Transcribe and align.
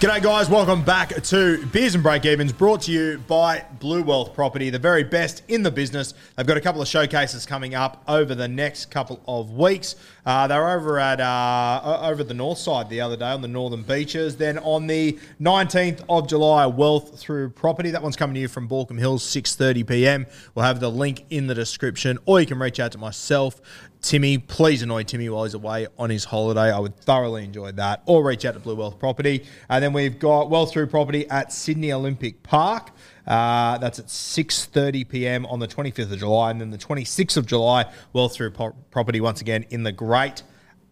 G'day, 0.00 0.22
guys. 0.22 0.48
Welcome 0.48 0.82
back 0.82 1.10
to 1.10 1.66
Beers 1.66 1.94
and 1.94 2.02
Break 2.02 2.24
Evens, 2.24 2.54
brought 2.54 2.80
to 2.84 2.90
you 2.90 3.18
by 3.28 3.66
Blue 3.80 4.02
Wealth 4.02 4.32
Property, 4.32 4.70
the 4.70 4.78
very 4.78 5.04
best 5.04 5.42
in 5.46 5.62
the 5.62 5.70
business. 5.70 6.14
They've 6.38 6.46
got 6.46 6.56
a 6.56 6.62
couple 6.62 6.80
of 6.80 6.88
showcases 6.88 7.44
coming 7.44 7.74
up 7.74 8.02
over 8.08 8.34
the 8.34 8.48
next 8.48 8.86
couple 8.86 9.20
of 9.28 9.50
weeks. 9.50 9.96
Uh, 10.24 10.46
they 10.46 10.56
were 10.56 10.70
over 10.70 10.98
at 10.98 11.20
uh, 11.20 12.00
over 12.02 12.24
the 12.24 12.32
north 12.32 12.56
side 12.56 12.88
the 12.88 13.02
other 13.02 13.14
day 13.14 13.26
on 13.26 13.42
the 13.42 13.48
northern 13.48 13.82
beaches. 13.82 14.38
Then 14.38 14.56
on 14.60 14.86
the 14.86 15.18
19th 15.38 16.02
of 16.08 16.26
July, 16.26 16.64
Wealth 16.64 17.20
Through 17.20 17.50
Property. 17.50 17.90
That 17.90 18.02
one's 18.02 18.16
coming 18.16 18.32
to 18.36 18.40
you 18.40 18.48
from 18.48 18.70
Baulkham 18.70 18.98
Hills, 18.98 19.22
6:30 19.22 19.86
p.m. 19.86 20.26
We'll 20.54 20.64
have 20.64 20.80
the 20.80 20.90
link 20.90 21.26
in 21.28 21.46
the 21.46 21.54
description, 21.54 22.18
or 22.24 22.40
you 22.40 22.46
can 22.46 22.58
reach 22.58 22.80
out 22.80 22.92
to 22.92 22.98
myself. 22.98 23.60
Timmy, 24.02 24.38
please 24.38 24.82
annoy 24.82 25.02
Timmy 25.02 25.28
while 25.28 25.44
he's 25.44 25.54
away 25.54 25.86
on 25.98 26.10
his 26.10 26.24
holiday. 26.24 26.72
I 26.72 26.78
would 26.78 26.96
thoroughly 26.96 27.44
enjoy 27.44 27.72
that. 27.72 28.02
Or 28.06 28.24
reach 28.24 28.44
out 28.44 28.54
to 28.54 28.60
Blue 28.60 28.74
Wealth 28.74 28.98
Property. 28.98 29.44
And 29.68 29.84
then 29.84 29.92
we've 29.92 30.18
got 30.18 30.48
Wealth 30.48 30.72
Through 30.72 30.86
Property 30.86 31.28
at 31.28 31.52
Sydney 31.52 31.92
Olympic 31.92 32.42
Park. 32.42 32.90
Uh, 33.26 33.78
that's 33.78 33.98
at 33.98 34.06
6.30 34.06 35.08
p.m. 35.08 35.46
on 35.46 35.58
the 35.58 35.68
25th 35.68 36.12
of 36.12 36.18
July. 36.18 36.50
And 36.50 36.60
then 36.60 36.70
the 36.70 36.78
26th 36.78 37.36
of 37.36 37.46
July, 37.46 37.92
Wealth 38.12 38.34
Through 38.34 38.52
Pro- 38.52 38.72
Property 38.90 39.20
once 39.20 39.40
again 39.40 39.66
in 39.70 39.82
the 39.82 39.92
Great 39.92 40.42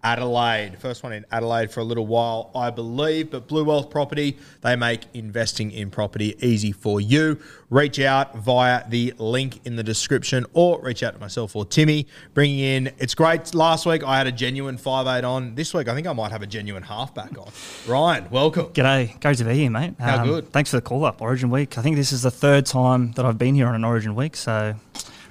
Adelaide. 0.02 0.78
First 0.78 1.02
one 1.02 1.12
in 1.12 1.24
Adelaide 1.30 1.70
for 1.70 1.80
a 1.80 1.84
little 1.84 2.06
while, 2.06 2.50
I 2.54 2.70
believe. 2.70 3.30
But 3.30 3.48
Blue 3.48 3.64
Wealth 3.64 3.90
Property, 3.90 4.38
they 4.60 4.76
make 4.76 5.02
investing 5.14 5.70
in 5.70 5.90
property 5.90 6.36
easy 6.40 6.72
for 6.72 7.00
you. 7.00 7.38
Reach 7.70 7.98
out 8.00 8.36
via 8.38 8.88
the 8.88 9.12
link 9.18 9.60
in 9.64 9.76
the 9.76 9.82
description 9.82 10.46
or 10.52 10.80
reach 10.80 11.02
out 11.02 11.14
to 11.14 11.20
myself 11.20 11.56
or 11.56 11.64
Timmy. 11.64 12.06
Bringing 12.32 12.60
in, 12.60 12.92
it's 12.98 13.14
great. 13.14 13.54
Last 13.54 13.86
week 13.86 14.04
I 14.04 14.18
had 14.18 14.26
a 14.26 14.32
genuine 14.32 14.78
5'8 14.78 15.24
on. 15.24 15.54
This 15.54 15.74
week 15.74 15.88
I 15.88 15.94
think 15.94 16.06
I 16.06 16.12
might 16.12 16.30
have 16.30 16.42
a 16.42 16.46
genuine 16.46 16.82
halfback 16.82 17.36
on. 17.36 17.50
Ryan, 17.86 18.30
welcome. 18.30 18.66
G'day, 18.66 19.20
great 19.20 19.38
to 19.38 19.44
be 19.44 19.54
here, 19.54 19.70
mate. 19.70 19.88
Um, 19.88 19.94
How 19.98 20.24
good? 20.24 20.52
Thanks 20.52 20.70
for 20.70 20.76
the 20.76 20.82
call 20.82 21.04
up, 21.04 21.20
Origin 21.20 21.50
Week. 21.50 21.76
I 21.76 21.82
think 21.82 21.96
this 21.96 22.12
is 22.12 22.22
the 22.22 22.30
third 22.30 22.66
time 22.66 23.12
that 23.12 23.24
I've 23.26 23.38
been 23.38 23.54
here 23.54 23.66
on 23.66 23.74
an 23.74 23.84
Origin 23.84 24.14
Week, 24.14 24.36
so 24.36 24.74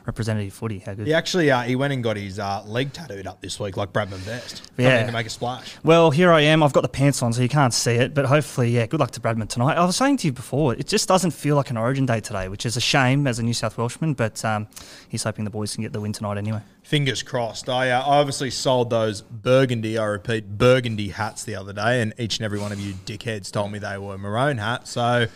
representative 0.07 0.53
footy. 0.53 0.79
How 0.79 0.93
good? 0.93 1.05
He 1.05 1.13
actually 1.13 1.51
uh, 1.51 1.61
he 1.61 1.75
went 1.75 1.93
and 1.93 2.01
got 2.01 2.17
his 2.17 2.39
uh, 2.39 2.63
leg 2.65 2.93
tattooed 2.93 3.27
up 3.27 3.41
this 3.41 3.59
week 3.59 3.77
like 3.77 3.91
Bradman 3.91 4.25
Best. 4.25 4.71
Yeah. 4.77 5.05
To 5.05 5.11
make 5.11 5.27
a 5.27 5.29
splash. 5.29 5.75
Well, 5.83 6.09
here 6.09 6.31
I 6.31 6.41
am. 6.41 6.63
I've 6.63 6.73
got 6.73 6.81
the 6.81 6.87
pants 6.87 7.21
on, 7.21 7.33
so 7.33 7.41
you 7.41 7.49
can't 7.49 7.73
see 7.73 7.91
it. 7.91 8.13
But 8.13 8.25
hopefully, 8.25 8.71
yeah, 8.71 8.87
good 8.87 9.01
luck 9.01 9.11
to 9.11 9.19
Bradman 9.19 9.49
tonight. 9.49 9.77
I 9.77 9.85
was 9.85 9.97
saying 9.97 10.17
to 10.17 10.27
you 10.27 10.33
before, 10.33 10.73
it 10.73 10.87
just 10.87 11.07
doesn't 11.07 11.31
feel 11.31 11.57
like 11.57 11.69
an 11.69 11.77
Origin 11.77 12.05
day 12.05 12.21
today, 12.21 12.47
which 12.47 12.65
is 12.65 12.77
a 12.77 12.81
shame 12.81 13.27
as 13.27 13.37
a 13.37 13.43
New 13.43 13.53
South 13.53 13.77
Welshman. 13.77 14.13
But 14.13 14.43
um, 14.45 14.67
he's 15.09 15.23
hoping 15.23 15.43
the 15.43 15.51
boys 15.51 15.75
can 15.75 15.83
get 15.83 15.91
the 15.91 16.01
win 16.01 16.13
tonight 16.13 16.37
anyway. 16.37 16.61
Fingers 16.83 17.21
crossed. 17.21 17.67
I, 17.67 17.91
uh, 17.91 18.01
I 18.01 18.19
obviously 18.19 18.49
sold 18.49 18.89
those 18.89 19.21
burgundy, 19.21 19.97
I 19.97 20.05
repeat, 20.05 20.57
burgundy 20.57 21.09
hats 21.09 21.43
the 21.43 21.55
other 21.55 21.73
day, 21.73 22.01
and 22.01 22.13
each 22.17 22.37
and 22.37 22.45
every 22.45 22.59
one 22.59 22.71
of 22.71 22.79
you 22.79 22.93
dickheads 22.93 23.51
told 23.51 23.73
me 23.73 23.79
they 23.79 23.97
were 23.97 24.17
maroon 24.17 24.57
hats. 24.57 24.91
So 24.91 25.27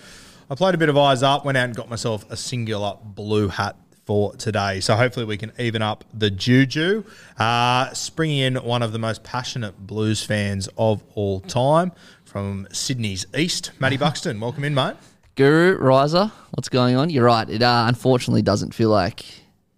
I 0.49 0.55
played 0.55 0.75
a 0.75 0.77
bit 0.77 0.87
of 0.87 0.97
eyes 0.97 1.23
up, 1.23 1.43
went 1.43 1.57
out 1.57 1.65
and 1.65 1.75
got 1.75 1.89
myself 1.89 2.25
a 2.31 2.37
singular 2.37 2.97
blue 3.03 3.49
hat 3.49 3.75
for 4.11 4.35
today. 4.35 4.81
So 4.81 4.97
hopefully 4.97 5.25
we 5.25 5.37
can 5.37 5.53
even 5.57 5.81
up 5.81 6.03
the 6.13 6.29
juju. 6.29 7.05
Uh, 7.39 7.93
springing 7.93 8.39
in 8.39 8.55
one 8.57 8.81
of 8.81 8.91
the 8.91 8.99
most 8.99 9.23
passionate 9.23 9.87
blues 9.87 10.21
fans 10.21 10.67
of 10.77 11.01
all 11.15 11.39
time 11.39 11.93
from 12.25 12.67
Sydney's 12.73 13.25
East, 13.33 13.71
Matty 13.79 13.95
Buxton. 14.05 14.37
Welcome 14.41 14.65
in, 14.65 14.73
mate. 14.75 14.97
Guru 15.35 15.77
Riser, 15.77 16.29
what's 16.51 16.67
going 16.67 16.97
on? 16.97 17.09
You're 17.09 17.23
right. 17.23 17.49
It 17.49 17.63
uh, 17.63 17.85
unfortunately 17.87 18.41
doesn't 18.41 18.75
feel 18.75 18.89
like 18.89 19.23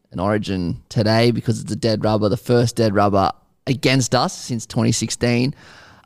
an 0.09 0.19
origin 0.19 0.81
today 0.89 1.29
because 1.29 1.61
it's 1.61 1.71
a 1.71 1.75
dead 1.75 2.03
rubber, 2.03 2.27
the 2.27 2.35
first 2.35 2.75
dead 2.75 2.95
rubber 2.95 3.29
against 3.67 4.15
us 4.15 4.35
since 4.35 4.65
2016. 4.65 5.53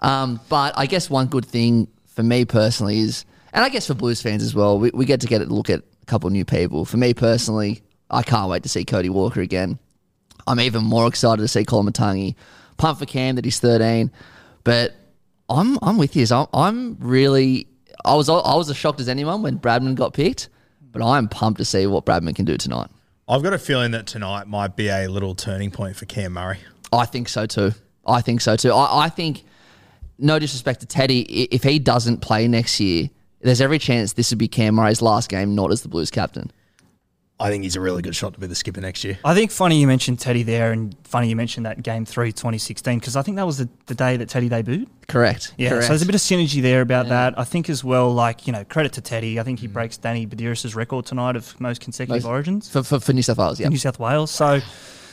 Um, 0.02 0.42
but 0.50 0.78
I 0.78 0.86
guess 0.86 1.10
one 1.10 1.28
good 1.28 1.46
thing 1.46 1.88
for 2.08 2.24
me 2.24 2.44
personally 2.44 3.00
is, 3.00 3.24
and 3.54 3.64
I 3.64 3.70
guess 3.70 3.88
for 3.88 3.94
Blues 3.94 4.22
fans 4.22 4.44
as 4.44 4.54
well, 4.54 4.78
we, 4.80 4.92
we 4.94 5.06
get 5.06 5.22
to 5.22 5.28
get 5.28 5.42
a 5.42 5.46
look 5.46 5.70
at 5.70 5.80
a 5.80 6.06
couple 6.08 6.28
of 6.28 6.34
new 6.34 6.44
people. 6.44 6.84
For 6.84 6.98
me 6.98 7.14
personally, 7.14 7.84
I 8.10 8.24
can't 8.24 8.50
wait 8.50 8.64
to 8.64 8.70
see 8.70 8.86
Cody 8.86 9.10
Walker 9.10 9.42
again. 9.42 9.80
I'm 10.46 10.60
even 10.60 10.84
more 10.84 11.08
excited 11.08 11.42
to 11.42 11.48
see 11.48 11.66
Colin 11.66 11.92
Matangi. 11.92 12.36
Pump 12.78 13.00
for 13.00 13.06
Cam 13.06 13.36
that 13.36 13.46
he's 13.46 13.60
13, 13.60 14.12
but 14.64 14.94
I'm 15.50 15.80
I'm 15.82 15.98
with 15.98 16.16
you. 16.16 16.26
So 16.26 16.42
I'm, 16.42 16.48
I'm 16.54 16.98
really 17.00 17.68
I 18.06 18.16
was 18.16 18.30
I 18.30 18.34
was 18.34 18.70
as 18.70 18.78
shocked 18.78 19.00
as 19.00 19.10
anyone 19.10 19.42
when 19.42 19.60
Bradman 19.60 19.96
got 19.96 20.14
picked, 20.14 20.50
but 20.92 21.04
I'm 21.04 21.28
pumped 21.28 21.58
to 21.58 21.66
see 21.66 21.88
what 21.88 22.06
Bradman 22.06 22.36
can 22.36 22.46
do 22.46 22.56
tonight. 22.56 22.90
I've 23.28 23.44
got 23.44 23.54
a 23.54 23.60
feeling 23.60 23.92
that 23.92 24.08
tonight 24.08 24.48
might 24.48 24.76
be 24.76 24.88
a 24.88 25.08
little 25.08 25.36
turning 25.36 25.72
point 25.72 25.96
for 25.98 26.06
Cam 26.06 26.34
Murray. 26.34 26.60
I 26.94 27.06
think 27.06 27.28
so 27.28 27.46
too. 27.46 27.72
I 28.06 28.22
think 28.22 28.40
so 28.40 28.56
too. 28.56 28.72
I, 28.72 29.06
I 29.06 29.10
think, 29.10 29.44
no 30.18 30.40
disrespect 30.40 30.80
to 30.80 30.86
Teddy, 30.86 31.22
if 31.22 31.64
he 31.64 31.78
doesn't 31.78 32.22
play 32.22 32.48
next 32.48 32.80
year, 32.80 33.10
there's 33.42 33.60
every 33.60 33.80
chance 33.80 34.14
this 34.14 34.32
would 34.32 34.40
be 34.40 34.48
Cam 34.48 34.76
Murray's 34.76 35.02
last 35.02 35.30
game, 35.30 35.56
not 35.56 35.72
as 35.72 35.82
the 35.82 35.90
Blues 35.90 36.10
captain. 36.10 36.52
I 37.40 37.52
think 37.52 37.64
he's 37.64 37.76
a 37.76 37.82
really 37.82 38.02
good 38.02 38.16
shot 38.16 38.34
to 38.34 38.40
be 38.40 38.48
the 38.48 38.56
skipper 38.56 38.82
next 38.82 39.04
year. 39.04 39.20
I 39.24 39.36
think 39.36 39.52
funny 39.52 39.80
you 39.80 39.86
mentioned 39.86 40.20
Teddy 40.20 40.42
there, 40.42 40.72
and 40.72 40.96
funny 41.04 41.30
you 41.30 41.36
mentioned 41.36 41.68
that 41.68 41.84
game 41.84 42.04
three 42.04 42.32
2016 42.32 42.98
because 43.00 43.16
I 43.16 43.22
think 43.22 43.38
that 43.38 43.46
was 43.46 43.60
the, 43.60 43.70
the 43.86 43.94
day 43.94 44.18
that 44.18 44.28
Teddy 44.30 44.50
debuted. 44.50 44.88
Correct. 45.08 45.54
Yeah, 45.58 45.70
Correct. 45.70 45.84
so 45.84 45.90
there's 45.90 46.02
a 46.02 46.06
bit 46.08 46.16
of 46.16 46.22
synergy 46.22 46.64
there 46.64 46.82
about 46.82 47.10
that. 47.10 47.38
I 47.38 47.44
think 47.44 47.70
as 47.70 47.84
well, 47.84 48.12
like 48.12 48.48
you 48.48 48.54
know, 48.54 48.64
credit 48.66 48.94
to 48.94 49.02
Teddy. 49.02 49.40
I 49.40 49.44
think 49.44 49.60
Mm. 49.60 49.62
he 49.62 49.68
breaks 49.68 49.98
Danny 49.98 50.26
Buderus' 50.26 50.76
record 50.76 51.06
tonight 51.06 51.36
of 51.36 51.60
most 51.62 51.80
consecutive 51.80 52.24
Most- 52.24 52.30
origins 52.30 52.70
for, 52.70 52.82
for, 52.82 53.00
for 53.00 53.14
New 53.14 53.22
South 53.22 53.38
Wales. 53.38 53.60
Yeah. 53.60 53.70
New 53.70 53.78
South 53.78 54.00
Wales. 54.00 54.32
So 54.32 54.60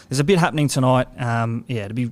there's 0.08 0.18
a 0.20 0.24
bit 0.24 0.38
happening 0.38 0.68
tonight. 0.68 1.08
Um, 1.20 1.64
yeah, 1.68 1.88
to 1.88 1.94
be 1.94 2.10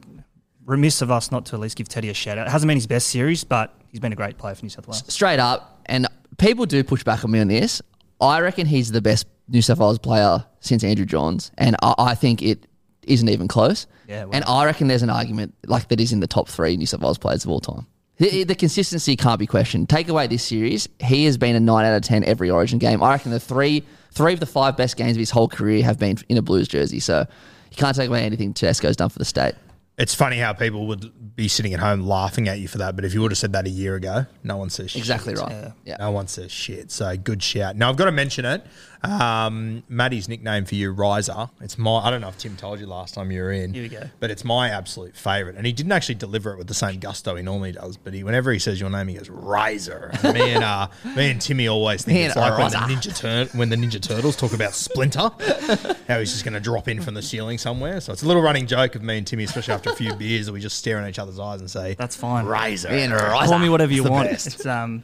remiss 0.67 1.01
of 1.01 1.11
us 1.11 1.31
not 1.33 1.47
to 1.47 1.57
at 1.57 1.61
least 1.61 1.77
give 1.77 1.89
Teddy 1.89 2.11
a 2.11 2.15
shout 2.15 2.37
out. 2.37 2.47
It 2.47 2.51
hasn't 2.51 2.69
been 2.69 2.77
his 2.77 2.87
best 2.87 3.09
series, 3.09 3.45
but 3.45 3.75
he's 3.89 3.99
been 4.01 4.13
a 4.13 4.17
great 4.17 4.37
player 4.37 4.55
for 4.55 4.63
New 4.63 4.69
South 4.69 4.87
Wales. 4.87 5.03
straight 5.13 5.41
up, 5.41 5.81
and 5.87 6.07
people 6.37 6.67
do 6.67 6.85
push 6.85 7.03
back 7.03 7.25
on 7.25 7.31
me 7.31 7.41
on 7.41 7.49
this. 7.49 7.81
I 8.21 8.41
reckon 8.41 8.67
he's 8.67 8.93
the 8.93 9.01
best 9.03 9.27
New 9.49 9.63
South 9.63 9.79
Wales 9.79 9.99
player 9.99 10.45
since 10.61 10.85
Andrew 10.85 11.07
Johns, 11.07 11.51
and 11.59 11.77
I, 11.83 11.95
I 11.99 12.15
think 12.15 12.43
it 12.43 12.67
isn't 13.03 13.29
even 13.29 13.49
close. 13.49 13.87
Yeah, 14.09 14.25
wow. 14.25 14.31
And 14.33 14.45
I 14.45 14.65
reckon 14.65 14.89
there's 14.89 15.03
an 15.03 15.11
argument 15.11 15.55
like 15.67 15.89
that 15.89 15.99
he's 15.99 16.13
in 16.13 16.21
the 16.21 16.27
top 16.27 16.49
three 16.49 16.77
New 16.77 16.87
South 16.87 17.01
Wales 17.01 17.19
players 17.19 17.45
of 17.45 17.51
all 17.51 17.61
time. 17.61 17.87
The, 18.19 18.45
the 18.45 18.55
consistency 18.55 19.17
can't 19.17 19.39
be 19.39 19.47
questioned. 19.47 19.89
Take 19.89 20.09
away 20.09 20.27
this 20.27 20.45
series, 20.45 20.89
he 21.01 21.25
has 21.25 21.39
been 21.39 21.57
a 21.57 21.61
nine 21.61 21.85
out 21.85 21.95
of 21.95 22.03
ten 22.03 22.23
every 22.25 22.51
Origin 22.51 22.79
game. 22.79 23.03
I 23.03 23.13
reckon 23.13 23.33
the 23.33 23.41
three 23.41 23.85
three 24.13 24.35
of 24.35 24.41
the 24.41 24.47
five 24.47 24.77
best 24.77 24.97
games 24.97 25.13
of 25.13 25.19
his 25.19 25.31
whole 25.31 25.49
career 25.49 25.83
have 25.83 25.99
been 25.99 26.19
in 26.29 26.37
a 26.37 26.43
Blues 26.43 26.69
jersey. 26.69 27.01
So 27.01 27.27
you 27.71 27.77
can't 27.77 27.97
take 27.97 28.09
away 28.09 28.25
anything 28.25 28.53
Tedesco's 28.53 28.97
done 28.97 29.09
for 29.09 29.19
the 29.19 29.25
state. 29.25 29.55
It's 29.99 30.15
funny 30.15 30.39
how 30.39 30.53
people 30.53 30.87
would 30.89 31.37
be 31.37 31.49
sitting 31.49 31.75
at 31.75 31.81
home 31.81 32.01
laughing 32.03 32.49
at 32.49 32.59
you 32.59 32.69
for 32.69 32.79
that, 32.79 32.97
but 32.97 33.05
if 33.05 33.13
you 33.15 33.21
would 33.23 33.31
have 33.31 33.39
said 33.39 33.53
that 33.53 33.67
a 33.67 33.71
year 33.71 33.95
ago, 33.95 34.27
no 34.43 34.57
one 34.57 34.71
says 34.71 34.91
shit. 34.91 35.01
Exactly 35.01 35.35
right. 35.35 35.73
Yeah. 35.85 35.97
No 35.99 36.11
one 36.11 36.29
says 36.29 36.51
shit. 36.51 36.91
So 36.91 37.15
good 37.17 37.43
shout. 37.43 37.77
Now 37.77 37.91
I've 37.91 37.97
got 37.97 38.07
to 38.07 38.13
mention 38.13 38.45
it. 38.45 38.65
Um, 39.03 39.83
Maddie's 39.89 40.29
nickname 40.29 40.65
for 40.65 40.75
you, 40.75 40.93
Riser. 40.93 41.49
It's 41.61 41.77
my. 41.77 41.99
I 41.99 42.11
don't 42.11 42.21
know 42.21 42.29
if 42.29 42.39
Tim 42.39 42.57
told 42.57 42.79
you 42.81 42.87
last 42.87 43.15
time 43.15 43.31
you 43.31 43.43
were 43.43 43.51
in. 43.53 43.75
Here 43.75 43.83
we 43.83 43.89
go. 43.89 44.03
But 44.21 44.31
it's 44.31 44.45
my 44.45 44.69
absolute 44.71 45.17
favourite, 45.17 45.57
and 45.57 45.67
he 45.67 45.73
didn't 45.73 45.93
actually 45.93 46.15
deliver 46.17 46.53
it 46.53 46.59
with 46.59 46.69
the 46.69 46.75
same 46.75 47.01
gusto 47.01 47.35
he 47.35 47.43
normally 47.43 47.73
does. 47.73 47.97
But 47.97 48.15
he, 48.15 48.23
whenever 48.23 48.53
he 48.53 48.59
says 48.59 48.81
your 48.81 48.91
name, 48.91 49.09
he 49.09 49.15
goes 49.15 49.29
Riser. 49.29 50.11
And 50.23 50.35
me 50.35 50.51
and 50.53 50.63
uh, 50.65 50.89
me 51.17 51.31
and 51.31 51.41
Timmy 51.41 51.69
always 51.69 52.05
think 52.05 52.17
Me 52.17 52.25
it's 52.25 52.37
like 52.37 52.57
when 52.59 52.71
the 52.71 52.79
Ninja 52.95 53.17
Tur- 53.17 53.59
when 53.59 53.69
the 53.71 53.77
Ninja 53.77 54.01
Turtles 54.01 54.37
talk 54.37 54.53
about 54.53 54.73
Splinter, 54.75 55.31
how 56.09 56.19
he's 56.19 56.33
just 56.33 56.45
going 56.45 56.55
to 56.55 56.61
drop 56.61 56.89
in 56.89 57.03
from 57.03 57.15
the 57.15 57.23
ceiling 57.23 57.59
somewhere. 57.59 58.01
So 58.01 58.13
it's 58.13 58.23
a 58.23 58.27
little 58.27 58.43
running 58.43 58.67
joke 58.67 58.95
of 58.95 59.03
me 59.03 59.19
and 59.19 59.27
Timmy, 59.27 59.45
especially 59.45 59.75
after 59.75 59.91
a 59.91 59.97
few 59.97 60.15
beers, 60.17 60.47
that 60.47 60.53
we 60.53 60.61
just 60.61 60.79
stare 60.79 61.01
in 61.01 61.09
each 61.09 61.19
other's 61.19 61.39
eyes 61.41 61.61
and 61.61 61.71
say, 61.71 61.95
That's 61.95 62.17
fine. 62.17 62.45
Riser. 62.47 62.91
Me 62.91 63.03
and 63.03 63.13
Call 63.13 63.59
me 63.59 63.69
whatever 63.69 63.93
you 63.93 64.05
the 64.05 64.11
want. 64.11 64.31
best. 64.31 64.47
It's 64.47 64.67
um, 64.67 65.03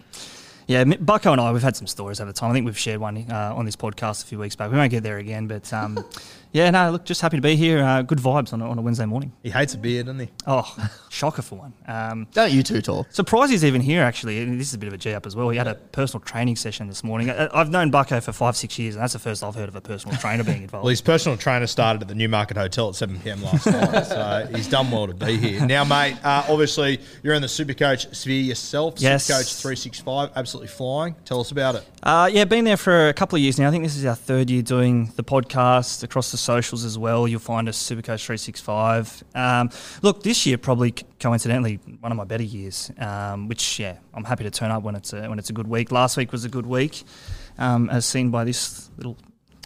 yeah, 0.69 0.85
Bucko 0.85 1.33
and 1.33 1.41
I, 1.41 1.51
we've 1.51 1.63
had 1.63 1.77
some 1.77 1.87
stories 1.87 2.21
over 2.21 2.31
time. 2.31 2.51
I 2.51 2.53
think 2.53 2.67
we've 2.67 2.79
shared 2.79 3.01
one 3.01 3.27
uh, 3.31 3.55
on 3.57 3.65
this 3.65 3.75
podcast 3.75 4.23
a 4.23 4.27
few 4.27 4.39
weeks 4.39 4.55
back. 4.55 4.71
We 4.71 4.77
won't 4.77 4.91
get 4.91 5.03
there 5.03 5.17
again, 5.17 5.47
but 5.47 5.73
um, 5.73 6.05
yeah, 6.53 6.71
no, 6.71 6.91
look, 6.91 7.05
just 7.05 7.21
happy 7.21 7.37
to 7.37 7.43
be 7.43 7.57
here. 7.57 7.83
Uh, 7.83 8.03
good 8.03 8.19
vibes 8.19 8.53
on 8.53 8.61
a, 8.61 8.69
on 8.69 8.79
a 8.79 8.83
Wednesday 8.83 9.07
morning. 9.07 9.33
He 9.43 9.51
hates 9.51 9.75
a 9.75 9.79
beer, 9.79 10.03
doesn't 10.03 10.21
he? 10.21 10.29
Oh, 10.47 10.91
shocker 11.11 11.43
for 11.43 11.57
one. 11.57 11.73
Um, 11.87 12.27
Don't 12.33 12.53
you 12.53 12.63
two 12.63 12.81
talk. 12.81 13.07
Surprised 13.11 13.51
he's 13.53 13.65
even 13.65 13.81
here, 13.81 14.03
actually. 14.03 14.41
And 14.43 14.59
this 14.59 14.69
is 14.69 14.75
a 14.75 14.79
bit 14.79 14.89
of 14.89 14.95
a 14.95 14.99
G 14.99 15.13
up 15.13 15.27
as 15.27 15.37
well. 15.37 15.49
He 15.51 15.59
had 15.59 15.67
a 15.67 15.75
personal 15.75 16.25
training 16.25 16.57
session 16.57 16.87
this 16.89 17.05
morning. 17.05 17.31
I, 17.31 17.49
I've 17.53 17.71
known 17.71 17.91
Bucko 17.91 18.21
for 18.21 18.33
five, 18.33 18.57
six 18.57 18.79
years, 18.79 18.95
and 18.95 19.03
that's 19.03 19.13
the 19.13 19.19
first 19.19 19.43
I've 19.43 19.55
heard 19.55 19.69
of 19.69 19.77
a 19.77 19.81
personal 19.81 20.17
trainer 20.17 20.45
being 20.45 20.63
involved. 20.63 20.85
Well, 20.85 20.91
his 20.91 21.01
personal 21.01 21.37
trainer 21.37 21.67
started 21.67 22.03
at 22.03 22.09
the 22.09 22.15
Newmarket 22.15 22.57
Hotel 22.57 22.89
at 22.89 22.95
7 22.95 23.21
p.m. 23.21 23.43
last 23.43 23.67
night, 23.67 24.07
so 24.07 24.49
he's 24.55 24.69
done 24.69 24.91
well 24.91 25.07
to 25.07 25.15
be 25.15 25.37
here. 25.37 25.67
Now, 25.67 25.85
mate, 25.85 26.17
uh, 26.25 26.47
obviously 26.49 27.01
you're 27.23 27.35
in 27.35 27.43
the 27.43 27.49
Supercoach 27.49 28.15
sphere 28.15 28.41
yourself. 28.41 28.95
Yes. 28.99 29.29
Supercoach 29.29 29.61
365, 29.61 30.31
absolutely 30.35 30.69
flying. 30.69 31.15
Tell 31.25 31.41
us 31.41 31.51
about 31.51 31.75
it. 31.75 31.85
Uh, 32.03 32.31
yeah, 32.33 32.45
been 32.45 32.65
there 32.65 32.77
for 32.77 33.09
a 33.09 33.13
couple 33.13 33.37
of 33.37 33.43
years 33.43 33.59
now. 33.59 33.69
I 33.69 33.71
think 33.71 33.85
this 33.85 33.97
is 33.97 34.07
our 34.07 34.15
third 34.15 34.49
year 34.51 34.63
doing 34.63 35.13
the 35.17 35.25
podcast 35.25 36.03
across 36.03 36.31
the 36.31 36.38
socials 36.41 36.85
as 36.85 36.97
well. 36.99 37.27
You'll 37.29 37.41
find 37.41 37.69
us 37.69 37.79
Supercoach 37.83 38.25
365. 38.25 39.25
Um, 39.35 39.71
look, 40.03 40.23
this 40.23 40.47
year 40.47 40.59
probably 40.59 40.95
coincidentally 41.21 41.77
one 42.01 42.13
of 42.13 42.17
my 42.19 42.25
better 42.25 42.43
years, 42.45 42.91
um, 42.99 43.49
which 43.49 43.79
yeah, 43.79 43.97
I'm 44.15 44.25
happy 44.25 44.45
to 44.45 44.51
turn 44.51 44.71
up 44.71 44.83
when 44.83 44.95
it's 44.97 45.13
a, 45.13 45.29
when 45.29 45.39
it's 45.39 45.51
a 45.51 45.53
good 45.53 45.69
week. 45.69 45.91
Last 45.93 46.17
week 46.17 46.33
was 46.33 46.45
a 46.45 46.49
good 46.49 46.67
week, 46.67 47.05
um, 47.59 47.91
as 47.91 48.07
seen 48.07 48.31
by 48.31 48.45
this 48.45 48.91
little 48.97 49.17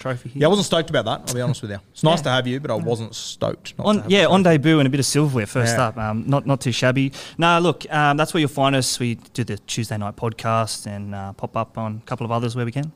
trophy 0.01 0.31
here. 0.31 0.41
Yeah, 0.41 0.47
I 0.47 0.51
wasn't 0.51 0.67
stoked 0.67 0.91
about 0.91 1.05
that. 1.05 1.29
I'll 1.29 1.35
be 1.35 1.41
honest 1.41 1.63
with 1.63 1.71
you. 1.71 1.79
It's 1.93 2.03
nice 2.03 2.19
Yeah. 2.19 2.23
to 2.25 2.31
have 2.31 2.47
you, 2.49 2.59
but 2.59 2.71
I 2.73 2.75
wasn't 2.75 3.15
stoked. 3.15 3.75
On, 3.79 4.03
yeah, 4.09 4.27
on 4.27 4.43
debut 4.43 4.81
and 4.81 4.87
a 4.87 4.91
bit 4.91 4.99
of 4.99 5.07
silverware 5.07 5.47
first 5.47 5.77
Yeah. 5.77 5.89
up. 5.89 5.97
Um, 5.99 6.25
not 6.27 6.45
not 6.47 6.61
too 6.61 6.73
shabby. 6.73 7.13
No, 7.39 7.59
look, 7.61 7.87
um, 7.93 8.17
that's 8.17 8.35
where 8.35 8.41
you'll 8.41 8.49
find 8.49 8.75
us. 8.75 8.99
We 8.99 9.15
do 9.33 9.45
the 9.45 9.59
Tuesday 9.59 9.97
night 9.99 10.17
podcast 10.17 10.87
and 10.87 11.15
uh, 11.15 11.33
pop 11.35 11.57
up 11.57 11.79
on 11.79 12.01
a 12.03 12.07
couple 12.07 12.25
of 12.25 12.33
others 12.33 12.57
where 12.57 12.65
we 12.65 12.73
can. 12.73 12.91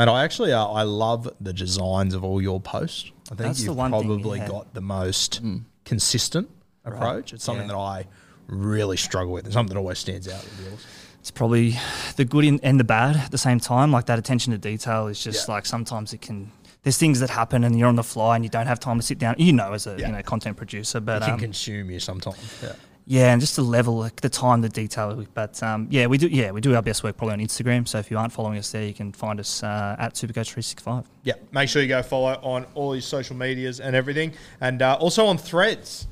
Mate, 0.00 0.08
I 0.08 0.24
actually 0.24 0.54
uh, 0.54 0.64
I 0.64 0.84
love 0.84 1.30
the 1.42 1.52
designs 1.52 2.14
of 2.14 2.24
all 2.24 2.40
your 2.40 2.58
posts. 2.58 3.12
I 3.26 3.34
think 3.34 3.38
That's 3.40 3.62
you've 3.62 3.76
one 3.76 3.90
thing, 3.90 4.00
probably 4.00 4.38
yeah. 4.38 4.48
got 4.48 4.72
the 4.72 4.80
most 4.80 5.42
consistent 5.84 6.48
approach. 6.86 7.34
It's 7.34 7.44
something 7.44 7.68
yeah. 7.68 7.74
that 7.74 7.78
I 7.78 8.06
really 8.46 8.96
struggle 8.96 9.34
with. 9.34 9.44
It's 9.44 9.52
something 9.52 9.74
that 9.74 9.78
always 9.78 9.98
stands 9.98 10.26
out 10.26 10.42
with 10.42 10.66
yours. 10.70 10.86
it's 11.18 11.30
probably 11.30 11.76
the 12.16 12.24
good 12.24 12.46
in, 12.46 12.60
and 12.62 12.80
the 12.80 12.84
bad 12.84 13.14
at 13.14 13.30
the 13.30 13.36
same 13.36 13.60
time. 13.60 13.92
Like 13.92 14.06
that 14.06 14.18
attention 14.18 14.52
to 14.52 14.58
detail 14.58 15.06
is 15.06 15.22
just 15.22 15.46
Yeah. 15.46 15.56
like 15.56 15.66
sometimes 15.66 16.14
it 16.14 16.22
can. 16.22 16.50
There's 16.82 16.96
things 16.96 17.20
that 17.20 17.28
happen 17.28 17.62
and 17.62 17.78
you're 17.78 17.88
on 17.88 17.96
the 17.96 18.02
fly 18.02 18.36
and 18.36 18.42
you 18.42 18.48
don't 18.48 18.68
have 18.68 18.80
time 18.80 18.98
to 18.98 19.04
sit 19.04 19.18
down. 19.18 19.34
You 19.36 19.52
know, 19.52 19.74
as 19.74 19.86
a 19.86 19.98
you 19.98 20.08
know 20.08 20.22
content 20.22 20.56
producer, 20.56 21.00
but 21.00 21.20
It 21.20 21.26
can 21.26 21.34
um, 21.34 21.40
consume 21.40 21.90
you 21.90 22.00
sometimes. 22.00 22.38
Yeah. 22.62 22.72
Yeah, 23.10 23.32
and 23.32 23.40
just 23.40 23.56
the 23.56 23.62
level, 23.62 23.98
like 23.98 24.20
the 24.20 24.28
time, 24.28 24.60
the 24.60 24.68
detail. 24.68 25.26
But 25.34 25.60
um, 25.64 25.88
yeah, 25.90 26.06
we 26.06 26.16
do. 26.16 26.28
Yeah, 26.28 26.52
we 26.52 26.60
do 26.60 26.76
our 26.76 26.80
best 26.80 27.02
work 27.02 27.16
probably 27.16 27.32
on 27.32 27.40
Instagram. 27.40 27.88
So 27.88 27.98
if 27.98 28.08
you 28.08 28.16
aren't 28.16 28.32
following 28.32 28.56
us 28.56 28.70
there, 28.70 28.84
you 28.84 28.94
can 28.94 29.10
find 29.10 29.40
us 29.40 29.64
uh, 29.64 29.96
at 29.98 30.14
Supercoach365. 30.14 31.06
Yeah, 31.24 31.34
make 31.50 31.68
sure 31.68 31.82
you 31.82 31.88
go 31.88 32.02
follow 32.02 32.38
on 32.40 32.66
all 32.76 32.92
his 32.92 33.04
social 33.04 33.34
medias 33.34 33.80
and 33.80 33.96
everything, 33.96 34.34
and 34.60 34.80
uh, 34.80 34.96
also 35.00 35.26
on 35.26 35.38
Threads. 35.38 36.06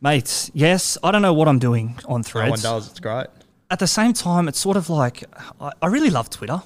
Mate, 0.00 0.50
yes, 0.54 0.98
I 1.04 1.12
don't 1.12 1.22
know 1.22 1.34
what 1.34 1.46
I'm 1.46 1.60
doing 1.60 1.96
on 2.06 2.24
Threads. 2.24 2.64
No 2.64 2.70
one 2.72 2.80
does. 2.80 2.90
It's 2.90 2.98
great. 2.98 3.28
At 3.70 3.78
the 3.78 3.86
same 3.86 4.12
time, 4.12 4.48
it's 4.48 4.58
sort 4.58 4.76
of 4.76 4.90
like 4.90 5.22
I, 5.60 5.70
I 5.80 5.86
really 5.86 6.10
love 6.10 6.30
Twitter. 6.30 6.60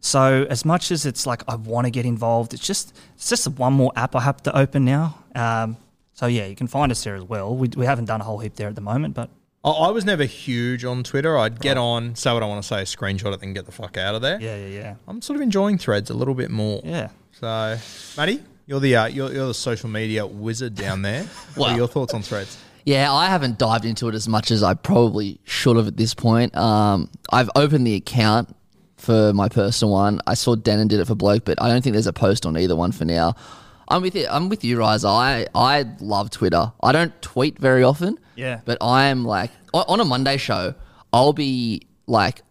So 0.00 0.46
as 0.48 0.64
much 0.64 0.92
as 0.92 1.04
it's 1.04 1.26
like 1.26 1.42
I 1.46 1.56
want 1.56 1.86
to 1.86 1.90
get 1.90 2.06
involved, 2.06 2.54
it's 2.54 2.66
just 2.66 2.96
it's 3.16 3.28
just 3.28 3.46
one 3.48 3.74
more 3.74 3.92
app 3.96 4.16
I 4.16 4.20
have 4.20 4.42
to 4.44 4.56
open 4.56 4.86
now. 4.86 5.18
Um, 5.34 5.76
so 6.18 6.26
yeah, 6.26 6.46
you 6.46 6.56
can 6.56 6.66
find 6.66 6.90
us 6.90 7.04
there 7.04 7.14
as 7.14 7.22
well. 7.22 7.54
We, 7.54 7.68
we 7.76 7.86
haven't 7.86 8.06
done 8.06 8.20
a 8.20 8.24
whole 8.24 8.38
heap 8.38 8.54
there 8.56 8.68
at 8.68 8.74
the 8.74 8.80
moment, 8.80 9.14
but 9.14 9.30
I, 9.64 9.70
I 9.70 9.90
was 9.90 10.04
never 10.04 10.24
huge 10.24 10.84
on 10.84 11.04
Twitter. 11.04 11.38
I'd 11.38 11.60
get 11.60 11.76
on, 11.78 12.16
say 12.16 12.32
what 12.32 12.42
I 12.42 12.46
want 12.46 12.62
to 12.62 12.66
say, 12.66 12.82
screenshot 12.82 13.32
it, 13.32 13.40
then 13.40 13.52
get 13.54 13.66
the 13.66 13.72
fuck 13.72 13.96
out 13.96 14.14
of 14.16 14.22
there. 14.22 14.40
yeah, 14.40 14.56
yeah, 14.56 14.66
yeah, 14.80 14.94
I'm 15.06 15.22
sort 15.22 15.36
of 15.36 15.42
enjoying 15.42 15.78
Threads 15.78 16.10
a 16.10 16.14
little 16.14 16.34
bit 16.34 16.50
more. 16.50 16.80
yeah. 16.84 17.10
So, 17.32 17.76
Matty, 18.16 18.42
you're 18.66 18.80
the 18.80 18.96
uh, 18.96 19.06
you're, 19.06 19.32
you're 19.32 19.46
the 19.46 19.54
social 19.54 19.88
media 19.88 20.26
wizard 20.26 20.74
down 20.74 21.02
there. 21.02 21.22
what 21.54 21.68
Wow. 21.68 21.74
are 21.74 21.76
your 21.76 21.88
thoughts 21.88 22.12
on 22.14 22.22
Threads? 22.22 22.58
Yeah, 22.84 23.12
I 23.12 23.26
haven't 23.26 23.58
dived 23.58 23.84
into 23.84 24.08
it 24.08 24.14
as 24.16 24.26
much 24.26 24.50
as 24.50 24.62
I 24.64 24.74
probably 24.74 25.38
should 25.44 25.76
have 25.76 25.86
at 25.86 25.96
this 25.96 26.14
point. 26.14 26.56
Um, 26.56 27.10
I've 27.30 27.50
opened 27.54 27.86
the 27.86 27.94
account 27.94 28.56
for 28.96 29.32
my 29.34 29.48
personal 29.48 29.92
one. 29.92 30.20
I 30.26 30.34
saw 30.34 30.56
Denon 30.56 30.88
did 30.88 30.98
it 30.98 31.06
for 31.06 31.14
bloke, 31.14 31.44
but 31.44 31.60
I 31.62 31.68
don't 31.68 31.82
think 31.82 31.92
there's 31.92 32.06
a 32.08 32.12
post 32.12 32.44
on 32.46 32.56
either 32.58 32.74
one 32.74 32.90
for 32.92 33.04
now. 33.04 33.34
I'm 33.88 34.02
with 34.02 34.14
you. 34.14 34.26
I'm 34.30 34.48
with 34.48 34.64
you, 34.64 34.78
Rise. 34.78 35.04
I 35.04 35.46
I 35.54 35.86
love 36.00 36.30
Twitter. 36.30 36.72
I 36.82 36.92
don't 36.92 37.20
tweet 37.22 37.58
very 37.58 37.82
often. 37.82 38.18
Yeah. 38.36 38.60
But 38.64 38.78
I'm 38.82 39.24
like 39.24 39.50
on 39.72 39.84
on 39.88 40.00
a 40.00 40.04
Monday 40.04 40.36
show, 40.36 40.74
I'll 41.12 41.32
be 41.32 41.82
like, 42.06 42.42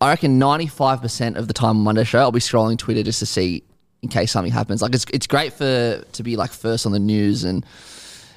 I 0.00 0.08
reckon 0.08 0.38
95 0.38 1.02
percent 1.02 1.36
of 1.36 1.48
the 1.48 1.54
time 1.54 1.76
on 1.76 1.84
Monday 1.84 2.04
show, 2.04 2.20
I'll 2.20 2.32
be 2.32 2.40
scrolling 2.40 2.78
Twitter 2.78 3.02
just 3.02 3.18
to 3.20 3.26
see 3.26 3.62
in 4.02 4.08
case 4.08 4.32
something 4.32 4.52
happens. 4.52 4.80
Like 4.82 4.94
it's 4.94 5.04
it's 5.12 5.26
great 5.26 5.52
for 5.52 6.02
to 6.12 6.22
be 6.22 6.36
like 6.36 6.50
first 6.50 6.86
on 6.86 6.92
the 6.92 6.98
news 6.98 7.44
and 7.44 7.64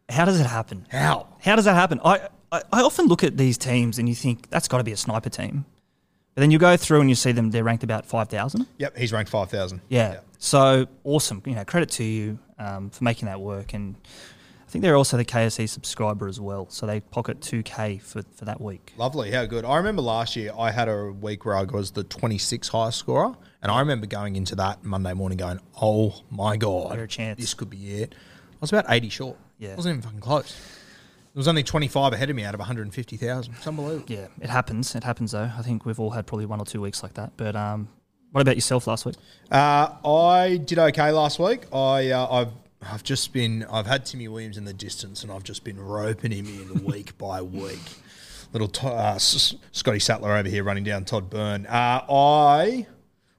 How 0.09 0.25
does 0.25 0.41
it 0.41 0.45
happen? 0.45 0.85
How? 0.91 1.27
How 1.39 1.55
does 1.55 1.63
that 1.63 1.75
happen? 1.75 2.01
I 2.03 2.27
I, 2.51 2.61
I 2.73 2.81
often 2.81 3.05
look 3.05 3.23
at 3.23 3.37
these 3.37 3.57
teams 3.57 3.97
and 3.97 4.09
you 4.09 4.15
think 4.15 4.49
that's 4.49 4.67
got 4.67 4.79
to 4.79 4.83
be 4.83 4.91
a 4.91 4.97
sniper 4.97 5.29
team, 5.29 5.63
but 6.35 6.41
then 6.41 6.51
you 6.51 6.59
go 6.59 6.75
through 6.75 6.99
and 6.99 7.09
you 7.09 7.15
see 7.15 7.31
them 7.31 7.51
they're 7.51 7.63
ranked 7.63 7.85
about 7.85 8.05
five 8.05 8.27
thousand. 8.27 8.67
Yep, 8.79 8.97
he's 8.97 9.13
ranked 9.13 9.31
5,000. 9.31 9.79
Yeah. 9.87 10.19
So 10.37 10.87
awesome. 11.05 11.41
You 11.45 11.55
know, 11.55 11.63
credit 11.63 11.87
to 11.91 12.03
you 12.03 12.37
um, 12.59 12.89
for 12.89 13.05
making 13.05 13.27
that 13.27 13.39
work. 13.39 13.73
And 13.73 13.95
think 14.71 14.83
they're 14.83 14.95
also 14.95 15.17
the 15.17 15.25
KSE 15.25 15.67
subscriber 15.67 16.27
as 16.29 16.39
well. 16.39 16.67
So 16.69 16.85
they 16.85 17.01
pocket 17.01 17.41
2K 17.41 18.01
for, 18.01 18.23
for 18.35 18.45
that 18.45 18.61
week. 18.61 18.93
Lovely, 18.97 19.29
how 19.31 19.45
good. 19.45 19.65
I 19.65 19.75
remember 19.75 20.01
last 20.01 20.35
year 20.37 20.51
I 20.57 20.71
had 20.71 20.87
a 20.87 21.11
week 21.11 21.45
where 21.45 21.55
I 21.57 21.63
was 21.63 21.91
the 21.91 22.05
26th 22.05 22.69
highest 22.69 22.99
scorer, 22.99 23.35
and 23.61 23.69
I 23.69 23.79
remember 23.79 24.07
going 24.07 24.37
into 24.37 24.55
that 24.55 24.83
Monday 24.83 25.13
morning 25.13 25.37
going, 25.37 25.59
oh 25.81 26.15
my 26.29 26.55
God, 26.55 26.89
Better 26.91 27.05
chance. 27.05 27.39
this 27.39 27.53
could 27.53 27.69
be 27.69 27.95
it. 28.01 28.15
I 28.15 28.57
was 28.61 28.71
about 28.71 28.85
80 28.87 29.09
short. 29.09 29.37
Yeah. 29.59 29.71
It 29.71 29.77
wasn't 29.77 29.97
even 29.97 30.03
fucking 30.03 30.19
close. 30.21 30.55
There 31.33 31.39
was 31.39 31.47
only 31.49 31.63
25 31.63 32.13
ahead 32.13 32.29
of 32.29 32.35
me 32.35 32.43
out 32.45 32.53
of 32.53 32.59
150,000. 32.59 33.53
It's 33.53 33.67
unbelievable. 33.67 34.05
Yeah, 34.07 34.27
it 34.39 34.49
happens. 34.49 34.95
It 34.95 35.03
happens 35.03 35.31
though. 35.33 35.51
I 35.57 35.61
think 35.63 35.85
we've 35.85 35.99
all 35.99 36.11
had 36.11 36.25
probably 36.27 36.45
one 36.45 36.59
or 36.59 36.65
two 36.65 36.79
weeks 36.81 37.03
like 37.03 37.13
that. 37.15 37.33
But 37.35 37.55
um, 37.57 37.89
what 38.31 38.41
about 38.41 38.55
yourself 38.55 38.87
last 38.87 39.05
week? 39.05 39.15
Uh, 39.51 39.95
I 40.05 40.57
did 40.63 40.79
okay 40.79 41.11
last 41.11 41.39
week. 41.39 41.63
I 41.73 42.11
uh, 42.11 42.27
I've 42.31 42.51
I've 42.81 43.03
just 43.03 43.31
been 43.33 43.63
I've 43.71 43.85
had 43.87 44.05
Timmy 44.05 44.27
Williams 44.27 44.57
in 44.57 44.65
the 44.65 44.73
distance, 44.73 45.23
and 45.23 45.31
I've 45.31 45.43
just 45.43 45.63
been 45.63 45.79
roping 45.79 46.31
him 46.31 46.45
in 46.47 46.83
week 46.85 47.17
by 47.17 47.41
week. 47.41 47.79
Little 48.53 48.67
to, 48.67 48.87
uh, 48.87 49.13
S- 49.15 49.55
Scotty 49.71 49.99
Sattler 49.99 50.33
over 50.35 50.49
here 50.49 50.63
running 50.63 50.83
down 50.83 51.05
Todd 51.05 51.29
Byrne. 51.29 51.65
Uh, 51.67 52.01
I 52.09 52.87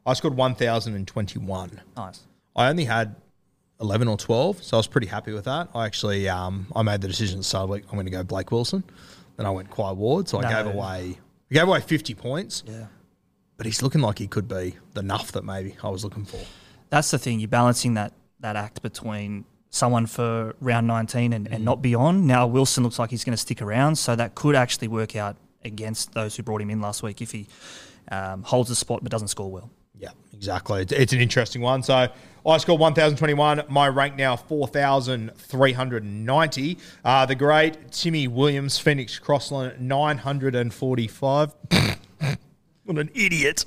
I 0.06 0.14
scored 0.14 0.36
one 0.36 0.54
thousand 0.54 0.94
and 0.94 1.06
twenty 1.06 1.38
one. 1.38 1.80
Nice. 1.96 2.20
I 2.56 2.68
only 2.68 2.84
had 2.84 3.16
eleven 3.80 4.08
or 4.08 4.16
twelve, 4.16 4.62
so 4.62 4.76
I 4.76 4.78
was 4.78 4.86
pretty 4.86 5.08
happy 5.08 5.32
with 5.32 5.44
that. 5.44 5.68
I 5.74 5.86
actually 5.86 6.28
um, 6.28 6.66
I 6.74 6.82
made 6.82 7.00
the 7.00 7.08
decision 7.08 7.38
at 7.38 7.40
the 7.40 7.44
start 7.44 7.64
of 7.64 7.68
the 7.68 7.72
week 7.74 7.84
I'm 7.88 7.94
going 7.94 8.06
to 8.06 8.12
go 8.12 8.22
Blake 8.22 8.50
Wilson. 8.52 8.84
Then 9.36 9.46
I 9.46 9.50
went 9.50 9.70
Quai 9.70 9.92
Ward, 9.92 10.28
so 10.28 10.38
I 10.38 10.42
No. 10.42 10.48
gave 10.64 10.74
away 10.74 11.18
I 11.50 11.54
gave 11.54 11.68
away 11.68 11.80
fifty 11.80 12.14
points. 12.14 12.62
Yeah. 12.66 12.86
But 13.58 13.66
he's 13.66 13.82
looking 13.82 14.00
like 14.00 14.18
he 14.18 14.26
could 14.28 14.48
be 14.48 14.76
the 14.94 15.02
nuff 15.02 15.32
that 15.32 15.44
maybe 15.44 15.76
I 15.82 15.88
was 15.90 16.04
looking 16.04 16.24
for. 16.24 16.40
That's 16.90 17.10
the 17.10 17.18
thing. 17.18 17.38
You're 17.38 17.48
balancing 17.48 17.94
that 17.94 18.12
that 18.42 18.56
act 18.56 18.82
between 18.82 19.44
someone 19.70 20.06
for 20.06 20.54
round 20.60 20.86
19 20.86 21.32
and, 21.32 21.48
and 21.48 21.64
not 21.64 21.80
beyond. 21.80 22.26
Now 22.26 22.46
Wilson 22.46 22.84
looks 22.84 22.98
like 22.98 23.10
he's 23.10 23.24
going 23.24 23.32
to 23.32 23.40
stick 23.40 23.62
around, 23.62 23.96
so 23.96 24.14
that 24.14 24.34
could 24.34 24.54
actually 24.54 24.88
work 24.88 25.16
out 25.16 25.36
against 25.64 26.12
those 26.12 26.36
who 26.36 26.42
brought 26.42 26.60
him 26.60 26.70
in 26.70 26.80
last 26.80 27.02
week 27.02 27.22
if 27.22 27.32
he 27.32 27.46
um, 28.10 28.42
holds 28.42 28.68
the 28.68 28.74
spot 28.74 29.02
but 29.02 29.10
doesn't 29.10 29.28
score 29.28 29.50
well. 29.50 29.70
Yeah, 29.96 30.10
exactly. 30.32 30.82
It's, 30.82 30.92
it's 30.92 31.12
an 31.12 31.20
interesting 31.20 31.62
one. 31.62 31.82
So 31.82 32.08
I 32.44 32.58
scored 32.58 32.80
1,021. 32.80 33.62
My 33.68 33.88
rank 33.88 34.16
now 34.16 34.34
4,390. 34.36 36.78
Uh, 37.04 37.26
the 37.26 37.36
great 37.36 37.92
Timmy 37.92 38.26
Williams, 38.28 38.78
Phoenix 38.78 39.18
Crossland, 39.18 39.80
945. 39.80 41.54
what 42.84 42.98
an 42.98 43.10
idiot. 43.14 43.64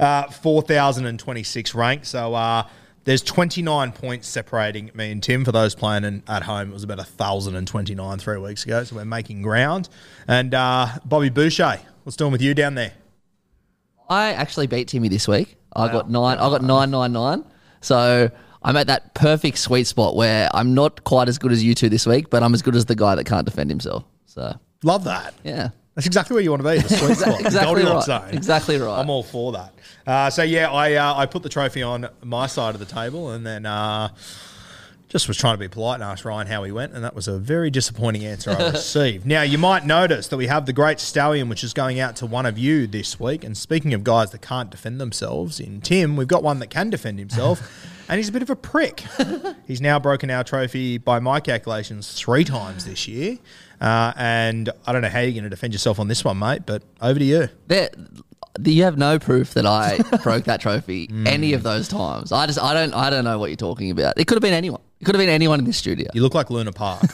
Uh, 0.00 0.30
4,026 0.30 1.74
rank. 1.74 2.06
So 2.06 2.34
uh, 2.34 2.66
there's 3.06 3.22
29 3.22 3.92
points 3.92 4.28
separating 4.28 4.90
me 4.94 5.12
and 5.12 5.22
Tim. 5.22 5.44
For 5.44 5.52
those 5.52 5.74
playing 5.74 6.04
in, 6.04 6.22
at 6.28 6.42
home, 6.42 6.70
it 6.70 6.74
was 6.74 6.82
about 6.82 6.98
1,029 6.98 8.18
three 8.18 8.38
weeks 8.38 8.64
ago. 8.64 8.84
So 8.84 8.96
we're 8.96 9.04
making 9.04 9.42
ground. 9.42 9.88
And 10.28 10.52
uh, 10.52 10.88
Bobby 11.04 11.30
Boucher, 11.30 11.78
what's 12.02 12.16
doing 12.16 12.32
with 12.32 12.42
you 12.42 12.52
down 12.52 12.74
there? 12.74 12.92
I 14.10 14.32
actually 14.32 14.66
beat 14.66 14.88
Timmy 14.88 15.08
this 15.08 15.26
week. 15.26 15.56
I 15.74 15.90
got 15.90 16.10
nine. 16.10 16.38
I 16.38 16.48
got 16.50 16.62
nine 16.62 16.90
nine 16.90 17.12
nine. 17.12 17.44
So 17.80 18.30
I'm 18.62 18.76
at 18.76 18.88
that 18.88 19.14
perfect 19.14 19.58
sweet 19.58 19.86
spot 19.86 20.16
where 20.16 20.48
I'm 20.52 20.74
not 20.74 21.04
quite 21.04 21.28
as 21.28 21.38
good 21.38 21.52
as 21.52 21.62
you 21.62 21.74
two 21.74 21.88
this 21.88 22.06
week, 22.06 22.30
but 22.30 22.42
I'm 22.42 22.54
as 22.54 22.62
good 22.62 22.74
as 22.74 22.86
the 22.86 22.94
guy 22.94 23.14
that 23.14 23.24
can't 23.24 23.44
defend 23.44 23.70
himself. 23.70 24.04
So 24.26 24.58
Love 24.82 25.04
that. 25.04 25.34
yeah, 25.44 25.70
That's 25.96 26.06
exactly 26.06 26.34
where 26.34 26.42
you 26.42 26.50
want 26.50 26.62
to 26.62 26.68
be, 26.68 26.78
the 26.78 26.88
sweet 26.94 27.16
spot, 27.16 27.40
exactly 27.40 27.82
Goldilocks 27.82 28.06
right. 28.06 28.22
zone. 28.24 28.34
Exactly 28.34 28.76
right. 28.76 29.00
I'm 29.00 29.08
all 29.08 29.22
for 29.22 29.52
that. 29.52 29.74
Uh, 30.06 30.28
so 30.28 30.42
yeah, 30.42 30.70
I 30.70 30.92
uh, 30.92 31.14
I 31.14 31.24
put 31.24 31.42
the 31.42 31.48
trophy 31.48 31.82
on 31.82 32.08
my 32.22 32.46
side 32.46 32.74
of 32.74 32.80
the 32.80 32.86
table, 32.86 33.30
and 33.30 33.46
then 33.46 33.64
uh, 33.64 34.10
just 35.08 35.26
was 35.26 35.38
trying 35.38 35.54
to 35.54 35.58
be 35.58 35.68
polite 35.68 35.94
and 35.94 36.04
asked 36.04 36.26
Ryan 36.26 36.48
how 36.48 36.64
he 36.64 36.70
went, 36.70 36.92
and 36.92 37.02
that 37.02 37.14
was 37.14 37.28
a 37.28 37.38
very 37.38 37.70
disappointing 37.70 38.26
answer 38.26 38.50
I 38.50 38.70
received. 38.72 39.24
Now 39.24 39.40
you 39.40 39.56
might 39.56 39.86
notice 39.86 40.28
that 40.28 40.36
we 40.36 40.48
have 40.48 40.66
the 40.66 40.74
Great 40.74 41.00
Stallion, 41.00 41.48
which 41.48 41.64
is 41.64 41.72
going 41.72 41.98
out 41.98 42.14
to 42.16 42.26
one 42.26 42.44
of 42.44 42.58
you 42.58 42.86
this 42.86 43.18
week. 43.18 43.42
And 43.42 43.56
speaking 43.56 43.94
of 43.94 44.04
guys 44.04 44.32
that 44.32 44.42
can't 44.42 44.68
defend 44.68 45.00
themselves, 45.00 45.58
in 45.58 45.80
Tim, 45.80 46.16
we've 46.16 46.28
got 46.28 46.42
one 46.42 46.58
that 46.58 46.68
can 46.68 46.90
defend 46.90 47.18
himself. 47.18 47.62
And 48.08 48.18
he's 48.18 48.28
a 48.28 48.32
bit 48.32 48.42
of 48.42 48.50
a 48.50 48.54
prick. 48.54 49.02
he's 49.66 49.80
now 49.80 49.98
broken 49.98 50.30
our 50.30 50.44
trophy 50.44 50.96
by 50.96 51.18
my 51.18 51.40
calculations 51.40 52.12
three 52.12 52.44
times 52.44 52.84
this 52.84 53.08
year. 53.08 53.38
Uh, 53.80 54.12
and 54.16 54.70
I 54.86 54.92
don't 54.92 55.02
know 55.02 55.08
how 55.08 55.20
you're 55.20 55.32
going 55.32 55.44
to 55.44 55.50
defend 55.50 55.72
yourself 55.72 56.00
on 56.00 56.08
this 56.08 56.24
one, 56.24 56.38
mate, 56.38 56.62
but 56.66 56.82
over 57.00 57.18
to 57.18 57.24
you. 57.24 57.48
there, 57.68 57.90
you 58.64 58.84
have 58.84 58.96
no 58.96 59.18
proof 59.18 59.54
that 59.54 59.66
I 59.66 59.98
broke 60.22 60.44
that 60.44 60.60
trophy 60.60 61.10
any 61.26 61.52
of 61.52 61.62
those 61.62 61.88
times. 61.88 62.32
I 62.32 62.46
just 62.46 62.60
I 62.60 62.74
don't 62.74 62.94
I 62.94 63.10
don't 63.10 63.24
know 63.24 63.38
what 63.38 63.50
you're 63.50 63.56
talking 63.56 63.90
about. 63.90 64.18
It 64.18 64.26
could 64.26 64.36
have 64.36 64.42
been 64.42 64.54
anyone. 64.54 64.80
It 65.00 65.04
could 65.04 65.14
have 65.14 65.20
been 65.20 65.28
anyone 65.28 65.58
in 65.58 65.66
this 65.66 65.76
studio. 65.76 66.08
You 66.14 66.22
look 66.22 66.34
like 66.34 66.50
Luna 66.50 66.72
Park. 66.72 67.02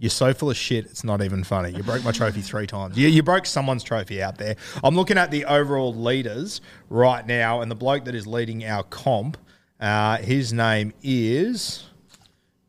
You're 0.00 0.08
so 0.08 0.32
full 0.32 0.48
of 0.48 0.56
shit, 0.56 0.86
it's 0.86 1.04
not 1.04 1.20
even 1.20 1.44
funny. 1.44 1.72
You 1.72 1.82
broke 1.82 2.02
my 2.02 2.10
trophy 2.10 2.40
three 2.40 2.66
times. 2.66 2.96
You, 2.96 3.06
you 3.08 3.22
broke 3.22 3.44
someone's 3.44 3.82
trophy 3.82 4.22
out 4.22 4.38
there. 4.38 4.56
I'm 4.82 4.96
looking 4.96 5.18
at 5.18 5.30
the 5.30 5.44
overall 5.44 5.94
leaders 5.94 6.62
right 6.88 7.26
now, 7.26 7.60
and 7.60 7.70
the 7.70 7.74
bloke 7.74 8.06
that 8.06 8.14
is 8.14 8.26
leading 8.26 8.64
our 8.64 8.82
comp, 8.82 9.36
uh, 9.78 10.16
his 10.16 10.54
name 10.54 10.94
is. 11.02 11.84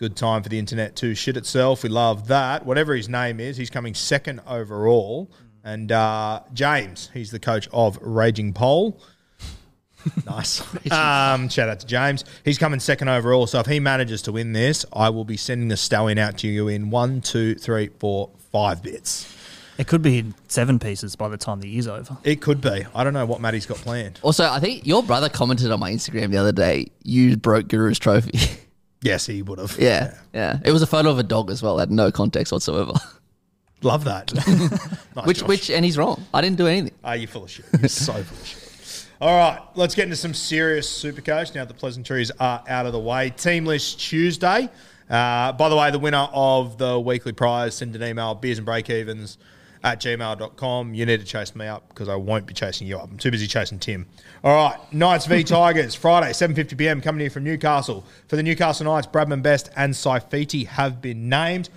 Good 0.01 0.15
time 0.15 0.41
for 0.41 0.49
the 0.49 0.57
internet 0.57 0.95
to 0.95 1.13
shit 1.13 1.37
itself. 1.37 1.83
We 1.83 1.89
love 1.89 2.27
that. 2.29 2.65
Whatever 2.65 2.95
his 2.95 3.07
name 3.07 3.39
is, 3.39 3.55
he's 3.55 3.69
coming 3.69 3.93
second 3.93 4.41
overall. 4.47 5.29
And 5.63 5.91
uh, 5.91 6.39
James, 6.53 7.11
he's 7.13 7.29
the 7.29 7.37
coach 7.37 7.69
of 7.71 7.99
Raging 8.01 8.51
Pole. 8.51 8.99
Nice. 10.25 10.61
um, 10.91 11.47
shout 11.49 11.69
out 11.69 11.79
to 11.81 11.85
James. 11.85 12.25
He's 12.43 12.57
coming 12.57 12.79
second 12.79 13.09
overall. 13.09 13.45
So 13.45 13.59
if 13.59 13.67
he 13.67 13.79
manages 13.79 14.23
to 14.23 14.31
win 14.31 14.53
this, 14.53 14.83
I 14.91 15.09
will 15.09 15.25
be 15.25 15.37
sending 15.37 15.67
the 15.67 15.77
stallion 15.77 16.17
out 16.17 16.39
to 16.39 16.47
you 16.47 16.67
in 16.67 16.89
one, 16.89 17.21
two, 17.21 17.53
three, 17.53 17.91
four, 17.99 18.31
five 18.51 18.81
bits. 18.81 19.31
It 19.77 19.85
could 19.85 20.01
be 20.01 20.17
in 20.17 20.33
seven 20.47 20.79
pieces 20.79 21.15
by 21.15 21.27
the 21.27 21.37
time 21.37 21.59
the 21.61 21.69
year's 21.69 21.87
over. 21.87 22.17
It 22.23 22.41
could 22.41 22.61
be. 22.61 22.87
I 22.95 23.03
don't 23.03 23.13
know 23.13 23.27
what 23.27 23.41
Matty's 23.41 23.67
got 23.67 23.77
planned. 23.77 24.19
Also, 24.23 24.49
I 24.49 24.59
think 24.59 24.87
your 24.87 25.03
brother 25.03 25.29
commented 25.29 25.69
on 25.69 25.79
my 25.79 25.91
Instagram 25.91 26.31
the 26.31 26.37
other 26.37 26.51
day. 26.51 26.87
You 27.03 27.37
broke 27.37 27.67
Guru's 27.67 27.99
trophy. 27.99 28.39
Yes, 29.01 29.25
he 29.25 29.41
would 29.41 29.59
have. 29.59 29.77
yeah, 29.79 30.15
yeah. 30.33 30.59
It 30.63 30.71
was 30.71 30.81
a 30.81 30.87
photo 30.87 31.09
of 31.09 31.17
a 31.17 31.23
dog 31.23 31.49
as 31.49 31.63
well. 31.63 31.77
Had 31.79 31.91
no 31.91 32.11
context 32.11 32.51
whatsoever. 32.53 32.93
Love 33.81 34.03
that. 34.03 34.31
Nice, 35.13 35.25
which, 35.25 35.39
Josh. 35.39 35.47
which, 35.49 35.69
and 35.71 35.83
he's 35.83 35.97
wrong. 35.97 36.23
I 36.33 36.39
didn't 36.39 36.55
do 36.55 36.67
anything. 36.67 36.93
Are 37.03 37.17
you 37.17 37.27
full 37.27 37.43
of 37.43 37.51
shit? 37.51 37.65
You're 37.77 37.89
so 37.89 38.13
full 38.13 38.37
of 38.37 38.47
shit. 38.47 39.07
All 39.19 39.35
right, 39.37 39.59
let's 39.75 39.93
get 39.93 40.05
into 40.05 40.15
some 40.15 40.33
serious 40.33 40.87
supercoach 40.89 41.53
now 41.53 41.65
the 41.65 41.73
pleasantries 41.73 42.31
are 42.39 42.63
out 42.65 42.85
of 42.85 42.93
the 42.93 42.99
way. 42.99 43.29
Team 43.31 43.65
list 43.65 43.99
Tuesday. 43.99 44.69
Uh, 45.09 45.51
by 45.51 45.67
the 45.67 45.75
way, 45.75 45.91
the 45.91 45.99
winner 45.99 46.29
of 46.31 46.77
the 46.77 46.97
weekly 46.97 47.33
prize, 47.33 47.75
send 47.75 47.93
an 47.93 48.03
email, 48.03 48.33
beers 48.35 48.57
and 48.57 48.65
break 48.65 48.85
breakevens 48.85 49.35
at 49.83 49.99
gmail.com. 49.99 50.93
You 50.93 51.05
need 51.05 51.19
to 51.19 51.25
chase 51.25 51.55
me 51.55 51.65
up 51.67 51.89
because 51.89 52.07
I 52.09 52.15
won't 52.15 52.45
be 52.45 52.53
chasing 52.53 52.87
you 52.87 52.97
up. 52.97 53.09
I'm 53.09 53.17
too 53.17 53.31
busy 53.31 53.47
chasing 53.47 53.79
Tim. 53.79 54.05
All 54.43 54.53
right, 54.69 54.93
Knights 54.93 55.25
v 55.25 55.43
Tigers, 55.43 55.95
Friday, 55.95 56.31
7.50pm, 56.31 57.01
coming 57.03 57.21
here 57.21 57.29
from 57.29 57.43
Newcastle. 57.43 58.03
For 58.27 58.35
the 58.35 58.43
Newcastle 58.43 58.85
Knights, 58.85 59.07
Bradman 59.07 59.41
Best 59.41 59.69
and 59.75 59.93
Saifiti 59.93 60.67
have 60.67 61.01
been 61.01 61.29
named. 61.29 61.69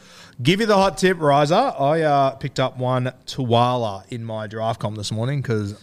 Give 0.42 0.60
you 0.60 0.66
the 0.66 0.76
hot 0.76 0.98
tip, 0.98 1.20
Riser. 1.20 1.54
I 1.54 2.02
uh, 2.02 2.30
picked 2.32 2.58
up 2.58 2.76
one 2.76 3.12
Tuwala 3.26 4.04
in 4.10 4.24
my 4.24 4.46
draft 4.48 4.80
com 4.80 4.96
this 4.96 5.12
morning 5.12 5.40
because 5.40 5.80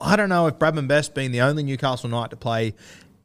I 0.00 0.16
don't 0.16 0.28
know 0.30 0.46
if 0.46 0.54
Bradman 0.58 0.88
Best, 0.88 1.14
being 1.14 1.32
the 1.32 1.42
only 1.42 1.62
Newcastle 1.62 2.08
Knight 2.08 2.30
to 2.30 2.36
play 2.36 2.74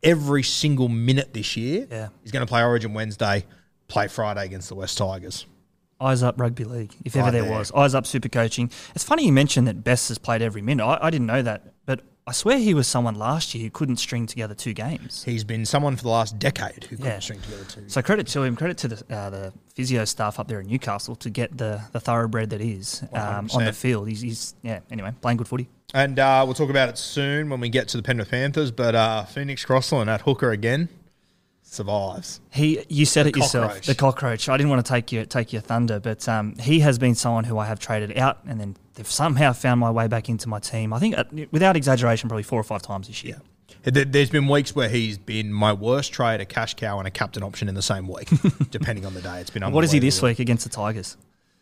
every 0.03 0.43
single 0.43 0.89
minute 0.89 1.33
this 1.33 1.55
year, 1.57 1.87
Yeah. 1.89 2.09
he's 2.21 2.31
going 2.31 2.45
to 2.45 2.49
play 2.49 2.61
Origin 2.61 2.93
Wednesday, 2.93 3.45
play 3.87 4.07
Friday 4.07 4.45
against 4.45 4.67
the 4.69 4.75
West 4.75 4.97
Tigers. 4.97 5.45
Eyes 6.01 6.23
up 6.23 6.39
rugby 6.39 6.65
league, 6.65 6.93
if 7.05 7.15
ever 7.15 7.25
Right 7.25 7.31
there 7.31 7.43
there. 7.43 7.51
was. 7.51 7.71
Eyes 7.71 7.95
up 7.95 8.05
super 8.05 8.27
coaching. 8.29 8.69
It's 8.95 9.03
funny 9.03 9.25
you 9.25 9.31
mentioned 9.31 9.67
that 9.67 9.83
Best 9.83 10.09
has 10.09 10.17
played 10.17 10.41
every 10.41 10.61
minute. 10.61 10.83
I, 10.85 10.99
I 11.07 11.09
didn't 11.09 11.27
know 11.27 11.41
that, 11.41 11.71
but 11.85 12.01
I 12.27 12.33
swear 12.33 12.57
he 12.57 12.73
was 12.73 12.85
someone 12.87 13.15
last 13.15 13.55
year 13.55 13.63
who 13.63 13.69
couldn't 13.69 13.95
string 13.97 14.25
together 14.25 14.53
two 14.53 14.73
games. 14.73 15.23
He's 15.23 15.43
been 15.45 15.65
someone 15.65 15.95
for 15.95 16.03
the 16.03 16.09
last 16.09 16.37
decade 16.37 16.83
who 16.85 16.97
couldn't 16.97 17.05
Yeah. 17.05 17.19
string 17.19 17.39
together 17.39 17.63
two. 17.63 17.83
So 17.87 18.01
credit 18.01 18.27
to 18.27 18.43
him, 18.43 18.55
credit 18.57 18.77
to 18.79 18.87
the 18.89 19.15
uh, 19.15 19.29
the 19.29 19.53
physio 19.73 20.03
staff 20.05 20.37
up 20.39 20.47
there 20.49 20.59
in 20.59 20.67
Newcastle 20.67 21.15
to 21.17 21.29
get 21.29 21.57
the 21.57 21.81
the 21.93 21.99
thoroughbred 22.01 22.49
that 22.49 22.61
is 22.61 23.01
um, 23.13 23.47
on 23.53 23.63
the 23.63 23.71
field. 23.73 24.09
He's, 24.09 24.19
he's 24.21 24.55
yeah. 24.63 24.79
Anyway, 24.91 25.13
playing 25.21 25.37
good 25.37 25.47
footy. 25.47 25.69
And 25.93 26.19
uh, 26.19 26.41
we'll 26.45 26.55
talk 26.55 26.69
about 26.69 26.89
it 26.89 26.97
soon 26.97 27.49
when 27.49 27.61
we 27.61 27.69
get 27.69 27.87
to 27.89 27.97
the 27.97 28.03
Penrith 28.03 28.31
Panthers. 28.31 28.69
But 28.71 28.95
uh, 28.95 29.23
Phoenix 29.23 29.63
Crossland 29.63 30.09
at 30.09 30.21
hooker 30.21 30.51
again 30.51 30.89
survives. 31.75 32.41
He, 32.49 32.83
you 32.89 33.05
said 33.05 33.27
it 33.27 33.35
yourself, 33.35 33.67
cockroach. 33.67 33.85
the 33.87 33.95
cockroach. 33.95 34.49
I 34.49 34.57
didn't 34.57 34.69
want 34.69 34.85
to 34.85 34.89
take 34.91 35.11
your 35.11 35.25
take 35.25 35.53
your 35.53 35.61
thunder, 35.61 35.99
but 35.99 36.27
um, 36.27 36.55
he 36.55 36.79
has 36.79 36.97
been 36.97 37.13
someone 37.15 37.43
who 37.43 37.57
I 37.57 37.65
have 37.65 37.79
traded 37.79 38.17
out, 38.17 38.39
and 38.47 38.59
then 38.59 38.75
they've 38.95 39.09
somehow 39.09 39.53
found 39.53 39.79
my 39.79 39.91
way 39.91 40.07
back 40.07 40.29
into 40.29 40.49
my 40.49 40.59
team. 40.59 40.93
I 40.93 40.99
think, 40.99 41.17
uh, 41.17 41.25
without 41.51 41.75
exaggeration, 41.75 42.29
probably 42.29 42.43
four 42.43 42.59
or 42.59 42.63
five 42.63 42.81
times 42.81 43.07
this 43.07 43.23
year. 43.23 43.41
There- 43.83 44.05
There's 44.05 44.29
been 44.31 44.47
weeks 44.47 44.75
where 44.75 44.89
he's 44.89 45.17
been 45.17 45.53
my 45.53 45.73
worst 45.73 46.11
trade, 46.13 46.41
a 46.41 46.45
cash 46.45 46.73
cow, 46.73 46.97
and 46.97 47.07
a 47.07 47.11
captain 47.11 47.43
option 47.43 47.69
in 47.69 47.75
the 47.75 47.81
same 47.83 48.07
week, 48.07 48.29
depending 48.71 49.05
on 49.05 49.13
the 49.13 49.21
day. 49.21 49.39
It's 49.41 49.49
been 49.51 49.69
What 49.71 49.83
is 49.83 49.91
he 49.91 49.99
this 49.99 50.21
week 50.21 50.39
against 50.39 50.63
the 50.63 50.69
Tigers? 50.71 51.17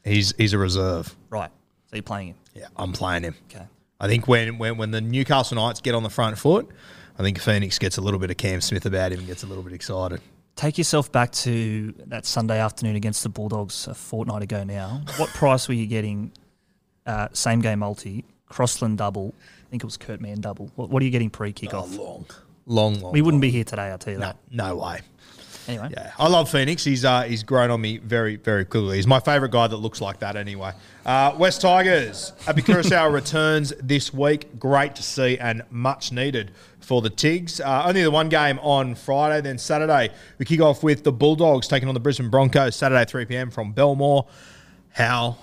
He's 0.06 0.34
he's 0.38 0.54
a 0.54 0.58
reserve. 0.58 1.16
Right. 1.30 1.50
So 1.90 1.96
you're 1.98 2.04
playing 2.04 2.30
him. 2.30 2.36
Yeah, 2.54 2.68
I'm 2.78 2.94
playing 2.94 3.24
him. 3.24 3.36
Okay. 3.50 3.66
I 4.00 4.08
think 4.08 4.28
when, 4.28 4.58
when 4.58 4.78
when 4.78 4.92
the 4.92 5.00
Newcastle 5.02 5.56
Knights 5.56 5.80
get 5.82 5.96
on 5.96 6.04
the 6.04 6.10
front 6.10 6.38
foot, 6.38 6.70
I 7.18 7.24
think 7.24 7.40
Phoenix 7.40 7.78
gets 7.80 7.98
a 7.98 8.02
little 8.02 8.20
bit 8.20 8.32
of 8.32 8.38
Cam 8.38 8.62
Smith 8.62 8.86
about 8.86 9.12
him 9.12 9.20
and 9.20 9.28
gets 9.28 9.44
a 9.44 9.48
little 9.48 9.64
bit 9.64 9.74
excited. 9.74 10.22
Take 10.56 10.78
yourself 10.78 11.12
back 11.12 11.32
to 11.34 11.94
that 12.08 12.26
Sunday 12.26 12.60
afternoon 12.60 12.96
against 12.96 13.24
the 13.24 13.30
Bulldogs 13.30 13.88
a 13.88 13.94
fortnight 13.94 14.44
ago 14.44 14.64
now. 14.64 15.02
What 15.18 15.30
price 15.34 15.68
were 15.68 15.74
you 15.74 15.88
getting? 15.88 16.32
Uh, 17.06 17.28
same 17.34 17.60
game 17.60 17.80
multi, 17.80 18.24
Crossland 18.48 18.98
double. 18.98 19.34
I 19.66 19.70
think 19.70 19.84
it 19.84 19.86
was 19.86 19.98
Kurt 19.98 20.22
Mann 20.22 20.42
double. 20.42 20.72
What, 20.76 20.90
what 20.90 21.02
are 21.02 21.06
you 21.06 21.12
getting 21.12 21.30
pre 21.30 21.52
kickoff? 21.54 21.98
long, 21.98 22.26
long, 22.66 23.00
long. 23.02 23.12
we 23.12 23.22
wouldn't 23.22 23.40
long. 23.40 23.42
be 23.42 23.50
here 23.52 23.64
today, 23.64 23.84
I'll 23.90 23.98
tell 23.98 24.14
you 24.14 24.20
No, 24.20 24.28
that. 24.28 24.38
no 24.52 24.76
way. 24.78 25.02
Anyway, 25.68 25.90
Yeah, 25.92 26.12
I 26.20 26.28
love 26.28 26.50
Phoenix. 26.52 26.84
He's 26.84 27.06
uh, 27.06 27.22
he's 27.24 27.42
grown 27.42 27.72
on 27.72 27.80
me 27.80 27.98
very 27.98 28.36
very 28.36 28.66
quickly. 28.66 28.98
He's 28.98 29.08
my 29.08 29.22
favourite 29.22 29.52
guy 29.52 29.66
that 29.68 29.78
looks 29.78 30.02
like 30.02 30.20
that. 30.20 30.36
Anyway, 30.36 30.74
uh, 31.06 31.34
West 31.38 31.62
Tigers. 31.62 32.34
Api 32.48 32.62
Koroisau 32.64 33.12
returns 33.14 33.74
this 33.82 34.14
week. 34.14 34.60
Great 34.60 34.96
to 34.96 35.04
see 35.04 35.38
and 35.38 35.64
much 35.72 36.12
needed 36.12 36.52
for 36.84 37.02
the 37.02 37.10
Tigs. 37.10 37.60
Uh, 37.62 37.84
only 37.88 38.04
the 38.04 38.12
one 38.12 38.30
game 38.30 38.60
on 38.60 38.96
Friday. 38.96 39.42
Then 39.42 39.58
Saturday 39.58 40.10
we 40.38 40.46
kick 40.46 40.62
off 40.62 40.84
with 40.84 41.04
the 41.04 41.12
Bulldogs 41.12 41.68
taking 41.68 41.88
on 41.88 41.94
the 41.94 42.00
Brisbane 42.00 42.30
Broncos. 42.30 42.76
Saturday 42.76 43.06
three 43.06 43.26
pm 43.26 43.50
from 43.52 43.72
Belmore. 43.72 44.28
How 44.92 45.38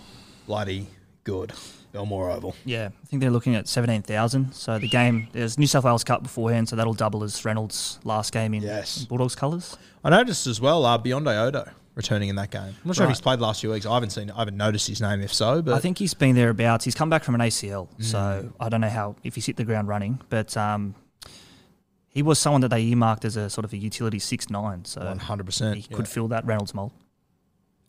bloody 0.47 0.87
good 1.25 1.53
Belmore 1.93 2.31
Oval. 2.31 2.55
yeah, 2.65 2.91
I 3.03 3.07
think 3.07 3.21
they're 3.21 3.31
looking 3.33 3.57
at 3.57 3.67
17,000. 3.67 4.53
So 4.55 4.79
the 4.79 4.89
game, 4.89 5.27
there's 5.33 5.59
New 5.59 5.67
South 5.67 5.83
Wales 5.85 6.05
Cup 6.05 6.23
beforehand, 6.23 6.69
so 6.69 6.77
that'll 6.77 6.95
double 6.95 7.25
as 7.25 7.45
Reynolds' 7.45 7.99
last 8.05 8.33
game 8.33 8.55
in 8.55 8.63
Yes. 8.63 9.05
Bulldogs 9.07 9.35
colours. 9.35 9.77
I 10.05 10.11
noticed 10.11 10.47
as 10.47 10.61
well 10.61 10.85
uh, 10.87 10.99
Beyonde 10.99 11.37
Odo 11.37 11.69
returning 11.97 12.29
in 12.29 12.37
that 12.37 12.51
game. 12.53 12.63
I'm 12.63 12.75
not 12.85 12.95
sure 12.95 13.05
if 13.07 13.11
he's 13.11 13.21
played 13.21 13.41
the 13.41 13.43
last 13.43 13.61
few 13.61 13.73
weeks. 13.73 13.87
I 13.87 13.93
haven't 13.95 14.11
seen. 14.11 14.31
I 14.31 14.39
haven't 14.39 14.57
noticed 14.57 14.87
his 14.87 15.01
name. 15.01 15.21
If 15.21 15.35
so, 15.35 15.63
but 15.63 15.75
I 15.75 15.81
think 15.81 15.99
he's 15.99 16.15
been 16.15 16.37
thereabouts. 16.37 16.85
He's 16.85 16.95
come 16.95 17.11
back 17.11 17.25
from 17.25 17.35
an 17.35 17.41
ACL, 17.41 17.89
Mm. 17.99 18.05
so 18.05 18.53
I 18.61 18.69
don't 18.69 18.81
know 18.81 18.89
how 18.89 19.17
if 19.25 19.35
he's 19.35 19.47
hit 19.47 19.57
the 19.57 19.65
ground 19.65 19.89
running, 19.89 20.21
but 20.31 20.57
um, 20.57 20.95
he 22.11 22.23
was 22.23 22.39
someone 22.39 22.61
that 22.61 22.69
they 22.69 22.83
earmarked 22.83 23.25
as 23.25 23.37
a 23.37 23.49
sort 23.49 23.65
of 23.65 23.73
a 23.73 23.77
utility 23.77 24.19
six 24.19 24.51
nine, 24.51 24.85
so 24.85 25.01
100%, 25.01 25.75
he 25.77 25.87
yeah. 25.89 25.97
could 25.97 26.09
fill 26.09 26.29
that 26.29 26.45
Reynolds 26.45 26.75
mold. 26.75 26.93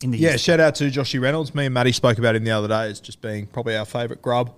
In 0.00 0.10
the 0.10 0.18
Yeah, 0.18 0.30
years. 0.30 0.40
shout 0.40 0.60
out 0.60 0.74
to 0.76 0.84
Joshy 0.90 1.20
Reynolds. 1.20 1.54
Me 1.54 1.66
and 1.66 1.74
Maddie 1.74 1.92
spoke 1.92 2.18
about 2.18 2.34
him 2.36 2.44
the 2.44 2.50
other 2.50 2.68
day 2.68 2.88
as 2.90 3.00
just 3.00 3.20
being 3.20 3.46
probably 3.46 3.76
our 3.76 3.84
favourite 3.84 4.20
grub, 4.22 4.52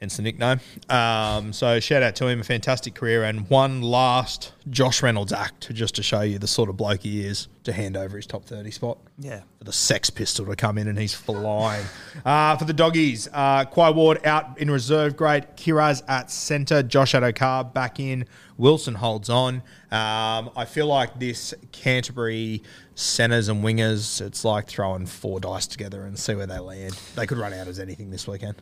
hence 0.00 0.16
the 0.16 0.22
nickname. 0.22 0.60
Um, 0.90 1.52
so 1.54 1.80
shout 1.80 2.02
out 2.02 2.16
to 2.16 2.26
him, 2.28 2.40
a 2.40 2.44
fantastic 2.44 2.94
career, 2.94 3.24
and 3.24 3.48
one 3.48 3.80
last 3.82 4.52
Josh 4.68 5.02
Reynolds 5.02 5.32
act 5.32 5.72
just 5.74 5.94
to 5.96 6.02
show 6.02 6.20
you 6.20 6.38
the 6.38 6.46
sort 6.46 6.68
of 6.68 6.76
bloke 6.76 7.02
he 7.02 7.24
is 7.24 7.48
to 7.64 7.72
hand 7.72 7.96
over 7.96 8.16
his 8.16 8.26
top 8.26 8.44
30 8.44 8.70
spot. 8.70 8.98
yeah. 9.18 9.40
For 9.58 9.64
the 9.64 9.72
Sex 9.72 10.08
Pistol 10.10 10.46
to 10.46 10.54
come 10.56 10.78
in 10.78 10.86
and 10.88 10.98
he's 10.98 11.14
flying. 11.14 11.84
uh, 12.24 12.56
for 12.56 12.64
the 12.64 12.72
doggies, 12.74 13.28
uh, 13.32 13.64
Quai 13.64 13.90
Ward 13.90 14.24
out 14.26 14.58
in 14.58 14.70
reserve 14.70 15.16
grade, 15.16 15.46
Kiraz 15.56 16.02
at 16.08 16.30
centre, 16.30 16.82
Josh 16.82 17.12
Addo-Carr 17.12 17.64
back 17.64 17.98
in, 18.00 18.26
Wilson 18.58 18.96
holds 18.96 19.30
on. 19.30 19.62
Um, 19.90 20.50
I 20.56 20.66
feel 20.66 20.86
like 20.86 21.18
this 21.18 21.54
Canterbury 21.72 22.62
centres 22.94 23.48
and 23.48 23.64
wingers, 23.64 24.20
it's 24.20 24.44
like 24.44 24.66
throwing 24.66 25.06
four 25.06 25.40
dice 25.40 25.66
together 25.66 26.02
and 26.02 26.18
see 26.18 26.34
where 26.34 26.46
they 26.46 26.58
land. 26.58 26.98
They 27.14 27.26
could 27.26 27.38
run 27.38 27.54
out 27.54 27.68
as 27.68 27.78
anything 27.78 28.10
this 28.10 28.26
weekend. 28.26 28.56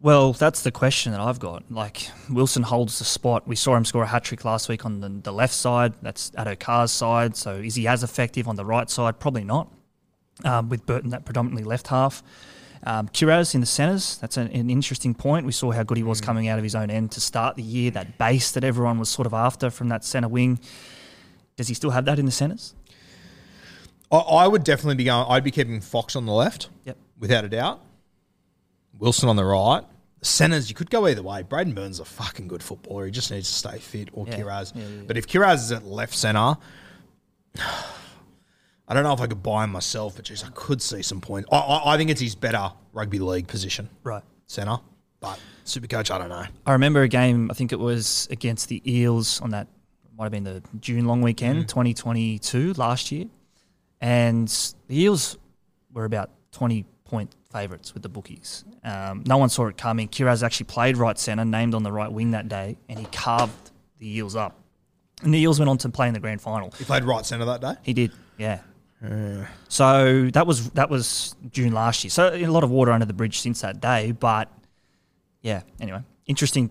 Well, 0.00 0.32
that's 0.32 0.62
the 0.62 0.72
question 0.72 1.12
that 1.12 1.20
I've 1.20 1.38
got. 1.38 1.70
Like 1.70 2.08
Wilson 2.30 2.62
holds 2.62 2.98
the 2.98 3.04
spot. 3.04 3.46
We 3.46 3.54
saw 3.54 3.76
him 3.76 3.84
score 3.84 4.02
a 4.02 4.06
hat 4.06 4.24
trick 4.24 4.44
last 4.44 4.68
week 4.68 4.84
on 4.84 5.00
the, 5.00 5.08
the 5.08 5.32
left 5.32 5.54
side. 5.54 5.94
That's 6.02 6.32
at 6.36 6.46
Okar's 6.46 6.90
side. 6.90 7.36
So 7.36 7.56
is 7.56 7.74
he 7.74 7.86
as 7.86 8.02
effective 8.02 8.48
on 8.48 8.56
the 8.56 8.64
right 8.64 8.88
side? 8.88 9.20
Probably 9.20 9.44
not. 9.44 9.68
Um, 10.44 10.68
with 10.68 10.86
Burton 10.86 11.10
that 11.10 11.24
predominantly 11.24 11.62
left 11.62 11.88
half. 11.88 12.22
Um, 12.84 13.08
Kiraz 13.08 13.54
in 13.54 13.60
the 13.60 13.66
centres. 13.66 14.18
That's 14.18 14.36
an, 14.36 14.48
an 14.48 14.68
interesting 14.68 15.14
point. 15.14 15.46
We 15.46 15.52
saw 15.52 15.70
how 15.70 15.82
good 15.84 15.96
he 15.96 16.02
was 16.02 16.20
coming 16.20 16.48
out 16.48 16.58
of 16.58 16.64
his 16.64 16.74
own 16.74 16.90
end 16.90 17.12
to 17.12 17.20
start 17.20 17.56
the 17.56 17.62
year. 17.62 17.90
That 17.92 18.18
base 18.18 18.50
that 18.52 18.64
everyone 18.64 18.98
was 18.98 19.08
sort 19.08 19.26
of 19.26 19.32
after 19.34 19.70
from 19.70 19.88
that 19.90 20.04
centre 20.04 20.28
wing. 20.28 20.58
Does 21.56 21.68
he 21.68 21.74
still 21.74 21.90
have 21.90 22.04
that 22.06 22.18
in 22.18 22.26
the 22.26 22.32
centres? 22.32 22.74
I, 24.10 24.16
I 24.16 24.48
would 24.48 24.64
definitely 24.64 24.96
be 24.96 25.04
going, 25.04 25.26
I'd 25.28 25.44
be 25.44 25.50
keeping 25.52 25.80
Fox 25.80 26.16
on 26.16 26.26
the 26.26 26.32
left, 26.32 26.70
Yep. 26.84 26.96
without 27.20 27.44
a 27.44 27.48
doubt. 27.48 27.80
Wilson 28.98 29.28
on 29.28 29.36
the 29.36 29.44
right. 29.44 29.82
Centers, 30.22 30.68
you 30.68 30.74
could 30.74 30.90
go 30.90 31.06
either 31.06 31.22
way. 31.22 31.42
Braidon 31.42 31.74
Burns 31.74 31.96
is 31.96 32.00
a 32.00 32.04
fucking 32.04 32.46
good 32.48 32.62
footballer. 32.62 33.06
He 33.06 33.10
just 33.12 33.30
needs 33.30 33.48
to 33.48 33.54
stay 33.54 33.78
fit, 33.78 34.08
or 34.12 34.26
Yeah. 34.26 34.38
Kiraz. 34.38 34.72
Yeah, 34.74 34.82
yeah, 34.82 34.88
yeah. 34.88 35.02
But 35.06 35.16
if 35.16 35.26
Kiraz 35.26 35.54
is 35.56 35.72
at 35.72 35.84
left 35.84 36.14
center, 36.14 36.56
I 38.92 38.94
don't 38.94 39.04
know 39.04 39.14
if 39.14 39.22
I 39.22 39.26
could 39.26 39.42
buy 39.42 39.64
him 39.64 39.70
myself, 39.72 40.16
but 40.16 40.26
geez, 40.26 40.44
I 40.44 40.48
could 40.52 40.82
see 40.82 41.00
some 41.00 41.18
points. 41.22 41.48
I, 41.50 41.56
I, 41.56 41.94
I 41.94 41.96
think 41.96 42.10
it's 42.10 42.20
his 42.20 42.34
better 42.34 42.70
rugby 42.92 43.18
league 43.18 43.46
position, 43.48 43.88
Right. 44.04 44.22
center. 44.46 44.76
But 45.18 45.40
super 45.64 45.86
coach, 45.86 46.10
I 46.10 46.18
don't 46.18 46.28
know. 46.28 46.44
I 46.66 46.72
remember 46.72 47.00
a 47.00 47.08
game, 47.08 47.50
I 47.50 47.54
think 47.54 47.72
it 47.72 47.78
was 47.78 48.28
against 48.30 48.68
the 48.68 48.82
Eels 48.84 49.40
on 49.40 49.48
that, 49.52 49.66
might 50.18 50.24
have 50.26 50.32
been 50.32 50.44
the 50.44 50.62
June 50.78 51.06
long 51.06 51.22
weekend, 51.22 51.70
2022, 51.70 52.74
last 52.74 53.10
year. 53.10 53.24
And 54.02 54.46
the 54.88 55.00
Eels 55.00 55.38
were 55.90 56.04
about 56.04 56.28
20 56.50 56.84
point 57.06 57.34
favourites 57.50 57.94
with 57.94 58.02
the 58.02 58.10
bookies. 58.10 58.62
Um, 58.84 59.24
no 59.26 59.38
one 59.38 59.48
saw 59.48 59.68
it 59.68 59.78
coming. 59.78 60.06
Kiraz 60.08 60.42
actually 60.42 60.66
played 60.66 60.98
right 60.98 61.18
centre, 61.18 61.46
named 61.46 61.74
on 61.74 61.82
the 61.82 61.92
right 61.92 62.12
wing 62.12 62.32
that 62.32 62.48
day, 62.48 62.76
and 62.90 62.98
he 62.98 63.06
carved 63.06 63.70
the 63.96 64.18
Eels 64.18 64.36
up. 64.36 64.58
And 65.22 65.32
the 65.32 65.38
Eels 65.38 65.58
went 65.58 65.70
on 65.70 65.78
to 65.78 65.88
play 65.88 66.08
in 66.08 66.14
the 66.14 66.20
grand 66.20 66.42
final. 66.42 66.70
He 66.72 66.84
played 66.84 67.04
right 67.04 67.24
center 67.24 67.46
that 67.46 67.62
day. 67.62 67.74
He 67.82 67.94
did, 67.94 68.12
yeah. 68.36 68.60
So 69.68 70.28
that 70.32 70.46
was 70.46 70.70
that 70.70 70.88
was 70.90 71.34
June 71.50 71.72
last 71.72 72.04
year. 72.04 72.10
So 72.10 72.32
a 72.34 72.46
lot 72.46 72.64
of 72.64 72.70
water 72.70 72.92
under 72.92 73.06
the 73.06 73.12
bridge 73.12 73.40
since 73.40 73.60
that 73.62 73.80
day. 73.80 74.12
But 74.12 74.50
yeah, 75.40 75.62
anyway, 75.80 76.00
interesting. 76.26 76.70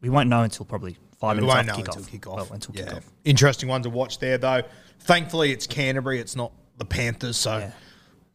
We 0.00 0.08
won't 0.10 0.28
know 0.28 0.42
until 0.42 0.64
probably 0.66 0.96
five 1.18 1.36
We 1.36 1.42
minutes 1.42 1.54
won't 1.54 1.66
know 1.66 1.72
after 1.74 1.82
kickoff. 1.84 1.96
until 1.96 2.18
kickoff. 2.18 2.36
Well, 2.36 2.48
until 2.52 2.74
yeah. 2.74 2.82
kickoff. 2.84 3.02
Interesting 3.24 3.68
one 3.68 3.82
to 3.82 3.90
watch 3.90 4.18
there, 4.18 4.38
though. 4.38 4.62
Thankfully, 5.00 5.52
it's 5.52 5.66
Canterbury. 5.66 6.20
It's 6.20 6.36
not 6.36 6.52
the 6.78 6.84
Panthers, 6.84 7.36
so 7.36 7.58
Yeah. 7.58 7.70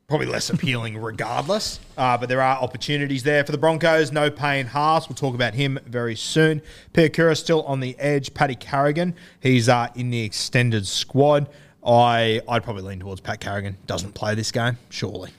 probably 0.08 0.28
less 0.28 0.50
appealing 0.50 0.98
regardless. 1.02 1.80
Uh, 1.98 2.18
but 2.18 2.30
there 2.30 2.42
are 2.42 2.58
opportunities 2.58 3.24
there 3.24 3.44
for 3.46 3.52
the 3.52 3.58
Broncos. 3.58 4.12
No 4.12 4.30
Payne 4.30 4.66
Haas. 4.68 5.10
We'll 5.10 5.16
talk 5.16 5.36
about 5.36 5.54
him 5.54 5.80
very 5.86 6.16
soon. 6.16 6.62
Piakura 6.94 7.36
still 7.38 7.64
on 7.64 7.80
the 7.82 7.98
edge. 8.00 8.34
Paddy 8.34 8.56
Carrigan. 8.56 9.16
He's 9.42 9.68
uh, 9.70 9.88
in 9.96 10.10
the 10.10 10.22
extended 10.22 10.88
squad. 10.88 11.50
I, 11.88 12.41
I'd 12.50 12.63
probably 12.63 12.84
lean 12.84 13.00
towards 13.00 13.21
Pat 13.21 13.39
Carrigan. 13.39 13.78
Doesn't 13.86 14.13
play 14.13 14.36
this 14.36 14.52
game, 14.52 14.78
surely. 14.89 15.32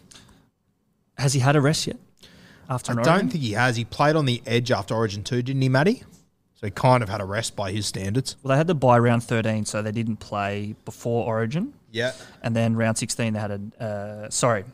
Has 1.19 1.35
he 1.35 1.41
had 1.41 1.57
a 1.57 1.61
rest 1.61 1.87
yet? 1.87 1.97
After 2.71 2.93
I 2.93 2.95
don't 2.97 3.09
Origin? 3.09 3.29
think 3.31 3.43
he 3.45 3.53
has. 3.53 3.77
He 3.77 3.85
played 3.85 4.17
on 4.17 4.25
the 4.27 4.43
edge 4.47 4.71
after 4.71 4.95
Origin 4.95 5.25
2, 5.25 5.43
didn't 5.43 5.63
he, 5.63 5.69
Matty? 5.69 6.03
So 6.55 6.67
he 6.67 6.71
kind 6.71 7.03
of 7.03 7.09
had 7.09 7.21
a 7.21 7.25
rest 7.25 7.55
by 7.57 7.71
his 7.71 7.87
standards. 7.87 8.37
Well, 8.43 8.51
they 8.51 8.57
had 8.57 8.67
to 8.69 8.75
buy 8.75 8.99
round 8.99 9.23
thirteen, 9.23 9.65
so 9.65 9.81
they 9.81 9.93
didn't 9.93 10.17
play 10.17 10.75
before 10.85 11.25
Origin, 11.25 11.73
Yeah. 11.93 12.13
and 12.43 12.57
then 12.57 12.75
round 12.75 12.99
sixteen 12.99 13.33
they 13.35 13.39
had 13.39 13.53
a. 13.79 13.83
Uh, 13.85 14.31
sorry, 14.31 14.65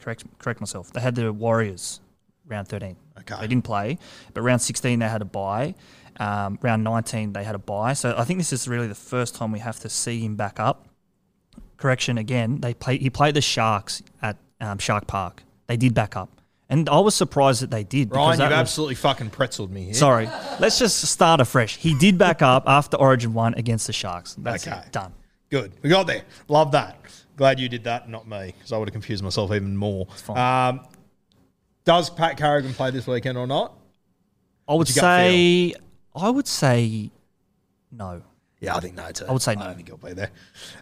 correct 0.00 0.24
correct 0.40 0.58
myself. 0.58 0.92
They 0.92 1.00
had 1.00 1.14
the 1.14 1.32
Warriors 1.32 2.00
round 2.48 2.66
thirteen. 2.66 2.96
Okay. 3.20 3.36
They 3.40 3.46
didn't 3.46 3.62
play, 3.62 3.98
but 4.34 4.40
round 4.42 4.62
sixteen 4.62 4.98
they 4.98 5.08
had 5.08 5.22
a 5.22 5.24
buy. 5.24 5.76
Um, 6.18 6.58
round 6.60 6.82
nineteen 6.82 7.32
they 7.34 7.44
had 7.44 7.54
a 7.54 7.58
buy. 7.60 7.92
So 7.92 8.16
I 8.18 8.24
think 8.24 8.40
this 8.40 8.52
is 8.52 8.66
really 8.66 8.88
the 8.88 8.96
first 8.96 9.36
time 9.36 9.52
we 9.52 9.60
have 9.60 9.78
to 9.80 9.88
see 9.88 10.18
him 10.18 10.34
back 10.34 10.58
up. 10.58 10.86
Correction 11.82 12.16
again. 12.16 12.60
They 12.60 12.72
play. 12.74 12.96
He 12.98 13.10
played 13.10 13.34
the 13.34 13.40
Sharks 13.40 14.02
at 14.22 14.36
um, 14.60 14.78
Shark 14.78 15.06
Park. 15.06 15.42
They 15.66 15.76
did 15.76 15.92
back 15.94 16.16
up, 16.16 16.40
and 16.70 16.88
I 16.88 17.00
was 17.00 17.14
surprised 17.14 17.60
that 17.62 17.70
they 17.70 17.82
did. 17.84 18.08
because 18.08 18.38
Ryan, 18.38 18.40
you've 18.40 18.50
was- 18.50 18.58
absolutely 18.58 18.94
fucking 18.94 19.30
pretzeled 19.30 19.70
me 19.70 19.84
here. 19.84 19.94
Sorry. 19.94 20.26
Let's 20.60 20.78
just 20.78 21.00
start 21.06 21.40
afresh. 21.40 21.76
He 21.76 21.94
did 21.98 22.16
back 22.18 22.40
up 22.40 22.64
after 22.68 22.96
Origin 22.96 23.34
one 23.34 23.54
against 23.54 23.86
the 23.88 23.92
Sharks. 23.92 24.34
That's 24.38 24.66
Okay. 24.66 24.78
it. 24.78 24.92
Done. 24.92 25.12
Good. 25.50 25.72
We 25.82 25.90
got 25.90 26.06
there. 26.06 26.22
Love 26.48 26.72
that. 26.72 26.96
Glad 27.36 27.58
you 27.60 27.68
did 27.68 27.84
that, 27.84 28.08
not 28.08 28.28
me, 28.28 28.54
because 28.56 28.72
I 28.72 28.78
would 28.78 28.88
have 28.88 28.92
confused 28.92 29.24
myself 29.24 29.50
even 29.52 29.76
more. 29.76 30.06
Um, 30.28 30.86
does 31.84 32.08
Pat 32.10 32.36
Carrigan 32.36 32.72
play 32.74 32.90
this 32.90 33.06
weekend 33.06 33.36
or 33.36 33.46
not? 33.46 33.74
I 34.68 34.72
would 34.74 34.78
What's 34.78 34.94
your 34.96 35.02
gut 35.02 35.18
say. 35.30 35.74
I 36.14 36.30
would 36.30 36.46
say 36.46 37.10
no. 37.90 38.22
Yeah, 38.62 38.76
I 38.76 38.80
think 38.80 38.94
no 38.94 39.10
too. 39.10 39.26
I 39.28 39.32
would 39.32 39.42
say 39.42 39.52
I 39.52 39.54
no. 39.56 39.64
don't 39.64 39.74
think 39.74 39.88
he'll 39.88 39.96
be 39.96 40.12
there. 40.12 40.30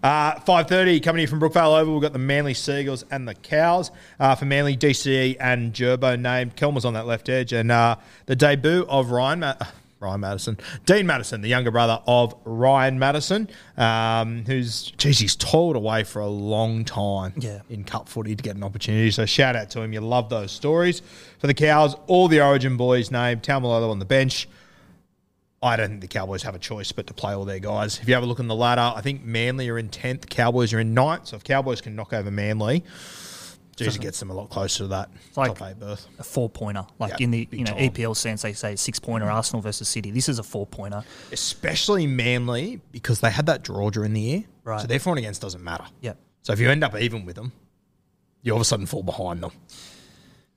Uh, 0.03 0.39
Five 0.41 0.69
thirty 0.69 1.01
coming 1.01 1.23
in 1.23 1.29
from 1.29 1.41
Brookvale 1.41 1.81
Oval. 1.81 1.95
We've 1.95 2.03
got 2.03 2.13
the 2.13 2.19
Manly 2.19 2.53
Seagulls 2.55 3.05
and 3.11 3.27
the 3.27 3.35
Cows. 3.35 3.91
Uh, 4.21 4.35
for 4.35 4.45
Manly, 4.45 4.77
DCE 4.77 5.39
and 5.41 5.73
Gerbo 5.73 6.21
named. 6.21 6.57
Kelmer's 6.57 6.85
on 6.85 6.93
that 6.93 7.07
left 7.07 7.29
edge, 7.31 7.53
and 7.55 7.73
uh, 7.73 7.97
the 8.27 8.37
debut 8.37 8.85
of 8.89 9.11
Ryan. 9.11 9.41
Ma- 9.41 9.55
Ryan 9.99 10.21
Matterson, 10.21 10.57
Dean 10.87 11.07
Matterson, 11.07 11.43
the 11.43 11.49
younger 11.49 11.71
brother 11.71 12.01
of 12.07 12.35
Ryan 12.47 12.99
Matterson, 12.99 13.51
um, 13.77 14.45
who's 14.47 14.93
geez, 14.93 15.19
he's 15.19 15.37
toiled 15.37 15.77
away 15.77 16.05
for 16.05 16.21
a 16.21 16.27
long 16.27 16.87
time 16.87 17.35
Yeah. 17.37 17.61
in 17.69 17.85
cup 17.85 18.09
footy 18.09 18.35
to 18.35 18.43
get 18.43 18.57
an 18.57 18.63
opportunity. 18.65 19.11
So 19.11 19.27
shout 19.27 19.57
out 19.57 19.69
to 19.73 19.83
him. 19.83 19.93
You 19.93 20.01
love 20.01 20.31
those 20.31 20.53
stories. 20.53 21.03
For 21.39 21.49
the 21.49 21.53
Cows, 21.55 21.97
all 22.07 22.29
the 22.29 22.41
Origin 22.41 22.79
boys 22.79 23.11
named. 23.11 23.43
Taumalolo 23.43 23.91
on 23.91 23.99
the 23.99 24.07
bench. 24.07 24.49
I 25.63 25.77
don't 25.77 25.89
think 25.91 26.01
the 26.01 26.09
Cowboys 26.09 26.43
have 26.45 26.55
a 26.55 26.59
choice 26.59 26.91
but 26.91 27.07
to 27.09 27.15
play 27.15 27.35
all 27.35 27.45
their 27.45 27.59
guys. 27.59 27.99
If 28.01 28.09
you 28.09 28.15
have 28.15 28.23
a 28.23 28.27
look 28.27 28.39
in 28.39 28.49
the 28.49 28.55
ladder, 28.55 28.93
I 28.97 29.03
think 29.03 29.23
Manly 29.23 29.69
are 29.69 29.79
in 29.79 29.91
10th, 29.91 30.29
Cowboys 30.31 30.73
are 30.73 30.81
in 30.81 30.95
9th. 30.95 31.27
So 31.29 31.37
if 31.37 31.45
Cowboys 31.45 31.83
can 31.83 31.95
knock 31.95 32.15
over 32.15 32.31
Manly, 32.31 32.83
Jersey 33.77 33.99
gets 33.99 34.19
them 34.21 34.31
a 34.31 34.35
lot 34.35 34.49
closer 34.51 34.85
to 34.85 34.87
that 34.89 35.11
like- 35.37 35.57
top 35.59 35.69
eight 35.69 35.79
berth. 35.79 36.07
a 36.19 36.23
four 36.23 36.49
pointer. 36.51 36.87
Like 36.99 37.13
Yeah, 37.13 37.25
in 37.25 37.31
the 37.31 37.49
you 37.51 37.65
know 37.65 37.73
time. 37.73 37.91
EPL 37.91 38.15
sense, 38.17 38.43
they 38.43 38.53
say 38.55 38.77
six 38.77 38.99
pointer 38.99 39.31
Arsenal 39.31 39.61
versus 39.63 39.89
City. 39.89 40.11
This 40.11 40.29
is 40.29 40.39
a 40.39 40.43
four 40.43 40.67
pointer. 40.67 41.03
Especially 41.33 42.07
Manly 42.07 42.81
because 42.93 43.21
they 43.21 43.31
had 43.31 43.47
that 43.47 43.63
draw 43.63 43.91
during 43.91 44.13
the 44.15 44.21
year. 44.21 44.45
Right. 44.65 44.81
So 44.83 44.87
their 44.87 44.99
for 44.99 45.11
and 45.11 45.19
against 45.19 45.41
doesn't 45.43 45.63
matter. 45.65 45.85
Yeah. 46.01 46.15
So 46.43 46.53
if 46.55 46.61
you 46.61 46.71
end 46.71 46.85
up 46.85 46.95
even 46.99 47.25
with 47.27 47.37
them, 47.37 47.53
you 48.43 48.53
all 48.53 48.57
of 48.59 48.63
a 48.63 48.65
sudden 48.67 48.87
fall 48.87 49.03
behind 49.03 49.43
them. 49.43 49.53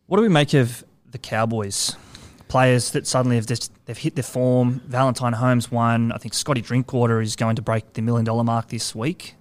What 0.07 0.17
do 0.17 0.23
we 0.23 0.29
make 0.29 0.53
of 0.53 0.83
the 1.11 1.17
Cowboys? 1.17 1.95
Players 2.53 2.91
that 2.91 3.07
suddenly 3.07 3.37
have 3.37 3.47
just 3.47 3.71
they've 3.85 3.97
hit 3.97 4.13
their 4.13 4.23
form. 4.23 4.79
Valentine 4.85 5.33
Holmes 5.33 5.71
won. 5.71 6.11
I 6.11 6.19
think 6.19 6.35
Scotty 6.35 6.61
Drinkwater 6.61 7.19
is 7.19 7.35
going 7.35 7.55
to 7.55 7.63
break 7.63 7.93
the 7.93 8.03
million 8.03 8.25
dollar 8.25 8.43
mark 8.43 8.67
this 8.67 8.93
week. 8.93 9.33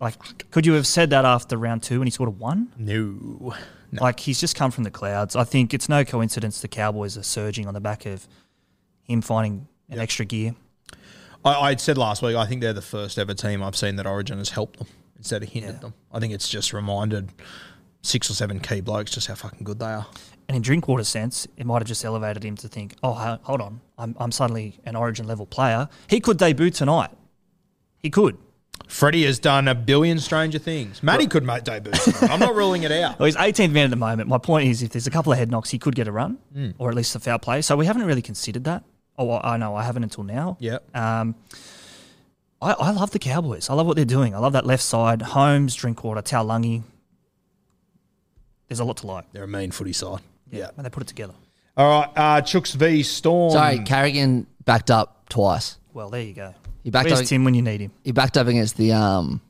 Like, 0.00 0.50
could 0.50 0.64
you 0.64 0.72
have 0.72 0.86
said 0.86 1.10
that 1.10 1.26
after 1.26 1.58
round 1.58 1.82
two 1.82 1.98
when 1.98 2.06
he 2.06 2.10
scored 2.10 2.28
a 2.28 2.32
one? 2.32 2.72
No. 2.78 3.54
no. 3.92 4.02
Like 4.02 4.20
he's 4.20 4.40
just 4.40 4.56
come 4.56 4.70
from 4.70 4.84
the 4.84 4.90
clouds. 4.90 5.36
I 5.36 5.44
think 5.44 5.74
it's 5.74 5.86
no 5.90 6.02
coincidence 6.02 6.62
the 6.62 6.68
Cowboys 6.68 7.18
are 7.18 7.22
surging 7.22 7.66
on 7.68 7.74
the 7.74 7.80
back 7.82 8.06
of 8.06 8.26
him 9.02 9.20
finding 9.20 9.68
an 9.90 9.98
extra 9.98 10.24
gear. 10.24 10.54
I, 11.44 11.52
I 11.52 11.76
said 11.76 11.98
last 11.98 12.22
week, 12.22 12.36
I 12.36 12.46
think 12.46 12.62
they're 12.62 12.72
the 12.72 12.80
first 12.80 13.18
ever 13.18 13.34
team 13.34 13.62
I've 13.62 13.76
seen 13.76 13.96
that 13.96 14.06
Origin 14.06 14.38
has 14.38 14.48
helped 14.48 14.78
them 14.78 14.88
instead 15.18 15.42
of 15.42 15.50
hindered 15.50 15.74
Yeah. 15.74 15.80
them. 15.80 15.94
I 16.10 16.20
think 16.20 16.32
it's 16.32 16.48
just 16.48 16.72
reminded 16.72 17.28
six 18.00 18.30
or 18.30 18.32
seven 18.32 18.60
key 18.60 18.80
blokes 18.80 19.10
just 19.10 19.26
how 19.26 19.34
fucking 19.34 19.64
good 19.64 19.78
they 19.78 19.92
are. 19.92 20.06
And 20.48 20.56
in 20.56 20.62
Drinkwater's 20.62 21.08
sense, 21.08 21.46
it 21.56 21.64
might 21.66 21.80
have 21.80 21.88
just 21.88 22.04
elevated 22.04 22.44
him 22.44 22.56
to 22.56 22.68
think, 22.68 22.94
oh, 23.02 23.12
hold 23.42 23.60
on, 23.60 23.80
I'm, 23.96 24.14
I'm 24.18 24.30
suddenly 24.32 24.78
an 24.84 24.94
Origin 24.96 25.26
level 25.26 25.46
player. 25.46 25.88
He 26.08 26.20
could 26.20 26.36
debut 26.36 26.70
tonight. 26.70 27.10
He 27.98 28.10
could. 28.10 28.36
Freddie 28.88 29.24
has 29.24 29.38
done 29.38 29.66
a 29.68 29.74
billion 29.74 30.18
stranger 30.18 30.58
things. 30.58 31.02
Matty 31.02 31.26
could 31.26 31.44
make 31.44 31.64
debut. 31.64 31.92
tonight. 31.92 32.30
I'm 32.30 32.40
not 32.40 32.54
ruling 32.62 32.82
it 32.82 32.92
out. 32.92 33.18
Well, 33.18 33.26
he's 33.26 33.36
18th 33.36 33.70
man 33.70 33.84
at 33.84 33.90
the 33.90 33.96
moment. 33.96 34.28
My 34.28 34.36
point 34.38 34.68
is, 34.68 34.82
if 34.82 34.90
there's 34.90 35.06
a 35.06 35.10
couple 35.10 35.32
of 35.32 35.38
head 35.38 35.50
knocks, 35.50 35.70
he 35.70 35.78
could 35.78 35.94
get 35.94 36.06
a 36.08 36.12
run, 36.12 36.38
or 36.78 36.90
at 36.90 36.94
least 36.94 37.14
a 37.16 37.20
foul 37.20 37.38
play. 37.38 37.62
So 37.62 37.76
we 37.76 37.86
haven't 37.86 38.04
really 38.04 38.20
considered 38.22 38.64
that. 38.64 38.84
Oh, 39.16 39.38
I 39.42 39.56
know 39.56 39.74
I 39.74 39.84
haven't 39.84 40.02
until 40.02 40.24
now. 40.24 40.56
Yeah. 40.60 40.78
Um, 40.92 41.36
I, 42.60 42.72
I 42.72 42.90
love 42.90 43.12
the 43.12 43.18
Cowboys. 43.18 43.70
I 43.70 43.74
love 43.74 43.86
what 43.86 43.96
they're 43.96 44.04
doing. 44.04 44.34
I 44.34 44.38
love 44.38 44.52
that 44.52 44.66
left 44.66 44.82
side. 44.82 45.22
Holmes, 45.22 45.74
Drinkwater, 45.74 46.20
Taulagi. 46.20 46.82
There's 48.68 48.80
a 48.80 48.84
lot 48.84 48.98
to 48.98 49.06
like. 49.06 49.32
They're 49.32 49.44
a 49.44 49.48
mean 49.48 49.70
footy 49.70 49.92
side. 49.92 50.20
Yeah. 50.54 50.70
And 50.76 50.84
they 50.86 50.90
put 50.90 51.02
it 51.02 51.06
together. 51.08 51.34
All 51.76 52.00
right. 52.00 52.10
Uh, 52.16 52.40
Chooks 52.42 52.74
v 52.74 53.02
Storm. 53.02 53.52
Sorry, 53.52 53.78
Carrigan 53.80 54.46
backed 54.64 54.90
up 54.90 55.28
twice. 55.28 55.78
Well, 55.92 56.10
there 56.10 56.22
you 56.22 56.32
go. 56.34 56.54
He 56.82 56.90
backed 56.90 57.08
Where's 57.08 57.20
up. 57.20 57.26
Tim 57.26 57.44
when 57.44 57.54
you 57.54 57.62
need 57.62 57.80
him? 57.80 57.90
He 58.04 58.12
backed 58.12 58.36
up 58.36 58.46
against 58.46 58.76
the 58.76 58.92
um, 58.92 59.40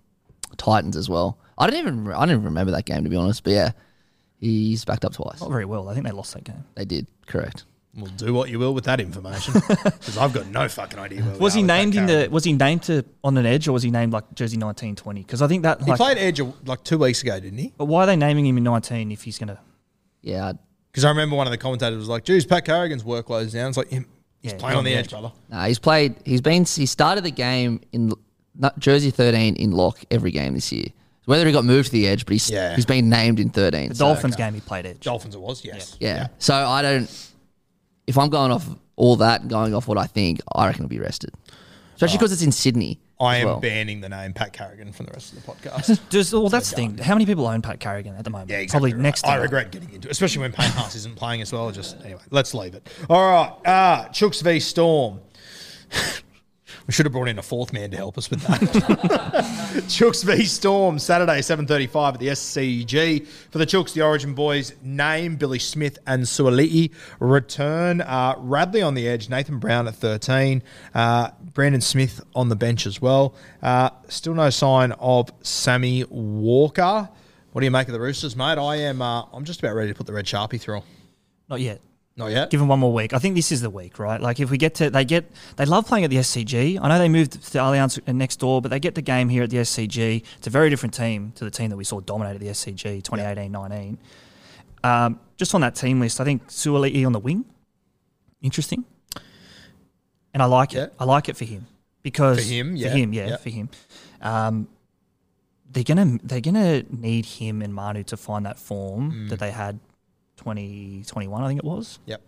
Titans 0.57 0.97
as 0.97 1.09
well. 1.09 1.39
I 1.59 1.69
didn't 1.69 1.81
even 1.81 2.13
I 2.13 2.27
didn't 2.27 2.45
remember 2.45 2.73
that 2.73 2.85
game 2.85 3.05
to 3.05 3.11
be 3.11 3.17
honest, 3.17 3.45
but 3.45 3.53
yeah, 3.53 3.73
he's 4.39 4.85
backed 4.85 5.05
up 5.05 5.13
twice. 5.15 5.41
Not 5.41 5.51
very 5.51 5.65
well. 5.65 5.89
I 5.89 5.95
think 5.95 6.07
they 6.07 6.13
lost 6.13 6.35
that 6.35 6.45
game. 6.45 6.65
They 6.75 6.85
did 6.85 7.07
correct. 7.27 7.65
We'll 7.97 8.11
do 8.11 8.35
what 8.35 8.51
you 8.51 8.59
will 8.59 8.75
with 8.75 8.85
that 8.87 9.01
information 9.01 9.53
because 9.69 10.19
I've 10.19 10.33
got 10.33 10.49
no 10.49 10.69
fucking 10.69 10.99
idea. 10.99 11.23
Where 11.23 11.35
we 11.35 11.39
Was 11.39 11.55
are 11.55 11.59
he 11.59 11.63
with 11.63 11.69
that 11.69 11.77
named 11.77 11.95
in 11.95 12.07
character. 12.09 12.29
the? 12.29 12.31
Was 12.35 12.43
he 12.45 12.53
named 12.53 12.83
to 12.85 13.05
on 13.23 13.37
an 13.37 13.47
edge, 13.47 13.69
or 13.69 13.73
was 13.73 13.85
he 13.85 13.91
named 13.93 14.13
like 14.13 14.35
jersey 14.35 14.57
nineteen 14.57 14.97
twenty? 14.97 15.21
Because 15.23 15.43
I 15.43 15.47
think 15.47 15.63
that. 15.63 15.81
He 15.83 15.91
Like, 15.91 15.99
played 15.99 16.19
Edge 16.19 16.41
like 16.67 16.83
two 16.83 16.99
weeks 16.99 17.23
ago, 17.23 17.39
didn't 17.39 17.59
he? 17.59 17.73
But 17.77 17.85
why 17.85 18.03
are 18.03 18.07
they 18.07 18.17
naming 18.17 18.47
him 18.47 18.59
in 18.59 18.65
19 18.65 19.13
if 19.13 19.23
he's 19.23 19.39
going 19.39 19.49
to? 19.49 19.59
Yeah, 20.23 20.47
I- 20.47 20.59
Because 20.95 21.05
I 21.05 21.09
remember 21.09 21.35
one 21.35 21.49
of 21.49 21.51
the 21.51 21.59
commentators 21.59 21.99
was 21.99 22.09
like, 22.09 22.23
"Geez, 22.23 22.47
Pat 22.47 22.65
Carrigan's 22.65 23.03
workload's 23.03 23.53
down." 23.53 23.67
It's 23.71 23.77
like 23.77 23.89
him, 23.89 24.07
he's 24.41 24.53
Yeah, 24.53 24.59
playing 24.59 24.79
on 24.79 24.85
the 24.85 24.95
edge, 24.95 25.11
brother. 25.11 25.33
Nah, 25.51 25.65
he's 25.67 25.81
played. 25.81 26.15
He's 26.25 26.41
been. 26.41 26.65
He 26.65 26.87
started 26.87 27.25
the 27.25 27.33
game 27.33 27.81
in 27.91 28.13
not 28.55 28.79
jersey 28.79 29.11
thirteen 29.11 29.57
in 29.57 29.73
lock 29.73 29.99
every 30.13 30.31
game 30.31 30.55
this 30.55 30.71
year. 30.71 30.87
Whether 31.25 31.47
he 31.47 31.53
got 31.53 31.65
moved 31.65 31.87
to 31.87 31.93
the 31.93 32.07
edge, 32.07 32.25
but 32.25 32.33
he's 32.35 32.49
Yeah. 32.49 32.77
he's 32.77 32.87
been 32.87 33.09
named 33.09 33.41
in 33.41 33.51
thirteen. 33.51 33.89
The 33.89 33.97
so- 33.97 34.05
Dolphins 34.05 34.37
game 34.37 34.55
he 34.55 34.61
played 34.61 34.87
edge. 34.87 35.01
Dolphins, 35.01 35.35
it 35.35 35.41
was 35.41 35.65
yes. 35.65 35.97
yeah. 35.99 36.29
So 36.39 36.55
I 36.55 36.81
don't. 36.81 37.11
If 38.07 38.17
I'm 38.17 38.29
going 38.29 38.53
off 38.53 38.69
all 38.95 39.17
that 39.17 39.41
and 39.41 39.51
going 39.51 39.75
off 39.75 39.89
what 39.89 39.99
I 39.99 40.07
think, 40.07 40.41
I 40.55 40.67
reckon 40.67 40.83
he'll 40.85 40.89
be 40.89 41.01
rested. 41.01 41.33
Especially 41.97 42.19
because 42.19 42.31
it's 42.33 42.43
in 42.43 42.53
Sydney. 42.53 43.01
I 43.25 43.37
am 43.37 43.47
well. 43.47 43.61
banning 43.61 44.01
the 44.01 44.09
name 44.09 44.33
Pat 44.33 44.53
Carrigan 44.53 44.93
from 44.93 45.07
the 45.07 45.13
rest 45.13 45.33
of 45.33 45.45
the 45.45 45.53
podcast. 45.53 46.01
Does, 46.11 46.33
well, 46.33 46.49
that's 46.49 46.71
the 46.71 46.77
thing. 46.77 46.99
How 46.99 47.15
many 47.15 47.27
people 47.27 47.47
own 47.47 47.63
Pat 47.63 47.81
Carrigan 47.81 48.15
at 48.17 48.25
the 48.25 48.31
moment? 48.31 48.51
Yeah, 48.51 48.59
exactly. 48.59 48.91
Probably 48.91 48.93
right. 48.95 49.03
next. 49.03 49.27
I 49.27 49.37
regret 49.37 49.71
getting 49.71 49.91
into 49.93 50.09
it, 50.09 50.13
especially 50.13 50.43
when 50.43 50.53
Payne 50.53 50.71
Haas 50.71 50.95
isn't 50.95 51.17
playing 51.17 51.41
as 51.43 51.53
well. 51.53 51.71
Just 51.71 52.01
anyway, 52.05 52.23
let's 52.31 52.55
leave 52.55 52.75
it. 52.75 52.89
All 53.09 53.31
right, 53.31 53.53
uh, 53.67 54.09
Chooks 54.09 54.43
v 54.43 54.61
Storm. 54.61 55.21
we 56.87 56.93
should 56.93 57.07
have 57.07 57.13
brought 57.13 57.29
in 57.29 57.39
a 57.39 57.43
fourth 57.43 57.73
man 57.73 57.91
to 57.91 57.97
help 57.97 58.19
us 58.19 58.31
with 58.31 58.41
that. 58.43 58.61
Chooks 59.89 60.25
v 60.25 60.45
Storm, 60.45 60.99
Saturday, 60.99 61.41
seven 61.43 61.67
thirty-five 61.67 62.15
at 62.15 62.21
the 62.21 62.29
SCG. 62.29 63.27
For 63.51 63.59
the 63.59 63.67
Chooks, 63.67 63.93
the 63.93 64.03
Origin 64.03 64.35
boys 64.35 64.75
name 64.83 65.37
Billy 65.37 65.59
Smith 65.59 65.99
and 66.07 66.25
Suaalii 66.25 66.93
return. 67.21 68.01
Uh, 68.01 68.35
Radley 68.39 68.83
on 68.83 68.95
the 68.95 69.09
edge, 69.09 69.29
Nathan 69.29 69.59
Brown 69.59 69.89
at 69.89 69.95
thirteen, 69.95 70.63
uh, 70.95 71.31
Brandon 71.55 71.81
Smith 71.81 72.21
on 72.35 72.49
the 72.49 72.57
bench 72.57 72.85
as 72.85 73.01
well. 73.01 73.35
Uh, 73.63 73.91
still 74.09 74.35
no 74.35 74.51
sign 74.51 74.93
of 74.93 75.31
Sammy 75.43 76.05
Walker. 76.05 77.09
What 77.53 77.61
do 77.61 77.65
you 77.65 77.71
make 77.71 77.87
of 77.87 77.95
the 77.95 78.01
Roosters, 78.01 78.35
mate? 78.35 78.59
I 78.59 78.77
am. 78.77 79.01
Uh, 79.01 79.23
I'm 79.33 79.45
just 79.45 79.61
about 79.61 79.77
ready 79.77 79.89
to 79.91 79.95
put 79.95 80.07
the 80.07 80.13
red 80.13 80.27
sharpie 80.27 80.61
through. 80.61 80.83
Not 81.49 81.61
yet. 81.61 81.81
Not 82.17 82.31
yet. 82.31 82.51
Give 82.51 82.61
them 82.61 82.69
one 82.69 82.79
more 82.81 82.93
week. 82.93 83.13
I 83.13 83.19
think 83.19 83.35
this 83.37 83.51
is 83.51 83.61
the 83.61 83.71
week, 83.71 83.99
right? 83.99 84.21
Like 84.21 84.39
if 84.39 84.51
we 84.51 84.59
get 84.59 84.75
to, 84.77 84.91
they 84.91 85.05
get, 85.05 85.31
they 85.57 85.65
love 85.65 85.87
playing 85.87 86.05
at 86.05 86.11
the 86.11 86.17
SCG. 86.17 86.79
I 86.81 86.89
know 86.89 86.99
they 86.99 87.09
moved 87.09 87.33
to 87.33 87.59
Allianz 87.59 88.07
next 88.13 88.37
door, 88.37 88.61
but 88.61 88.71
they 88.71 88.79
get 88.79 88.95
the 88.95 89.03
game 89.03 89.29
here 89.29 89.43
at 89.45 89.51
the 89.51 89.59
SCG. 89.59 90.25
It's 90.39 90.47
a 90.47 90.51
very 90.51 90.71
different 90.71 90.95
team 90.95 91.33
to 91.37 91.45
the 91.45 91.51
team 91.51 91.71
that 91.71 91.77
we 91.77 91.85
saw 91.85 92.01
dominate 92.01 92.35
at 92.35 92.41
the 92.41 92.49
SCG 92.49 93.03
2018-19. 93.03 93.99
Um, 94.85 95.19
just 95.37 95.55
on 95.55 95.61
that 95.63 95.75
team 95.75 95.99
list, 96.01 96.21
I 96.21 96.25
think 96.25 96.47
Suaalii 96.49 97.05
on 97.05 97.13
the 97.13 97.19
wing, 97.19 97.45
interesting, 98.43 98.85
and 100.35 100.43
I 100.43 100.47
like 100.47 100.73
Yeah. 100.75 100.83
it. 100.85 100.95
I 100.99 101.05
like 101.05 101.29
it 101.31 101.37
for 101.39 101.47
him 101.47 101.67
because 102.03 102.39
For 102.39 102.45
him, 102.53 102.77
yeah. 102.77 102.91
for 102.91 102.97
him, 102.99 103.13
yeah, 103.15 103.29
Yeah. 103.29 103.37
for 103.39 103.49
him. 103.51 103.69
Um, 104.21 104.69
they're 105.71 105.83
gonna 105.85 106.19
they're 106.23 106.41
gonna 106.43 106.83
need 106.91 107.25
him 107.25 107.63
and 107.63 107.73
Manu 107.75 108.03
to 108.05 108.17
find 108.17 108.45
that 108.47 108.59
form 108.59 109.11
Mm. 109.13 109.29
that 109.31 109.39
they 109.41 109.51
had 109.51 109.81
2021, 110.37 111.43
I 111.43 111.49
think 111.49 111.59
it 111.59 111.65
was. 111.65 111.99
Yep. 112.07 112.21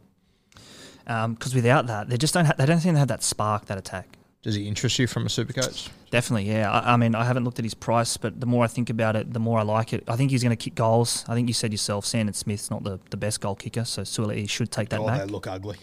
Because 1.04 1.54
without 1.54 1.86
that, 1.86 2.08
they 2.08 2.16
just 2.16 2.34
don't. 2.34 2.46
Ha- 2.46 2.54
they 2.58 2.66
don't 2.66 2.80
seem 2.80 2.94
to 2.94 2.98
have 2.98 3.08
that 3.08 3.22
spark, 3.22 3.66
that 3.66 3.78
attack. 3.78 4.16
Does 4.42 4.54
he 4.56 4.66
interest 4.68 4.98
you 4.98 5.06
from 5.06 5.26
a 5.26 5.28
super 5.28 5.52
coach? 5.52 5.88
Definitely, 6.10 6.48
yeah. 6.48 6.70
I, 6.70 6.94
I 6.94 6.96
mean, 6.96 7.14
I 7.16 7.24
haven't 7.24 7.44
looked 7.44 7.58
at 7.58 7.64
his 7.64 7.74
price, 7.74 8.16
but 8.16 8.40
the 8.40 8.46
more 8.46 8.64
I 8.64 8.68
think 8.68 8.90
about 8.90 9.16
it, 9.16 9.32
the 9.32 9.40
more 9.40 9.58
I 9.58 9.62
like 9.62 9.92
it. 9.92 10.04
I 10.08 10.14
think 10.16 10.30
he's 10.30 10.42
going 10.42 10.56
to 10.56 10.62
kick 10.64 10.74
goals. 10.76 11.24
I 11.28 11.34
think 11.34 11.48
you 11.48 11.54
said 11.54 11.72
yourself, 11.72 12.06
Sandon 12.06 12.32
Smith's 12.34 12.70
not 12.70 12.84
the, 12.84 13.00
the 13.10 13.16
best 13.16 13.40
goal 13.40 13.56
kicker, 13.56 13.84
so 13.84 14.02
Suaalii 14.02 14.48
should 14.48 14.70
take 14.70 14.88
that 14.90 15.00
Oh, 15.00 15.06
back. 15.06 15.20
they 15.20 15.26
look 15.26 15.46
ugly. 15.48 15.78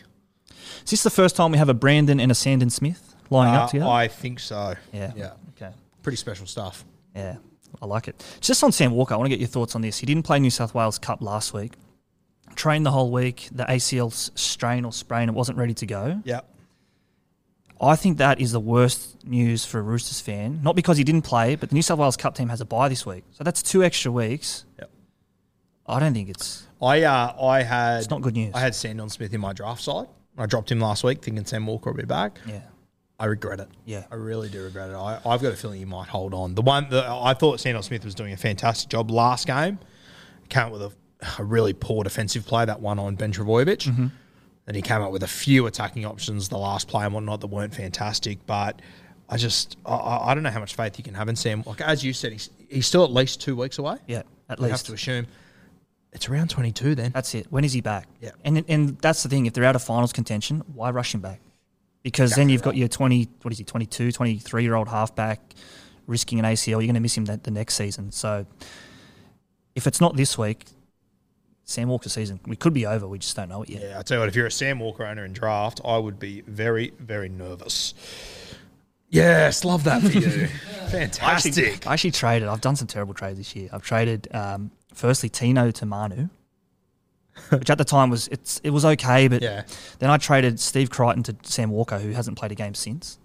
Is 0.83 0.91
this 0.91 1.03
the 1.03 1.09
first 1.09 1.35
time 1.35 1.51
we 1.51 1.57
have 1.57 1.69
a 1.69 1.73
Brandon 1.73 2.19
and 2.19 2.31
a 2.31 2.35
Sandon 2.35 2.69
Smith 2.69 3.15
lining 3.29 3.55
Uh, 3.55 3.59
up 3.63 3.71
together? 3.71 3.89
I 3.89 4.07
think 4.07 4.39
so. 4.39 4.75
yeah. 4.91 5.11
Yeah. 5.15 5.33
Okay. 5.55 5.71
Pretty 6.01 6.17
special 6.17 6.45
stuff. 6.45 6.83
Yeah, 7.15 7.37
I 7.81 7.85
like 7.85 8.07
it. 8.07 8.23
Just 8.41 8.63
on 8.63 8.71
Sam 8.71 8.91
Walker, 8.91 9.13
I 9.13 9.17
want 9.17 9.25
to 9.25 9.29
get 9.29 9.39
your 9.39 9.47
thoughts 9.47 9.75
on 9.75 9.81
this. 9.81 9.99
He 9.99 10.05
didn't 10.05 10.23
play 10.23 10.39
New 10.39 10.49
South 10.49 10.73
Wales 10.73 10.97
Cup 10.99 11.21
last 11.21 11.53
week. 11.53 11.73
Trained 12.55 12.85
the 12.85 12.91
whole 12.91 13.11
week. 13.11 13.49
The 13.51 13.63
ACL 13.65 14.11
strain 14.37 14.85
or 14.85 14.91
sprain, 14.91 15.29
it 15.29 15.33
wasn't 15.35 15.57
ready 15.57 15.73
to 15.75 15.85
go. 15.85 16.21
Yeah. 16.25 16.41
I 17.81 17.95
think 17.95 18.17
that 18.19 18.39
is 18.39 18.51
the 18.51 18.59
worst 18.59 19.25
news 19.25 19.65
for 19.65 19.79
a 19.79 19.81
Roosters 19.81 20.21
fan. 20.21 20.61
Not 20.63 20.75
because 20.75 20.97
he 20.97 21.03
didn't 21.03 21.23
play, 21.23 21.55
but 21.55 21.69
the 21.69 21.75
New 21.75 21.81
South 21.81 21.99
Wales 21.99 22.15
Cup 22.15 22.35
team 22.35 22.49
has 22.49 22.61
a 22.61 22.65
bye 22.65 22.87
this 22.87 23.05
week, 23.05 23.23
so 23.31 23.43
that's 23.43 23.61
two 23.61 23.83
extra 23.83 24.11
weeks. 24.11 24.65
Yep. 24.79 24.89
I 25.87 25.99
don't 25.99 26.13
think 26.13 26.29
it's. 26.29 26.65
I 26.81 27.03
uh, 27.03 27.35
I 27.41 27.63
had 27.63 27.97
It's 27.99 28.09
not 28.09 28.21
good 28.21 28.35
news. 28.35 28.51
I 28.53 28.59
had 28.61 28.73
Sandon 28.75 29.09
Smith 29.09 29.33
in 29.33 29.41
my 29.41 29.51
draft 29.53 29.81
side. 29.81 30.07
I 30.37 30.45
dropped 30.45 30.71
him 30.71 30.79
last 30.79 31.03
week, 31.03 31.21
thinking 31.21 31.45
Sam 31.45 31.65
Walker 31.67 31.91
will 31.91 31.97
be 31.97 32.05
back. 32.05 32.39
Yeah, 32.47 32.61
I 33.19 33.25
regret 33.25 33.59
it. 33.59 33.69
Yeah. 33.85 34.05
I 34.11 34.15
really 34.15 34.49
do 34.49 34.63
regret 34.63 34.89
it. 34.89 34.95
I, 34.95 35.19
I've 35.25 35.41
got 35.41 35.53
a 35.53 35.55
feeling 35.55 35.79
you 35.79 35.85
might 35.85 36.07
hold 36.07 36.33
on. 36.33 36.55
The 36.55 36.61
one 36.61 36.87
that 36.89 37.05
I 37.05 37.33
thought 37.33 37.59
Sandon 37.59 37.83
Smith 37.83 38.03
was 38.03 38.15
doing 38.15 38.33
a 38.33 38.37
fantastic 38.37 38.89
job 38.89 39.11
last 39.11 39.45
game. 39.47 39.79
Came 40.49 40.63
up 40.67 40.71
with 40.71 40.81
a, 40.81 40.91
a 41.39 41.43
really 41.43 41.73
poor 41.73 42.03
defensive 42.03 42.45
play, 42.45 42.65
that 42.65 42.81
one 42.81 42.99
on 42.99 43.15
Ben 43.15 43.31
Trbojevic. 43.31 43.87
Mm-hmm. 43.87 44.07
And 44.65 44.75
he 44.75 44.81
came 44.81 45.01
up 45.01 45.11
with 45.11 45.23
a 45.23 45.27
few 45.27 45.65
attacking 45.67 46.05
options, 46.05 46.49
the 46.49 46.57
last 46.57 46.87
play 46.87 47.05
and 47.05 47.13
whatnot, 47.13 47.41
that 47.41 47.47
weren't 47.47 47.75
fantastic. 47.75 48.39
But 48.45 48.81
I 49.29 49.37
just, 49.37 49.77
I- 49.85 49.93
I, 49.95 50.31
I 50.31 50.33
don't 50.33 50.43
know 50.43 50.51
how 50.51 50.59
much 50.59 50.75
faith 50.75 50.97
you 50.97 51.03
can 51.03 51.13
have 51.13 51.29
in 51.29 51.35
Sam. 51.35 51.63
Like, 51.65 51.81
as 51.81 52.03
you 52.03 52.13
said, 52.13 52.31
he's, 52.31 52.49
he's 52.69 52.87
still 52.87 53.03
at 53.03 53.11
least 53.11 53.41
two 53.41 53.55
weeks 53.55 53.77
away. 53.77 53.97
yeah, 54.07 54.23
at 54.49 54.59
We 54.59 54.69
have 54.69 54.83
to 54.83 54.93
assume 54.93 55.27
it's 56.13 56.29
around 56.29 56.49
22 56.49 56.95
then. 56.95 57.11
that's 57.11 57.33
it. 57.35 57.47
When 57.49 57.63
is 57.63 57.73
he 57.73 57.81
back? 57.81 58.07
Yeah. 58.21 58.31
and 58.45 58.63
and 58.67 58.97
that's 58.99 59.23
the 59.23 59.29
thing. 59.29 59.45
If 59.45 59.53
they're 59.53 59.65
out 59.65 59.75
of 59.75 59.83
finals 59.83 60.13
contention, 60.13 60.63
why 60.73 60.91
rush 60.91 61.13
him 61.13 61.21
back? 61.21 61.41
Because 62.03 62.33
then 62.35 62.49
you've 62.49 62.61
got 62.61 62.75
your 62.75 62.89
20, 62.89 63.29
what 63.43 63.53
is 63.53 63.57
he, 63.57 63.63
22, 63.63 64.11
23 64.11 64.63
year 64.63 64.75
old 64.75 64.89
halfback 64.89 65.53
risking 66.05 66.39
an 66.39 66.45
ACL. 66.45 66.67
You're 66.67 66.81
going 66.81 66.95
to 66.95 66.99
miss 66.99 67.17
him 67.17 67.25
that 67.25 67.43
the 67.43 67.51
next 67.51 67.75
season. 67.75 68.11
So 68.11 68.45
if 69.75 69.87
it's 69.87 70.01
not 70.01 70.15
this 70.15 70.37
week, 70.37 70.65
Sam 71.63 71.87
Walker 71.87 72.09
season, 72.09 72.41
we 72.45 72.55
could 72.57 72.73
be 72.73 72.85
over. 72.85 73.07
We 73.07 73.19
just 73.19 73.35
don't 73.35 73.49
know 73.49 73.63
it 73.63 73.69
yet. 73.69 73.81
Yeah, 73.81 73.99
I 73.99 74.01
tell 74.01 74.17
you 74.17 74.19
what, 74.19 74.29
if 74.29 74.35
you're 74.35 74.47
a 74.47 74.51
Sam 74.51 74.79
Walker 74.79 75.05
owner 75.05 75.23
in 75.23 75.31
draft, 75.33 75.79
I 75.85 75.97
would 75.97 76.19
be 76.19 76.41
very, 76.41 76.91
very 76.99 77.29
nervous. 77.29 77.93
Yes, 79.09 79.63
love 79.63 79.83
that 79.85 80.01
for 80.01 80.09
you. 80.09 80.27
I 80.27 80.27
actually, 80.27 80.87
Fantastic. 80.89 81.87
I 81.87 81.93
actually 81.93 82.11
traded. 82.11 82.49
I've 82.49 82.61
done 82.61 82.75
some 82.75 82.87
terrible 82.87 83.13
trades 83.13 83.37
this 83.37 83.55
year. 83.55 83.69
I've 83.71 83.83
traded 83.83 84.27
um, 84.33 84.71
firstly 84.93 85.29
Tino 85.29 85.71
to 85.71 85.85
Manu, 85.85 86.29
which 87.49 87.69
at 87.69 87.77
the 87.77 87.85
time 87.85 88.09
was 88.09 88.27
it's 88.29 88.59
it 88.63 88.69
was 88.69 88.85
okay, 88.85 89.27
but 89.27 89.41
Yeah. 89.41 89.63
then 89.99 90.09
I 90.09 90.17
traded 90.17 90.59
Steve 90.59 90.89
Crichton 90.89 91.23
to 91.23 91.35
Sam 91.43 91.69
Walker, 91.71 91.99
who 91.99 92.11
hasn't 92.11 92.37
played 92.37 92.51
a 92.51 92.55
game 92.55 92.73
since, 92.75 93.17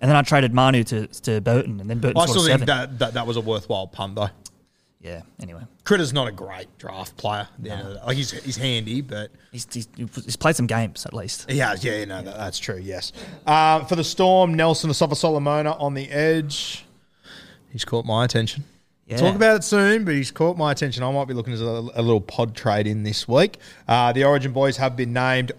and 0.00 0.08
then 0.08 0.16
I 0.16 0.22
traded 0.22 0.52
Manu 0.54 0.84
to 0.84 1.06
to 1.06 1.40
Burton, 1.40 1.80
and 1.80 1.88
then 1.90 1.98
Burton 1.98 2.18
I 2.20 2.26
still 2.26 2.44
think 2.46 2.64
that, 2.66 2.98
that 2.98 3.14
that 3.14 3.26
was 3.26 3.36
a 3.36 3.40
worthwhile 3.40 3.86
punt 3.86 4.14
though. 4.14 4.30
yeah. 5.00 5.22
Anyway, 5.40 5.62
Critter's 5.84 6.12
not 6.12 6.28
a 6.28 6.32
great 6.32 6.66
draft 6.78 7.16
player. 7.16 7.48
at 7.54 7.62
the 7.62 7.70
end 7.70 7.88
of 7.88 7.94
the. 7.94 8.06
Like 8.06 8.16
he's 8.16 8.30
he's 8.30 8.56
handy, 8.56 9.00
but 9.02 9.30
he's, 9.50 9.66
he's 9.72 9.88
he's 10.24 10.36
played 10.36 10.56
some 10.56 10.66
games 10.66 11.04
at 11.04 11.12
least. 11.12 11.50
yeah, 11.50 11.74
yeah, 11.80 12.04
no, 12.06 12.22
that, 12.22 12.36
that's 12.36 12.58
true. 12.58 12.78
Yes. 12.78 13.12
Uh, 13.46 13.84
for 13.84 13.96
the 13.96 14.04
Storm, 14.04 14.54
Nelson 14.54 14.88
Asofa-Solomona 14.90 15.72
on 15.72 15.94
the 15.94 16.08
edge. 16.10 16.86
He's 17.70 17.84
caught 17.84 18.04
my 18.04 18.24
attention. 18.24 18.64
Yeah. 19.06 19.16
Talk 19.16 19.34
about 19.34 19.56
it 19.56 19.64
soon, 19.64 20.04
but 20.04 20.14
he's 20.14 20.30
caught 20.30 20.56
my 20.56 20.70
attention. 20.72 21.02
I 21.02 21.10
might 21.10 21.26
be 21.26 21.34
looking 21.34 21.52
at 21.54 21.60
a, 21.60 21.78
a 21.94 22.02
little 22.02 22.20
pod 22.20 22.54
trade 22.54 22.86
in 22.86 23.02
this 23.02 23.26
week. 23.26 23.58
Uh, 23.88 24.12
the 24.12 24.24
Origin 24.24 24.52
boys 24.52 24.76
have 24.76 24.96
been 24.96 25.12
named. 25.12 25.52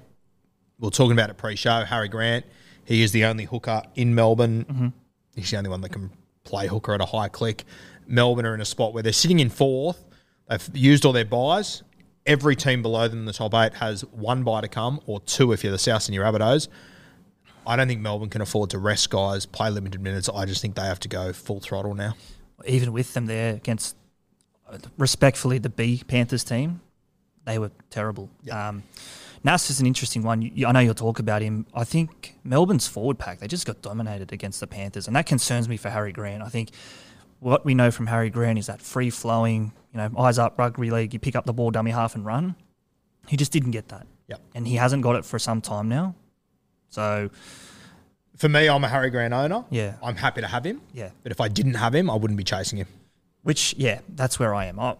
We 0.80 0.88
are 0.88 0.92
talking 0.92 1.12
about 1.12 1.30
it 1.30 1.38
pre-show. 1.38 1.84
Harry 1.84 2.08
Grant. 2.08 2.46
He 2.86 3.04
is 3.04 3.12
the 3.12 3.26
only 3.26 3.46
hooker 3.46 3.84
in 3.96 4.16
Melbourne. 4.16 4.94
He's 5.36 5.52
the 5.52 5.58
only 5.58 5.70
one 5.70 5.82
that 5.82 5.90
can 5.90 6.10
play 6.44 6.68
hooker 6.68 6.94
at 6.94 7.02
a 7.02 7.06
high 7.06 7.28
click. 7.30 7.64
Melbourne 8.08 8.46
are 8.46 8.54
in 8.54 8.62
a 8.62 8.66
spot 8.66 8.94
where 8.94 9.04
they're 9.04 9.14
sitting 9.14 9.40
in 9.40 9.50
fourth. 9.50 10.04
They've 10.50 10.70
used 10.74 11.06
all 11.06 11.14
their 11.14 11.24
buys. 11.26 11.84
Every 12.26 12.56
team 12.56 12.82
below 12.82 13.08
them 13.08 13.20
in 13.20 13.26
the 13.26 13.34
top 13.34 13.54
eight 13.54 13.74
has 13.76 14.02
one 14.12 14.44
buy 14.44 14.62
to 14.62 14.68
come, 14.68 15.00
or 15.06 15.20
two 15.22 15.52
if 15.52 15.64
you're 15.64 15.72
the 15.72 15.78
South 15.78 16.04
Sydney 16.04 16.18
Rabbitohs. 16.20 16.68
I 17.66 17.76
don't 17.76 17.88
think 17.88 18.02
Melbourne 18.02 18.30
can 18.30 18.42
afford 18.42 18.70
to 18.72 18.78
rest 18.80 19.10
guys, 19.10 19.46
play 19.46 19.70
limited 19.70 20.02
minutes. 20.02 20.28
I 20.34 20.46
just 20.46 20.62
think 20.62 20.76
they 20.76 20.82
have 20.84 21.00
to 21.02 21.08
go 21.08 21.32
full 21.34 21.60
throttle 21.62 21.94
now. 21.96 22.16
Even 22.66 22.94
with 22.94 23.14
them 23.14 23.26
there 23.26 23.56
against, 23.56 23.96
uh, 24.70 24.78
respectfully, 24.98 25.58
the 25.58 25.70
B 25.70 26.04
Panthers 26.08 26.44
team, 26.44 26.82
they 27.46 27.60
were 27.60 27.72
terrible. 27.90 28.30
Um, 28.52 28.84
Nass 29.44 29.70
is 29.70 29.80
an 29.82 29.86
interesting 29.86 30.24
one. 30.24 30.42
You, 30.42 30.68
I 30.68 30.72
know 30.72 30.80
you'll 30.80 30.94
talk 30.94 31.20
about 31.20 31.42
him. 31.42 31.66
I 31.74 31.84
think 31.84 32.36
Melbourne's 32.44 32.88
forward 32.88 33.20
pack, 33.20 33.40
they 33.40 33.48
just 33.48 33.66
got 33.66 33.82
dominated 33.82 34.32
against 34.32 34.60
the 34.60 34.68
Panthers, 34.68 35.08
and 35.08 35.16
that 35.16 35.26
concerns 35.26 35.68
me 35.68 35.76
for 35.76 35.90
Harry 35.90 36.14
Grant. 36.14 36.42
I 36.42 36.50
think 36.50 36.70
what 37.40 37.66
we 37.66 37.76
know 37.76 37.92
from 37.92 38.08
Harry 38.08 38.30
Grant 38.30 38.58
is 38.58 38.68
that 38.68 38.82
free 38.82 39.10
flowing, 39.10 39.74
you 39.94 39.98
know, 39.98 40.10
eyes 40.18 40.40
up 40.40 40.58
rugby 40.58 40.90
league, 40.90 41.14
you 41.14 41.20
pick 41.20 41.36
up 41.36 41.46
the 41.46 41.54
ball, 41.54 41.72
dummy 41.72 41.92
half, 41.92 42.16
and 42.16 42.26
run. 42.26 42.56
He 43.28 43.36
just 43.36 43.52
didn't 43.52 43.72
get 43.72 43.90
that. 43.90 44.08
Yep. 44.28 44.42
And 44.56 44.68
he 44.68 44.76
hasn't 44.76 45.04
got 45.04 45.16
it 45.18 45.26
for 45.26 45.38
some 45.38 45.60
time 45.60 45.90
now. 45.90 46.16
So, 46.90 47.30
For 48.38 48.50
me, 48.50 48.68
I'm 48.68 48.84
a 48.84 48.88
Harry 48.88 49.10
Grant 49.10 49.34
owner. 49.34 49.64
Yeah. 49.70 49.96
I'm 50.04 50.16
happy 50.16 50.42
to 50.42 50.48
have 50.48 50.66
him. 50.66 50.82
Yeah. 50.94 51.10
But 51.22 51.32
if 51.32 51.40
I 51.40 51.48
didn't 51.48 51.76
have 51.76 51.94
him, 51.94 52.10
I 52.10 52.16
wouldn't 52.16 52.38
be 52.38 52.44
chasing 52.44 52.80
him. 52.80 52.88
Which, 53.44 53.76
yeah, 53.78 54.00
that's 54.10 54.40
where 54.40 54.56
I 54.56 54.66
am. 54.66 54.80
I, 54.80 54.96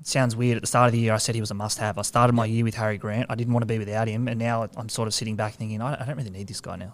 it 0.00 0.06
sounds 0.06 0.36
weird. 0.36 0.56
At 0.56 0.62
the 0.62 0.66
start 0.66 0.86
of 0.88 0.92
the 0.92 0.98
year, 0.98 1.14
I 1.14 1.18
said 1.18 1.34
he 1.34 1.40
was 1.40 1.50
a 1.50 1.54
must-have. 1.54 1.96
I 1.96 2.02
started 2.02 2.34
my 2.34 2.44
year 2.44 2.64
with 2.64 2.74
Harry 2.74 2.98
Grant. 2.98 3.26
I 3.30 3.36
didn't 3.36 3.54
want 3.54 3.62
to 3.62 3.66
be 3.66 3.78
without 3.78 4.08
him, 4.08 4.28
and 4.28 4.38
now 4.38 4.68
I'm 4.76 4.88
sort 4.88 5.08
of 5.08 5.14
sitting 5.14 5.36
back 5.36 5.54
thinking, 5.54 5.80
I, 5.80 6.00
I 6.00 6.04
don't 6.04 6.16
really 6.16 6.30
need 6.30 6.48
this 6.48 6.60
guy 6.60 6.76
now. 6.76 6.92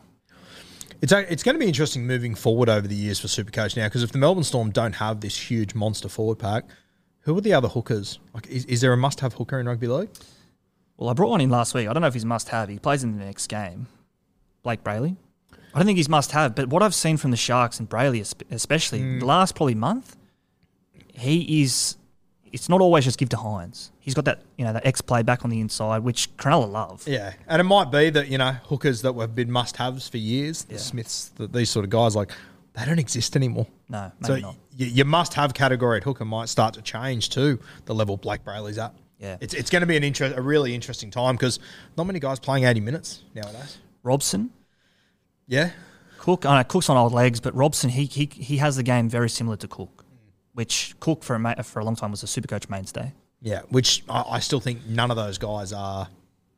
It's 1.01 1.13
a, 1.13 1.33
it's 1.33 1.43
going 1.43 1.55
to 1.55 1.61
be 1.61 1.69
interesting 1.69 2.07
moving 2.07 2.35
forward 2.35 2.69
over 2.69 2.87
the 2.87 2.95
years 2.95 3.19
for 3.21 3.29
Supercoach 3.29 3.77
now 3.77 3.87
because 3.87 4.03
if 4.03 4.11
the 4.13 4.19
Melbourne 4.19 4.45
Storm 4.45 4.71
don't 4.71 4.95
have 4.95 5.21
this 5.21 5.51
huge 5.51 5.75
monster 5.75 6.09
forward 6.09 6.39
pack, 6.39 6.65
who 7.21 7.37
are 7.37 7.41
the 7.41 7.53
other 7.53 7.69
hookers? 7.69 8.19
Like, 8.35 8.47
is, 8.49 8.65
is 8.67 8.81
there 8.81 8.93
a 8.93 8.97
must-have 8.97 9.35
hooker 9.35 9.61
in 9.61 9.67
rugby 9.67 9.87
league? 9.87 10.11
Well, 10.97 11.09
I 11.09 11.13
brought 11.13 11.31
one 11.31 11.41
in 11.41 11.51
last 11.51 11.73
week. 11.73 11.89
I 11.89 11.93
don't 11.93 12.01
know 12.01 12.09
if 12.09 12.15
he's 12.15 12.25
must-have. 12.25 12.69
He 12.69 12.79
plays 12.79 13.05
in 13.05 13.17
the 13.17 13.25
next 13.25 13.47
game. 13.47 13.87
Blayke 14.65 14.81
Brailey. 14.81 15.17
I 15.75 15.79
don't 15.79 15.87
think 15.87 15.97
he's 15.99 16.09
must-have, 16.09 16.55
but 16.55 16.69
what 16.69 16.83
I've 16.83 16.95
seen 16.95 17.17
from 17.17 17.31
the 17.31 17.37
Sharks 17.37 17.79
and 17.79 17.89
Brailey, 17.89 18.21
espe- 18.21 18.51
especially 18.51 19.01
mm. 19.01 19.21
the 19.21 19.27
last 19.27 19.55
probably 19.55 19.75
month, 19.75 20.17
he 21.13 21.63
is. 21.63 21.97
It's 22.51 22.71
not 22.71 22.81
always 22.81 23.05
just 23.05 23.19
give 23.19 23.29
to 23.31 23.37
Hynes. 23.37 23.91
He's 23.99 24.15
got 24.15 24.25
that 24.25 24.41
you 24.57 24.65
know 24.65 24.73
that 24.73 24.87
X 24.87 25.03
play 25.03 25.23
back 25.23 25.45
on 25.45 25.51
the 25.51 25.61
inside, 25.61 25.99
which 26.03 26.35
Cronulla 26.39 26.71
love. 26.71 27.07
Yeah, 27.07 27.35
and 27.47 27.61
it 27.61 27.65
might 27.65 27.91
be 27.91 28.09
that 28.11 28.29
you 28.29 28.39
know 28.39 28.53
hookers 28.53 29.03
that 29.03 29.15
have 29.15 29.35
been 29.35 29.51
must-haves 29.51 30.09
for 30.09 30.17
years, 30.17 30.65
the 30.65 30.79
Smiths, 30.79 31.31
the, 31.37 31.47
these 31.47 31.69
sort 31.69 31.85
of 31.85 31.91
guys, 31.91 32.17
like 32.17 32.33
they 32.73 32.87
don't 32.87 32.99
exist 32.99 33.37
anymore. 33.37 33.67
No, 33.91 34.11
so 34.23 34.33
maybe 34.33 34.43
not. 34.43 34.57
y- 34.79 34.87
your 34.87 35.07
must-have 35.07 35.53
category 35.53 35.99
at 35.99 36.05
hooker 36.05 36.25
might 36.25 36.49
start 36.49 36.75
to 36.75 36.83
change 36.83 37.29
too. 37.29 37.61
The 37.85 37.95
level 37.95 38.17
Blayke 38.17 38.45
Brailey's 38.45 38.79
at. 38.79 38.95
Yeah. 39.19 39.37
it's 39.41 39.53
it's 39.53 39.69
going 39.69 39.81
to 39.81 39.87
be 39.87 39.97
an 39.97 40.05
interest, 40.05 40.37
a 40.37 40.41
really 40.41 40.75
interesting 40.75 41.11
time 41.11 41.35
because 41.35 41.59
not 41.97 42.07
many 42.07 42.21
guys 42.21 42.39
playing 42.39 42.65
eighty 42.65 42.81
minutes 42.81 43.25
nowadays. 43.35 43.79
Robson, 44.05 44.51
Yeah, 45.49 45.71
Cook, 46.19 46.45
I 46.47 46.59
know 46.59 46.65
Cook's 46.65 46.89
on 46.91 46.97
old 46.97 47.13
legs, 47.13 47.41
but 47.41 47.55
Robson 47.55 47.91
he 47.91 48.05
he 48.05 48.29
he 48.33 48.59
has 48.59 48.77
the 48.77 48.83
game 48.83 49.09
very 49.09 49.31
similar 49.31 49.57
to 49.57 49.67
Cook, 49.69 50.05
which 50.53 50.95
Cook 51.01 51.23
for 51.25 51.35
a 51.35 51.39
ma- 51.39 51.63
for 51.63 51.81
a 51.81 51.85
long 51.85 51.97
time 51.97 52.11
was 52.11 52.23
a 52.23 52.27
Supercoach 52.27 52.69
mainstay. 52.71 53.13
yeah. 53.41 53.63
Which 53.71 54.05
I, 54.09 54.25
I 54.33 54.39
still 54.41 54.61
think 54.61 54.85
none 54.87 55.11
of 55.11 55.17
those 55.17 55.39
guys 55.39 55.73
are 55.73 56.09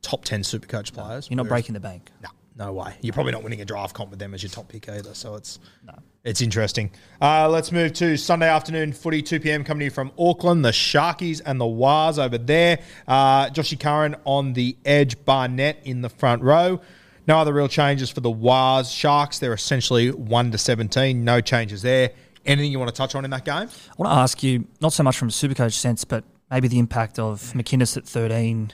top 0.03 0.24
ten 0.24 0.40
Supercoach 0.42 0.92
players. 0.92 1.29
You're 1.31 1.37
not 1.37 1.44
whereas- 1.44 1.50
breaking 1.62 1.74
the 1.74 1.81
bank. 1.81 2.11
No, 2.22 2.29
no 2.57 2.72
way. 2.72 2.94
You're 3.00 3.12
probably 3.14 3.33
not 3.33 3.42
winning 3.44 3.61
a 3.61 3.64
draft 3.64 3.94
comp 3.94 4.11
with 4.11 4.18
them 4.18 4.35
as 4.35 4.42
your 4.42 4.50
top 4.50 4.68
pick 4.68 4.88
either. 4.88 5.14
So 5.14 5.35
it's 5.37 5.61
No. 5.87 5.94
it's 6.24 6.40
interesting. 6.40 6.90
Uh, 7.22 7.48
let's 7.48 7.70
move 7.70 7.92
to 7.94 8.16
Sunday 8.16 8.48
afternoon 8.48 8.92
footy, 8.92 9.22
2 9.22 9.38
p.m. 9.40 9.62
coming 9.62 9.81
to 9.81 9.85
you 9.85 9.90
from 9.90 10.11
Auckland. 10.18 10.64
The 10.64 10.70
Sharkies 10.72 11.40
and 11.46 11.61
the 11.61 11.66
Wars 11.66 12.18
over 12.18 12.38
there. 12.38 12.81
Uh, 13.07 13.50
Joshy 13.50 13.79
Curran 13.79 14.16
on 14.24 14.55
the 14.55 14.76
edge, 14.85 15.24
Barnett 15.24 15.79
in 15.85 16.00
the 16.03 16.09
front 16.11 16.42
row. 16.42 16.81
No 17.26 17.38
other 17.38 17.52
real 17.52 17.68
changes 17.68 18.11
for 18.11 18.20
the 18.20 18.30
Wars. 18.30 18.90
Sharks, 18.90 19.38
they're 19.38 19.52
essentially 19.52 20.11
1 20.11 20.50
to 20.52 20.59
17. 20.59 21.24
No 21.24 21.40
changes 21.40 21.83
there. 21.83 22.11
Anything 22.46 22.72
you 22.72 22.78
want 22.78 22.88
to 22.90 22.96
touch 22.96 23.14
on 23.14 23.24
in 23.24 23.30
that 23.30 23.44
game? 23.44 23.54
I 23.54 23.94
want 23.98 24.11
to 24.11 24.16
ask 24.16 24.42
you, 24.42 24.66
not 24.80 24.92
so 24.92 25.02
much 25.02 25.18
from 25.18 25.28
a 25.28 25.30
Supercoach 25.30 25.74
sense, 25.74 26.04
but 26.04 26.24
maybe 26.50 26.68
the 26.68 26.78
impact 26.78 27.18
of 27.18 27.40
McInnes 27.54 27.96
at 27.96 28.06
13 28.06 28.72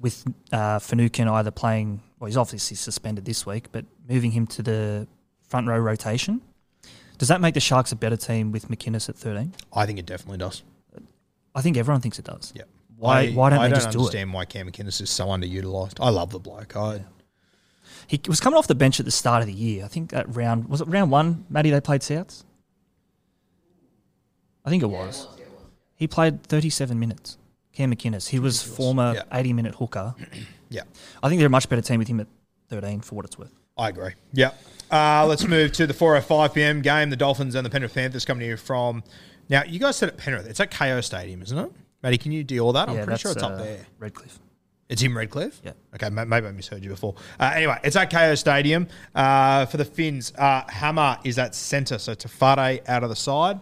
with 0.00 0.24
uh, 0.52 0.80
Finucane 0.80 1.28
either 1.28 1.52
playing, 1.52 2.02
well, 2.18 2.26
he's 2.26 2.36
obviously 2.36 2.76
suspended 2.76 3.24
this 3.24 3.46
week, 3.46 3.70
but 3.70 3.84
moving 4.08 4.32
him 4.32 4.44
to 4.48 4.62
the 4.62 5.06
front 5.46 5.68
row 5.68 5.78
rotation. 5.78 6.40
Does 7.18 7.28
that 7.28 7.40
make 7.40 7.54
the 7.54 7.60
Sharks 7.60 7.92
a 7.92 7.96
better 7.96 8.16
team 8.16 8.50
with 8.50 8.68
McInnes 8.68 9.08
at 9.08 9.16
13? 9.16 9.54
I 9.72 9.86
think 9.86 9.98
it 10.00 10.06
definitely 10.06 10.38
does. 10.38 10.62
I 11.54 11.62
think 11.62 11.76
everyone 11.76 12.00
thinks 12.00 12.18
it 12.18 12.24
does. 12.24 12.52
Yeah. 12.54 12.64
Why, 12.96 13.20
I, 13.20 13.30
why 13.30 13.50
don't 13.50 13.60
I 13.60 13.68
they 13.68 13.74
don't 13.74 13.80
just 13.80 13.90
do 13.92 13.98
it? 13.98 14.02
understand 14.02 14.32
why 14.32 14.44
Cam 14.44 14.70
McInnes 14.70 15.00
is 15.00 15.08
so 15.08 15.26
underutilized. 15.26 15.98
I 16.00 16.10
love 16.10 16.30
the 16.30 16.38
bloke. 16.38 16.76
I, 16.76 17.04
He 18.10 18.20
was 18.26 18.40
coming 18.40 18.58
off 18.58 18.66
the 18.66 18.74
bench 18.74 18.98
at 18.98 19.06
the 19.06 19.12
start 19.12 19.40
of 19.40 19.46
the 19.46 19.52
year. 19.52 19.84
I 19.84 19.88
think 19.88 20.10
that 20.10 20.34
round, 20.34 20.68
was 20.68 20.80
it 20.80 20.88
round 20.88 21.12
one, 21.12 21.46
Matty, 21.48 21.70
they 21.70 21.80
played 21.80 22.00
Souths? 22.00 22.42
I 24.64 24.68
think 24.68 24.82
it 24.82 24.86
was. 24.86 25.28
He 25.94 26.08
played 26.08 26.42
37 26.42 26.98
minutes. 26.98 27.38
Cam 27.72 27.94
McInnes. 27.94 28.28
He 28.30 28.40
was 28.40 28.60
former 28.60 29.14
Yeah. 29.14 29.22
80 29.32 29.52
minute 29.52 29.74
hooker. 29.76 30.16
yeah. 30.70 30.82
I 31.22 31.28
think 31.28 31.38
they're 31.38 31.46
a 31.46 31.50
much 31.50 31.68
better 31.68 31.82
team 31.82 32.00
with 32.00 32.08
him 32.08 32.18
at 32.18 32.26
13 32.68 33.00
for 33.00 33.14
what 33.14 33.26
it's 33.26 33.38
worth. 33.38 33.52
I 33.78 33.90
agree. 33.90 34.14
Yeah. 34.32 34.54
Uh, 34.90 35.24
let's 35.28 35.46
move 35.46 35.70
to 35.72 35.86
the 35.86 35.94
4:05 35.94 36.52
p.m. 36.52 36.82
game. 36.82 37.10
The 37.10 37.16
Dolphins 37.16 37.54
and 37.54 37.64
the 37.64 37.70
Penrith 37.70 37.94
Panthers 37.94 38.24
coming 38.24 38.44
you 38.44 38.56
from. 38.56 39.04
Now, 39.48 39.62
you 39.62 39.78
guys 39.78 39.96
said 39.96 40.08
at 40.08 40.16
Penrith. 40.16 40.48
It's 40.48 40.58
at 40.58 40.72
Kayo 40.72 41.02
Stadium, 41.04 41.42
isn't 41.42 41.56
it? 41.56 41.70
Matty, 42.02 42.18
can 42.18 42.32
you 42.32 42.42
deal 42.42 42.66
with 42.66 42.74
that? 42.74 42.88
I'm 42.88 43.04
pretty 43.04 43.20
sure 43.20 43.30
it's 43.30 43.42
up 43.42 43.52
uh, 43.52 43.56
there. 43.58 43.86
Redcliffe. 44.00 44.40
It's 44.90 45.02
in 45.02 45.14
Redcliffe? 45.14 45.60
Yeah. 45.64 45.72
Okay, 45.94 46.10
maybe 46.10 46.46
I 46.46 46.50
misheard 46.50 46.82
you 46.82 46.90
before. 46.90 47.14
Uh, 47.38 47.52
anyway, 47.54 47.78
it's 47.84 47.96
at 47.96 48.10
Kayo 48.10 48.36
Stadium. 48.36 48.88
Uh, 49.14 49.64
for 49.66 49.76
the 49.76 49.84
Finns, 49.84 50.32
uh, 50.36 50.64
Hammer 50.68 51.16
is 51.24 51.38
at 51.38 51.54
centre, 51.54 51.96
so 51.98 52.14
Tafare 52.14 52.86
out 52.88 53.02
of 53.02 53.08
the 53.08 53.16
side. 53.16 53.60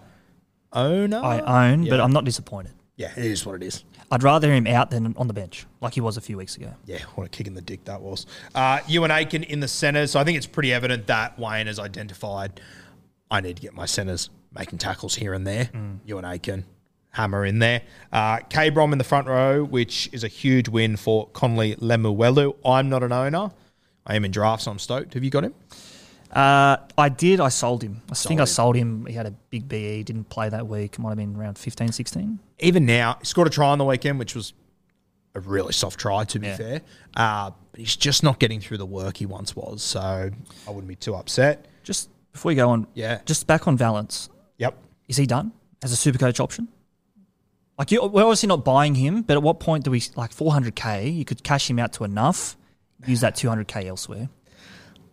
Owner? 0.73 1.19
I 1.23 1.71
own, 1.71 1.89
but 1.89 2.01
I'm 2.01 2.13
not 2.13 2.25
disappointed. 2.25 2.73
Yeah, 2.97 3.13
it 3.17 3.27
is 3.27 3.47
what 3.47 3.57
it 3.57 3.63
is. 3.63 3.85
I'd 4.11 4.23
rather 4.23 4.53
him 4.53 4.67
out 4.67 4.91
than 4.91 5.15
on 5.19 5.29
the 5.29 5.35
bench, 5.35 5.67
like 5.83 5.93
he 5.95 6.01
was 6.01 6.17
a 6.17 6.21
few 6.21 6.39
weeks 6.39 6.57
ago. 6.57 6.73
Yeah, 6.87 7.03
what 7.15 7.27
a 7.27 7.31
kick 7.31 7.47
in 7.47 7.55
the 7.55 7.61
dick 7.61 7.85
that 7.85 8.01
was. 8.01 8.27
Uh, 8.55 8.79
Euan 8.89 9.11
Aitken 9.11 9.45
in 9.45 9.61
the 9.61 9.69
centres. 9.69 10.13
So 10.13 10.21
I 10.21 10.25
think 10.25 10.39
it's 10.39 10.47
pretty 10.47 10.73
evident 10.73 11.07
that 11.09 11.39
Wayne 11.39 11.67
has 11.67 11.79
identified 11.79 12.61
I 13.31 13.41
need 13.41 13.57
to 13.57 13.63
get 13.63 13.75
my 13.75 13.85
centres 13.87 14.31
making 14.55 14.79
tackles 14.79 15.15
here 15.15 15.35
and 15.35 15.47
there. 15.47 15.69
Euan 16.07 16.25
Aitken, 16.25 16.65
Hammer 17.19 17.45
in 17.45 17.59
there. 17.59 17.83
Uh, 18.13 18.39
K 18.49 18.71
Brom 18.71 18.93
in 18.93 18.99
the 18.99 19.05
front 19.05 19.27
row, 19.27 19.65
which 19.65 20.09
is 20.13 20.23
a 20.23 20.29
huge 20.29 20.69
win 20.69 20.97
for 20.97 21.27
Connelly 21.33 21.75
Lemuelu. 21.77 22.55
I'm 22.65 22.89
not 22.89 23.03
an 23.03 23.13
owner. 23.13 23.51
I 24.07 24.15
am 24.15 24.25
in 24.25 24.31
drafts, 24.31 24.67
so 24.67 24.71
I'm 24.71 24.79
stoked. 24.79 25.15
Have 25.15 25.25
you 25.25 25.31
got 25.31 25.43
him? 25.43 25.55
Uh, 26.33 26.77
I 26.97 27.09
did. 27.09 27.41
I 27.41 27.49
sold 27.49 27.83
him. 27.83 28.03
I 28.09 28.15
think 28.15 28.41
I 28.41 28.45
sold 28.45 28.77
him. 28.77 29.05
He 29.07 29.15
had 29.15 29.27
a 29.27 29.33
big 29.51 29.69
BE, 29.69 30.05
didn't 30.05 30.29
play 30.29 30.49
that 30.49 30.69
week. 30.69 30.93
It 30.95 30.99
might 31.01 31.09
have 31.11 31.19
been 31.19 31.35
around 31.35 31.59
15, 31.59 31.91
16. 31.91 32.39
Even 32.61 32.87
now, 32.87 33.17
he 33.19 33.25
scored 33.27 33.49
a 33.49 33.51
try 33.51 33.67
on 33.67 33.79
the 33.79 33.85
weekend, 33.85 34.21
which 34.21 34.37
was 34.37 34.53
a 35.35 35.41
really 35.41 35.73
soft 35.73 35.99
try, 35.99 36.23
to 36.25 36.39
be 36.39 36.47
Yeah. 36.47 36.57
fair. 36.57 36.81
Uh, 37.17 37.51
but 37.73 37.81
he's 37.81 37.97
just 37.97 38.23
not 38.23 38.39
getting 38.39 38.61
through 38.61 38.79
the 38.79 38.87
work 38.87 39.17
he 39.17 39.27
once 39.27 39.57
was. 39.57 39.83
So 39.83 40.01
I 40.69 40.71
wouldn't 40.71 40.87
be 40.89 40.95
too 40.97 41.17
upset. 41.17 41.67
Just 41.83 42.11
before 42.33 42.53
you 42.53 42.57
go 42.57 42.71
on, 42.71 42.87
Yeah. 42.95 43.21
just 43.27 43.49
back 43.49 43.67
on 43.67 43.77
Valynce. 43.77 44.29
Yep. 44.59 44.77
Is 45.09 45.17
he 45.17 45.27
done 45.27 45.51
as 45.83 45.91
a 45.91 45.97
super 45.97 46.19
coach 46.19 46.39
option? 46.39 46.69
Like 47.79 47.93
you, 47.93 48.05
we're 48.05 48.25
obviously 48.25 48.49
not 48.49 48.65
buying 48.65 48.97
him, 48.97 49.23
but 49.23 49.37
at 49.37 49.43
what 49.43 49.61
point 49.61 49.85
do 49.85 49.91
we 49.93 50.03
like 50.17 50.33
400k? 50.35 51.15
You 51.15 51.25
could 51.25 51.43
cash 51.45 51.71
him 51.71 51.79
out 51.79 51.93
to 51.95 52.05
enough, 52.05 52.57
use 53.07 53.21
that 53.21 53.37
200k 53.37 53.87
elsewhere 53.87 54.29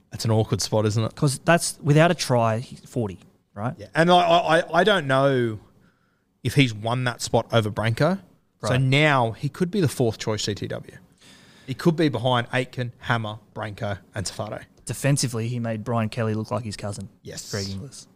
That's 0.10 0.26
an 0.26 0.32
awkward 0.32 0.62
spot, 0.62 0.86
isn't 0.88 1.04
it? 1.04 1.10
because 1.10 1.38
that's 1.40 1.78
without 1.82 2.10
a 2.10 2.16
try, 2.16 2.60
he's 2.60 2.80
40, 2.82 3.20
right? 3.54 3.76
Yeah, 3.78 3.88
and 3.94 4.10
I, 4.10 4.16
I, 4.18 4.80
I 4.80 4.84
don't 4.84 5.06
know 5.06 5.60
if 6.44 6.56
he's 6.56 6.74
won 6.74 7.04
that 7.04 7.22
spot 7.22 7.46
over 7.52 7.70
Brenko. 7.70 8.20
So 8.66 8.78
now 8.78 9.32
he 9.32 9.48
could 9.48 9.70
be 9.70 9.80
the 9.80 9.88
fourth 9.88 10.18
choice 10.18 10.44
CTW. 10.44 10.98
He 11.68 11.76
could 11.76 11.96
be 11.96 12.10
behind 12.10 12.48
Aitken, 12.52 12.94
Hammer, 12.98 13.38
Brenko, 13.54 14.00
and 14.16 14.26
Tafado. 14.26 14.64
Defensively, 14.86 15.48
he 15.48 15.60
made 15.60 15.84
Brian 15.84 16.10
Kelly 16.10 16.34
look 16.34 16.50
like 16.50 16.64
his 16.64 16.76
cousin. 16.76 17.10
Yes. 17.22 17.52
Greg 17.52 17.70
Inglis. 17.70 18.08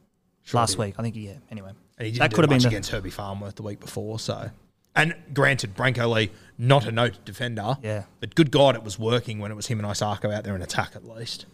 Sure 0.42 0.60
Last 0.60 0.80
week, 0.80 0.96
I 0.98 1.04
think. 1.04 1.16
Yeah. 1.16 1.34
Anyway, 1.52 1.70
he 1.70 1.74
didn't 1.74 1.89
that 2.00 2.34
could 2.34 2.44
have 2.44 2.50
been 2.50 2.60
the, 2.62 2.68
against 2.68 2.92
Herbie 2.92 3.10
Farnworth 3.10 3.56
the 3.56 3.64
week 3.64 3.80
before. 3.80 4.20
So, 4.20 4.50
and 4.96 5.16
granted, 5.34 5.76
Brenko 5.76 6.12
Lee 6.14 6.32
not 6.58 6.86
a 6.86 6.92
note 6.92 7.24
defender. 7.26 7.78
Yeah. 7.84 8.04
but 8.20 8.36
good 8.36 8.52
God, 8.52 8.76
it 8.76 8.84
was 8.84 8.98
working 9.00 9.40
when 9.40 9.52
it 9.52 9.56
was 9.56 9.68
him 9.68 9.80
and 9.80 9.88
Isaako 9.88 10.34
out 10.34 10.44
there 10.44 10.56
in 10.56 10.62
attack 10.62 10.96
at 10.96 11.06
least. 11.06 11.46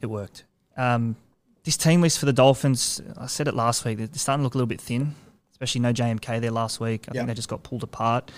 it 0.00 0.06
worked. 0.06 0.44
Um, 0.76 1.16
this 1.64 1.76
team 1.76 2.00
list 2.00 2.18
for 2.18 2.26
the 2.26 2.32
Dolphins, 2.32 3.00
I 3.18 3.26
said 3.26 3.48
it 3.48 3.54
last 3.54 3.84
week. 3.84 3.98
They're 3.98 4.08
starting 4.14 4.40
to 4.40 4.44
look 4.44 4.54
a 4.54 4.58
little 4.58 4.66
bit 4.68 4.80
thin, 4.80 5.14
especially 5.52 5.80
no 5.82 5.92
JMK 5.92 6.40
there 6.40 6.50
last 6.50 6.80
week. 6.80 7.06
I 7.08 7.12
Yeah. 7.14 7.20
think 7.20 7.28
they 7.28 7.34
just 7.34 7.48
got 7.48 7.62
pulled 7.62 7.82
apart. 7.82 8.30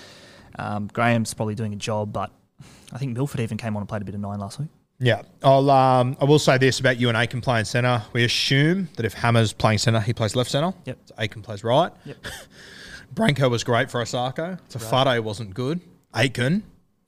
Um, 0.58 0.88
Graham's 0.92 1.32
probably 1.34 1.54
doing 1.54 1.72
a 1.72 1.76
job, 1.76 2.12
but 2.12 2.32
I 2.92 2.98
think 2.98 3.14
Milford 3.14 3.40
even 3.40 3.56
came 3.56 3.76
on 3.76 3.82
and 3.82 3.88
played 3.88 4.02
a 4.02 4.04
bit 4.04 4.14
of 4.14 4.20
nine 4.20 4.40
last 4.40 4.58
week. 4.58 4.68
Yeah, 5.00 5.22
I'll. 5.42 5.70
Um, 5.70 6.16
I 6.20 6.24
will 6.26 6.38
say 6.38 6.58
this 6.58 6.78
about 6.78 6.98
Euan 6.98 7.14
Aitken 7.14 7.40
playing 7.40 7.64
centre. 7.64 8.02
We 8.12 8.22
assume 8.24 8.88
that 8.96 9.06
if 9.06 9.14
Hammer's 9.14 9.52
playing 9.54 9.78
centre, 9.78 10.00
he 10.00 10.12
plays 10.12 10.36
left 10.36 10.50
centre. 10.50 10.76
Yep. 10.84 10.98
So 11.06 11.14
Aitken 11.18 11.42
plays 11.42 11.64
right. 11.64 11.90
Yep. 12.04 12.18
Brenko 13.14 13.50
was 13.50 13.64
great 13.64 13.90
for 13.90 14.02
Isaako. 14.02 14.60
Tafado 14.70 15.20
wasn't 15.22 15.54
good. 15.54 15.80
Aitken 16.14 16.62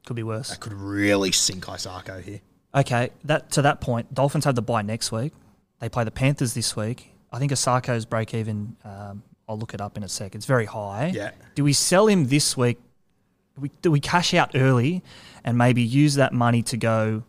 Could 0.07 0.17
be 0.17 0.23
worse. 0.23 0.49
that 0.51 0.61
could 0.61 0.73
really 0.73 1.33
sink 1.33 1.67
Isaako 1.67 2.23
here. 2.23 2.41
Okay, 2.75 3.11
that 3.25 3.51
to 3.53 3.63
that 3.63 3.81
point, 3.81 4.13
Dolphins 4.15 4.47
have 4.47 4.55
the 4.55 4.63
bye 4.63 4.83
next 4.83 5.13
week. 5.13 5.33
They 5.81 5.89
play 5.89 6.05
the 6.05 6.11
Panthers 6.11 6.55
this 6.55 6.75
week. 6.75 7.13
I 7.31 7.39
think 7.39 7.53
Isaako's 7.53 8.07
break 8.07 8.33
even. 8.35 8.77
Um, 8.85 9.23
I'll 9.49 9.59
look 9.59 9.75
it 9.75 9.81
up 9.81 9.97
in 9.99 10.03
a 10.03 10.09
sec. 10.09 10.35
It's 10.35 10.47
very 10.47 10.65
high. 10.65 11.13
Yeah. 11.15 11.33
Do 11.55 11.65
we 11.65 11.73
sell 11.75 12.07
him 12.07 12.29
this 12.29 12.57
week? 12.57 12.79
Do 13.57 13.61
we, 13.63 13.71
do 13.83 13.91
we 13.91 14.01
cash 14.01 14.33
out 14.33 14.53
early 14.55 15.03
and 15.45 15.59
maybe 15.59 15.83
use 15.83 16.15
that 16.15 16.33
money 16.33 16.63
to 16.63 16.77
go 16.79 17.25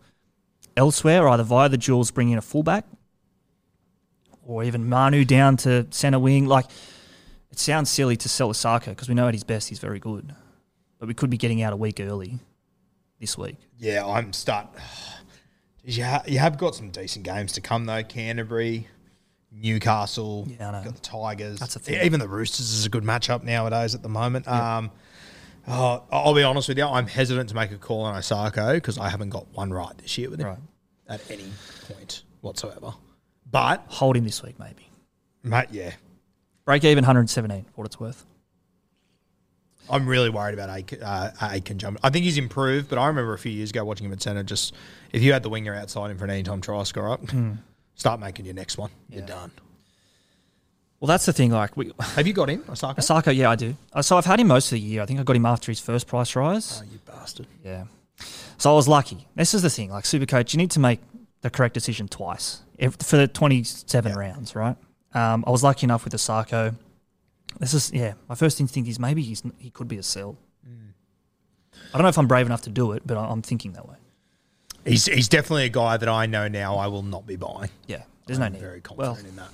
elsewhere, 0.78 1.28
either 1.30 1.44
via 1.44 1.70
the 1.70 1.78
Jewels, 1.78 2.12
bring 2.12 2.30
in 2.30 2.38
a 2.38 2.42
fullback, 2.42 2.86
or 4.46 4.64
even 4.64 4.88
Manu 4.90 5.26
down 5.26 5.58
to 5.58 5.88
centre 5.92 6.20
wing? 6.20 6.46
Like, 6.48 6.66
it 7.52 7.60
sounds 7.60 7.90
silly 7.90 8.18
to 8.18 8.30
sell 8.30 8.50
Isaako 8.50 8.88
because 8.88 9.08
we 9.10 9.16
know 9.16 9.28
at 9.28 9.34
his 9.34 9.44
best 9.44 9.70
he's 9.70 9.80
very 9.80 10.00
good, 10.00 10.34
but 11.00 11.08
we 11.08 11.14
could 11.14 11.30
be 11.30 11.38
getting 11.38 11.62
out 11.62 11.74
a 11.74 11.78
week 11.78 12.00
early 12.00 12.40
this 13.20 13.38
week. 13.38 13.58
Yeah, 13.78 14.06
I'm 14.06 14.34
start. 14.34 14.68
You, 15.86 16.06
ha- 16.06 16.24
you 16.26 16.40
have 16.40 16.58
got 16.58 16.76
some 16.76 16.92
decent 16.92 17.26
games 17.26 17.52
to 17.52 17.60
come 17.60 17.84
though. 17.84 18.04
Canterbury, 18.04 18.88
Newcastle, 19.52 20.48
Yeah, 20.50 20.82
got 20.84 20.96
the 20.96 21.02
Tigers. 21.02 21.60
That's 21.60 21.74
the 21.74 21.80
thing. 21.82 22.06
Even 22.06 22.22
the 22.22 22.28
Roosters 22.30 22.72
is 22.72 22.86
a 22.86 22.90
good 22.90 23.04
matchup 23.04 23.44
nowadays 23.44 23.94
at 23.94 24.02
the 24.02 24.08
moment. 24.08 24.48
Um, 24.48 24.92
oh, 25.68 26.04
I'll 26.12 26.34
be 26.34 26.44
honest 26.44 26.68
with 26.70 26.78
you, 26.78 26.86
I'm 26.86 27.08
hesitant 27.08 27.50
to 27.50 27.56
make 27.56 27.72
a 27.72 27.78
call 27.78 28.02
on 28.02 28.16
Isaako 28.16 28.76
because 28.76 28.98
I 28.98 29.10
haven't 29.10 29.30
got 29.30 29.48
one 29.54 29.72
right 29.72 29.98
this 29.98 30.18
year 30.18 30.30
with 30.30 30.40
him 30.40 30.48
Right. 30.48 30.58
at 31.08 31.22
any 31.32 31.46
point 31.88 32.24
whatsoever. 32.42 32.94
But 33.50 33.84
Hold 33.88 34.18
him 34.18 34.24
this 34.26 34.42
week, 34.44 34.58
maybe. 34.60 34.90
mate, 35.44 35.68
yeah, 35.72 35.92
Break 36.66 36.84
even 36.86 37.04
117, 37.04 37.66
what 37.76 37.86
it's 37.86 38.00
worth. 38.00 38.26
I'm 39.90 40.08
really 40.08 40.30
worried 40.30 40.54
about 40.54 40.70
Aitken, 40.70 41.04
uh, 41.04 41.60
jumping. 41.60 42.00
I 42.04 42.10
think 42.10 42.24
he's 42.24 42.38
improved, 42.38 42.88
but 42.90 42.98
I 42.98 43.08
remember 43.08 43.34
a 43.34 43.38
few 43.38 43.52
years 43.52 43.70
ago 43.70 43.84
watching 43.84 44.06
him 44.06 44.14
at 44.14 44.22
centre. 44.22 44.42
Just 44.44 44.74
if 45.12 45.22
you 45.22 45.34
had 45.34 45.44
the 45.44 45.50
winger 45.50 45.76
outside 45.76 46.10
him 46.10 46.18
for 46.18 46.24
an 46.24 46.30
anytime 46.30 46.62
try 46.62 46.82
scorer, 46.84 47.18
start 47.96 48.20
making 48.22 48.46
your 48.46 48.54
next 48.56 48.78
one. 48.78 48.92
You're 49.10 49.26
done. 49.26 49.52
Well, 51.04 51.10
that's 51.10 51.26
the 51.26 51.34
thing. 51.34 51.52
Like, 51.52 51.76
we, 51.76 51.92
Have 52.00 52.26
you 52.26 52.32
got 52.32 52.50
him, 52.50 52.62
Isaako? 52.62 52.96
Isaako, 52.96 53.36
yeah, 53.36 53.50
I 53.50 53.58
do. 53.58 53.76
Uh, 53.92 54.02
So 54.02 54.16
I've 54.18 54.24
had 54.24 54.40
him 54.40 54.48
most 54.48 54.68
of 54.72 54.78
the 54.78 54.80
year. 54.80 55.02
I 55.02 55.06
think 55.06 55.20
I 55.20 55.24
got 55.24 55.36
him 55.36 55.46
after 55.46 55.70
his 55.70 55.82
first 55.82 56.08
price 56.08 56.34
rise. 56.34 56.82
Oh, 56.82 56.86
you 56.90 56.98
bastard. 57.06 57.48
Yeah. 57.62 57.84
So 58.58 58.72
I 58.72 58.74
was 58.74 58.88
lucky. 58.88 59.28
This 59.36 59.54
is 59.54 59.64
the 59.64 59.70
thing. 59.70 59.92
Like, 59.92 60.06
super 60.06 60.26
coach, 60.26 60.54
you 60.54 60.58
need 60.58 60.72
to 60.72 60.80
make 60.80 61.02
the 61.42 61.50
correct 61.50 61.74
decision 61.74 62.08
twice 62.08 62.62
for 63.02 63.18
the 63.18 63.28
27 63.28 64.14
Yeah. 64.14 64.18
rounds, 64.18 64.56
right? 64.56 64.78
Um, 65.14 65.44
I 65.46 65.52
was 65.52 65.62
lucky 65.62 65.84
enough 65.86 66.06
with 66.06 66.14
Isaako. 66.14 66.74
This 67.60 67.74
is, 67.74 67.92
yeah, 67.92 68.14
my 68.30 68.36
first 68.36 68.62
instinct 68.62 68.88
is 68.90 68.98
maybe 68.98 69.24
he's, 69.24 69.44
he 69.60 69.72
could 69.72 69.90
be 69.90 69.98
a 69.98 70.04
sell. 70.04 70.38
I 71.94 71.98
don't 71.98 72.04
know 72.04 72.08
if 72.08 72.18
I'm 72.18 72.28
brave 72.28 72.46
enough 72.46 72.62
to 72.62 72.70
do 72.70 72.94
it, 72.94 73.04
but 73.06 73.18
I'm 73.18 73.42
thinking 73.42 73.74
that 73.74 73.86
way. 73.90 73.98
He's 74.86 75.06
he's 75.06 75.28
definitely 75.28 75.66
a 75.66 75.70
guy 75.70 75.98
that 75.98 76.08
I 76.10 76.26
know 76.28 76.48
now 76.48 76.78
I 76.78 76.88
will 76.88 77.04
not 77.04 77.28
be 77.28 77.36
buying. 77.36 77.70
Yeah, 77.88 78.04
there's 78.26 78.40
no 78.40 78.46
I'm 78.46 78.54
need. 78.54 78.62
very 78.62 78.82
well, 78.96 79.10
confident 79.16 79.30
in 79.30 79.36
that. 79.36 79.50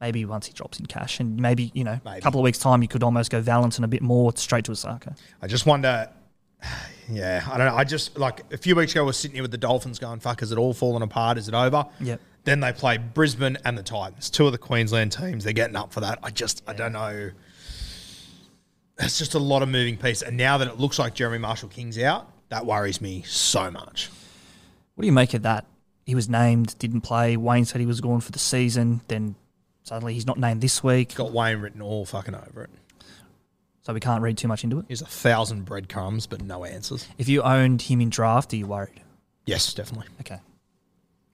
Maybe 0.00 0.24
once 0.24 0.46
he 0.46 0.52
drops 0.52 0.80
in 0.80 0.86
cash, 0.86 1.20
and 1.20 1.38
maybe 1.38 1.70
you 1.74 1.84
know, 1.84 2.00
a 2.04 2.20
couple 2.20 2.40
of 2.40 2.44
weeks 2.44 2.58
time, 2.58 2.80
you 2.82 2.88
could 2.88 3.02
almost 3.02 3.30
go 3.30 3.40
Valentin 3.40 3.84
a 3.84 3.88
bit 3.88 4.02
more 4.02 4.32
straight 4.36 4.64
to 4.64 4.72
Isaako. 4.72 5.16
I 5.42 5.46
just 5.46 5.66
wonder. 5.66 6.08
Yeah, 7.12 7.44
I 7.50 7.58
don't 7.58 7.66
know. 7.66 7.74
I 7.74 7.82
just 7.82 8.16
like 8.16 8.44
a 8.52 8.56
few 8.56 8.76
weeks 8.76 8.92
ago, 8.92 9.02
I 9.02 9.06
was 9.06 9.16
sitting 9.16 9.34
here 9.34 9.42
with 9.42 9.50
the 9.50 9.58
Dolphins 9.58 9.98
going, 9.98 10.20
"Fuck, 10.20 10.42
is 10.42 10.52
it 10.52 10.58
all 10.58 10.72
falling 10.72 11.02
apart? 11.02 11.38
Is 11.38 11.48
it 11.48 11.54
over?" 11.54 11.84
Yep. 11.98 12.20
Then 12.44 12.60
they 12.60 12.72
play 12.72 12.98
Brisbane 12.98 13.58
and 13.64 13.76
the 13.76 13.82
Titans, 13.82 14.30
two 14.30 14.46
of 14.46 14.52
the 14.52 14.58
Queensland 14.58 15.12
teams. 15.12 15.44
They're 15.44 15.52
getting 15.52 15.76
up 15.76 15.92
for 15.92 16.00
that. 16.00 16.20
I 16.22 16.30
just, 16.30 16.62
I 16.66 16.72
don't 16.72 16.92
know. 16.92 17.30
It's 18.98 19.18
just 19.18 19.34
a 19.34 19.38
lot 19.38 19.62
of 19.62 19.68
moving 19.68 19.96
pieces. 19.96 20.22
And 20.22 20.36
now 20.36 20.58
that 20.58 20.68
it 20.68 20.78
looks 20.78 20.98
like 20.98 21.14
Jeremy 21.14 21.38
Marshall 21.38 21.68
King's 21.68 21.98
out, 21.98 22.30
that 22.48 22.64
worries 22.66 23.00
me 23.00 23.22
so 23.26 23.70
much. 23.70 24.10
What 24.94 25.02
do 25.02 25.06
you 25.06 25.12
make 25.12 25.34
of 25.34 25.42
that? 25.42 25.66
He 26.04 26.14
was 26.14 26.28
named, 26.28 26.76
didn't 26.78 27.00
play. 27.02 27.36
Wayne 27.36 27.64
said 27.64 27.80
he 27.80 27.86
was 27.86 28.00
gone 28.00 28.20
for 28.20 28.32
the 28.32 28.38
season. 28.38 29.00
Then 29.08 29.36
suddenly 29.90 30.14
he's 30.14 30.24
not 30.26 30.38
named 30.38 30.60
this 30.60 30.84
week, 30.84 31.16
Got 31.16 31.32
Wayne 31.32 31.58
written 31.58 31.82
all 31.82 32.04
fucking 32.06 32.36
over 32.36 32.62
it. 32.62 32.70
so 33.82 33.92
we 33.92 33.98
can't 33.98 34.22
read 34.22 34.38
too 34.38 34.46
much 34.46 34.62
into 34.62 34.78
it. 34.78 34.84
Here's 34.86 35.02
a 35.02 35.06
thousand 35.06 35.64
breadcrumbs, 35.64 36.28
but 36.28 36.42
no 36.42 36.64
answers. 36.64 37.08
If 37.18 37.28
you 37.28 37.42
owned 37.42 37.82
him 37.82 38.00
in 38.00 38.08
draft, 38.08 38.52
are 38.52 38.56
you 38.56 38.68
worried? 38.68 39.00
Yes, 39.46 39.74
definitely. 39.74 40.06
Okay, 40.20 40.38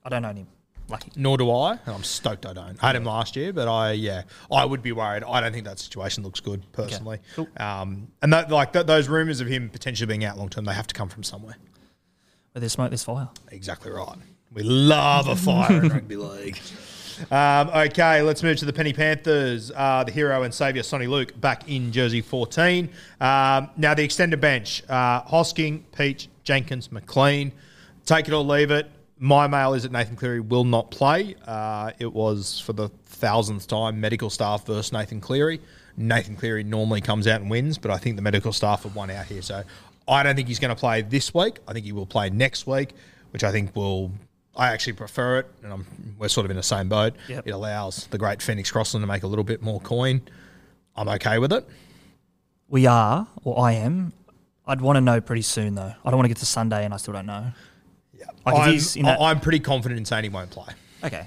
I 0.04 0.08
don't 0.08 0.24
own 0.24 0.36
him. 0.36 0.46
Lucky. 0.88 1.10
Nor 1.16 1.36
do 1.36 1.50
I, 1.50 1.72
and 1.72 1.94
I'm 1.96 2.02
stoked 2.04 2.46
I 2.46 2.54
don't. 2.54 2.82
I 2.82 2.86
had 2.86 2.96
him 2.96 3.04
last 3.04 3.36
year, 3.36 3.52
but 3.52 3.68
I 3.68 3.92
yeah, 3.92 4.22
I 4.50 4.64
would 4.64 4.82
be 4.82 4.92
worried. 4.92 5.22
I 5.24 5.42
don't 5.42 5.52
think 5.52 5.66
that 5.66 5.78
situation 5.78 6.24
looks 6.24 6.40
good 6.40 6.62
personally. 6.72 7.18
Cool. 7.34 7.48
Um, 7.58 8.08
and 8.22 8.32
that, 8.32 8.50
like 8.50 8.72
th- 8.72 8.86
those 8.86 9.06
rumors 9.08 9.42
of 9.42 9.48
him 9.48 9.68
potentially 9.68 10.06
being 10.06 10.24
out 10.24 10.38
long 10.38 10.48
term, 10.48 10.64
they 10.64 10.72
have 10.72 10.86
to 10.86 10.94
come 10.94 11.10
from 11.10 11.24
somewhere. 11.24 11.56
Where 12.52 12.60
there's 12.60 12.72
smoke, 12.72 12.88
there's 12.90 13.04
fire. 13.04 13.28
Exactly 13.50 13.90
right. 13.92 14.16
We 14.50 14.62
love 14.62 15.28
a 15.28 15.36
fire 15.36 15.82
in 15.82 15.88
rugby 15.90 16.16
league. 16.16 16.58
Um, 17.30 17.68
okay, 17.68 18.22
let's 18.22 18.42
move 18.42 18.56
to 18.58 18.64
the 18.64 18.72
Penny 18.72 18.92
Panthers. 18.92 19.72
Uh, 19.74 20.04
the 20.04 20.12
hero 20.12 20.42
and 20.42 20.52
saviour 20.52 20.82
Soni 20.82 21.08
Luke 21.08 21.38
back 21.40 21.68
in 21.68 21.92
jersey 21.92 22.20
14. 22.20 22.88
Um, 23.20 23.70
now 23.76 23.94
the 23.94 24.02
extended 24.02 24.40
bench: 24.40 24.82
uh, 24.88 25.22
Hosking, 25.22 25.82
Peach, 25.96 26.28
Jenkins, 26.44 26.92
McLean. 26.92 27.52
Take 28.04 28.28
it 28.28 28.34
or 28.34 28.42
leave 28.42 28.70
it. 28.70 28.88
My 29.18 29.46
mail 29.46 29.74
is 29.74 29.84
that 29.84 29.92
Nathan 29.92 30.14
Cleary 30.14 30.40
will 30.40 30.64
not 30.64 30.90
play. 30.90 31.34
Uh, 31.46 31.92
it 31.98 32.12
was 32.12 32.60
for 32.60 32.72
the 32.74 32.88
thousandth 33.06 33.66
time 33.66 34.00
medical 34.00 34.30
staff 34.30 34.66
versus 34.66 34.92
Nathan 34.92 35.20
Cleary. 35.20 35.60
Nathan 35.96 36.36
Cleary 36.36 36.64
normally 36.64 37.00
comes 37.00 37.26
out 37.26 37.40
and 37.40 37.50
wins, 37.50 37.78
but 37.78 37.90
I 37.90 37.96
think 37.96 38.16
the 38.16 38.22
medical 38.22 38.52
staff 38.52 38.82
have 38.82 38.94
won 38.94 39.10
out 39.10 39.26
here. 39.26 39.40
So 39.40 39.62
I 40.06 40.22
don't 40.22 40.36
think 40.36 40.48
he's 40.48 40.58
going 40.58 40.74
to 40.74 40.78
play 40.78 41.02
this 41.02 41.32
week. 41.32 41.58
I 41.66 41.72
think 41.72 41.86
he 41.86 41.92
will 41.92 42.06
play 42.06 42.30
next 42.30 42.66
week, 42.66 42.92
which 43.30 43.44
I 43.44 43.50
think 43.52 43.74
will. 43.74 44.12
I 44.56 44.68
actually 44.72 44.94
prefer 44.94 45.38
it, 45.40 45.46
and 45.62 45.72
I'm, 45.72 45.86
we're 46.18 46.28
sort 46.28 46.44
of 46.46 46.50
in 46.50 46.56
the 46.56 46.62
same 46.62 46.88
boat. 46.88 47.14
Yep. 47.28 47.46
It 47.46 47.50
allows 47.50 48.06
the 48.08 48.18
great 48.18 48.40
Phoenix 48.40 48.70
Crossland 48.70 49.02
to 49.02 49.06
make 49.06 49.22
a 49.22 49.26
little 49.26 49.44
bit 49.44 49.60
more 49.62 49.80
coin. 49.80 50.22
I'm 50.96 51.08
okay 51.10 51.38
with 51.38 51.52
it. 51.52 51.68
We 52.68 52.86
are, 52.86 53.26
or 53.44 53.60
I 53.60 53.72
am. 53.72 54.12
I'd 54.66 54.80
want 54.80 54.96
to 54.96 55.00
know 55.00 55.20
pretty 55.20 55.42
soon 55.42 55.74
though. 55.76 55.92
I 56.04 56.10
don't 56.10 56.16
want 56.16 56.24
to 56.24 56.28
get 56.28 56.38
to 56.38 56.46
Sunday 56.46 56.84
and 56.84 56.92
I 56.92 56.96
still 56.96 57.14
don't 57.14 57.26
know. 57.26 57.52
Yeah, 58.18 58.24
Like 58.44 58.56
I'm, 58.56 59.02
that- 59.04 59.20
I'm 59.20 59.38
pretty 59.40 59.60
confident 59.60 59.98
in 59.98 60.04
saying 60.04 60.24
he 60.24 60.30
won't 60.30 60.50
play. 60.50 60.72
Okay. 61.04 61.26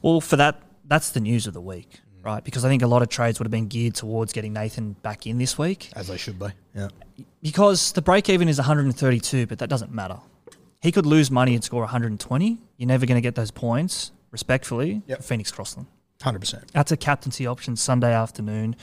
Well, 0.00 0.20
for 0.22 0.36
that, 0.36 0.62
that's 0.86 1.10
the 1.10 1.20
news 1.20 1.46
of 1.46 1.52
the 1.52 1.60
week, 1.60 2.00
right? 2.22 2.42
Because 2.42 2.64
I 2.64 2.68
think 2.68 2.82
a 2.82 2.86
lot 2.86 3.02
of 3.02 3.08
trades 3.10 3.38
would 3.38 3.44
have 3.44 3.50
been 3.50 3.66
geared 3.66 3.94
towards 3.96 4.32
getting 4.32 4.54
Nathan 4.54 4.92
back 5.02 5.26
in 5.26 5.36
this 5.36 5.58
week. 5.58 5.90
As 5.94 6.06
they 6.08 6.16
should 6.16 6.38
be. 6.38 6.46
Yeah. 6.74 6.88
because 7.42 7.92
the 7.92 8.00
break 8.00 8.30
even 8.30 8.48
is 8.48 8.56
132, 8.56 9.46
but 9.46 9.58
that 9.58 9.68
doesn't 9.68 9.92
matter. 9.92 10.18
He 10.80 10.92
could 10.92 11.06
lose 11.06 11.30
money 11.30 11.54
and 11.54 11.62
score 11.64 11.80
120. 11.82 12.58
You're 12.76 12.86
never 12.86 13.04
going 13.06 13.16
to 13.16 13.20
get 13.22 13.34
those 13.34 13.50
points, 13.50 14.12
respectfully, 14.30 15.02
Yep. 15.06 15.18
for 15.18 15.22
Phoenix 15.24 15.50
Crossland. 15.50 15.88
100%. 16.20 16.70
That's 16.72 16.92
a 16.92 16.96
captaincy 16.96 17.46
option 17.46 17.76
Sunday 17.76 18.12
afternoon. 18.12 18.76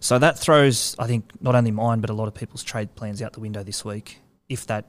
So 0.00 0.18
that 0.18 0.38
throws, 0.38 0.96
I 0.98 1.06
think, 1.06 1.30
not 1.40 1.54
only 1.54 1.70
mine, 1.70 2.00
but 2.00 2.10
a 2.10 2.12
lot 2.12 2.26
of 2.28 2.34
people's 2.34 2.62
trade 2.64 2.94
plans 2.94 3.22
out 3.22 3.32
the 3.32 3.40
window 3.40 3.62
this 3.62 3.84
week. 3.84 4.18
If 4.48 4.66
that, 4.66 4.86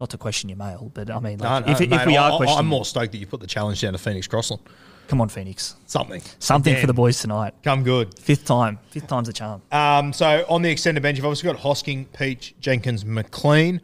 not 0.00 0.10
to 0.10 0.18
question 0.18 0.48
your 0.50 0.58
mail, 0.58 0.90
but 0.94 1.10
I 1.10 1.18
mean, 1.20 1.38
like, 1.38 1.66
no, 1.66 1.72
if, 1.72 1.80
if 1.80 1.88
mate, 1.90 2.06
we 2.06 2.16
I- 2.16 2.28
are 2.28 2.32
I, 2.32 2.36
questioning, 2.36 2.58
I'm 2.58 2.66
more 2.66 2.84
stoked 2.84 3.12
that 3.12 3.18
you 3.18 3.26
put 3.26 3.40
the 3.40 3.46
challenge 3.46 3.80
down 3.80 3.92
to 3.92 3.98
Phoenix 3.98 4.26
Crossland. 4.26 4.62
come 5.08 5.20
on, 5.20 5.28
Phoenix. 5.30 5.76
Something. 5.86 6.20
Something 6.38 6.76
for 6.78 6.86
the 6.86 6.92
boys 6.94 7.20
tonight. 7.20 7.54
Come 7.62 7.82
good. 7.84 8.18
Fifth 8.18 8.44
time. 8.44 8.78
Fifth 8.90 9.06
time's 9.06 9.28
a 9.28 9.32
charm. 9.32 9.62
Um, 9.72 10.12
so 10.12 10.44
on 10.48 10.60
the 10.62 10.70
extended 10.70 11.02
bench, 11.02 11.16
you've 11.18 11.26
obviously 11.26 11.50
got 11.52 11.60
Hosking, 11.60 12.06
Peach, 12.12 12.54
Jenkins, 12.60 13.04
McLean. 13.04 13.80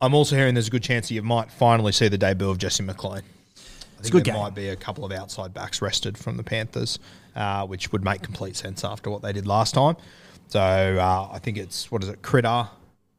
I'm 0.00 0.14
also 0.14 0.36
hearing 0.36 0.54
there's 0.54 0.68
a 0.68 0.70
good 0.70 0.82
chance 0.82 1.08
that 1.08 1.14
you 1.14 1.22
might 1.22 1.50
finally 1.50 1.92
see 1.92 2.08
the 2.08 2.18
debut 2.18 2.48
of 2.48 2.58
Jesse 2.58 2.82
McLean. 2.82 3.22
I 3.98 4.02
think 4.02 4.12
good 4.12 4.24
there 4.24 4.34
game. 4.34 4.42
might 4.42 4.54
be 4.54 4.68
a 4.68 4.76
couple 4.76 5.04
of 5.04 5.10
outside 5.10 5.52
backs 5.52 5.82
rested 5.82 6.16
from 6.16 6.36
the 6.36 6.44
Panthers, 6.44 7.00
uh, 7.34 7.66
which 7.66 7.90
would 7.90 8.04
make 8.04 8.22
complete 8.22 8.54
sense 8.54 8.84
after 8.84 9.10
what 9.10 9.22
they 9.22 9.32
did 9.32 9.46
last 9.46 9.74
time. 9.74 9.96
So 10.48 10.60
uh, 10.60 11.28
I 11.32 11.38
think 11.40 11.58
it's 11.58 11.90
what 11.90 12.02
is 12.04 12.08
it, 12.08 12.22
Critter 12.22 12.68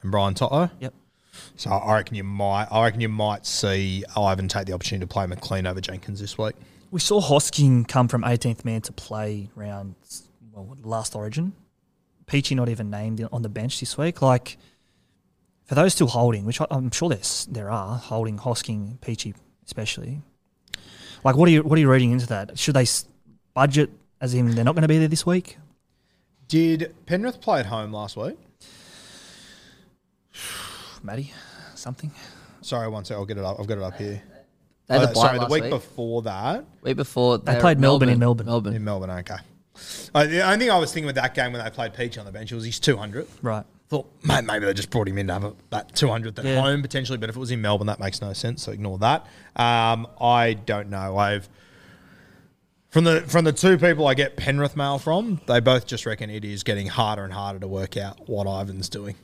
and 0.01 0.11
Brian 0.11 0.33
To'o. 0.33 0.69
Yep. 0.79 0.93
So 1.57 1.69
I 1.69 1.95
reckon 1.95 2.15
you 2.15 2.23
might. 2.23 2.67
I 2.71 2.83
reckon 2.83 3.01
you 3.01 3.09
might 3.09 3.45
see 3.45 4.03
Ivan 4.15 4.47
take 4.47 4.65
the 4.65 4.73
opportunity 4.73 5.05
to 5.05 5.13
play 5.13 5.25
McLean 5.25 5.67
over 5.67 5.81
Jenkins 5.81 6.21
this 6.21 6.37
week. 6.37 6.55
We 6.91 6.99
saw 6.99 7.21
Hosking 7.21 7.87
come 7.87 8.07
from 8.07 8.23
18th 8.23 8.65
man 8.65 8.81
to 8.81 8.93
play 8.93 9.49
round 9.55 9.95
well, 10.53 10.77
last 10.81 11.15
Origin. 11.15 11.53
Peachy 12.25 12.55
not 12.55 12.69
even 12.69 12.89
named 12.89 13.27
on 13.31 13.41
the 13.41 13.49
bench 13.49 13.79
this 13.79 13.97
week. 13.97 14.21
Like 14.21 14.57
for 15.69 15.75
those 15.75 15.93
still 15.93 16.07
holding, 16.07 16.45
which 16.45 16.59
I- 16.59 16.65
I'm 16.71 16.89
sure 16.89 17.09
there's 17.09 17.45
there 17.45 17.69
are 17.69 17.95
holding 17.95 18.39
Hosking, 18.39 18.99
Peachy 19.01 19.35
especially. 19.67 20.23
Like 21.23 21.35
what 21.35 21.47
are 21.47 21.51
you 21.51 21.61
what 21.61 21.77
are 21.77 21.79
you 21.79 21.91
reading 21.91 22.09
into 22.11 22.25
that? 22.27 22.57
Should 22.57 22.73
they 22.73 22.87
budget 23.53 23.91
as 24.19 24.33
in 24.33 24.55
they're 24.55 24.65
not 24.65 24.73
going 24.73 24.81
to 24.81 24.87
be 24.87 24.97
there 24.97 25.07
this 25.07 25.27
week? 25.27 25.57
Did 26.47 26.95
Penrith 27.05 27.39
play 27.39 27.59
at 27.59 27.67
home 27.67 27.93
last 27.93 28.17
week? 28.17 28.35
Matty, 31.03 31.33
something. 31.75 32.11
Sorry, 32.61 32.87
one 32.87 33.05
sec. 33.05 33.15
I'll 33.15 33.25
get 33.25 33.37
it 33.37 33.43
up. 33.45 33.59
I've 33.59 33.67
got 33.67 33.77
it 33.77 33.83
up 33.83 33.95
here. 33.95 34.23
They 34.87 34.97
had 34.99 35.09
the 35.09 35.13
bye 35.13 35.21
sorry, 35.21 35.37
the 35.39 35.45
week, 35.45 35.63
week. 35.63 35.71
before 35.71 36.23
that 36.23 36.65
Week 36.81 36.97
before 36.97 37.37
They 37.37 37.53
were 37.53 37.59
played 37.59 37.77
at 37.77 37.81
Melbourne 37.81 38.09
in 38.09 38.17
Melbourne. 38.17 38.47
Melbourne. 38.47 38.73
in 38.73 38.83
Melbourne. 38.83 39.11
Okay. 39.11 39.35
Uh, 40.15 40.25
the 40.25 40.41
only 40.41 40.57
thing 40.57 40.71
I 40.71 40.79
was 40.79 40.91
thinking 40.91 41.05
with 41.05 41.15
that 41.15 41.35
game 41.35 41.53
when 41.53 41.63
they 41.63 41.69
played 41.69 41.93
Peach 41.93 42.17
on 42.17 42.25
the 42.25 42.31
bench 42.31 42.51
was 42.51 42.65
he's 42.65 42.79
200. 42.79 43.27
Right. 43.43 43.65
Thought 43.89 44.07
maybe 44.23 44.65
they 44.65 44.73
just 44.73 44.91
brought 44.91 45.07
him 45.07 45.17
in 45.17 45.27
to 45.27 45.33
have 45.33 45.43
a, 45.43 45.53
that 45.71 45.93
200th 45.93 46.37
at 46.39 46.45
Yeah. 46.45 46.61
home 46.61 46.81
potentially, 46.83 47.17
but 47.17 47.29
if 47.29 47.35
it 47.35 47.39
was 47.39 47.49
in 47.49 47.59
Melbourne, 47.61 47.87
that 47.87 47.99
makes 47.99 48.21
no 48.21 48.33
sense. 48.33 48.61
So 48.63 48.71
ignore 48.71 48.99
that. 48.99 49.25
Um, 49.55 50.05
I 50.21 50.53
don't 50.53 50.89
know. 50.91 51.17
I've 51.17 51.49
from 52.89 53.03
the 53.03 53.21
from 53.21 53.45
the 53.45 53.51
two 53.53 53.77
people 53.77 54.07
I 54.07 54.13
get 54.13 54.35
Penrith 54.37 54.75
mail 54.75 54.99
from, 54.99 55.41
they 55.47 55.59
both 55.59 55.87
just 55.87 56.05
reckon 56.05 56.29
it 56.29 56.45
is 56.45 56.63
getting 56.63 56.85
harder 56.87 57.23
and 57.23 57.33
harder 57.33 57.59
to 57.59 57.67
work 57.67 57.97
out 57.97 58.27
what 58.29 58.45
Ivan's 58.47 58.89
doing 58.89 59.15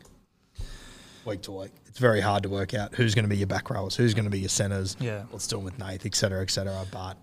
week 1.26 1.41
to 1.43 1.51
week. 1.51 1.72
It's 1.88 1.99
very 1.99 2.22
hard 2.22 2.43
to 2.43 2.49
work 2.49 2.74
out 2.74 2.93
who's 2.95 3.16
going 3.16 3.26
to 3.26 3.30
be 3.30 3.38
your 3.38 3.47
back 3.47 3.70
rowers, 3.70 3.95
who's 3.95 4.13
going 4.13 4.26
to 4.26 4.32
be 4.32 4.39
your 4.39 4.49
centres, 4.49 4.95
Yeah. 4.99 5.24
what's 5.32 5.47
doing 5.47 5.63
with 5.63 5.80
Nath, 5.80 6.05
et 6.05 6.13
cetera, 6.16 6.41
et 6.41 6.49
cetera. 6.51 6.86
But 6.91 7.18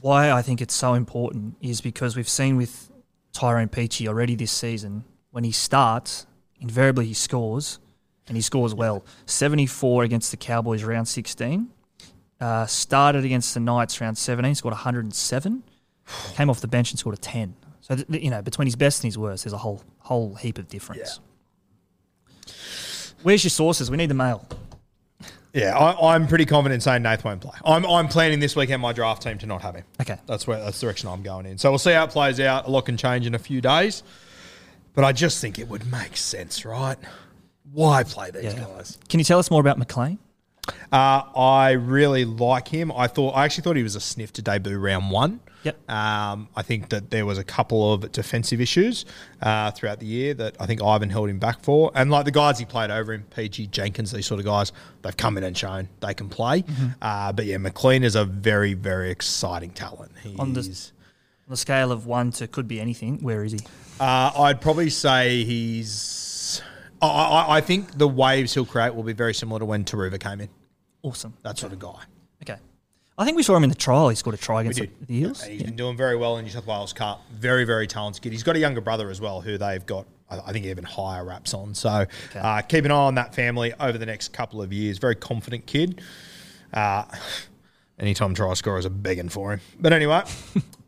why 0.00 0.30
I 0.30 0.42
think 0.42 0.60
it's 0.60 0.74
so 0.74 0.94
important 0.94 1.56
is 1.62 1.80
because 1.80 2.16
we've 2.16 2.28
seen 2.28 2.56
with 2.56 2.90
Tyrone 3.32 3.68
Peachey 3.68 4.06
already 4.08 4.34
this 4.34 4.52
season, 4.52 5.04
when 5.30 5.44
he 5.44 5.52
starts, 5.52 6.26
invariably 6.60 7.06
he 7.06 7.14
scores, 7.14 7.78
and 8.28 8.36
he 8.36 8.42
scores 8.42 8.74
well. 8.74 9.04
74 9.26 10.04
against 10.04 10.30
the 10.30 10.36
Cowboys 10.36 10.82
round 10.84 11.08
16. 11.08 11.68
Uh, 12.40 12.66
started 12.66 13.24
against 13.24 13.54
the 13.54 13.60
Knights 13.60 14.00
round 14.00 14.18
17, 14.18 14.54
scored 14.56 14.72
107. 14.72 15.62
Came 16.34 16.50
off 16.50 16.60
the 16.60 16.68
bench 16.68 16.90
and 16.90 16.98
scored 16.98 17.14
a 17.14 17.18
10. 17.18 17.54
So, 17.80 17.96
th- 17.96 18.22
you 18.22 18.30
know, 18.30 18.42
between 18.42 18.66
his 18.66 18.76
best 18.76 19.02
and 19.02 19.08
his 19.08 19.18
worst, 19.18 19.44
there's 19.44 19.52
a 19.52 19.58
whole 19.58 19.82
whole 19.98 20.34
heap 20.34 20.58
of 20.58 20.68
difference. 20.68 21.20
Where's 23.22 23.42
your 23.44 23.50
sources? 23.50 23.90
We 23.90 23.96
need 23.96 24.10
the 24.10 24.14
mail. 24.14 24.46
yeah, 25.54 25.76
I, 25.76 26.14
I'm 26.14 26.26
pretty 26.26 26.44
confident 26.44 26.82
saying 26.82 27.02
Nath 27.02 27.24
won't 27.24 27.40
play. 27.40 27.56
I'm, 27.64 27.86
I'm 27.86 28.08
planning 28.08 28.38
this 28.40 28.54
weekend 28.56 28.82
my 28.82 28.92
draft 28.92 29.22
team 29.22 29.38
to 29.38 29.46
not 29.46 29.62
have 29.62 29.76
him. 29.76 29.84
Okay. 30.00 30.18
That's 30.26 30.46
where 30.46 30.58
that's 30.60 30.78
the 30.80 30.86
direction 30.86 31.08
I'm 31.08 31.22
going 31.22 31.46
in. 31.46 31.56
So 31.58 31.70
we'll 31.70 31.78
see 31.78 31.92
how 31.92 32.04
it 32.04 32.10
plays 32.10 32.38
out. 32.40 32.66
A 32.66 32.70
lot 32.70 32.84
can 32.86 32.96
change 32.96 33.26
in 33.26 33.34
a 33.34 33.38
few 33.38 33.60
days, 33.60 34.02
but 34.94 35.04
I 35.04 35.12
just 35.12 35.40
think 35.40 35.58
it 35.58 35.68
would 35.68 35.90
make 35.90 36.16
sense, 36.16 36.64
right? 36.64 36.96
Why 37.72 38.02
play 38.04 38.30
these 38.30 38.44
Yeah. 38.44 38.60
guys? 38.64 38.98
Can 39.08 39.18
you 39.20 39.24
tell 39.24 39.38
us 39.38 39.50
more 39.50 39.60
about 39.60 39.78
McLean? 39.78 40.18
Uh, 40.92 41.22
I 41.36 41.72
really 41.72 42.24
like 42.24 42.68
him. 42.68 42.90
I 42.92 43.06
thought 43.06 43.32
I 43.32 43.44
actually 43.44 43.62
thought 43.64 43.76
he 43.76 43.82
was 43.82 43.96
a 43.96 44.00
sniff 44.00 44.32
to 44.34 44.42
debut 44.42 44.78
round 44.78 45.10
one. 45.10 45.40
Yep. 45.64 45.90
Um, 45.90 46.48
I 46.54 46.62
think 46.62 46.90
that 46.90 47.10
there 47.10 47.24
was 47.24 47.38
a 47.38 47.44
couple 47.44 47.92
of 47.94 48.12
defensive 48.12 48.60
issues 48.60 49.06
uh, 49.42 49.70
throughout 49.70 49.98
the 49.98 50.04
year 50.06 50.34
that 50.34 50.56
I 50.60 50.66
think 50.66 50.82
Ivan 50.82 51.08
held 51.10 51.30
him 51.30 51.38
back 51.38 51.62
for, 51.62 51.90
and 51.94 52.10
like 52.10 52.26
the 52.26 52.30
guys 52.30 52.58
he 52.58 52.64
played 52.66 52.90
over 52.90 53.14
him, 53.14 53.24
PG 53.34 53.68
Jenkins, 53.68 54.12
these 54.12 54.26
sort 54.26 54.40
of 54.40 54.46
guys, 54.46 54.72
they've 55.02 55.16
come 55.16 55.38
in 55.38 55.44
and 55.44 55.56
shown 55.56 55.88
they 56.00 56.12
can 56.14 56.28
play. 56.28 56.62
Mm-hmm. 56.62 56.86
Uh, 57.00 57.32
but 57.32 57.46
yeah, 57.46 57.56
McLean 57.56 58.04
is 58.04 58.14
a 58.14 58.24
very 58.26 58.74
very 58.74 59.10
exciting 59.10 59.70
talent. 59.70 60.12
He's, 60.22 60.38
On 60.38 60.52
the- 60.52 60.60
On 60.60 61.50
the 61.50 61.56
scale 61.56 61.92
of 61.92 62.06
one 62.06 62.30
to 62.32 62.46
could 62.46 62.68
be 62.68 62.78
anything, 62.80 63.18
where 63.22 63.42
is 63.44 63.52
he? 63.52 63.60
Uh, 64.00 64.30
I'd 64.36 64.60
probably 64.60 64.90
say 64.90 65.44
he's. 65.44 66.60
I, 67.00 67.06
I, 67.06 67.56
I 67.56 67.60
think 67.60 67.96
the 67.96 68.08
waves 68.08 68.54
he'll 68.54 68.66
create 68.66 68.94
will 68.94 69.02
be 69.02 69.12
very 69.12 69.34
similar 69.34 69.60
to 69.60 69.64
when 69.64 69.84
Turuva 69.84 70.18
came 70.18 70.40
in. 70.40 70.48
Awesome. 71.02 71.34
That 71.42 71.58
sort 71.58 71.72
of 71.72 71.78
guy. 71.78 72.02
Okay. 72.42 72.58
I 73.16 73.24
think 73.24 73.36
we 73.36 73.42
saw 73.42 73.54
him 73.56 73.62
in 73.62 73.68
the 73.68 73.76
trial. 73.76 74.08
He 74.08 74.16
scored 74.16 74.34
a 74.34 74.38
try 74.38 74.62
against 74.62 74.80
the, 74.80 74.86
did. 74.88 75.10
Eels. 75.10 75.42
He's 75.44 75.60
Yeah. 75.60 75.66
been 75.66 75.76
doing 75.76 75.96
very 75.96 76.16
well 76.16 76.36
in 76.38 76.44
New 76.44 76.50
South 76.50 76.66
Wales 76.66 76.92
Cup. 76.92 77.22
Very, 77.32 77.64
very 77.64 77.86
talented 77.86 78.22
kid. 78.22 78.32
He's 78.32 78.42
got 78.42 78.56
a 78.56 78.58
younger 78.58 78.80
brother 78.80 79.10
as 79.10 79.20
well 79.20 79.40
who 79.40 79.56
they've 79.58 79.84
got, 79.86 80.06
I 80.28 80.40
I 80.46 80.52
think, 80.52 80.66
even 80.66 80.82
higher 80.84 81.24
raps 81.24 81.54
on. 81.54 81.74
So 81.74 82.06
uh, 82.34 82.62
keep 82.62 82.84
an 82.84 82.90
eye 82.90 82.94
on 82.94 83.14
that 83.16 83.34
family 83.34 83.72
over 83.78 83.98
the 83.98 84.06
next 84.06 84.32
couple 84.32 84.60
of 84.62 84.72
years. 84.72 84.98
Very 84.98 85.14
confident 85.14 85.66
kid. 85.66 86.00
Uh, 86.72 87.04
anytime 88.00 88.34
try 88.34 88.52
scorers 88.54 88.86
are 88.86 88.90
begging 88.90 89.28
for 89.28 89.52
him. 89.52 89.60
But 89.78 89.92
anyway, 89.92 90.22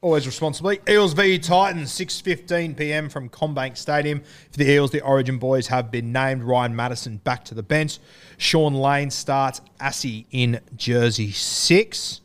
always 0.07 0.25
responsibly. 0.25 0.81
Eels 0.89 1.15
v 1.15 1.37
Titans, 1.37 1.91
6.15 1.91 2.77
p.m. 2.77 3.09
from 3.09 3.29
CommBank 3.29 3.77
Stadium. 3.77 4.23
For 4.53 4.59
the 4.59 4.71
Eels, 4.71 4.93
the 4.93 5.01
Origin 5.01 5.37
boys 5.37 5.67
have 5.67 5.91
been 5.91 6.13
named. 6.13 6.45
Ryan 6.45 6.77
Matterson 6.77 7.17
back 7.17 7.45
to 7.47 7.57
the 7.57 7.63
bench. 7.65 7.99
Sean 8.39 8.73
Lane 8.73 9.11
starts. 9.11 9.61
Assy 9.81 10.27
in 10.31 10.61
jersey 10.77 11.33
6. 11.33 12.21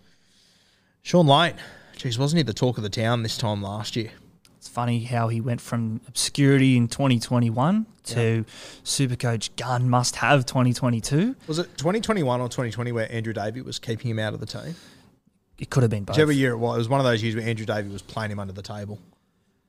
Sean 1.02 1.26
Lane, 1.26 1.56
geez, 1.96 2.20
wasn't 2.20 2.38
he 2.38 2.44
the 2.44 2.54
talk 2.54 2.78
of 2.78 2.84
the 2.84 2.90
town 2.90 3.24
this 3.24 3.36
time 3.36 3.64
last 3.64 3.96
year? 3.96 4.12
It's 4.58 4.70
funny 4.70 5.00
how 5.00 5.30
he 5.30 5.42
went 5.42 5.60
from 5.60 6.02
obscurity 6.08 6.78
in 6.78 6.88
2021 6.88 7.88
to 8.04 8.46
Supercoach 8.84 9.56
Gun 9.56 9.90
must 9.90 10.18
have 10.18 10.46
2022. 10.46 11.36
Was 11.48 11.58
it 11.58 11.76
2021 11.78 12.42
or 12.42 12.48
2020 12.48 12.92
where 12.92 13.12
Andrew 13.12 13.34
Davey 13.34 13.62
was 13.64 13.80
keeping 13.80 14.12
him 14.12 14.20
out 14.20 14.36
of 14.36 14.40
the 14.40 14.46
team? 14.46 14.76
It 15.62 15.70
could 15.70 15.84
have 15.84 15.90
been 15.90 16.04
both. 16.04 16.18
Whichever 16.18 16.32
year 16.34 16.52
it 16.52 16.58
was, 16.58 16.76
it 16.76 16.80
was 16.80 16.90
one 16.90 17.00
of 17.00 17.06
those 17.06 17.22
years 17.24 17.36
where 17.36 17.48
Andrew 17.48 17.66
Davey 17.66 17.88
was 17.88 18.02
playing 18.02 18.32
him 18.32 18.40
under 18.40 18.52
the 18.52 18.62
table. 18.64 19.00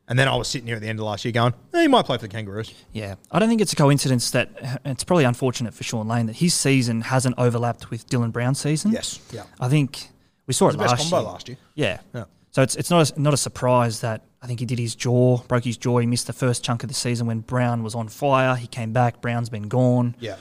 And 0.08 0.18
then 0.18 0.26
I 0.26 0.34
was 0.34 0.48
sitting 0.48 0.66
here 0.66 0.74
at 0.76 0.82
the 0.82 0.88
end 0.88 0.98
of 0.98 1.04
last 1.04 1.24
year 1.24 1.30
going, 1.32 1.54
eh, 1.74 1.82
he 1.82 1.88
might 1.88 2.04
play 2.06 2.16
for 2.16 2.22
the 2.22 2.28
Kangaroos. 2.28 2.74
Yeah, 2.92 3.14
I 3.30 3.38
don't 3.38 3.48
think 3.48 3.60
it's 3.60 3.72
a 3.72 3.76
coincidence 3.76 4.30
that 4.32 4.80
it's 4.84 5.04
probably 5.04 5.24
unfortunate 5.24 5.74
for 5.74 5.84
Sean 5.84 6.08
Lane 6.08 6.26
that 6.26 6.36
his 6.36 6.54
season 6.54 7.02
hasn't 7.02 7.36
overlapped 7.38 7.90
with 7.90 8.08
Dylan 8.08 8.32
Brown's 8.32 8.58
season. 8.58 8.90
Yes, 8.90 9.20
yeah. 9.30 9.44
I 9.60 9.68
think 9.68 10.08
we 10.46 10.54
saw 10.54 10.68
It 10.68 10.74
it 10.74 10.78
last 10.78 11.02
combo 11.02 11.18
year. 11.20 11.26
last 11.32 11.48
year. 11.48 11.56
Yeah. 11.74 11.98
Yeah. 12.14 12.24
So 12.50 12.62
it's 12.62 12.74
it's 12.76 12.90
not 12.90 13.10
a, 13.10 13.20
not 13.20 13.32
a 13.32 13.36
surprise 13.38 14.00
that 14.00 14.22
I 14.42 14.46
think 14.46 14.60
he 14.60 14.66
did 14.66 14.78
his 14.78 14.94
jaw, 14.94 15.38
broke 15.48 15.64
his 15.64 15.76
jaw. 15.76 15.98
He 15.98 16.06
missed 16.06 16.26
the 16.26 16.32
first 16.34 16.64
chunk 16.64 16.82
of 16.82 16.88
the 16.88 16.94
season 16.94 17.26
when 17.26 17.40
Brown 17.40 17.82
was 17.82 17.94
on 17.94 18.08
fire. 18.08 18.56
He 18.56 18.66
came 18.66 18.92
back. 18.92 19.20
Brown's 19.20 19.48
been 19.50 19.68
gone. 19.68 20.16
Yeah. 20.18 20.36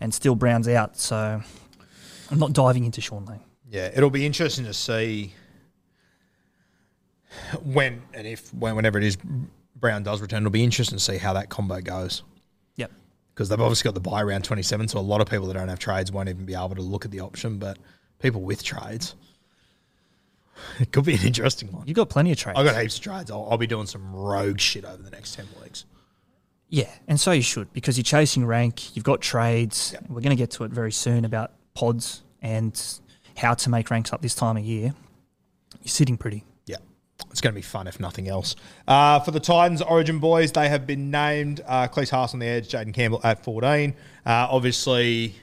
And 0.00 0.12
still 0.12 0.34
Brown's 0.34 0.68
out. 0.68 0.98
So 0.98 1.40
I'm 2.30 2.38
not 2.38 2.52
diving 2.52 2.84
into 2.84 3.00
Sean 3.00 3.24
Lane. 3.24 3.40
Yeah, 3.68 3.90
it'll 3.94 4.10
be 4.10 4.24
interesting 4.24 4.64
to 4.66 4.74
see 4.74 5.32
when 7.62 8.02
and 8.14 8.26
if 8.26 8.52
when 8.54 8.76
whenever 8.76 8.98
it 8.98 9.04
is 9.04 9.16
Brown 9.74 10.02
does 10.02 10.20
return. 10.20 10.42
It'll 10.42 10.50
be 10.50 10.64
interesting 10.64 10.98
to 10.98 11.04
see 11.04 11.18
how 11.18 11.34
that 11.34 11.50
combo 11.50 11.80
goes 11.80 12.22
Yep. 12.76 12.90
because 13.34 13.48
they've 13.48 13.60
obviously 13.60 13.88
got 13.88 13.94
the 13.94 14.00
buy 14.00 14.22
around 14.22 14.44
twenty 14.44 14.62
seven, 14.62 14.88
so 14.88 14.98
a 14.98 15.00
lot 15.00 15.20
of 15.20 15.28
people 15.28 15.46
that 15.48 15.54
don't 15.54 15.68
have 15.68 15.78
trades 15.78 16.10
won't 16.12 16.28
even 16.28 16.44
be 16.46 16.54
able 16.54 16.74
to 16.76 16.82
look 16.82 17.04
at 17.04 17.10
the 17.10 17.20
option. 17.20 17.58
But 17.58 17.78
people 18.20 18.40
with 18.42 18.62
trades, 18.62 19.14
it 20.80 20.92
could 20.92 21.04
be 21.04 21.14
an 21.14 21.26
interesting 21.26 21.70
one. 21.72 21.86
You've 21.86 21.96
got 21.96 22.08
plenty 22.08 22.32
of 22.32 22.38
trades. 22.38 22.58
I've 22.58 22.64
got 22.64 22.80
heaps 22.80 22.96
of 22.96 23.02
trades. 23.02 23.30
I'll, 23.30 23.46
I'll 23.50 23.58
be 23.58 23.66
doing 23.66 23.86
some 23.86 24.14
rogue 24.14 24.60
shit 24.60 24.84
over 24.84 25.02
the 25.02 25.10
next 25.10 25.34
ten 25.34 25.46
weeks. 25.62 25.84
Yeah, 26.68 26.90
and 27.06 27.20
so 27.20 27.32
you 27.32 27.42
should 27.42 27.72
because 27.72 27.96
you're 27.98 28.04
chasing 28.04 28.46
rank. 28.46 28.96
You've 28.96 29.04
got 29.04 29.20
trades. 29.20 29.90
Yep. 29.92 30.04
We're 30.08 30.20
going 30.22 30.30
to 30.30 30.36
get 30.36 30.52
to 30.52 30.64
it 30.64 30.70
very 30.70 30.92
soon 30.92 31.24
about 31.24 31.52
pods 31.74 32.22
and 32.42 32.74
how 33.36 33.54
to 33.54 33.70
make 33.70 33.90
ranks 33.90 34.12
up 34.12 34.22
this 34.22 34.34
time 34.34 34.56
of 34.56 34.64
year. 34.64 34.94
You're 35.82 35.88
sitting 35.88 36.16
pretty. 36.16 36.44
Yeah. 36.66 36.76
It's 37.30 37.40
going 37.40 37.54
to 37.54 37.58
be 37.58 37.62
fun 37.62 37.86
if 37.86 38.00
nothing 38.00 38.28
else. 38.28 38.56
Uh, 38.88 39.20
for 39.20 39.30
the 39.30 39.40
Titans 39.40 39.82
Origin 39.82 40.18
boys, 40.18 40.52
they 40.52 40.68
have 40.68 40.86
been 40.86 41.10
named 41.10 41.60
uh, 41.66 41.88
Klese 41.88 42.10
Haas 42.10 42.34
on 42.34 42.40
the 42.40 42.46
edge, 42.46 42.68
Jayden 42.68 42.94
Campbell 42.94 43.20
at 43.24 43.44
14. 43.44 43.94
Uh, 44.24 44.48
obviously, 44.50 45.34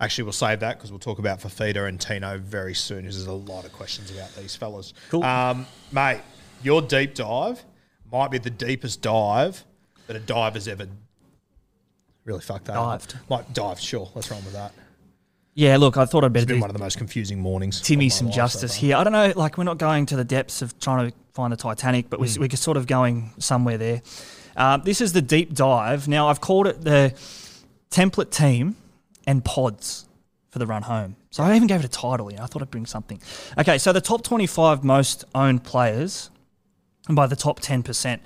actually, 0.00 0.24
we'll 0.24 0.32
save 0.32 0.60
that 0.60 0.78
because 0.78 0.90
we'll 0.90 0.98
talk 0.98 1.18
about 1.18 1.40
Fifita 1.40 1.88
and 1.88 2.00
Tino 2.00 2.38
very 2.38 2.74
soon. 2.74 3.02
There's 3.02 3.26
a 3.26 3.32
lot 3.32 3.64
of 3.64 3.72
questions 3.72 4.10
about 4.10 4.34
these 4.34 4.56
fellas. 4.56 4.94
Cool. 5.10 5.22
Um, 5.22 5.66
mate, 5.92 6.20
your 6.62 6.82
deep 6.82 7.14
dive 7.14 7.62
might 8.10 8.30
be 8.30 8.38
the 8.38 8.50
deepest 8.50 9.02
dive 9.02 9.64
that 10.06 10.16
a 10.16 10.20
diver's 10.20 10.68
ever 10.68 10.86
really 12.24 12.40
fucked 12.40 12.66
that. 12.66 12.76
up. 12.76 13.00
Dived. 13.00 13.18
Might 13.28 13.52
dive, 13.52 13.78
sure. 13.78 14.06
What's 14.12 14.30
wrong 14.30 14.44
with 14.44 14.54
that? 14.54 14.72
Yeah, 15.54 15.76
look, 15.76 15.96
I 15.96 16.04
thought 16.04 16.24
I'd 16.24 16.28
It's 16.28 16.32
better 16.34 16.46
been 16.46 16.56
do 16.56 16.60
one 16.60 16.70
of 16.70 16.74
the 16.74 16.82
most 16.82 16.98
confusing 16.98 17.38
mornings. 17.38 17.80
Timmy 17.80 18.06
of 18.06 18.12
my 18.12 18.16
some 18.16 18.26
life 18.26 18.34
so 18.34 18.36
justice 18.36 18.74
far. 18.74 18.80
here. 18.80 18.96
I 18.96 19.04
don't 19.04 19.12
know, 19.12 19.32
like 19.36 19.56
we're 19.56 19.64
not 19.64 19.78
going 19.78 20.06
to 20.06 20.16
the 20.16 20.24
depths 20.24 20.62
of 20.62 20.78
trying 20.80 21.10
to 21.10 21.16
find 21.32 21.52
the 21.52 21.56
Titanic, 21.56 22.10
but 22.10 22.18
we're, 22.18 22.30
we're 22.38 22.50
sort 22.50 22.76
of 22.76 22.86
going 22.86 23.30
somewhere 23.38 23.78
there. 23.78 24.02
Um, 24.56 24.82
this 24.84 25.00
is 25.00 25.12
the 25.12 25.22
deep 25.22 25.54
dive. 25.54 26.08
Now 26.08 26.28
I've 26.28 26.40
called 26.40 26.66
it 26.66 26.82
the 26.82 27.14
template 27.90 28.30
team 28.30 28.76
and 29.26 29.44
pods 29.44 30.06
for 30.50 30.58
the 30.58 30.66
run 30.66 30.82
home. 30.82 31.16
So 31.30 31.42
I 31.42 31.54
even 31.56 31.66
gave 31.66 31.80
it 31.80 31.86
a 31.86 31.88
title. 31.88 32.30
You 32.30 32.38
know, 32.38 32.44
I 32.44 32.46
thought 32.46 32.62
I'd 32.62 32.70
bring 32.70 32.86
something. 32.86 33.20
Okay, 33.58 33.78
so 33.78 33.92
the 33.92 34.00
top 34.00 34.22
25 34.22 34.84
most 34.84 35.24
owned 35.34 35.64
players, 35.64 36.30
and 37.08 37.16
by 37.16 37.26
the 37.26 37.36
top 37.36 37.60
10%, 37.60 38.20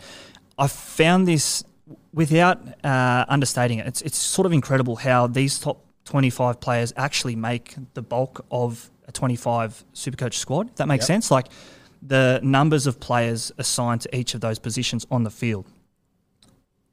I 0.58 0.66
found 0.66 1.26
this 1.26 1.64
without 2.12 2.58
uh, 2.84 3.24
understating 3.28 3.78
it. 3.78 3.86
It's, 3.86 4.02
it's 4.02 4.18
sort 4.18 4.44
of 4.44 4.52
incredible 4.52 4.96
how 4.96 5.26
these 5.26 5.58
top 5.58 5.87
25 6.08 6.58
players 6.60 6.92
actually 6.96 7.36
make 7.36 7.74
the 7.92 8.00
bulk 8.00 8.42
of 8.50 8.90
a 9.06 9.12
25 9.12 9.84
Supercoach 9.94 10.34
squad. 10.34 10.68
If 10.70 10.76
that 10.76 10.88
makes 10.88 11.02
Yep. 11.02 11.06
sense. 11.06 11.30
Like 11.30 11.48
the 12.00 12.40
numbers 12.42 12.86
of 12.86 12.98
players 12.98 13.52
assigned 13.58 14.00
to 14.02 14.16
each 14.16 14.32
of 14.34 14.40
those 14.40 14.58
positions 14.58 15.06
on 15.10 15.24
the 15.24 15.30
field. 15.30 15.66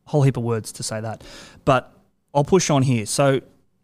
Whole 0.06 0.24
heap 0.24 0.36
of 0.36 0.44
words 0.44 0.72
to 0.74 0.84
say 0.84 1.00
that, 1.00 1.24
but 1.64 1.94
I'll 2.34 2.44
push 2.44 2.70
on 2.70 2.82
here. 2.84 3.06
So 3.06 3.40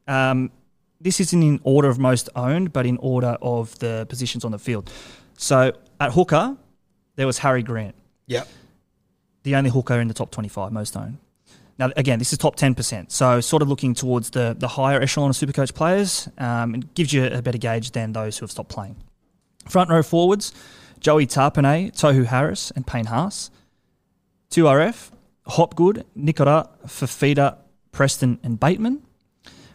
um, 0.07 0.51
this 0.99 1.19
isn't 1.21 1.41
in 1.41 1.59
order 1.63 1.87
of 1.87 1.97
most 1.97 2.27
owned, 2.35 2.73
but 2.73 2.85
in 2.85 2.97
order 2.97 3.37
of 3.41 3.77
the 3.79 4.05
positions 4.09 4.43
on 4.43 4.51
the 4.51 4.59
field. 4.59 4.91
So 5.37 5.71
at 5.99 6.11
hooker, 6.11 6.57
there 7.15 7.25
was 7.25 7.37
Harry 7.39 7.63
Grant, 7.63 7.95
Yep. 8.27 8.47
the 9.43 9.55
only 9.55 9.69
hooker 9.69 9.99
in 10.01 10.07
the 10.09 10.13
top 10.13 10.29
25 10.31 10.71
most 10.73 10.95
owned. 10.97 11.17
Now, 11.77 11.91
again, 11.95 12.19
this 12.19 12.31
is 12.31 12.37
top 12.37 12.55
10%. 12.55 13.11
So, 13.11 13.41
sort 13.41 13.61
of 13.61 13.69
looking 13.69 13.93
towards 13.93 14.29
the, 14.31 14.55
the 14.57 14.67
higher 14.67 15.01
echelon 15.01 15.29
of 15.31 15.35
Supercoach 15.35 15.73
players, 15.73 16.29
um, 16.37 16.75
it 16.75 16.93
gives 16.93 17.11
you 17.11 17.25
a 17.25 17.41
better 17.41 17.57
gauge 17.57 17.91
than 17.91 18.13
those 18.13 18.37
who 18.37 18.43
have 18.43 18.51
stopped 18.51 18.69
playing. 18.69 18.95
Front 19.67 19.89
row 19.89 20.03
forwards, 20.03 20.53
Joey 20.99 21.25
Tapine, 21.25 21.91
Tohu 21.91 22.25
Harris, 22.25 22.71
and 22.75 22.85
Payne 22.85 23.05
Haas. 23.05 23.49
2RF, 24.51 25.11
Hopgood, 25.47 26.05
Nicola, 26.13 26.69
Fifita, 26.85 27.57
Preston, 27.91 28.39
and 28.43 28.59
Bateman. 28.59 29.01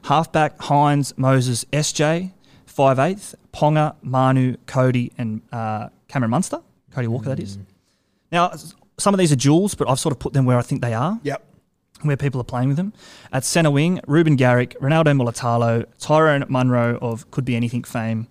Halfback, 0.04 0.58
Hynes, 0.58 1.16
Moses, 1.16 1.64
SJ. 1.72 2.32
5'8", 2.76 3.34
Ponga, 3.52 3.96
Manu, 4.02 4.56
Cody, 4.66 5.10
and 5.16 5.40
uh, 5.50 5.88
Cameron 6.08 6.30
Munster. 6.30 6.60
Cody 6.90 7.06
Walker, 7.08 7.30
that 7.30 7.40
is. 7.40 7.58
Now, 8.30 8.52
some 8.98 9.14
of 9.14 9.18
these 9.18 9.32
are 9.32 9.36
duels, 9.36 9.74
but 9.74 9.88
I've 9.88 9.98
sort 9.98 10.12
of 10.12 10.18
put 10.18 10.32
them 10.32 10.44
where 10.44 10.58
I 10.58 10.62
think 10.62 10.82
they 10.82 10.94
are 10.94 11.18
Yep. 11.22 11.45
Where 12.02 12.16
people 12.16 12.40
are 12.40 12.44
playing 12.44 12.68
with 12.68 12.76
them. 12.76 12.92
At 13.32 13.44
centre 13.44 13.70
wing, 13.70 14.00
Reuben 14.06 14.36
Garrick, 14.36 14.78
Ronaldo 14.80 15.18
Mulitalo, 15.20 15.86
Tyrone 15.98 16.44
Munro 16.48 16.98
of 17.00 17.30
Could 17.30 17.44
Be 17.44 17.56
Anything 17.56 17.84
fame, 17.84 18.28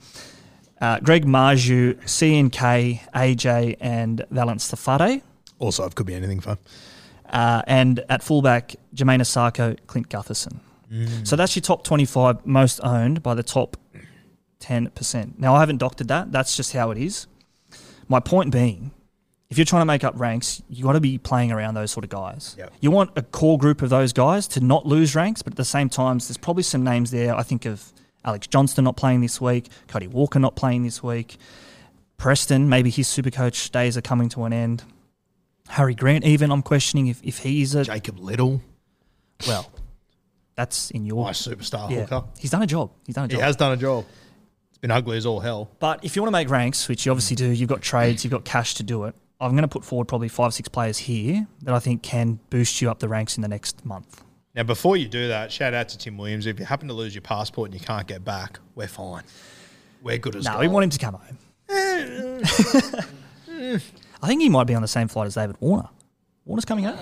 uh, 0.82 1.00
Greg 1.00 1.26
Marzhew, 1.26 1.96
CNK, 2.04 3.00
AJ, 3.14 3.78
and 3.80 4.24
Valynce 4.32 4.70
Te 4.70 4.78
Whare. 5.04 5.22
Also, 5.60 5.86
it 5.86 5.96
could 5.96 6.06
be 6.06 6.14
anything 6.14 6.40
fun. 6.40 6.58
Uh, 7.30 7.62
and 7.66 8.04
at 8.10 8.22
fullback, 8.22 8.76
Jamayne 8.94 9.22
Isaako, 9.22 9.78
Clint 9.88 10.10
Gutherson. 10.10 10.60
So 11.24 11.36
that's 11.36 11.56
your 11.58 11.62
top 11.62 11.84
25 11.84 12.46
most 12.46 12.80
owned 12.82 13.22
by 13.22 13.34
the 13.34 13.44
top 13.44 13.76
10%. 14.62 15.38
Now, 15.38 15.56
I 15.56 15.60
haven't 15.60 15.78
doctored 15.78 16.08
that. 16.08 16.32
That's 16.32 16.56
just 16.56 16.72
how 16.72 16.92
it 16.92 16.98
is. 16.98 17.28
My 18.08 18.22
point 18.22 18.52
being, 18.52 18.92
if 19.56 19.58
you're 19.58 19.64
trying 19.64 19.84
to 19.84 19.86
make 19.86 20.04
up 20.04 20.20
ranks, 20.20 20.62
you 20.68 20.84
got 20.84 20.92
to 20.94 21.00
be 21.00 21.18
playing 21.18 21.50
around 21.50 21.76
those 21.76 21.90
sort 21.90 22.04
of 22.04 22.10
guys. 22.10 22.58
Yep. 22.58 22.74
You 22.82 22.92
want 22.92 23.12
a 23.16 23.22
core 23.22 23.58
group 23.58 23.82
of 23.82 23.90
those 23.90 24.12
guys 24.12 24.50
to 24.50 24.60
not 24.60 24.86
lose 24.86 25.16
ranks, 25.16 25.42
but 25.42 25.54
at 25.54 25.58
the 25.58 25.64
same 25.64 25.88
time, 25.88 26.18
there's 26.18 26.36
probably 26.36 26.64
some 26.64 26.84
names 26.84 27.10
there. 27.10 27.34
I 27.34 27.42
think 27.42 27.66
of 27.66 27.94
Alex 28.26 28.48
Johnston 28.48 28.84
not 28.84 28.98
playing 28.98 29.22
this 29.22 29.40
week, 29.40 29.70
Cody 29.88 30.08
Walker 30.08 30.40
not 30.40 30.58
playing 30.58 30.84
this 30.84 31.02
week, 31.02 31.38
Preston, 32.18 32.68
maybe 32.68 32.90
his 32.90 33.08
super 33.08 33.32
coach 33.32 33.72
days 33.72 33.96
are 33.96 34.02
coming 34.02 34.28
to 34.28 34.44
an 34.44 34.52
end. 34.52 34.84
Harry 35.70 35.96
Grant, 35.96 36.26
even 36.26 36.52
I'm 36.52 36.62
questioning 36.62 37.08
if, 37.08 37.24
if 37.24 37.38
he's 37.38 37.76
a 37.76 37.86
Jacob 37.86 38.20
Little, 38.20 38.62
well, 39.48 39.72
that's 40.56 40.92
in 40.92 41.06
your 41.06 41.24
my 41.24 41.32
superstar 41.32 41.90
yeah. 41.90 42.02
hooker. 42.02 42.26
He's 42.38 42.52
done 42.52 42.62
a 42.62 42.68
job. 42.68 42.92
He's 43.06 43.16
done 43.16 43.24
a 43.24 43.28
job. 43.30 43.38
He 43.38 43.42
has 43.42 43.56
done 43.56 43.72
a 43.72 43.78
job. 43.78 44.06
It's 44.72 44.80
been 44.80 44.92
ugly 44.92 45.16
as 45.16 45.26
all 45.26 45.40
hell. 45.40 45.72
But 45.80 46.04
if 46.04 46.18
you 46.18 46.22
want 46.22 46.28
to 46.28 46.38
make 46.38 46.50
ranks, 46.50 46.90
which 46.90 47.06
you 47.06 47.14
obviously 47.14 47.38
do, 47.38 47.50
you've 47.50 47.70
got 47.70 47.82
trades, 47.82 48.26
you've 48.26 48.32
got 48.32 48.44
cash 48.44 48.74
to 48.74 48.84
do 48.84 49.06
it. 49.06 49.16
I'm 49.40 49.52
going 49.52 49.64
to 49.64 49.68
put 49.68 49.84
forward 49.84 50.08
probably 50.08 50.30
five, 50.30 50.54
six 50.54 50.70
players 50.70 50.98
here 50.98 51.48
that 51.64 51.74
I 51.74 51.80
think 51.80 52.04
can 52.04 52.40
boost 52.50 52.82
you 52.82 52.90
up 52.90 53.00
the 53.00 53.10
ranks 53.10 53.38
in 53.38 53.42
the 53.42 53.48
next 53.48 53.86
month. 53.86 54.24
Now, 54.56 54.64
before 54.64 54.96
you 54.96 55.08
do 55.08 55.28
that, 55.28 55.52
shout 55.52 55.74
out 55.74 55.90
to 55.90 55.98
Tim 55.98 56.18
Williams. 56.18 56.46
If 56.46 56.60
you 56.60 56.66
happen 56.66 56.88
to 56.88 56.94
lose 56.94 57.14
your 57.14 57.22
passport 57.22 57.72
and 57.72 57.80
you 57.80 57.86
can't 57.86 58.08
get 58.08 58.24
back, 58.24 58.60
we're 58.74 58.88
fine. 58.88 59.24
We're 60.02 60.18
good 60.18 60.36
as 60.38 60.46
well. 60.46 60.54
No, 60.54 60.60
gold. 60.60 60.70
we 60.70 60.74
want 60.74 60.84
him 60.86 60.90
to 60.92 61.00
come 61.00 61.14
home. 61.16 61.38
I 64.24 64.28
think 64.28 64.42
he 64.42 64.50
might 64.50 64.64
be 64.66 64.76
on 64.76 64.82
the 64.82 64.88
same 64.88 65.10
flight 65.10 65.28
as 65.28 65.36
David 65.36 65.58
Warner. 65.60 65.90
Warner's 66.46 66.64
coming 66.64 66.86
home. 66.86 67.00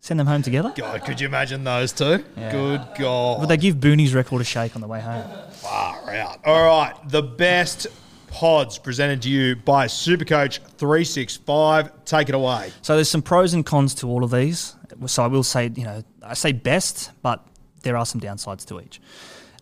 Send 0.00 0.20
them 0.20 0.28
home 0.28 0.42
together. 0.42 0.72
God, 0.74 1.04
could 1.04 1.20
you 1.20 1.26
imagine 1.26 1.64
those 1.64 1.92
two? 1.92 2.18
Good 2.36 2.86
God. 2.96 3.40
Would 3.40 3.48
they 3.48 3.56
give 3.56 3.76
Booney's 3.76 4.14
record 4.14 4.40
a 4.40 4.44
shake 4.44 4.76
on 4.76 4.80
the 4.80 4.86
way 4.86 5.00
home? 5.00 5.24
Far 5.50 6.14
out. 6.14 6.38
All 6.44 6.64
right, 6.64 6.94
the 7.08 7.22
best 7.22 7.88
pods 8.36 8.76
presented 8.76 9.22
to 9.22 9.30
you 9.30 9.56
by 9.56 9.86
Supercoach 9.86 10.58
365. 10.76 12.04
Take 12.04 12.28
it 12.28 12.34
away. 12.34 12.70
So 12.82 12.94
there's 12.94 13.08
some 13.08 13.22
pros 13.22 13.54
and 13.54 13.64
cons 13.64 13.94
to 13.94 14.10
all 14.10 14.22
of 14.22 14.30
these. 14.30 14.76
So 15.06 15.22
I 15.22 15.26
will 15.26 15.42
say, 15.42 15.70
you 15.74 15.84
know, 15.84 16.04
I 16.22 16.34
say 16.34 16.52
best, 16.52 17.12
but 17.22 17.42
there 17.80 17.96
are 17.96 18.04
some 18.04 18.20
downsides 18.20 18.66
to 18.66 18.78
each. 18.78 19.00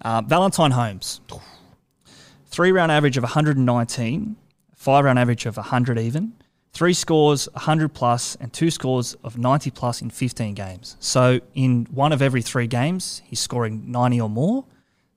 Uh, 0.02 0.22
Valentine 0.22 0.72
Holmes, 0.72 1.20
three 2.46 2.72
round 2.72 2.90
average 2.90 3.16
of 3.16 3.22
119, 3.22 4.34
five 4.74 5.04
round 5.04 5.20
average 5.20 5.46
of 5.46 5.56
100 5.56 5.96
even, 5.96 6.32
three 6.72 6.94
scores 6.94 7.48
100 7.52 7.94
plus, 7.94 8.34
and 8.40 8.52
two 8.52 8.72
scores 8.72 9.14
of 9.22 9.38
90 9.38 9.70
plus 9.70 10.02
in 10.02 10.10
15 10.10 10.52
games. 10.54 10.96
So 10.98 11.38
in 11.54 11.86
one 11.92 12.12
of 12.12 12.20
every 12.20 12.42
three 12.42 12.66
games, 12.66 13.22
he's 13.24 13.38
scoring 13.38 13.92
90 13.92 14.20
or 14.20 14.28
more. 14.28 14.64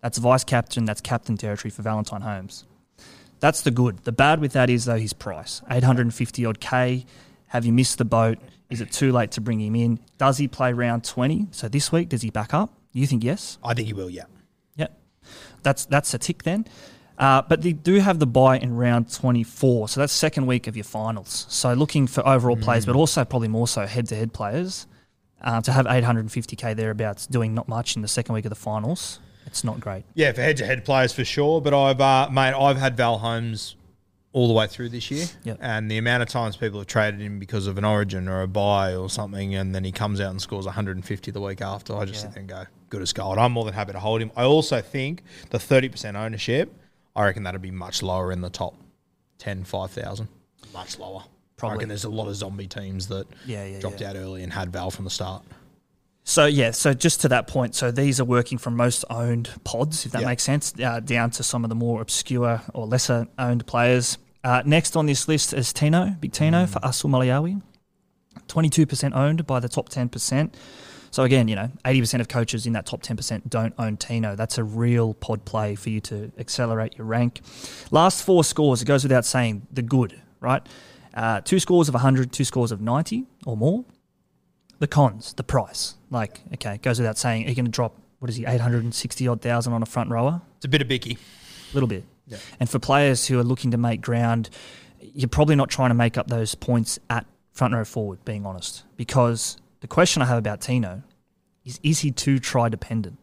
That's 0.04 0.20
vice 0.20 0.44
captain, 0.44 0.86
that's 0.86 1.02
captain 1.02 1.38
territory 1.38 1.72
for 1.72 1.82
Valentine 1.82 2.22
Holmes. 2.22 2.64
That's 3.40 3.62
the 3.62 3.72
good. 3.72 4.00
The 4.04 4.12
bad 4.12 4.40
with 4.40 4.54
that 4.54 4.70
is 4.70 4.86
though 4.86 4.98
his 4.98 5.14
price, 5.14 5.62
850 5.70 6.46
odd 6.46 6.60
K. 6.60 7.06
Have 7.48 7.66
you 7.66 7.72
missed 7.72 7.98
the 7.98 8.06
boat? 8.06 8.40
Is 8.70 8.82
it 8.82 8.92
too 8.92 9.12
late 9.12 9.32
to 9.32 9.42
bring 9.42 9.62
him 9.62 9.76
in? 9.76 10.00
Does 10.18 10.38
he 10.38 10.48
play 10.48 10.74
round 10.74 11.04
20? 11.04 11.48
So 11.52 11.70
this 11.70 11.92
week, 11.92 12.10
does 12.10 12.22
he 12.22 12.30
back 12.30 12.54
up? 12.54 12.74
You 12.92 13.08
think 13.08 13.24
yes? 13.24 13.58
I 13.64 13.74
think 13.74 13.88
he 13.88 13.94
will, 13.94 14.10
yeah. 14.10 14.26
Yep. 14.76 15.00
That's 15.64 15.86
that's 15.86 16.14
a 16.14 16.18
tick 16.18 16.44
then. 16.44 16.66
Uh, 17.18 17.42
but 17.42 17.62
they 17.62 17.74
do 17.74 17.96
have 17.96 18.20
the 18.20 18.28
buy 18.28 18.60
in 18.60 18.76
round 18.76 19.12
24. 19.12 19.90
So 19.90 20.00
that's 20.00 20.14
second 20.14 20.46
week 20.46 20.68
of 20.68 20.76
your 20.76 20.84
finals. 20.84 21.48
So 21.50 21.74
looking 21.74 22.06
for 22.06 22.28
overall 22.28 22.58
players, 22.58 22.86
but 22.86 22.96
also 22.96 23.26
probably 23.26 23.48
more 23.48 23.68
so 23.68 23.88
head 23.88 24.08
to 24.10 24.16
head 24.16 24.34
players. 24.34 24.88
Uh, 25.40 25.62
to 25.62 25.72
have 25.72 25.86
850k 25.86 26.76
thereabouts 26.76 27.28
doing 27.28 27.54
not 27.54 27.68
much 27.68 27.96
in 27.96 28.02
the 28.02 28.08
second 28.08 28.34
week 28.34 28.46
of 28.46 28.50
the 28.50 28.56
finals, 28.56 29.20
it's 29.48 29.64
not 29.64 29.80
great. 29.80 30.04
Yeah, 30.14 30.32
for 30.34 30.42
head-to-head 30.42 30.86
players 30.86 31.12
for 31.14 31.26
sure. 31.26 31.60
But 31.62 31.74
I've, 31.74 32.00
uh, 32.00 32.30
mate, 32.32 32.54
I've 32.54 32.78
had 32.78 32.96
Val 32.96 33.18
Holmes 33.18 33.76
all 34.34 34.48
the 34.48 34.54
way 34.54 34.68
through 34.68 34.90
this 34.90 35.10
year, 35.10 35.26
Yep. 35.46 35.58
and 35.62 35.90
the 35.90 35.98
amount 35.98 36.22
of 36.22 36.30
times 36.30 36.56
people 36.58 36.80
have 36.80 36.86
traded 36.88 37.20
him 37.20 37.40
because 37.40 37.66
of 37.66 37.78
an 37.80 37.86
Origin 37.86 38.28
or 38.28 38.42
a 38.44 38.48
buy 38.48 38.94
or 38.94 39.10
something, 39.10 39.56
and 39.56 39.74
then 39.74 39.84
he 39.84 39.92
comes 39.92 40.22
out 40.22 40.30
and 40.30 40.40
scores 40.40 40.66
150 40.68 41.32
the 41.32 41.42
week 41.42 41.60
after. 41.62 41.96
I 41.98 42.06
just 42.06 42.16
Yeah. 42.16 42.22
sit 42.30 42.32
there 42.34 42.42
and 42.42 42.50
go, 42.50 42.64
good 42.90 43.02
as 43.02 43.14
gold. 43.14 43.40
I'm 43.40 43.54
more 43.54 43.66
than 43.66 43.74
happy 43.74 43.94
to 43.94 44.00
hold 44.00 44.22
him. 44.22 44.30
I 44.36 44.44
also 44.44 44.80
think 44.82 45.24
the 45.50 45.58
30% 45.58 46.16
ownership, 46.16 46.72
I 47.16 47.24
reckon 47.26 47.44
that'd 47.44 47.62
be 47.64 47.72
much 47.72 48.04
lower 48.04 48.32
in 48.32 48.42
the 48.42 48.50
top 48.52 48.76
10, 49.40 49.64
5,000. 49.64 50.28
Much 50.72 51.00
lower. 51.00 51.22
I 51.22 51.26
Probably. 51.56 51.78
reckon 51.78 51.90
there's 51.90 52.04
a 52.04 52.10
lot 52.10 52.28
of 52.28 52.36
zombie 52.36 52.68
teams 52.68 53.08
that 53.08 53.26
Yeah, 53.48 53.66
yeah, 53.66 53.80
dropped 53.80 54.02
yeah. 54.02 54.10
out 54.12 54.18
early 54.18 54.44
and 54.44 54.54
had 54.54 54.72
Val 54.72 54.92
from 54.92 55.06
the 55.06 55.10
start. 55.12 55.42
So 56.30 56.46
yeah, 56.46 56.72
so 56.72 56.94
just 56.94 57.22
to 57.22 57.30
that 57.30 57.48
point, 57.48 57.74
so 57.74 57.90
these 57.90 58.20
are 58.20 58.26
working 58.26 58.58
from 58.58 58.76
most 58.76 59.06
owned 59.10 59.50
pods, 59.64 60.06
if 60.06 60.12
that 60.12 60.24
Yeah. 60.24 60.28
makes 60.28 60.44
sense, 60.44 60.74
uh, 60.84 61.00
down 61.00 61.32
to 61.32 61.42
some 61.42 61.64
of 61.64 61.70
the 61.70 61.76
more 61.76 62.02
obscure 62.02 62.62
or 62.74 62.86
lesser 62.86 63.28
owned 63.40 63.66
players. 63.66 64.18
Uh, 64.44 64.62
next 64.66 64.98
on 64.98 65.06
this 65.06 65.30
list 65.30 65.54
is 65.54 65.72
Tino, 65.72 66.18
Big 66.20 66.34
Tino 66.34 66.66
Fa'asuamaleaui, 66.66 67.62
twenty 68.50 68.70
two 68.70 68.86
percent 68.86 69.14
owned 69.16 69.48
by 69.48 69.62
the 69.62 69.70
top 69.70 69.88
ten 69.88 70.10
percent. 70.10 70.54
So 71.12 71.24
again, 71.24 71.48
you 71.48 71.56
know, 71.56 71.72
eighty 71.86 72.02
percent 72.02 72.20
of 72.20 72.28
coaches 72.28 72.66
in 72.66 72.74
that 72.74 72.86
top 72.86 73.02
ten 73.04 73.16
percent 73.16 73.50
don't 73.50 73.74
own 73.80 73.96
Tino. 73.96 74.36
That's 74.36 74.58
a 74.58 74.66
real 74.66 75.14
pod 75.14 75.46
play 75.46 75.76
for 75.76 75.90
you 75.90 76.02
to 76.02 76.34
accelerate 76.38 76.98
your 76.98 77.08
rank. 77.08 77.40
Last 77.90 78.22
four 78.22 78.44
scores, 78.44 78.82
it 78.82 78.86
goes 78.86 79.04
without 79.04 79.24
saying, 79.24 79.66
the 79.72 79.82
good, 79.82 80.20
right? 80.42 80.62
Uh, 81.14 81.40
two 81.40 81.60
scores 81.62 81.88
of 81.88 81.94
100, 81.96 82.34
two 82.34 82.44
scores 82.44 82.72
of 82.74 82.82
90 82.82 83.24
or 83.46 83.56
more 83.56 83.86
the 84.80 84.88
cons, 84.88 85.34
the 85.34 85.44
price. 85.44 85.96
Like, 86.10 86.42
okay, 86.54 86.76
it 86.76 86.82
goes 86.82 87.00
without 87.00 87.18
saying, 87.18 87.46
are 87.46 87.50
you 87.50 87.56
going 87.56 87.66
to 87.66 87.72
drop, 87.72 87.96
what 88.20 88.30
is 88.30 88.36
he, 88.36 88.46
860 88.46 89.28
odd 89.28 89.42
thousand 89.42 89.74
on 89.74 89.84
a 89.84 89.86
front 89.86 90.10
rower? 90.10 90.42
It's 90.58 90.66
a 90.66 90.70
bit 90.70 90.82
of 90.82 90.88
Bicky. 90.88 91.18
A 91.72 91.74
little 91.74 91.88
bit. 91.88 92.04
Yeah. 92.28 92.38
And 92.60 92.70
for 92.70 92.80
players 92.80 93.28
who 93.28 93.40
are 93.40 93.44
looking 93.44 93.72
to 93.72 93.78
make 93.78 94.02
ground, 94.02 94.50
you're 95.00 95.30
probably 95.30 95.56
not 95.56 95.70
trying 95.70 95.90
to 95.90 95.96
make 95.96 96.18
up 96.18 96.28
those 96.28 96.56
points 96.56 97.00
at 97.10 97.26
front 97.52 97.74
row 97.74 97.86
forward, 97.86 98.24
being 98.26 98.46
honest. 98.46 98.84
Because 98.96 99.58
the 99.80 99.88
question 99.88 100.22
I 100.22 100.26
have 100.26 100.38
about 100.38 100.62
Tino 100.62 101.04
is, 101.66 101.80
is 101.84 102.00
he 102.00 102.12
too 102.12 102.40
try 102.40 102.70
dependent? 102.70 103.18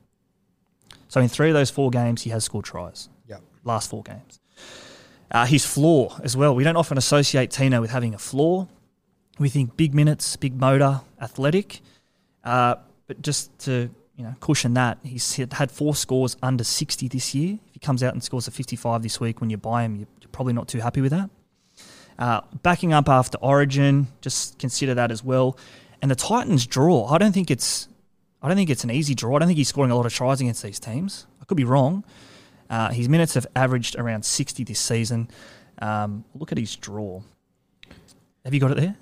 So 1.09 1.20
in 1.20 1.28
three 1.28 1.48
of 1.48 1.55
those 1.55 1.70
four 1.70 1.90
games, 1.90 2.22
he 2.22 2.30
has 2.30 2.44
scored 2.44 2.64
tries. 2.64 3.09
Yep. 3.28 3.42
Last 3.62 3.90
four 3.90 4.02
games. 4.02 4.40
Uh, 5.30 5.46
his 5.46 5.64
floor 5.64 6.12
as 6.22 6.36
well. 6.36 6.55
We 6.55 6.64
don't 6.64 6.76
often 6.76 6.98
associate 6.98 7.50
Tino 7.50 7.80
with 7.80 7.90
having 7.90 8.14
a 8.14 8.18
floor. 8.18 8.68
We 9.39 9.49
think 9.49 9.76
big 9.76 9.95
minutes, 9.95 10.37
big 10.37 10.59
motor, 10.59 11.01
athletic. 11.20 11.80
Uh, 12.45 12.76
but 13.07 13.20
just 13.22 13.57
to 13.61 13.91
you 14.16 14.24
know 14.24 14.35
cushion 14.41 14.74
that, 14.74 14.99
he's 15.03 15.37
had 15.37 15.70
four 15.70 15.95
scores 15.95 16.37
under 16.43 16.64
60 16.64 17.09
this 17.09 17.35
year. 17.35 17.59
If 17.66 17.74
he 17.74 17.80
comes 17.80 18.03
out 18.03 18.12
and 18.14 18.22
scores 18.22 18.47
a 18.47 18.51
55 18.51 19.03
this 19.03 19.20
week, 19.20 19.41
when 19.41 19.51
you 19.51 19.57
buy 19.57 19.82
him, 19.82 19.97
you're 19.97 20.28
probably 20.32 20.53
not 20.53 20.68
too 20.68 20.80
happy 20.80 21.01
with 21.01 21.11
that. 21.12 21.30
Uh, 22.18 22.43
backing 22.62 22.93
up 22.93 23.09
after 23.09 23.39
Origin, 23.39 24.07
just 24.20 24.59
consider 24.59 24.95
that 24.95 25.11
as 25.11 25.24
well. 25.24 25.59
And 26.01 26.11
the 26.11 26.14
Titans 26.14 26.66
draw, 26.66 27.07
I 27.07 27.18
don't 27.18 27.32
think 27.32 27.51
it's, 27.51 27.89
I 28.43 28.49
don't 28.49 28.57
think 28.57 28.70
it's 28.70 28.85
an 28.85 28.91
easy 28.91 29.14
draw. 29.14 29.37
I 29.37 29.39
don't 29.41 29.49
think 29.49 29.59
he's 29.59 29.68
scoring 29.68 29.91
a 29.91 29.97
lot 29.97 30.07
of 30.07 30.14
tries 30.14 30.41
against 30.41 30.62
these 30.62 30.78
teams. 30.78 31.26
I 31.41 31.45
could 31.45 31.57
be 31.57 31.64
wrong. 31.64 32.05
Uh, 32.70 32.91
his 32.91 33.09
minutes 33.09 33.35
have 33.35 33.47
averaged 33.57 33.97
around 33.97 34.24
60 34.24 34.64
this 34.64 34.78
season. 34.78 35.28
Um, 35.78 36.24
look 36.35 36.53
at 36.53 36.59
his 36.59 36.76
draw. 36.76 37.22
Have 38.45 38.55
you 38.55 38.61
got 38.61 38.70
it 38.70 38.76
there? 38.76 38.97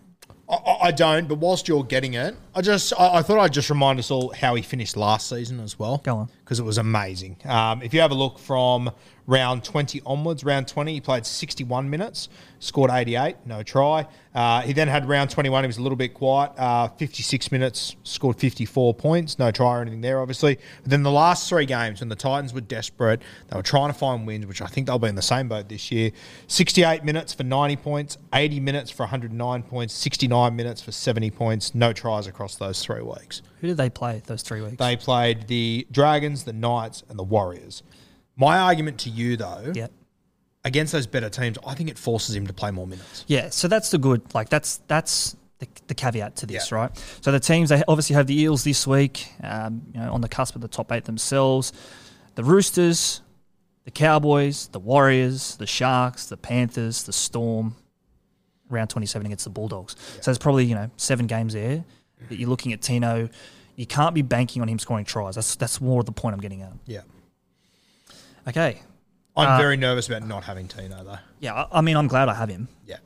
I, 0.53 0.89
I 0.89 0.91
don't, 0.91 1.27
but 1.29 1.39
whilst 1.39 1.67
you're 1.67 1.85
getting 1.85 2.15
it, 2.15 2.37
I 2.55 2.61
just 2.61 2.93
I, 2.99 3.19
I 3.19 3.23
thought 3.23 3.39
I'd 3.39 3.53
just 3.53 3.71
remind 3.71 3.99
us 3.99 4.11
all 4.11 4.33
how 4.35 4.55
he 4.55 4.63
finished 4.63 4.97
last 4.97 5.29
season 5.29 5.61
as 5.61 5.79
well. 5.79 5.99
Go 6.05 6.17
on. 6.17 6.29
because 6.45 6.61
it 6.61 6.65
was 6.65 6.79
amazing. 6.79 7.37
Um, 7.45 7.83
if 7.83 7.95
you 7.95 8.01
have 8.01 8.11
a 8.11 8.15
look 8.15 8.39
from 8.39 8.91
round 9.27 9.65
20 9.65 10.03
onwards, 10.05 10.45
round 10.45 10.67
20, 10.69 10.95
he 10.95 11.01
played 11.01 11.25
61 11.25 11.89
minutes, 11.89 12.29
scored 12.59 12.91
88, 12.91 13.37
no 13.47 13.63
try. 13.63 14.07
Uh, 14.35 14.63
he 14.63 14.73
then 14.73 14.89
had 14.89 15.09
round 15.09 15.31
21, 15.31 15.65
he 15.65 15.67
was 15.67 15.79
a 15.79 15.83
little 15.83 15.97
bit 15.97 16.15
quiet, 16.15 16.53
uh, 16.59 16.89
56 16.89 17.53
minutes, 17.53 17.97
scored 18.03 18.37
54 18.39 18.95
points, 18.95 19.39
no 19.39 19.51
try 19.51 19.79
or 19.79 19.83
anything 19.83 20.01
there, 20.01 20.21
obviously. 20.21 20.59
But 20.83 20.91
then 20.91 21.03
the 21.03 21.11
last 21.11 21.49
three 21.49 21.67
games, 21.67 22.01
when 22.01 22.09
the 22.09 22.17
Titans 22.17 22.53
were 22.53 22.61
desperate, 22.61 23.21
they 23.49 23.57
were 23.57 23.63
trying 23.63 23.89
to 23.89 23.99
find 23.99 24.27
wins, 24.27 24.47
which 24.47 24.63
I 24.63 24.67
think 24.67 24.87
they'll 24.87 24.99
be 24.99 25.09
in 25.09 25.15
the 25.15 25.23
same 25.23 25.49
boat 25.49 25.69
this 25.69 25.93
year. 25.93 26.11
68 26.49 27.05
minutes 27.05 27.33
for 27.33 27.45
90 27.45 27.77
points, 27.77 28.19
80 28.35 28.61
minutes 28.61 28.91
for 28.91 29.05
109 29.05 29.63
points, 29.63 29.95
69 29.95 30.57
minutes 30.57 30.83
for 30.83 30.93
70 30.93 31.31
points, 31.31 31.75
no 31.75 31.93
tries 31.93 32.27
across 32.27 32.57
those 32.57 32.83
three 32.83 33.03
weeks. 33.03 33.43
Who 33.61 33.69
did 33.69 33.77
they 33.77 33.91
play 33.91 34.23
those 34.27 34.43
three 34.43 34.63
weeks? 34.63 34.77
They 34.77 34.97
played 34.97 35.47
the 35.47 35.87
Dragons, 35.93 36.45
the 36.45 36.53
Knights, 36.53 37.05
and 37.09 37.19
the 37.19 37.23
Warriors. 37.23 37.83
My 38.37 38.59
argument 38.59 38.99
to 39.01 39.11
you, 39.11 39.37
though, 39.37 39.73
yeah. 39.75 39.89
against 40.65 40.93
those 40.93 41.07
better 41.07 41.29
teams, 41.29 41.59
I 41.67 41.75
think 41.75 41.91
it 41.91 41.99
forces 41.99 42.35
him 42.35 42.47
to 42.47 42.53
play 42.53 42.71
more 42.71 42.87
minutes. 42.87 43.25
Yeah, 43.27 43.51
so 43.51 43.69
that's 43.69 43.91
the 43.91 43.99
good. 43.99 44.23
Like 44.35 44.49
that's 44.49 44.79
that's 44.89 45.37
the, 45.59 45.69
the 45.87 45.95
caveat 45.95 46.37
to 46.37 46.47
this, 46.47 46.71
Yeah. 46.71 46.77
right? 46.79 47.19
So 47.21 47.31
the 47.31 47.41
teams 47.41 47.69
they 47.69 47.83
obviously 47.87 48.15
have 48.15 48.27
the 48.27 48.41
Eels 48.41 48.65
this 48.65 48.87
week, 48.87 49.29
um, 49.43 49.83
you 49.95 50.01
know, 50.01 50.13
on 50.13 50.21
the 50.23 50.29
cusp 50.29 50.55
of 50.55 50.61
the 50.63 50.69
top 50.69 50.91
eight 50.93 51.05
themselves. 51.05 51.73
The 52.35 52.43
Roosters, 52.45 53.21
the 53.85 53.91
Cowboys, 53.91 54.69
the 54.69 54.81
Warriors, 54.81 55.57
the 55.57 55.67
Sharks, 55.67 56.27
the 56.27 56.37
Panthers, 56.39 57.03
the 57.05 57.13
Storm. 57.13 57.77
Round 58.71 58.89
twenty-seven 58.89 59.27
against 59.27 59.45
the 59.45 59.51
Bulldogs. 59.51 59.95
So 59.99 60.31
there's 60.31 60.39
probably 60.39 60.65
you 60.65 60.75
know 60.75 60.91
seven 60.97 61.27
games 61.27 61.53
there 61.53 61.85
that 62.31 62.37
you're 62.39 62.49
looking 62.49 62.73
at 62.73 62.81
Tino. 62.81 63.29
You 63.77 63.85
can't 63.85 64.15
be 64.15 64.23
banking 64.23 64.63
on 64.63 64.69
him 64.69 64.79
scoring 64.79 65.05
tries. 65.05 65.35
That's 65.35 65.57
that's 65.57 65.79
more 65.83 66.01
of 66.01 66.07
the 66.07 66.13
point 66.13 66.33
I'm 66.35 66.41
getting 66.41 66.63
at. 66.63 66.73
Yeah. 66.87 67.03
Okay. 68.49 68.81
I'm 69.37 69.49
Uh, 69.55 69.59
very 69.59 69.77
nervous 69.77 70.09
about 70.09 70.27
not 70.27 70.45
having 70.45 70.69
Tino, 70.69 71.03
though. 71.05 71.17
Yeah, 71.41 71.65
I, 71.73 71.81
mean 71.81 71.97
I'm 71.97 72.09
glad 72.09 72.29
I 72.29 72.35
have 72.35 72.49
him. 72.51 72.69
Yeah. 72.87 72.97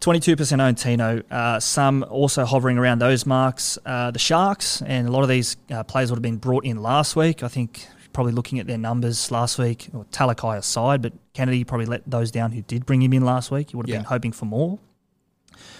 22% 0.00 0.60
owned 0.60 0.76
Tino. 0.76 1.22
Uh, 1.30 1.58
some 1.60 2.04
also 2.10 2.44
hovering 2.44 2.76
around 2.76 2.98
those 2.98 3.24
marks. 3.24 3.78
Uh, 3.86 4.10
the 4.10 4.18
Sharks, 4.18 4.82
and 4.82 5.08
a 5.08 5.10
lot 5.10 5.22
of 5.22 5.28
these 5.28 5.56
uh, 5.70 5.82
players 5.84 6.10
would 6.10 6.16
have 6.16 6.22
been 6.22 6.36
brought 6.36 6.64
in 6.64 6.82
last 6.82 7.16
week. 7.16 7.42
I 7.42 7.48
think 7.48 7.86
probably 8.12 8.32
looking 8.32 8.58
at 8.58 8.66
their 8.66 8.78
numbers 8.78 9.30
last 9.30 9.58
week, 9.58 9.88
or 9.94 10.04
Talakai 10.06 10.58
aside, 10.58 11.00
but 11.00 11.12
Kennedy 11.32 11.64
probably 11.64 11.86
let 11.86 12.02
those 12.08 12.30
down 12.30 12.52
who 12.52 12.62
did 12.62 12.84
bring 12.86 13.00
him 13.02 13.12
in 13.12 13.24
last 13.24 13.50
week. 13.50 13.72
You 13.72 13.78
would 13.78 13.88
have 13.88 13.94
Yeah. 13.94 14.00
been 14.00 14.06
hoping 14.06 14.32
for 14.32 14.44
more. 14.44 14.78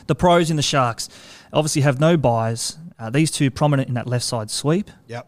The 0.07 0.15
pros 0.15 0.51
in 0.51 0.57
the 0.57 0.63
Sharks 0.63 1.09
obviously 1.53 1.83
have 1.83 2.01
no 2.01 2.17
buys. 2.17 2.79
Uh, 2.99 3.11
these 3.11 3.31
two 3.31 3.51
prominent 3.51 3.89
in 3.89 3.95
that 3.95 4.07
left 4.07 4.25
side 4.25 4.51
sweep. 4.51 4.91
Yep. 5.07 5.27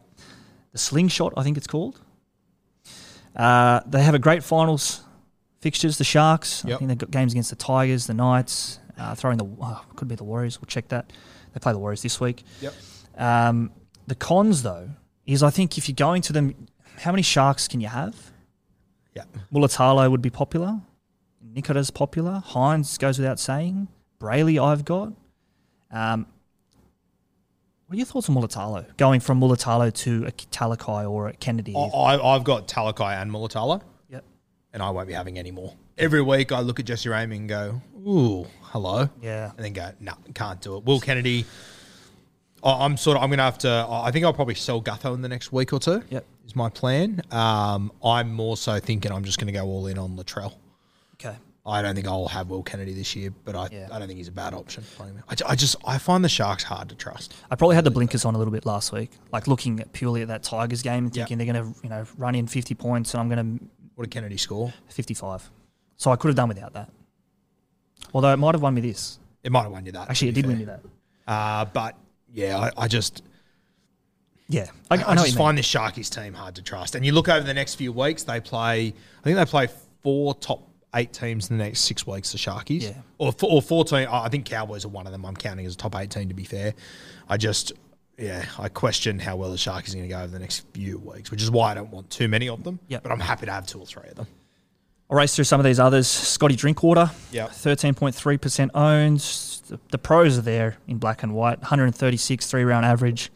The 0.73 0.79
slingshot, 0.79 1.33
I 1.37 1.43
think 1.43 1.57
it's 1.57 1.67
called. 1.67 2.01
Uh, 3.37 3.81
they 3.87 4.03
have 4.03 4.15
a 4.15 4.19
great 4.19 4.43
finals 4.43 5.03
fixtures. 5.61 5.99
The 5.99 6.05
Sharks. 6.05 6.65
I 6.65 6.77
think 6.77 6.89
they've 6.89 6.99
got 6.99 7.11
games 7.11 7.33
against 7.33 7.51
the 7.51 7.57
Tigers, 7.57 8.07
the 8.07 8.15
Knights. 8.15 8.79
Uh, 8.99 9.15
throwing 9.15 9.37
the 9.37 9.45
oh, 9.61 9.85
could 9.97 10.09
be 10.09 10.15
the 10.15 10.25
Warriors. 10.25 10.61
We'll 10.61 10.67
check 10.67 10.89
that. 10.89 11.13
They 11.53 11.61
play 11.61 11.73
the 11.73 11.79
Warriors 11.79 12.03
this 12.03 12.21
week. 12.21 12.45
Yep. 12.61 12.75
Um, 13.19 13.73
the 14.07 14.15
cons 14.15 14.63
though 14.63 14.91
is 15.27 15.43
I 15.43 15.51
think 15.51 15.77
if 15.77 15.89
you're 15.89 15.97
going 15.97 16.23
to 16.23 16.33
them, 16.33 16.69
how 16.99 17.11
many 17.11 17.23
Sharks 17.23 17.69
can 17.69 17.81
you 17.81 17.89
have? 17.89 18.31
Yeah. 19.15 19.25
Mulitalo 19.53 20.11
would 20.11 20.23
be 20.23 20.31
popular. 20.31 20.81
Nikita's 21.43 21.91
popular. 21.91 22.43
Hynes 22.47 22.99
goes 22.99 23.19
without 23.19 23.41
saying. 23.41 23.89
Brailey, 24.21 24.63
I've 24.63 24.85
got. 24.85 25.13
Um, 25.91 26.27
what 27.87 27.95
are 27.95 27.99
your 27.99 28.07
thoughts 28.07 28.29
on 28.29 28.35
Mulitalo? 28.35 28.85
Going 28.97 29.21
from 29.21 29.41
Mulitalo 29.41 29.93
to 29.95 30.27
a 30.27 30.33
Talakai 30.33 31.09
or 31.09 31.29
a 31.29 31.33
Kennedy? 31.35 31.75
I, 31.77 32.19
I've 32.19 32.43
got 32.43 32.67
Talakai 32.67 33.23
and 33.23 33.31
Mulitalo, 33.31 33.81
yep. 34.11 34.25
and 34.73 34.83
I 34.83 34.91
won't 34.91 35.07
be 35.07 35.15
having 35.15 35.39
any 35.39 35.53
more. 35.53 35.73
Every 35.97 36.21
week 36.21 36.51
I 36.51 36.61
look 36.61 36.81
at 36.81 36.87
Jesse 36.87 37.09
Ramien 37.09 37.37
and 37.37 37.49
go, 37.49 37.81
ooh, 38.07 38.47
hello. 38.63 39.09
Yeah. 39.23 39.53
And 39.57 39.65
then 39.65 39.73
go, 39.73 39.93
no, 40.01 40.15
can't 40.35 40.61
do 40.61 40.77
it. 40.77 40.85
Will 40.85 40.99
Kennedy, 40.99 41.47
I'm 42.65 42.97
sort 42.97 43.17
of, 43.17 43.23
I'm 43.23 43.29
going 43.29 43.39
to 43.39 43.45
have 43.45 43.59
to, 43.59 43.87
I 43.89 44.11
think 44.11 44.25
I'll 44.25 44.33
probably 44.33 44.57
sell 44.57 44.83
Gutho 44.83 45.15
in 45.15 45.23
the 45.23 45.29
next 45.29 45.53
week 45.53 45.73
or 45.73 45.79
two. 45.79 46.03
Yep. 46.11 46.25
Is 46.45 46.57
my 46.57 46.69
plan. 46.69 47.23
Um, 47.31 47.93
I'm 48.05 48.33
more 48.33 48.57
so 48.57 48.81
thinking 48.81 49.13
I'm 49.13 49.25
just 49.25 49.39
going 49.39 49.47
to 49.47 49.53
go 49.53 49.65
all 49.65 49.87
in 49.87 49.99
on 49.99 50.17
Latrell. 50.17 50.55
I 51.67 51.83
don't 51.83 51.97
think 51.97 52.07
I'll 52.07 52.29
have 52.29 52.49
Will 52.49 52.63
Kennedy 52.63 52.93
this 52.95 53.17
year, 53.17 53.35
but 53.45 53.57
I, 53.57 53.69
Yeah. 53.73 53.89
I 53.91 53.99
don't 53.99 54.07
think 54.07 54.19
he's 54.19 54.29
a 54.29 54.33
bad 54.33 54.55
option. 54.55 54.85
I, 55.29 55.35
I 55.47 55.55
just 55.57 55.75
I 55.85 55.99
find 55.99 56.25
the 56.25 56.29
Sharks 56.29 56.63
hard 56.63 56.89
to 56.91 56.95
trust. 56.95 57.35
I 57.51 57.57
probably 57.57 57.75
had 57.75 57.85
the 57.85 57.91
blinkers 57.91 58.25
on 58.25 58.37
a 58.37 58.39
little 58.39 58.53
bit 58.53 58.65
last 58.65 58.93
week, 58.93 59.11
like 59.33 59.49
looking 59.49 59.81
at 59.81 59.93
purely 59.93 60.23
at 60.23 60.29
that 60.29 60.45
Tigers 60.45 60.83
game 60.83 61.07
and 61.07 61.13
thinking 61.13 61.39
they're 61.39 61.53
going 61.53 61.75
to, 61.75 61.81
you 61.83 61.91
know, 61.91 62.07
run 62.17 62.37
in 62.37 62.47
50 62.47 62.75
points 62.75 63.15
and 63.15 63.21
I'm 63.21 63.29
going 63.29 63.59
to 63.59 63.65
What 63.97 64.05
did 64.05 64.11
Kennedy 64.13 64.37
score? 64.37 64.73
55. 64.89 65.51
So 65.97 66.13
I 66.13 66.17
could 66.17 66.29
have 66.29 66.37
done 66.37 66.49
without 66.49 66.73
that. 66.75 66.91
Although 68.15 68.33
it 68.33 68.37
might 68.37 68.55
have 68.55 68.63
won 68.63 68.75
me 68.75 68.81
this. 68.81 69.19
It 69.43 69.51
might 69.51 69.63
have 69.63 69.73
won 69.73 69.85
you 69.85 69.93
that. 69.93 70.09
Actually, 70.09 70.29
it 70.29 70.35
did 70.35 70.47
win 70.47 70.59
fair. 70.65 70.67
me 70.67 70.73
that. 71.27 71.33
Uh, 71.33 71.65
but 71.65 71.97
yeah, 72.33 72.59
I, 72.59 72.85
I 72.85 72.89
just 72.89 73.23
Yeah, 74.49 74.67
I, 74.91 74.97
I, 74.97 75.11
I 75.11 75.15
just 75.17 75.33
you 75.33 75.37
find 75.37 75.59
this 75.59 75.67
Sharkies 75.67 76.15
team 76.15 76.35
hard 76.35 76.55
to 76.57 76.63
trust. 76.63 76.95
And 76.95 77.05
you 77.05 77.13
look 77.13 77.29
over 77.29 77.45
the 77.45 77.55
next 77.55 77.75
few 77.75 77.93
weeks, 77.93 78.23
they 78.23 78.41
play. 78.41 78.89
I 78.89 79.23
think 79.25 79.37
they 79.37 79.45
play 79.45 79.69
four 80.03 80.35
top 80.35 80.66
eight 80.97 81.13
teams 81.13 81.51
in 81.51 81.59
the 81.59 81.65
next 81.65 81.81
six 81.81 82.07
weeks. 82.07 82.33
The 82.33 82.39
Sharkies, 82.39 82.83
Yeah. 82.83 82.95
or 83.19 83.31
four, 83.33 83.51
or 83.53 83.63
fourteen. 83.63 84.09
I 84.11 84.29
think 84.29 84.45
Cowboys 84.47 84.85
are 84.85 84.89
one 84.89 85.07
of 85.07 85.13
them. 85.13 85.25
I'm 85.25 85.37
counting 85.37 85.65
as 85.67 85.75
a 85.75 85.77
top 85.77 85.95
eight 85.97 86.11
team. 86.11 86.29
To 86.29 86.35
be 86.35 86.45
fair, 86.45 86.75
I 87.29 87.37
just. 87.37 87.73
Yeah, 88.19 88.47
I 88.59 88.71
question 88.71 89.19
how 89.19 89.37
well 89.37 89.51
the 89.51 89.59
Sharkies 89.59 89.91
are 89.91 89.97
going 89.99 90.09
to 90.09 90.15
go 90.15 90.19
over 90.19 90.29
the 90.33 90.39
next 90.39 90.65
few 90.73 90.97
weeks, 90.97 91.31
which 91.31 91.43
is 91.43 91.51
why 91.51 91.73
I 91.73 91.75
don't 91.75 91.91
want 91.91 92.09
too 92.09 92.29
many 92.29 92.49
of 92.49 92.65
them. 92.65 92.79
Yep. 92.89 93.03
But 93.03 93.13
I'm 93.13 93.21
happy 93.21 93.45
to 93.45 93.53
have 93.53 93.67
two 93.67 93.79
or 93.79 93.85
three 93.85 94.09
of 94.09 94.15
them. 94.15 94.27
I'll 95.11 95.19
race 95.19 95.37
through 95.37 95.45
some 95.45 95.61
of 95.61 95.65
these 95.65 95.79
others. 95.79 96.09
Scotty 96.09 96.57
Drinkwater, 96.57 97.11
Yep. 97.33 97.51
13.3% 97.51 98.71
owned. 98.75 99.21
The, 99.69 99.79
the 99.91 99.99
pros 99.99 100.39
are 100.39 100.43
there 100.43 100.79
in 100.89 100.97
black 100.97 101.23
and 101.23 101.35
white 101.35 101.59
136 101.59 102.47
three 102.47 102.65
round 102.65 102.87
average, 102.87 103.31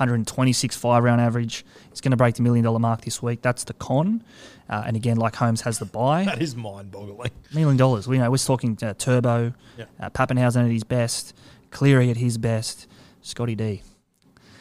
126 0.00 0.76
five 0.76 1.04
round 1.04 1.20
average. 1.20 1.64
It's 1.90 2.00
going 2.00 2.10
to 2.10 2.16
break 2.16 2.34
the 2.34 2.42
million 2.42 2.64
dollar 2.64 2.78
mark 2.78 3.02
this 3.02 3.22
week. 3.22 3.42
That's 3.42 3.64
the 3.64 3.74
con. 3.74 4.24
Uh, 4.68 4.84
and 4.86 4.96
again, 4.96 5.16
like 5.16 5.36
Holmes 5.36 5.60
has 5.62 5.78
the 5.78 5.84
buy. 5.84 6.24
That 6.24 6.40
is 6.42 6.56
mind 6.56 6.90
boggling. 6.90 7.30
million 7.52 7.76
dollars. 7.76 8.08
We 8.08 8.18
know 8.18 8.30
we're 8.30 8.38
talking 8.38 8.78
uh, 8.82 8.94
Turbo, 8.94 9.52
Yeah. 9.76 9.84
uh, 10.00 10.10
Papenhuyzen 10.10 10.64
at 10.64 10.70
his 10.70 10.84
best, 10.84 11.34
Cleary 11.70 12.10
at 12.10 12.16
his 12.16 12.38
best, 12.38 12.86
Scotty 13.20 13.54
D. 13.54 13.82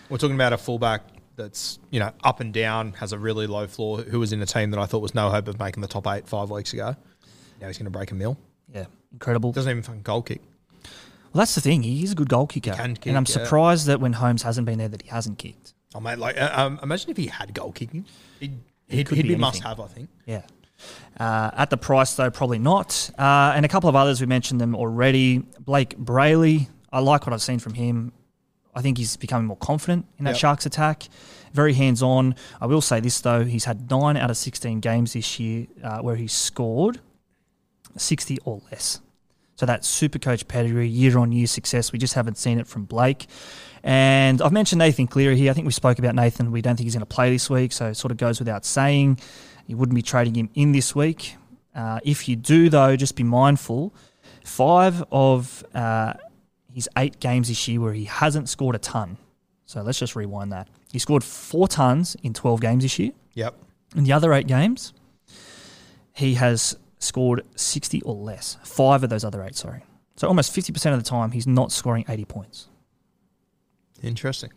We're 0.09 0.17
talking 0.17 0.35
about 0.35 0.53
a 0.53 0.57
fullback 0.57 1.03
that's 1.35 1.79
you 1.89 1.99
know 1.99 2.11
up 2.23 2.39
and 2.41 2.53
down, 2.53 2.93
has 2.93 3.13
a 3.13 3.17
really 3.17 3.47
low 3.47 3.65
floor, 3.67 3.99
who 4.01 4.19
was 4.19 4.33
in 4.33 4.41
a 4.41 4.45
team 4.45 4.71
that 4.71 4.79
I 4.79 4.85
thought 4.85 5.01
was 5.01 5.15
no 5.15 5.29
hope 5.29 5.47
of 5.47 5.57
making 5.59 5.81
the 5.81 5.87
top 5.87 6.05
eight 6.07 6.27
five 6.27 6.49
weeks 6.49 6.73
ago. 6.73 6.95
Now 7.61 7.67
he's 7.67 7.77
going 7.77 7.85
to 7.85 7.91
break 7.91 8.11
a 8.11 8.15
mill. 8.15 8.37
Yeah, 8.73 8.85
incredible. 9.13 9.51
Doesn't 9.51 9.69
even 9.69 9.83
fucking 9.83 10.01
goal 10.01 10.21
kick. 10.23 10.41
Well, 11.33 11.41
that's 11.41 11.55
the 11.55 11.61
thing. 11.61 11.83
He's 11.83 12.11
a 12.11 12.15
good 12.15 12.29
goal 12.29 12.47
kicker, 12.47 12.73
can 12.73 12.95
kick, 12.95 13.07
and 13.07 13.17
I'm 13.17 13.25
yeah. 13.27 13.33
surprised 13.33 13.87
that 13.87 13.99
when 13.99 14.13
Holmes 14.13 14.43
hasn't 14.43 14.65
been 14.65 14.79
there, 14.79 14.87
that 14.87 15.03
he 15.03 15.09
hasn't 15.09 15.37
kicked. 15.37 15.73
Oh 15.95 15.99
mate, 15.99 16.17
like 16.17 16.37
uh, 16.37 16.51
um, 16.53 16.79
imagine 16.81 17.11
if 17.11 17.17
he 17.17 17.27
had 17.27 17.53
goal 17.53 17.71
kicking, 17.71 18.05
he'd, 18.39 18.59
he'd, 18.87 19.09
he'd 19.09 19.23
be 19.23 19.29
be, 19.29 19.35
must 19.35 19.63
have. 19.63 19.79
I 19.79 19.87
think. 19.87 20.09
Yeah. 20.25 20.41
Uh, 21.19 21.51
at 21.53 21.69
the 21.69 21.77
price, 21.77 22.13
though, 22.15 22.29
probably 22.29 22.59
not. 22.59 23.09
Uh, 23.17 23.51
and 23.55 23.65
a 23.65 23.67
couple 23.67 23.89
of 23.89 23.95
others, 23.95 24.21
we 24.21 24.27
mentioned 24.27 24.61
them 24.61 24.75
already. 24.75 25.39
Blayke 25.63 25.95
Brailey, 25.95 26.69
I 26.91 26.99
like 26.99 27.25
what 27.25 27.33
I've 27.33 27.41
seen 27.41 27.59
from 27.59 27.73
him. 27.73 28.13
I 28.73 28.81
think 28.81 28.97
he's 28.97 29.17
becoming 29.17 29.47
more 29.47 29.57
confident 29.57 30.05
in 30.17 30.25
that 30.25 30.31
Yep. 30.31 30.39
Sharks 30.39 30.65
attack. 30.65 31.03
Very 31.53 31.73
hands 31.73 32.01
on. 32.01 32.35
I 32.61 32.67
will 32.67 32.81
say 32.81 32.99
this, 32.99 33.19
though. 33.19 33.43
He's 33.43 33.65
had 33.65 33.89
nine 33.89 34.15
out 34.15 34.29
of 34.29 34.37
16 34.37 34.79
games 34.79 35.13
this 35.13 35.39
year 35.39 35.67
uh, 35.83 35.99
where 35.99 36.15
he's 36.15 36.31
scored 36.31 37.01
60 37.97 38.37
or 38.45 38.61
less. 38.71 39.01
So 39.59 39.65
that's 39.65 39.89
super 39.89 40.19
coach 40.19 40.47
pedigree, 40.47 40.87
year 40.87 41.17
on 41.17 41.33
year 41.33 41.45
success. 41.45 41.91
We 41.91 41.99
just 41.99 42.13
haven't 42.13 42.37
seen 42.37 42.59
it 42.59 42.65
from 42.65 42.87
Blayke. 42.87 43.27
And 43.83 44.41
I've 44.41 44.53
mentioned 44.53 44.79
Nathan 44.79 45.05
Cleary 45.05 45.35
here. 45.35 45.51
I 45.51 45.53
think 45.53 45.65
we 45.65 45.73
spoke 45.73 45.99
about 45.99 46.15
Nathan. 46.15 46.53
We 46.53 46.61
don't 46.61 46.77
think 46.77 46.85
he's 46.85 46.93
going 46.93 47.01
to 47.01 47.05
play 47.05 47.29
this 47.29 47.49
week, 47.49 47.73
so 47.73 47.87
it 47.87 47.95
sort 47.95 48.11
of 48.11 48.17
goes 48.17 48.39
without 48.39 48.63
saying. 48.63 49.19
You 49.67 49.75
wouldn't 49.75 49.97
be 49.97 50.01
trading 50.01 50.35
him 50.35 50.49
in 50.55 50.71
this 50.71 50.95
week. 50.95 51.35
Uh, 51.75 51.99
if 52.05 52.29
you 52.29 52.37
do, 52.37 52.69
though, 52.69 52.95
just 52.95 53.17
be 53.17 53.23
mindful. 53.23 53.93
Five 54.45 55.03
of 55.11 55.61
uh, 55.75 56.13
his 56.73 56.87
eight 56.97 57.19
games 57.19 57.49
this 57.49 57.67
year 57.67 57.81
where 57.81 57.91
he 57.91 58.05
hasn't 58.05 58.47
scored 58.47 58.75
a 58.75 58.79
ton. 58.79 59.17
So 59.65 59.81
let's 59.81 59.99
just 59.99 60.15
rewind 60.15 60.53
that. 60.53 60.69
He 60.89 60.99
scored 60.99 61.21
four 61.21 61.67
tons 61.67 62.15
in 62.23 62.33
12 62.33 62.61
games 62.61 62.83
this 62.83 62.97
year. 62.97 63.11
Yep. 63.33 63.55
In 63.97 64.05
the 64.05 64.13
other 64.13 64.31
eight 64.31 64.47
games, 64.47 64.93
he 66.13 66.35
has 66.35 66.77
scored 66.99 67.45
60 67.55 68.01
or 68.03 68.13
less. 68.13 68.57
Five 68.63 69.03
of 69.03 69.09
those 69.09 69.23
other 69.23 69.43
eight, 69.43 69.55
sorry. 69.55 69.83
So 70.15 70.27
almost 70.27 70.55
50% 70.55 70.93
of 70.93 71.01
the 71.01 71.09
time, 71.09 71.31
he's 71.31 71.47
not 71.47 71.71
scoring 71.71 72.05
80 72.07 72.25
points. 72.25 72.67
Interesting. 74.03 74.51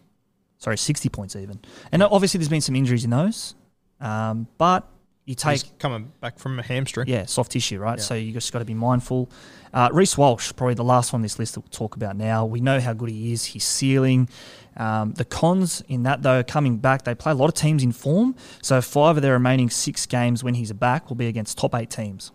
Sorry, 0.58 0.76
60 0.76 1.08
points 1.08 1.34
even. 1.36 1.60
And 1.90 2.02
obviously, 2.02 2.38
there's 2.38 2.48
been 2.48 2.60
some 2.60 2.76
injuries 2.76 3.04
in 3.04 3.10
those. 3.10 3.54
Um, 4.00 4.46
but 4.58 4.88
you 5.24 5.34
take 5.36 5.62
He's 5.62 5.72
coming 5.78 6.12
back 6.20 6.38
from 6.38 6.58
a 6.58 6.62
hamstring. 6.62 7.08
Yeah, 7.08 7.26
soft 7.26 7.52
tissue, 7.52 7.78
right? 7.78 7.98
Yeah. 7.98 8.04
So 8.04 8.14
you 8.14 8.32
just 8.32 8.52
got 8.52 8.58
to 8.58 8.64
be 8.64 8.74
mindful. 8.74 9.30
Uh, 9.72 9.88
Reece 9.92 10.18
Walsh, 10.18 10.52
probably 10.56 10.74
the 10.74 10.84
last 10.84 11.12
one 11.12 11.18
on 11.18 11.22
this 11.22 11.38
list 11.38 11.54
that 11.54 11.60
we'll 11.60 11.70
talk 11.70 11.96
about 11.96 12.16
now. 12.16 12.44
We 12.44 12.60
know 12.60 12.80
how 12.80 12.92
good 12.92 13.10
he 13.10 13.32
is. 13.32 13.44
He's 13.44 13.64
ceiling. 13.64 14.28
Um, 14.76 15.12
the 15.12 15.24
cons 15.24 15.82
in 15.88 16.04
that, 16.04 16.22
though, 16.22 16.42
coming 16.42 16.78
back. 16.78 17.04
They 17.04 17.14
play 17.14 17.32
a 17.32 17.34
lot 17.34 17.46
of 17.48 17.54
teams 17.54 17.82
in 17.82 17.92
form. 17.92 18.34
So 18.62 18.80
five 18.80 19.16
of 19.16 19.22
their 19.22 19.34
remaining 19.34 19.70
six 19.70 20.06
games 20.06 20.42
when 20.42 20.54
he's 20.54 20.72
back 20.72 21.08
will 21.08 21.16
be 21.16 21.26
against 21.26 21.58
top 21.58 21.74
eight 21.74 21.90
teams. 21.90 22.32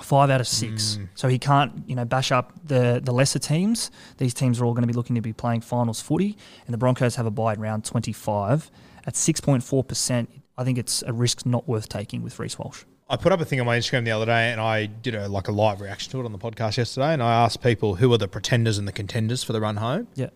Five 0.00 0.30
out 0.30 0.40
of 0.40 0.48
six. 0.48 0.98
So 1.14 1.28
he 1.28 1.38
can't, 1.38 1.86
you 1.86 1.94
know, 1.94 2.06
bash 2.06 2.32
up 2.32 2.52
the, 2.64 3.00
the 3.04 3.12
lesser 3.12 3.38
teams. 3.38 3.90
These 4.16 4.32
teams 4.32 4.60
are 4.60 4.64
all 4.64 4.72
going 4.72 4.84
to 4.84 4.88
be 4.88 4.94
looking 4.94 5.16
to 5.16 5.20
be 5.20 5.34
playing 5.34 5.60
finals 5.60 6.00
footy, 6.00 6.36
and 6.66 6.72
the 6.72 6.78
Broncos 6.78 7.16
have 7.16 7.26
a 7.26 7.30
bye 7.30 7.52
in 7.52 7.60
round 7.60 7.84
25. 7.84 8.70
At 9.04 9.14
6.4%, 9.14 10.28
I 10.56 10.64
think 10.64 10.78
it's 10.78 11.02
a 11.02 11.12
risk 11.12 11.44
not 11.44 11.68
worth 11.68 11.88
taking 11.88 12.22
with 12.22 12.38
Reece 12.38 12.58
Walsh. 12.58 12.84
I 13.10 13.16
put 13.16 13.32
up 13.32 13.40
a 13.40 13.44
thing 13.44 13.60
on 13.60 13.66
my 13.66 13.76
Instagram 13.76 14.06
the 14.06 14.12
other 14.12 14.24
day, 14.24 14.52
and 14.52 14.60
I 14.60 14.86
did 14.86 15.14
a 15.14 15.28
like 15.28 15.48
a 15.48 15.52
live 15.52 15.82
reaction 15.82 16.10
to 16.12 16.20
it 16.20 16.24
on 16.24 16.32
the 16.32 16.38
podcast 16.38 16.78
yesterday, 16.78 17.12
and 17.12 17.22
I 17.22 17.44
asked 17.44 17.62
people 17.62 17.96
who 17.96 18.10
are 18.14 18.18
the 18.18 18.28
pretenders 18.28 18.78
and 18.78 18.88
the 18.88 18.92
contenders 18.92 19.44
for 19.44 19.52
the 19.52 19.60
run 19.60 19.76
home. 19.76 20.08
Yeah. 20.14 20.30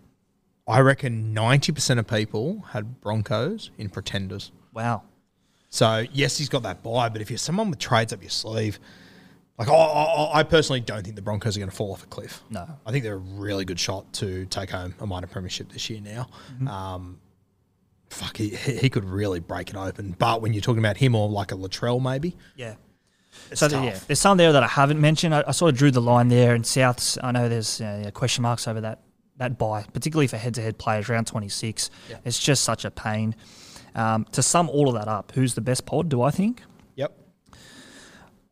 I 0.69 0.81
reckon 0.81 1.33
ninety 1.33 1.73
percent 1.73 2.01
of 2.01 2.07
people 2.07 2.65
had 2.71 3.01
Broncos 3.01 3.71
in 3.79 3.89
pretenders. 3.89 4.51
Wow. 4.75 5.03
So 5.71 6.05
yes, 6.13 6.39
he's 6.39 6.49
got 6.49 6.63
that 6.65 6.83
buy, 6.83 7.09
but 7.09 7.21
if 7.21 7.31
you're 7.31 7.39
someone 7.39 7.71
with 7.71 7.79
trades 7.79 8.13
up 8.13 8.23
your 8.23 8.31
sleeve, 8.31 8.79
like 9.59 9.69
I, 9.69 9.73
I, 9.75 10.39
I 10.39 10.43
personally 10.43 10.81
don't 10.81 11.03
think 11.03 11.17
the 11.17 11.23
Broncos 11.23 11.57
are 11.57 11.61
going 11.61 11.71
to 11.71 11.77
fall 11.77 11.93
off 11.93 12.03
a 12.03 12.07
cliff. 12.07 12.43
No. 12.51 12.67
I 12.85 12.91
think 12.91 13.05
they're 13.05 13.15
a 13.15 13.17
really 13.17 13.65
good 13.65 13.79
shot 13.81 14.13
to 14.15 14.45
take 14.47 14.71
home 14.71 14.95
a 15.01 15.07
minor 15.07 15.27
premiership 15.27 15.71
this 15.73 15.89
year. 15.91 16.01
Now, 16.01 16.29
Mm-hmm. 16.55 16.69
um, 16.69 17.21
fuck, 18.11 18.37
he, 18.37 18.51
he 18.51 18.89
could 18.89 19.05
really 19.05 19.41
break 19.41 19.69
it 19.71 19.77
open. 19.77 20.15
But 20.19 20.41
when 20.43 20.53
you're 20.53 20.63
talking 20.63 20.79
about 20.79 20.97
him 20.97 21.15
or 21.15 21.29
like 21.29 21.53
a 21.53 21.57
Latrell, 21.57 22.01
maybe 22.03 22.37
Yeah. 22.57 22.75
it's 23.51 23.61
So 23.61 23.67
yeah, 23.69 23.99
there's 24.07 24.21
some 24.21 24.37
there 24.39 24.53
that 24.53 24.63
I 24.63 24.69
haven't 24.69 25.01
mentioned. 25.01 25.35
I, 25.35 25.43
I 25.47 25.51
sort 25.53 25.73
of 25.73 25.79
drew 25.79 25.91
the 25.91 26.01
line 26.03 26.29
there. 26.29 26.55
And 26.55 26.65
Souths, 26.65 27.19
I 27.23 27.33
know 27.33 27.49
there's 27.49 27.81
uh, 27.81 28.11
question 28.15 28.43
marks 28.43 28.67
over 28.69 28.81
that 28.83 29.01
that 29.39 29.59
buy, 29.59 29.85
particularly 29.93 30.27
for 30.27 30.37
head-to-head 30.37 30.79
players 30.79 31.09
around 31.11 31.27
26. 31.27 31.91
It's 32.25 32.39
just 32.39 32.65
such 32.65 32.85
a 32.85 32.91
pain. 32.91 33.35
Um, 33.95 34.25
to 34.33 34.43
sum 34.43 34.69
all 34.71 34.89
of 34.89 34.95
that 34.95 35.09
up, 35.09 35.33
who's 35.35 35.55
the 35.55 35.61
best 35.61 35.87
pod? 35.87 36.09
Do 36.09 36.23
I 36.23 36.31
think? 36.31 36.63
Yep. 36.97 37.17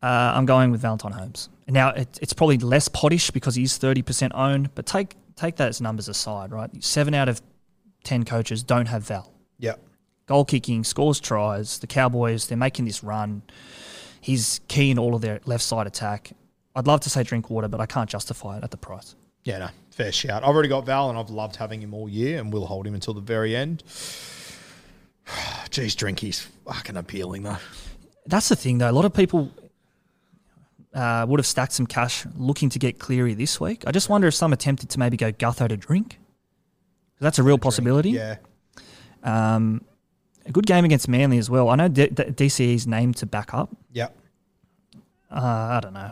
Uh, 0.01 0.33
I'm 0.35 0.45
going 0.45 0.71
with 0.71 0.81
Valentine 0.81 1.11
Holmes. 1.11 1.49
Now 1.67 1.89
it, 1.89 2.19
it's 2.21 2.33
probably 2.33 2.57
less 2.57 2.87
poddish 2.89 3.33
because 3.33 3.55
he's 3.55 3.77
30% 3.79 4.31
owned, 4.35 4.73
but 4.75 4.85
take 4.85 5.15
take 5.35 5.55
that 5.57 5.67
as 5.69 5.81
numbers 5.81 6.07
aside, 6.07 6.51
right? 6.51 6.69
Seven 6.83 7.13
out 7.13 7.27
of 7.27 7.41
ten 8.03 8.23
coaches 8.23 8.63
don't 8.63 8.85
have 8.85 9.03
Val. 9.03 9.31
Yep. 9.59 9.79
goal 10.27 10.45
kicking, 10.45 10.83
scores 10.83 11.19
tries. 11.19 11.79
The 11.79 11.87
Cowboys, 11.87 12.47
they're 12.47 12.57
making 12.57 12.85
this 12.85 13.03
run. 13.03 13.41
He's 14.21 14.59
key 14.67 14.91
in 14.91 14.99
all 14.99 15.15
of 15.15 15.21
their 15.21 15.39
left 15.45 15.63
side 15.63 15.87
attack. 15.87 16.31
I'd 16.75 16.87
love 16.87 16.99
to 17.01 17.09
say 17.09 17.23
drink 17.23 17.49
water, 17.49 17.67
but 17.67 17.79
I 17.79 17.85
can't 17.85 18.09
justify 18.09 18.57
it 18.57 18.63
at 18.63 18.71
the 18.71 18.77
price. 18.77 19.15
Yeah, 19.43 19.59
no, 19.59 19.69
fair 19.95 20.11
shout. 20.11 20.43
I've 20.43 20.49
already 20.49 20.69
got 20.69 20.85
Val, 20.85 21.09
and 21.09 21.17
I've 21.17 21.29
loved 21.29 21.55
having 21.55 21.81
him 21.81 21.93
all 21.93 22.09
year, 22.09 22.39
and 22.39 22.51
we'll 22.51 22.65
hold 22.65 22.85
him 22.85 22.93
until 22.93 23.13
the 23.13 23.21
very 23.21 23.55
end. 23.55 23.83
Jeez, 25.69 25.95
Drinky's 25.95 26.41
fucking 26.65 26.97
appealing 26.97 27.43
though. 27.43 27.57
That's 28.25 28.49
the 28.49 28.55
thing, 28.55 28.77
though. 28.79 28.89
A 28.89 28.91
lot 28.91 29.05
of 29.05 29.13
people 29.13 29.51
uh, 30.93 31.25
would 31.27 31.39
have 31.39 31.45
stacked 31.45 31.71
some 31.73 31.85
cash 31.87 32.25
looking 32.35 32.69
to 32.69 32.79
get 32.79 32.99
Cleary 32.99 33.33
this 33.35 33.59
week. 33.61 33.83
I 33.87 33.91
just 33.91 34.09
wonder 34.09 34.27
if 34.27 34.33
some 34.33 34.51
attempted 34.53 34.89
to 34.91 34.99
maybe 34.99 35.15
go 35.17 35.31
Gutho 35.31 35.67
to 35.69 35.77
drink. 35.77 36.17
That's 37.19 37.39
a 37.39 37.43
real 37.43 37.57
possibility. 37.57 38.09
Yeah, 38.11 38.37
Um, 39.23 39.81
a 40.45 40.51
good 40.51 40.65
game 40.65 40.83
against 40.85 41.07
Manly 41.07 41.37
as 41.37 41.49
well. 41.49 41.69
I 41.69 41.75
know 41.75 41.87
D- 41.87 42.07
D- 42.07 42.23
DCE's 42.23 42.85
named 42.87 43.15
to 43.17 43.25
back 43.25 43.53
up. 43.53 43.69
yep. 43.93 44.15
Uh, 45.31 45.39
I 45.39 45.79
don't 45.81 45.93
know. 45.93 46.11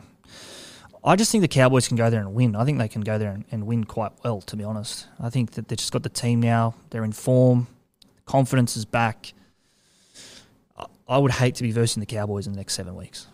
I 1.06 1.16
just 1.18 1.32
think 1.32 1.42
the 1.42 1.48
Cowboys 1.50 1.88
can 1.88 1.98
go 1.98 2.10
there 2.10 2.22
and 2.22 2.34
win. 2.34 2.56
I 2.56 2.64
think 2.64 2.78
they 2.78 2.88
can 2.88 3.02
go 3.02 3.18
there 3.18 3.32
and, 3.32 3.44
and 3.52 3.66
win 3.68 3.84
quite 3.84 4.12
well, 4.24 4.40
to 4.42 4.56
be 4.56 4.64
honest. 4.64 5.08
I 5.20 5.30
think 5.30 5.52
that 5.52 5.68
they've 5.68 5.78
just 5.78 5.92
got 5.92 6.04
the 6.04 6.10
team 6.10 6.40
now. 6.42 6.76
They're 6.92 7.04
in 7.04 7.12
form. 7.12 7.68
Confidence 8.26 8.78
is 8.78 8.86
back. 8.86 9.34
I- 10.78 10.86
I 11.08 11.18
would 11.18 11.32
hate 11.32 11.56
to 11.56 11.64
be 11.64 11.72
versing 11.72 12.00
the 12.00 12.06
Cowboys 12.06 12.48
in 12.48 12.54
the 12.54 12.58
next 12.58 12.74
seven 12.76 12.96
weeks. 12.96 13.28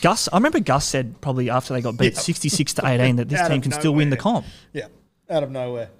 Gus, 0.00 0.26
I 0.32 0.38
remember 0.38 0.58
Gus 0.60 0.86
said 0.86 1.20
probably 1.20 1.50
after 1.50 1.74
they 1.74 1.82
got 1.82 1.98
beat 1.98 2.14
Yeah. 2.14 2.20
66 2.20 2.72
to 2.74 2.86
18 2.86 3.16
that 3.16 3.28
this 3.28 3.46
team 3.46 3.60
can 3.60 3.72
still 3.72 3.94
win 3.94 4.08
the 4.08 4.16
comp. 4.16 4.46
Yeah, 4.72 4.86
out 5.28 5.42
of 5.42 5.50
nowhere, 5.50 5.90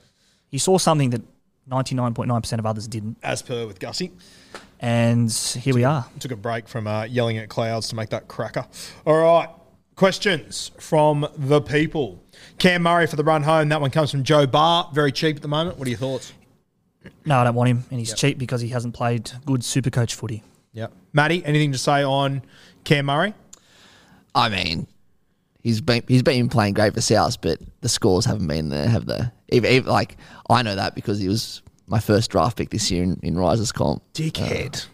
He 0.49 0.57
saw 0.57 0.79
something 0.79 1.11
that 1.11 1.21
99.9% 1.71 2.59
of 2.59 2.65
others 2.67 2.89
didn't. 2.89 3.19
as 3.23 3.43
per 3.43 3.67
with 3.67 3.79
Gussie. 3.79 4.13
And 4.81 5.31
here 5.31 5.75
we 5.75 5.85
are. 5.85 6.07
Took 6.19 6.33
a 6.33 6.37
break 6.37 6.69
from 6.69 6.87
uh, 6.87 7.05
yelling 7.05 7.37
at 7.37 7.49
clouds 7.51 7.89
to 7.89 7.95
make 7.95 8.09
that 8.09 8.29
cracker. 8.29 8.65
All 9.07 9.15
right, 9.15 9.49
questions 9.97 10.71
from 10.79 11.27
the 11.37 11.61
people. 11.61 12.23
Cam 12.59 12.83
Murray 12.83 13.07
for 13.07 13.17
the 13.17 13.25
run 13.25 13.43
home. 13.43 13.69
That 13.69 13.81
one 13.81 13.91
comes 13.91 14.11
from 14.11 14.25
Joe 14.25 14.47
Barr. 14.47 14.91
Very 14.93 15.13
cheap 15.13 15.37
at 15.37 15.43
the 15.43 15.49
moment. 15.49 15.79
What 15.79 15.87
are 15.87 15.91
your 15.91 15.99
thoughts? 15.99 16.33
No, 17.25 17.39
I 17.39 17.45
don't 17.45 17.55
want 17.55 17.69
him. 17.69 17.85
And 17.91 17.99
he's 17.99 18.15
cheap 18.15 18.39
because 18.39 18.61
he 18.61 18.69
hasn't 18.69 18.95
played 18.95 19.31
good 19.45 19.65
super 19.65 19.91
coach 19.91 20.15
footy. 20.15 20.43
Yeah. 20.73 20.87
Matty, 21.13 21.45
anything 21.45 21.73
to 21.73 21.79
say 21.79 22.03
on 22.03 22.43
Cam 22.85 23.07
Murray? 23.07 23.35
I 24.35 24.49
mean, 24.49 24.87
he's 25.63 25.81
been 25.81 26.03
he's 26.09 26.23
been 26.23 26.49
playing 26.49 26.75
great 26.75 26.95
for 26.95 27.01
South, 27.01 27.41
but 27.41 27.59
the 27.81 27.89
scores 27.89 28.25
haven't 28.25 28.47
been 28.47 28.71
there, 28.71 28.89
have 28.89 29.07
they? 29.07 29.21
Even, 29.51 29.71
even, 29.71 29.91
like 29.91 30.17
I 30.49 30.63
know 30.63 30.75
that 30.75 30.95
because 30.95 31.19
he 31.19 31.29
was 31.29 31.63
my 31.87 32.01
first 32.01 32.31
draft 32.31 32.57
pick 32.57 32.71
this 32.71 32.91
year 32.91 33.03
in, 33.03 33.21
in 33.23 33.37
Risers 33.39 33.73
comp. 33.73 34.03
Dickhead. 34.15 34.87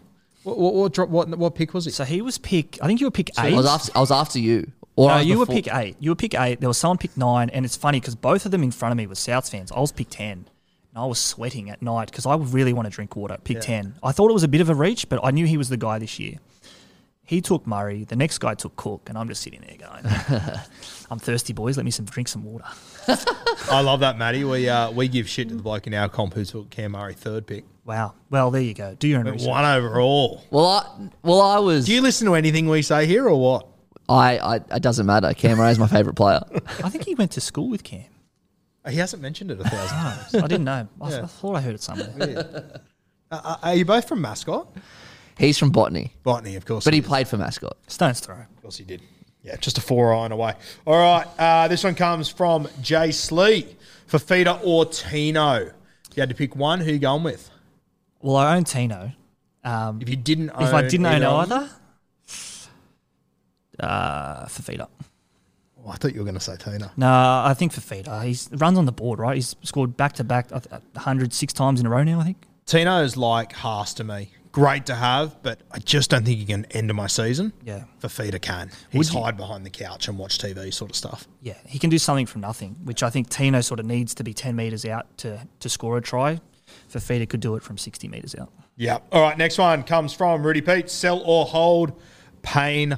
what, 0.43 0.57
what, 0.57 0.97
what, 0.97 1.09
what, 1.09 1.29
what 1.29 1.55
pick 1.55 1.73
was 1.73 1.87
it? 1.87 1.93
So 1.93 2.03
he 2.03 2.21
was 2.21 2.37
pick. 2.37 2.77
I 2.81 2.87
think 2.87 2.99
you 2.99 3.07
were 3.07 3.11
pick 3.11 3.31
I 3.37 3.47
eight. 3.47 3.55
was 3.55 3.65
after 3.65 3.91
I 3.95 3.99
was 4.01 4.11
after 4.11 4.39
you. 4.39 4.69
Or 4.99 5.09
no, 5.09 5.15
was 5.17 5.25
you 5.25 5.39
were 5.39 5.45
pick 5.45 5.73
eight. 5.73 5.95
You 5.99 6.11
were 6.11 6.15
pick 6.15 6.35
eight. 6.35 6.59
There 6.59 6.67
was 6.69 6.77
someone 6.77 6.97
pick 6.97 7.15
nine, 7.15 7.49
and 7.51 7.63
it's 7.65 7.77
funny 7.77 7.99
because 8.01 8.15
both 8.15 8.45
of 8.45 8.51
them 8.51 8.63
in 8.63 8.71
front 8.71 8.91
of 8.91 8.97
me 8.97 9.07
were 9.07 9.15
Souths 9.15 9.49
fans. 9.49 9.71
I 9.71 9.79
was 9.79 9.91
pick 9.93 10.09
ten, 10.09 10.45
and 10.93 10.97
I 10.97 11.05
was 11.05 11.19
sweating 11.19 11.69
at 11.69 11.81
night 11.81 12.11
because 12.11 12.25
I 12.25 12.35
really 12.35 12.73
want 12.73 12.85
to 12.87 12.89
drink 12.91 13.15
water. 13.15 13.37
Pick 13.43 13.61
ten. 13.61 13.95
I 14.03 14.11
thought 14.11 14.29
it 14.29 14.33
was 14.33 14.43
a 14.43 14.47
bit 14.49 14.59
of 14.61 14.69
a 14.69 14.75
reach, 14.75 15.07
but 15.07 15.19
I 15.23 15.31
knew 15.31 15.45
he 15.45 15.55
was 15.57 15.69
the 15.69 15.77
guy 15.77 15.99
this 15.99 16.19
year. 16.19 16.35
He 17.23 17.41
took 17.41 17.67
Murray. 17.67 18.05
The 18.05 18.15
next 18.15 18.39
guy 18.39 18.55
took 18.55 18.75
Cook, 18.75 19.07
and 19.07 19.15
I'm 19.15 19.27
just 19.27 19.43
sitting 19.43 19.61
there 19.61 19.77
going, 19.77 20.03
"I'm 21.11 21.19
thirsty, 21.19 21.53
boys. 21.53 21.77
Let 21.77 21.85
me 21.85 21.91
some 21.91 22.05
drink 22.05 22.27
some 22.27 22.43
water." 22.43 22.65
I 23.71 23.81
love 23.81 23.99
that, 24.01 24.17
Matty. 24.17 24.43
We 24.43 24.67
uh, 24.67 24.91
we 24.91 25.07
give 25.07 25.29
shit 25.29 25.47
to 25.49 25.55
the 25.55 25.61
bloke 25.61 25.85
in 25.87 25.93
our 25.93 26.09
comp 26.09 26.33
who 26.33 26.43
took 26.43 26.69
Cam 26.71 26.91
Murray 26.91 27.13
third 27.13 27.45
pick. 27.47 27.65
Wow. 27.85 28.15
Well, 28.29 28.51
there 28.51 28.61
you 28.61 28.73
go. 28.73 28.95
Do 28.95 29.07
your 29.07 29.19
own 29.19 29.25
But 29.25 29.33
research. 29.33 29.47
one 29.47 29.63
overall. 29.63 30.43
Well, 30.49 30.65
I 30.65 31.09
well 31.21 31.41
I 31.41 31.59
was. 31.59 31.85
Do 31.85 31.93
you 31.93 32.01
listen 32.01 32.25
to 32.27 32.35
anything 32.35 32.67
we 32.67 32.81
say 32.81 33.05
here 33.05 33.29
or 33.29 33.35
what? 33.39 33.67
I, 34.09 34.37
I 34.37 34.55
it 34.55 34.81
doesn't 34.81 35.05
matter. 35.05 35.33
Cam 35.33 35.57
Murray's 35.57 35.79
my 35.79 35.87
favourite 35.87 36.15
player. 36.15 36.41
I 36.83 36.89
think 36.89 37.05
he 37.05 37.15
went 37.15 37.31
to 37.31 37.41
school 37.41 37.69
with 37.69 37.83
Cam. 37.83 38.05
He 38.89 38.97
hasn't 38.97 39.21
mentioned 39.21 39.51
it 39.51 39.59
a 39.59 39.63
thousand 39.63 39.97
times. 39.97 40.35
I 40.35 40.47
didn't 40.47 40.63
know. 40.63 40.87
I, 41.01 41.19
I 41.19 41.25
thought 41.27 41.55
I 41.55 41.61
heard 41.61 41.75
it 41.75 41.81
somewhere. 41.81 42.81
Uh, 43.31 43.57
are 43.61 43.75
you 43.75 43.85
both 43.85 44.07
from 44.07 44.21
Mascot? 44.21 44.67
He's 45.37 45.57
from 45.57 45.69
Botany, 45.69 46.13
Botany, 46.23 46.55
of 46.55 46.65
course. 46.65 46.83
but 46.83 46.93
he 46.93 46.99
is. 46.99 47.05
played 47.05 47.27
for 47.27 47.37
Mascot. 47.37 47.77
Stone's 47.87 48.19
throw. 48.19 48.35
Of 48.35 48.61
course 48.61 48.77
he 48.77 48.83
did. 48.83 49.01
Yeah, 49.43 49.55
just 49.57 49.77
a 49.77 49.81
four 49.81 50.13
iron 50.13 50.31
away. 50.31 50.55
All 50.85 50.97
right, 50.97 51.27
uh, 51.37 51.67
this 51.67 51.83
one 51.83 51.95
comes 51.95 52.27
from 52.29 52.67
Jay 52.81 53.11
Slee. 53.11 53.77
Fifita 54.09 54.59
or 54.63 54.85
Tino? 54.85 55.55
If 56.09 56.17
you 56.17 56.21
had 56.21 56.29
to 56.29 56.35
pick 56.35 56.55
one, 56.55 56.79
who 56.81 56.91
you 56.91 56.99
going 56.99 57.23
with? 57.23 57.49
Well, 58.21 58.35
I 58.35 58.55
own 58.57 58.63
Tino. 58.63 59.11
Um, 59.63 60.01
If 60.01 60.09
you 60.09 60.15
didn't 60.15 60.49
own 60.49 60.63
if 60.63 60.73
I 60.73 60.87
didn't 60.87 61.05
own 61.05 61.23
of 61.23 61.51
either, 61.51 61.69
uh, 63.79 64.45
Fifita. 64.45 64.87
Oh, 65.85 65.89
I 65.89 65.95
thought 65.95 66.13
you 66.13 66.19
were 66.19 66.25
going 66.25 66.35
to 66.35 66.41
say 66.41 66.57
Tino. 66.57 66.91
No, 66.97 67.07
I 67.07 67.53
think 67.57 67.73
Fifita. 67.73 68.23
He 68.23 68.55
runs 68.57 68.77
on 68.77 68.85
the 68.85 68.91
board, 68.91 69.19
right? 69.19 69.35
He's 69.35 69.55
scored 69.63 69.95
back 69.95 70.13
to 70.13 70.23
back, 70.23 70.51
uh, 70.51 70.59
106 70.93 71.53
times 71.53 71.79
in 71.79 71.85
a 71.85 71.89
row 71.89 72.03
now. 72.03 72.19
I 72.19 72.23
think. 72.23 72.45
Tino's 72.65 73.17
like 73.17 73.53
Haas 73.53 73.93
to 73.95 74.03
me. 74.03 74.31
Great 74.51 74.87
to 74.87 74.95
have, 74.95 75.41
but 75.43 75.61
I 75.71 75.77
just 75.77 76.09
don't 76.09 76.25
think 76.25 76.39
he 76.39 76.45
can 76.45 76.65
end 76.71 76.89
of 76.89 76.95
my 76.95 77.05
season. 77.07 77.53
Yeah. 77.63 77.83
Fifita 78.01 78.41
can. 78.41 78.71
He's 78.89 79.09
hide 79.09 79.37
behind 79.37 79.63
the 79.63 79.69
couch 79.69 80.07
and 80.07 80.17
watch 80.17 80.39
TV 80.39 80.73
sort 80.73 80.89
of 80.89 80.95
stuff. 80.95 81.27
Yeah, 81.41 81.53
he 81.67 81.77
can 81.77 81.91
do 81.91 81.99
something 81.99 82.25
from 82.25 82.41
nothing, 82.41 82.75
which 82.83 83.03
I 83.03 83.11
think 83.11 83.29
Tino 83.29 83.61
sort 83.61 83.79
of 83.79 83.85
needs 83.85 84.15
to 84.15 84.23
be 84.23 84.33
10 84.33 84.55
metres 84.55 84.85
out 84.85 85.05
to, 85.19 85.47
to 85.59 85.69
score 85.69 85.97
a 85.97 86.01
try. 86.01 86.41
Fifita 86.91 87.29
could 87.29 87.41
do 87.41 87.55
it 87.55 87.63
from 87.63 87.77
60 87.77 88.07
metres 88.07 88.35
out. 88.35 88.51
Yeah. 88.75 88.99
All 89.11 89.21
right. 89.21 89.37
Next 89.37 89.57
one 89.59 89.83
comes 89.83 90.13
from 90.13 90.43
Rudy 90.43 90.61
Pete. 90.61 90.89
Sell 90.89 91.21
or 91.25 91.45
hold 91.45 91.93
Payne 92.41 92.97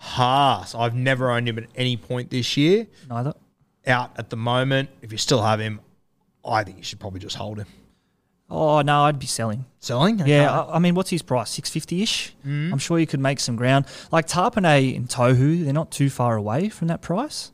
Haas. 0.00 0.74
I've 0.74 0.94
never 0.94 1.30
owned 1.30 1.48
him 1.48 1.58
at 1.58 1.66
any 1.76 1.96
point 1.96 2.30
this 2.30 2.56
year. 2.56 2.86
Neither. 3.08 3.34
Out 3.86 4.12
at 4.16 4.30
the 4.30 4.36
moment. 4.36 4.88
If 5.02 5.12
you 5.12 5.18
still 5.18 5.42
have 5.42 5.60
him, 5.60 5.80
I 6.44 6.64
think 6.64 6.78
you 6.78 6.82
should 6.82 6.98
probably 6.98 7.20
just 7.20 7.36
hold 7.36 7.58
him. 7.58 7.66
Oh 8.48 8.80
no, 8.80 9.02
I'd 9.04 9.18
be 9.18 9.26
selling. 9.26 9.66
Selling? 9.78 10.18
Yeah, 10.26 10.62
I, 10.62 10.76
I 10.76 10.78
mean, 10.80 10.94
what's 10.94 11.10
his 11.10 11.22
price? 11.22 11.50
Six 11.50 11.70
fifty 11.70 12.02
ish. 12.02 12.34
Mm. 12.44 12.72
I'm 12.72 12.78
sure 12.78 12.98
you 12.98 13.06
could 13.06 13.20
make 13.20 13.38
some 13.40 13.56
ground. 13.56 13.86
Like 14.10 14.26
Tapine 14.26 14.96
and 14.96 15.08
Tohu, 15.08 15.64
they're 15.64 15.72
not 15.72 15.90
too 15.92 16.10
far 16.10 16.36
away 16.36 16.68
from 16.68 16.88
that 16.88 17.00
price, 17.02 17.52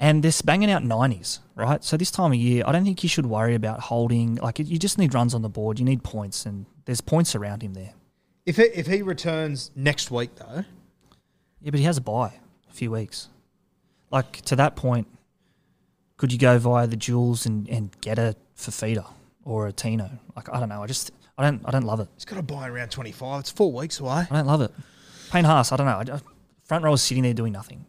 and 0.00 0.22
they're 0.22 0.32
banging 0.44 0.70
out 0.70 0.82
nineties, 0.82 1.40
right? 1.54 1.84
So 1.84 1.96
this 1.96 2.10
time 2.10 2.32
of 2.32 2.38
year, 2.38 2.64
I 2.66 2.72
don't 2.72 2.84
think 2.84 3.02
you 3.02 3.08
should 3.08 3.26
worry 3.26 3.54
about 3.54 3.80
holding. 3.80 4.36
Like 4.36 4.58
you 4.60 4.78
just 4.78 4.96
need 4.96 5.12
runs 5.12 5.34
on 5.34 5.42
the 5.42 5.50
board. 5.50 5.78
You 5.78 5.84
need 5.84 6.02
points, 6.02 6.46
and 6.46 6.66
there's 6.86 7.02
points 7.02 7.34
around 7.34 7.62
him 7.62 7.74
there. 7.74 7.92
If 8.46 8.58
it, 8.58 8.72
if 8.74 8.86
he 8.86 9.02
returns 9.02 9.72
next 9.76 10.10
week 10.10 10.36
though, 10.36 10.64
Yeah, 11.64 11.70
but 11.70 11.80
he 11.80 11.86
has 11.86 11.96
a 11.96 12.00
buy 12.02 12.32
a 12.70 12.72
few 12.72 12.90
weeks. 12.90 13.28
Like 14.10 14.42
to 14.42 14.56
that 14.56 14.76
point, 14.76 15.08
could 16.18 16.32
you 16.32 16.38
go 16.38 16.58
via 16.58 16.86
the 16.86 16.96
jewels 16.96 17.46
and, 17.46 17.68
and 17.68 17.90
get 18.00 18.18
a 18.18 18.36
Fifita 18.56 19.06
or 19.44 19.66
a 19.66 19.72
Tino? 19.72 20.10
Like 20.36 20.52
I 20.54 20.60
don't 20.60 20.68
know. 20.68 20.82
I 20.82 20.86
just 20.86 21.10
I 21.38 21.42
don't 21.42 21.62
I 21.64 21.70
don't 21.70 21.84
love 21.84 22.00
it. 22.00 22.08
he's 22.14 22.24
got 22.26 22.38
a 22.38 22.42
buy 22.42 22.68
around 22.68 22.90
twenty 22.90 23.12
five. 23.12 23.40
It's 23.40 23.50
four 23.50 23.72
weeks 23.72 23.98
away. 23.98 24.26
I 24.30 24.36
don't 24.36 24.46
love 24.46 24.60
it. 24.60 24.70
Payne 25.32 25.44
Haas, 25.44 25.72
I 25.72 25.76
don't 25.76 25.86
know. 25.86 25.96
I, 25.98 26.04
just- 26.04 26.24
front 26.64 26.84
row 26.84 26.92
is 26.92 27.02
sitting 27.02 27.22
there 27.24 27.34
doing 27.34 27.52
nothing. 27.52 27.84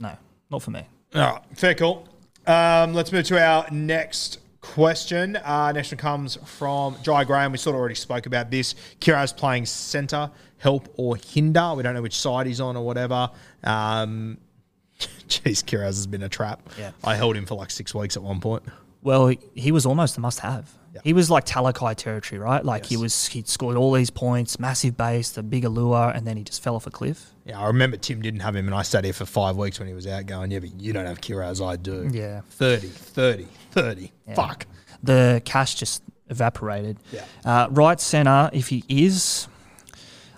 No, 0.00 0.16
not 0.50 0.62
for 0.62 0.70
me. 0.70 0.82
All 1.14 1.20
right, 1.20 1.42
fair 1.54 1.74
call. 1.74 2.08
Um, 2.46 2.94
let's 2.94 3.12
move 3.12 3.26
to 3.26 3.38
our 3.42 3.66
next 3.70 4.38
question. 4.60 5.36
Uh, 5.36 5.72
next 5.72 5.90
one 5.92 5.98
comes 5.98 6.36
from 6.44 6.96
Jai 7.02 7.24
Graham. 7.24 7.52
We 7.52 7.58
sort 7.58 7.74
of 7.74 7.80
already 7.80 7.94
spoke 7.94 8.26
about 8.26 8.50
this. 8.50 8.74
Kiraz 9.00 9.36
playing 9.36 9.66
centre, 9.66 10.30
help 10.58 10.92
or 10.96 11.16
hinder. 11.16 11.74
We 11.76 11.82
don't 11.82 11.94
know 11.94 12.02
which 12.02 12.16
side 12.16 12.46
he's 12.46 12.60
on 12.60 12.76
or 12.76 12.84
whatever. 12.84 13.30
Um, 13.64 14.38
Jeez, 14.98 15.62
Kiraz 15.64 15.84
has 15.84 16.06
been 16.06 16.22
a 16.22 16.28
trap. 16.28 16.68
Yeah. 16.78 16.90
I 17.04 17.14
held 17.16 17.36
him 17.36 17.46
for 17.46 17.54
like 17.54 17.70
six 17.70 17.94
weeks 17.94 18.16
at 18.16 18.22
one 18.22 18.40
point. 18.40 18.64
Well, 19.02 19.28
he, 19.28 19.38
he 19.54 19.72
was 19.72 19.86
almost 19.86 20.16
a 20.16 20.20
must-have. 20.20 20.74
Yeah. 20.98 21.02
He 21.04 21.12
was 21.12 21.30
like 21.30 21.46
Talakai 21.46 21.94
territory, 21.94 22.40
right? 22.40 22.64
Like 22.64 22.86
he 22.86 22.96
was, 22.96 23.26
he'd 23.28 23.48
scored 23.48 23.76
all 23.76 23.92
these 23.92 24.10
points, 24.10 24.58
massive 24.58 24.96
base, 24.96 25.30
the 25.30 25.42
bigger 25.42 25.68
lure, 25.68 26.10
and 26.10 26.26
then 26.26 26.36
he 26.36 26.42
just 26.42 26.62
fell 26.62 26.74
off 26.74 26.86
a 26.86 26.90
cliff. 26.90 27.30
Yeah, 27.44 27.60
I 27.60 27.68
remember 27.68 27.96
Tim 27.96 28.20
didn't 28.20 28.40
have 28.40 28.56
him, 28.56 28.66
and 28.66 28.74
I 28.74 28.82
sat 28.82 29.04
here 29.04 29.12
for 29.12 29.24
five 29.24 29.56
weeks 29.56 29.78
when 29.78 29.86
he 29.86 29.94
was 29.94 30.06
out 30.06 30.26
going, 30.26 30.50
Yeah, 30.50 30.58
but 30.58 30.80
you 30.80 30.92
don't 30.92 31.06
have 31.06 31.20
Kira 31.20 31.46
as 31.46 31.60
I 31.60 31.76
do. 31.76 32.10
Yeah. 32.12 32.40
30, 32.50 32.88
30, 32.88 33.46
30. 33.70 34.12
Yeah. 34.26 34.34
Fuck. 34.34 34.66
The 35.02 35.40
cash 35.44 35.76
just 35.76 36.02
evaporated. 36.28 36.98
Yeah. 37.12 37.24
Uh, 37.44 37.68
right 37.70 38.00
centre, 38.00 38.50
if 38.52 38.68
he 38.68 38.84
is, 38.88 39.46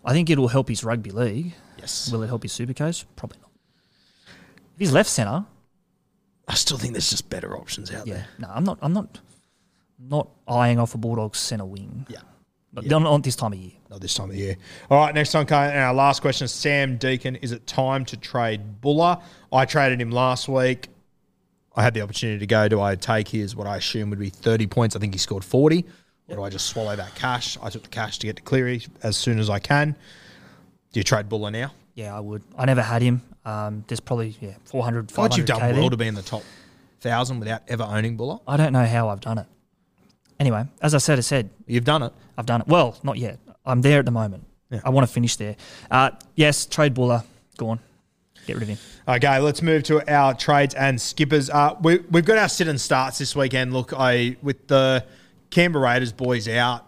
I 0.04 0.12
think 0.12 0.28
it'll 0.30 0.48
help 0.48 0.68
his 0.68 0.84
rugby 0.84 1.10
league. 1.10 1.54
Yes. 1.78 2.12
Will 2.12 2.22
it 2.22 2.28
help 2.28 2.42
his 2.42 2.52
supercoach? 2.52 3.04
Probably 3.16 3.38
not. 3.40 3.50
If 4.74 4.78
he's 4.78 4.92
left 4.92 5.08
centre, 5.08 5.46
I 6.46 6.54
still 6.54 6.78
think 6.78 6.94
there's 6.94 7.10
just 7.10 7.30
better 7.30 7.56
options 7.56 7.92
out 7.92 8.06
yeah, 8.06 8.14
there. 8.14 8.26
no, 8.40 8.48
I'm 8.52 8.64
not. 8.64 8.78
I'm 8.82 8.92
not. 8.92 9.20
Not 10.00 10.28
eyeing 10.48 10.78
off 10.78 10.94
a 10.94 10.98
Bulldogs 10.98 11.38
centre 11.38 11.64
wing. 11.64 12.06
Yeah. 12.08 12.18
Not, 12.72 12.84
Yeah. 12.84 12.98
not, 12.98 13.22
this 13.22 13.36
time 13.36 13.52
of 13.52 13.58
year. 13.58 13.72
Not 13.90 14.00
this 14.00 14.14
time 14.14 14.30
of 14.30 14.36
year. 14.36 14.56
All 14.90 14.98
right, 14.98 15.14
next 15.14 15.32
time, 15.32 15.42
and 15.50 15.78
our 15.78 15.92
last 15.92 16.22
question 16.22 16.46
Sam 16.48 16.96
Deacon. 16.96 17.36
Is 17.36 17.52
it 17.52 17.66
time 17.66 18.04
to 18.06 18.16
trade 18.16 18.80
Buller? 18.80 19.18
I 19.52 19.64
traded 19.64 20.00
him 20.00 20.10
last 20.10 20.48
week. 20.48 20.88
I 21.74 21.82
had 21.82 21.94
the 21.94 22.00
opportunity 22.02 22.38
to 22.38 22.46
go. 22.46 22.68
Do 22.68 22.80
I 22.80 22.94
take 22.94 23.28
his, 23.28 23.54
what 23.56 23.66
I 23.66 23.76
assume 23.76 24.10
would 24.10 24.18
be 24.18 24.30
30 24.30 24.66
points? 24.68 24.96
I 24.96 24.98
think 25.00 25.14
he 25.14 25.18
scored 25.18 25.44
40. 25.44 25.84
Or 26.28 26.36
do 26.36 26.42
I 26.44 26.48
just 26.48 26.66
swallow 26.66 26.94
that 26.94 27.14
cash? 27.16 27.58
I 27.60 27.70
took 27.70 27.82
the 27.82 27.88
cash 27.88 28.18
to 28.18 28.26
get 28.26 28.36
to 28.36 28.42
Cleary 28.42 28.82
as 29.02 29.16
soon 29.16 29.40
as 29.40 29.50
I 29.50 29.58
can. 29.58 29.96
Do 30.92 31.00
you 31.00 31.04
trade 31.04 31.28
Buller 31.28 31.50
now? 31.50 31.72
Yeah, 31.94 32.16
I 32.16 32.20
would. 32.20 32.42
I 32.56 32.66
never 32.66 32.82
had 32.82 33.02
him. 33.02 33.22
Um, 33.44 33.84
there's 33.88 34.00
probably 34.00 34.36
yeah 34.40 34.54
400, 34.64 35.08
Thought 35.10 35.32
500 35.34 35.36
you've 35.38 35.46
done 35.46 35.76
well 35.76 35.90
to 35.90 35.96
be 35.96 36.06
in 36.06 36.14
the 36.14 36.22
top 36.22 36.44
thousand 37.00 37.40
without 37.40 37.62
ever 37.68 37.82
owning 37.82 38.16
Buller. 38.16 38.38
I 38.46 38.56
don't 38.56 38.72
know 38.72 38.84
how 38.84 39.08
I've 39.08 39.20
done 39.20 39.38
it. 39.38 39.46
Anyway, 40.40 40.64
as 40.80 40.94
I 40.94 40.98
said, 40.98 41.18
I 41.18 41.20
said 41.20 41.50
You've 41.66 41.84
done 41.84 42.02
it. 42.02 42.12
I've 42.36 42.46
done 42.46 42.62
it. 42.62 42.66
Well, 42.66 42.98
not 43.04 43.18
yet. 43.18 43.38
I'm 43.64 43.82
there 43.82 44.00
at 44.00 44.06
the 44.06 44.10
moment. 44.10 44.44
Yeah. 44.70 44.80
I 44.84 44.90
want 44.90 45.06
to 45.06 45.12
finish 45.12 45.36
there. 45.36 45.54
Uh, 45.90 46.10
yes, 46.34 46.66
trade 46.66 46.94
Buller. 46.94 47.22
Go 47.58 47.68
on. 47.68 47.80
Get 48.46 48.54
rid 48.54 48.62
of 48.62 48.68
him. 48.68 48.78
Okay, 49.06 49.38
let's 49.38 49.60
move 49.60 49.82
to 49.84 50.12
our 50.12 50.34
trades 50.34 50.74
and 50.74 51.00
skippers. 51.00 51.50
Uh, 51.50 51.76
we, 51.82 51.98
we've 52.10 52.24
got 52.24 52.38
our 52.38 52.48
sit 52.48 52.68
and 52.68 52.80
starts 52.80 53.18
this 53.18 53.36
weekend. 53.36 53.72
Look, 53.72 53.92
I 53.96 54.36
with 54.42 54.66
the 54.66 55.04
Canberra 55.50 55.84
Raiders 55.84 56.12
boys 56.12 56.48
out, 56.48 56.86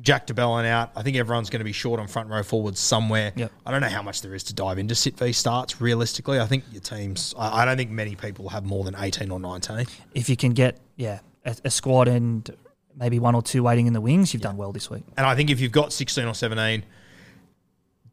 Jack 0.00 0.26
de 0.26 0.34
Belin 0.34 0.64
out. 0.64 0.92
I 0.94 1.02
think 1.02 1.16
everyone's 1.16 1.50
going 1.50 1.60
to 1.60 1.64
be 1.64 1.72
short 1.72 1.98
on 1.98 2.06
front 2.06 2.28
row 2.28 2.42
forwards 2.42 2.78
somewhere. 2.78 3.32
Yep. 3.34 3.52
I 3.66 3.70
don't 3.72 3.80
know 3.80 3.88
how 3.88 4.02
much 4.02 4.22
there 4.22 4.34
is 4.34 4.44
to 4.44 4.54
dive 4.54 4.78
into 4.78 4.94
sit 4.94 5.18
v 5.18 5.32
starts. 5.32 5.80
Realistically, 5.80 6.38
I 6.38 6.46
think 6.46 6.64
your 6.70 6.80
teams. 6.80 7.34
I, 7.36 7.62
I 7.62 7.64
don't 7.64 7.76
think 7.76 7.90
many 7.90 8.14
people 8.14 8.48
have 8.50 8.64
more 8.64 8.84
than 8.84 8.94
eighteen 8.98 9.30
or 9.30 9.40
nineteen. 9.40 9.86
If 10.14 10.30
you 10.30 10.36
can 10.36 10.52
get 10.52 10.78
yeah 10.96 11.20
a, 11.44 11.56
a 11.64 11.70
squad 11.70 12.06
and 12.06 12.48
maybe 12.96 13.18
one 13.18 13.34
or 13.34 13.42
two 13.42 13.62
waiting 13.62 13.86
in 13.86 13.92
the 13.92 14.00
wings, 14.00 14.32
you've 14.32 14.42
done 14.42 14.56
well 14.56 14.72
this 14.72 14.90
week. 14.90 15.04
And 15.16 15.26
I 15.26 15.34
think 15.34 15.50
if 15.50 15.60
you've 15.60 15.72
got 15.72 15.92
sixteen 15.92 16.26
or 16.26 16.34
seventeen, 16.34 16.84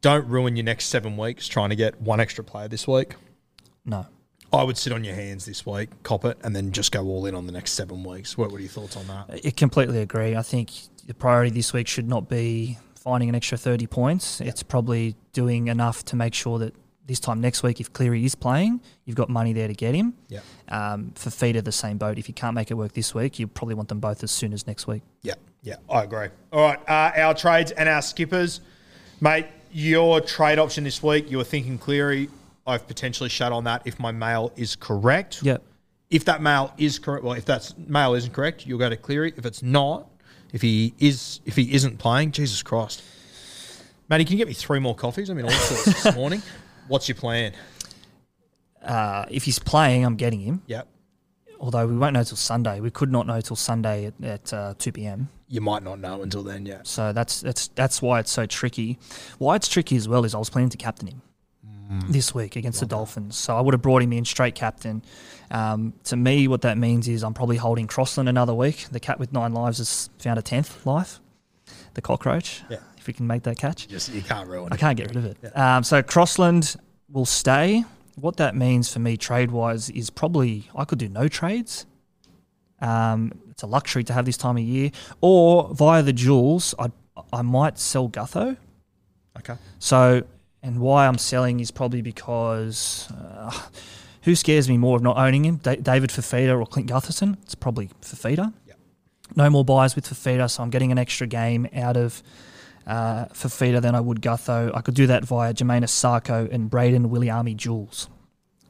don't 0.02 0.28
ruin 0.28 0.56
your 0.56 0.66
next 0.66 0.86
seven 0.86 1.18
weeks 1.18 1.48
trying 1.48 1.70
to 1.70 1.76
get 1.76 2.00
one 2.02 2.20
extra 2.20 2.44
player 2.44 2.68
this 2.68 2.88
week. 2.88 3.16
No. 3.86 4.06
I 4.52 4.64
would 4.64 4.78
sit 4.78 4.92
on 4.94 5.04
your 5.04 5.14
hands 5.14 5.46
this 5.46 5.66
week, 5.66 5.90
cop 6.02 6.26
it, 6.26 6.38
and 6.44 6.56
then 6.56 6.72
just 6.72 6.92
go 6.92 7.06
all 7.06 7.26
in 7.28 7.36
on 7.36 7.46
the 7.46 7.52
next 7.52 7.74
seven 7.74 8.04
weeks. 8.04 8.36
What, 8.38 8.52
what 8.52 8.58
are 8.58 8.62
your 8.62 8.70
thoughts 8.70 8.98
on 8.98 9.06
that? 9.08 9.42
I 9.46 9.52
completely 9.52 10.00
agree. 10.02 10.36
I 10.36 10.42
think 10.42 10.72
the 11.06 11.14
priority 11.14 11.52
this 11.52 11.72
week 11.72 11.88
should 11.88 12.08
not 12.08 12.28
be 12.28 12.78
finding 12.96 13.30
an 13.30 13.36
extra 13.36 13.58
30 13.58 13.86
points. 13.88 14.42
It's 14.42 14.64
probably 14.64 15.16
doing 15.34 15.68
enough 15.68 16.04
to 16.06 16.16
make 16.16 16.34
sure 16.34 16.58
that 16.60 16.74
this 17.10 17.20
time 17.20 17.42
next 17.42 17.64
week, 17.64 17.82
if 17.82 17.92
Cleary 17.92 18.24
is 18.24 18.36
playing, 18.36 18.80
you've 19.04 19.18
got 19.18 19.30
money 19.30 19.52
there 19.52 19.68
to 19.68 19.74
get 19.74 19.96
him. 19.96 20.14
Yeah. 20.30 20.40
Um, 20.70 21.12
Fifita, 21.16 21.62
the 21.64 21.72
same 21.72 21.98
boat. 21.98 22.18
If 22.18 22.30
you 22.30 22.34
can't 22.34 22.54
make 22.54 22.72
it 22.72 22.76
work 22.76 22.94
this 22.94 23.14
week, 23.14 23.40
you 23.40 23.48
probably 23.48 23.76
want 23.76 23.90
them 23.90 24.00
both 24.00 24.24
as 24.24 24.32
soon 24.32 24.54
as 24.54 24.68
next 24.68 24.88
week. 24.88 25.02
Yeah, 25.24 25.34
yeah, 25.64 25.78
I 25.90 26.04
agree. 26.04 26.28
All 26.54 26.62
right, 26.62 26.80
uh, 26.88 27.20
our 27.20 27.34
trades 27.34 27.72
and 27.72 27.90
our 27.90 28.02
skippers, 28.02 28.62
mate. 29.20 29.48
Your 29.72 30.20
trade 30.20 30.58
option 30.58 30.84
this 30.84 31.04
week, 31.04 31.30
you 31.30 31.38
were 31.38 31.44
thinking 31.44 31.78
Cleary. 31.78 32.28
I've 32.66 32.88
potentially 32.88 33.30
shut 33.30 33.52
on 33.52 33.66
that 33.66 33.84
if 33.86 34.00
my 34.00 34.12
mail 34.12 34.52
is 34.56 34.76
correct. 34.76 35.44
Yep. 35.44 35.64
If 36.10 36.26
that 36.26 36.42
mail 36.42 36.74
is 36.80 36.98
correct, 36.98 37.24
well, 37.24 37.34
if 37.34 37.46
that 37.46 37.74
mail 37.78 38.16
isn't 38.16 38.34
correct, 38.34 38.66
you'll 38.66 38.80
go 38.80 38.90
to 38.90 38.98
Cleary. 38.98 39.32
If 39.38 39.46
it's 39.46 39.62
not, 39.62 40.08
if 40.54 40.64
he 40.64 40.96
is, 40.98 41.40
if 41.46 41.56
he 41.56 41.72
isn't 41.74 42.00
playing, 42.00 42.32
Jesus 42.32 42.64
Christ, 42.64 43.04
Matty, 44.10 44.26
can 44.26 44.34
you 44.34 44.38
get 44.40 44.48
me 44.48 44.56
three 44.56 44.80
more 44.80 44.96
coffees? 44.96 45.30
I 45.30 45.36
mean, 45.36 45.46
all 45.46 45.52
sorts 45.52 46.04
this 46.04 46.16
morning. 46.16 46.42
What's 46.90 47.08
your 47.08 47.16
plan? 47.16 47.54
Uh, 48.84 49.26
if 49.30 49.44
he's 49.44 49.60
playing, 49.60 50.04
I'm 50.04 50.16
getting 50.16 50.42
him. 50.42 50.62
Yep. 50.68 50.88
Although 51.60 51.88
we 51.88 51.98
won't 51.98 52.14
know 52.14 52.24
till 52.24 52.38
Sunday. 52.38 52.80
We 52.80 52.90
could 52.90 53.12
not 53.12 53.28
know 53.28 53.40
till 53.42 53.56
Sunday 53.56 54.06
at, 54.06 54.14
at 54.24 54.54
uh, 54.54 54.74
2 54.78 54.92
p.m. 54.94 55.30
You 55.48 55.62
might 55.62 55.84
not 55.84 56.00
know 56.00 56.22
until 56.22 56.44
then. 56.44 56.66
Yeah. 56.66 56.82
So 56.84 57.12
that's 57.14 57.42
that's 57.42 57.68
that's 57.70 58.02
why 58.02 58.20
it's 58.20 58.32
so 58.32 58.46
tricky. 58.46 58.98
Why 59.40 59.56
it's 59.56 59.68
tricky 59.68 59.96
as 59.96 60.08
well 60.08 60.26
is 60.26 60.36
I 60.36 60.38
was 60.38 60.50
planning 60.50 60.70
to 60.70 60.78
captain 60.78 61.08
him 61.08 61.22
this 62.08 62.36
week 62.36 62.56
against 62.56 62.80
the 62.80 62.86
Dolphins. 62.86 63.36
So 63.36 63.58
I 63.58 63.62
would 63.62 63.74
have 63.74 63.82
brought 63.82 64.04
him 64.04 64.14
in 64.14 64.26
straight 64.26 64.54
captain. 64.54 65.02
Um, 65.50 65.94
to 66.04 66.16
me, 66.16 66.48
what 66.48 66.62
that 66.62 66.78
means 66.78 67.08
is 67.08 67.24
I'm 67.24 67.34
probably 67.34 67.58
holding 67.58 67.88
Crossland 67.88 68.30
another 68.30 68.54
week. 68.54 68.86
The 68.92 69.00
cat 69.00 69.20
with 69.20 69.34
nine 69.34 69.54
lives 69.54 69.80
has 69.80 70.10
found 70.20 70.38
a 70.38 70.44
tenth 70.44 70.86
life. 70.86 71.20
The 71.96 72.02
cockroach. 72.02 72.62
Yeah. 72.70 72.78
Can 73.14 73.28
make 73.28 73.44
that 73.44 73.58
catch. 73.58 73.88
Just 73.88 74.14
you 74.14 74.22
can't 74.22 74.48
ruin 74.48 74.72
I 74.72 74.76
it. 74.76 74.80
can't 74.80 74.98
get 74.98 75.08
rid 75.08 75.18
of 75.18 75.26
it. 75.26 75.58
Um, 75.58 75.84
so 75.84 76.02
Crossland 76.02 76.76
will 77.12 77.26
stay. 77.26 77.84
What 78.16 78.38
that 78.38 78.56
means 78.56 78.92
for 78.92 79.00
me 79.00 79.18
trade 79.18 79.52
wise 79.52 79.90
is 79.90 80.10
probably 80.10 80.70
I 80.76 80.86
could 80.86 81.00
do 81.00 81.08
no 81.10 81.28
trades. 81.28 81.86
Um, 82.82 83.34
it's 83.50 83.64
a 83.64 83.68
luxury 83.68 84.04
to 84.06 84.14
have 84.14 84.26
this 84.26 84.38
time 84.38 84.58
of 84.58 84.64
year, 84.64 84.92
or 85.22 85.74
via 85.74 86.02
the 86.02 86.14
jewels, 86.14 86.74
I 86.80 86.92
I 87.34 87.42
might 87.42 87.78
sell 87.78 88.08
Gutho. 88.10 88.56
Okay. 89.38 89.56
So, 89.80 90.24
and 90.64 90.80
why 90.80 91.08
I'm 91.08 91.18
selling 91.18 91.60
is 91.60 91.72
probably 91.72 92.02
because 92.02 93.08
uh, 93.12 93.52
who 94.24 94.36
scares 94.36 94.68
me 94.70 94.78
more 94.78 94.98
of 94.98 95.04
not 95.04 95.18
owning 95.18 95.46
him, 95.46 95.58
da- 95.58 95.76
David 95.76 96.10
Fifita 96.10 96.58
or 96.60 96.66
Clint 96.66 96.90
Gutherson? 96.90 97.38
It's 97.44 97.56
probably 97.56 97.90
Fifita. 98.02 98.54
Yep. 98.68 98.78
No 99.36 99.50
more 99.50 99.64
buys 99.66 99.96
with 99.96 100.08
Fifita, 100.10 100.50
so 100.50 100.64
I'm 100.64 100.70
getting 100.70 100.92
an 100.92 100.98
extra 100.98 101.28
game 101.28 101.68
out 101.76 101.96
of 101.98 102.24
uh, 102.90 103.26
Fifita 103.28 103.82
than 103.82 103.96
I 103.96 104.02
would 104.02 104.22
Gutho. 104.22 104.72
I 104.76 104.82
could 104.82 104.96
do 104.96 105.08
that 105.08 105.24
via 105.26 105.54
Jamayne 105.54 105.84
Isaako 105.84 106.52
and 106.52 106.70
Braden 106.70 107.10
Williami 107.10 107.56
Jules. 107.56 108.10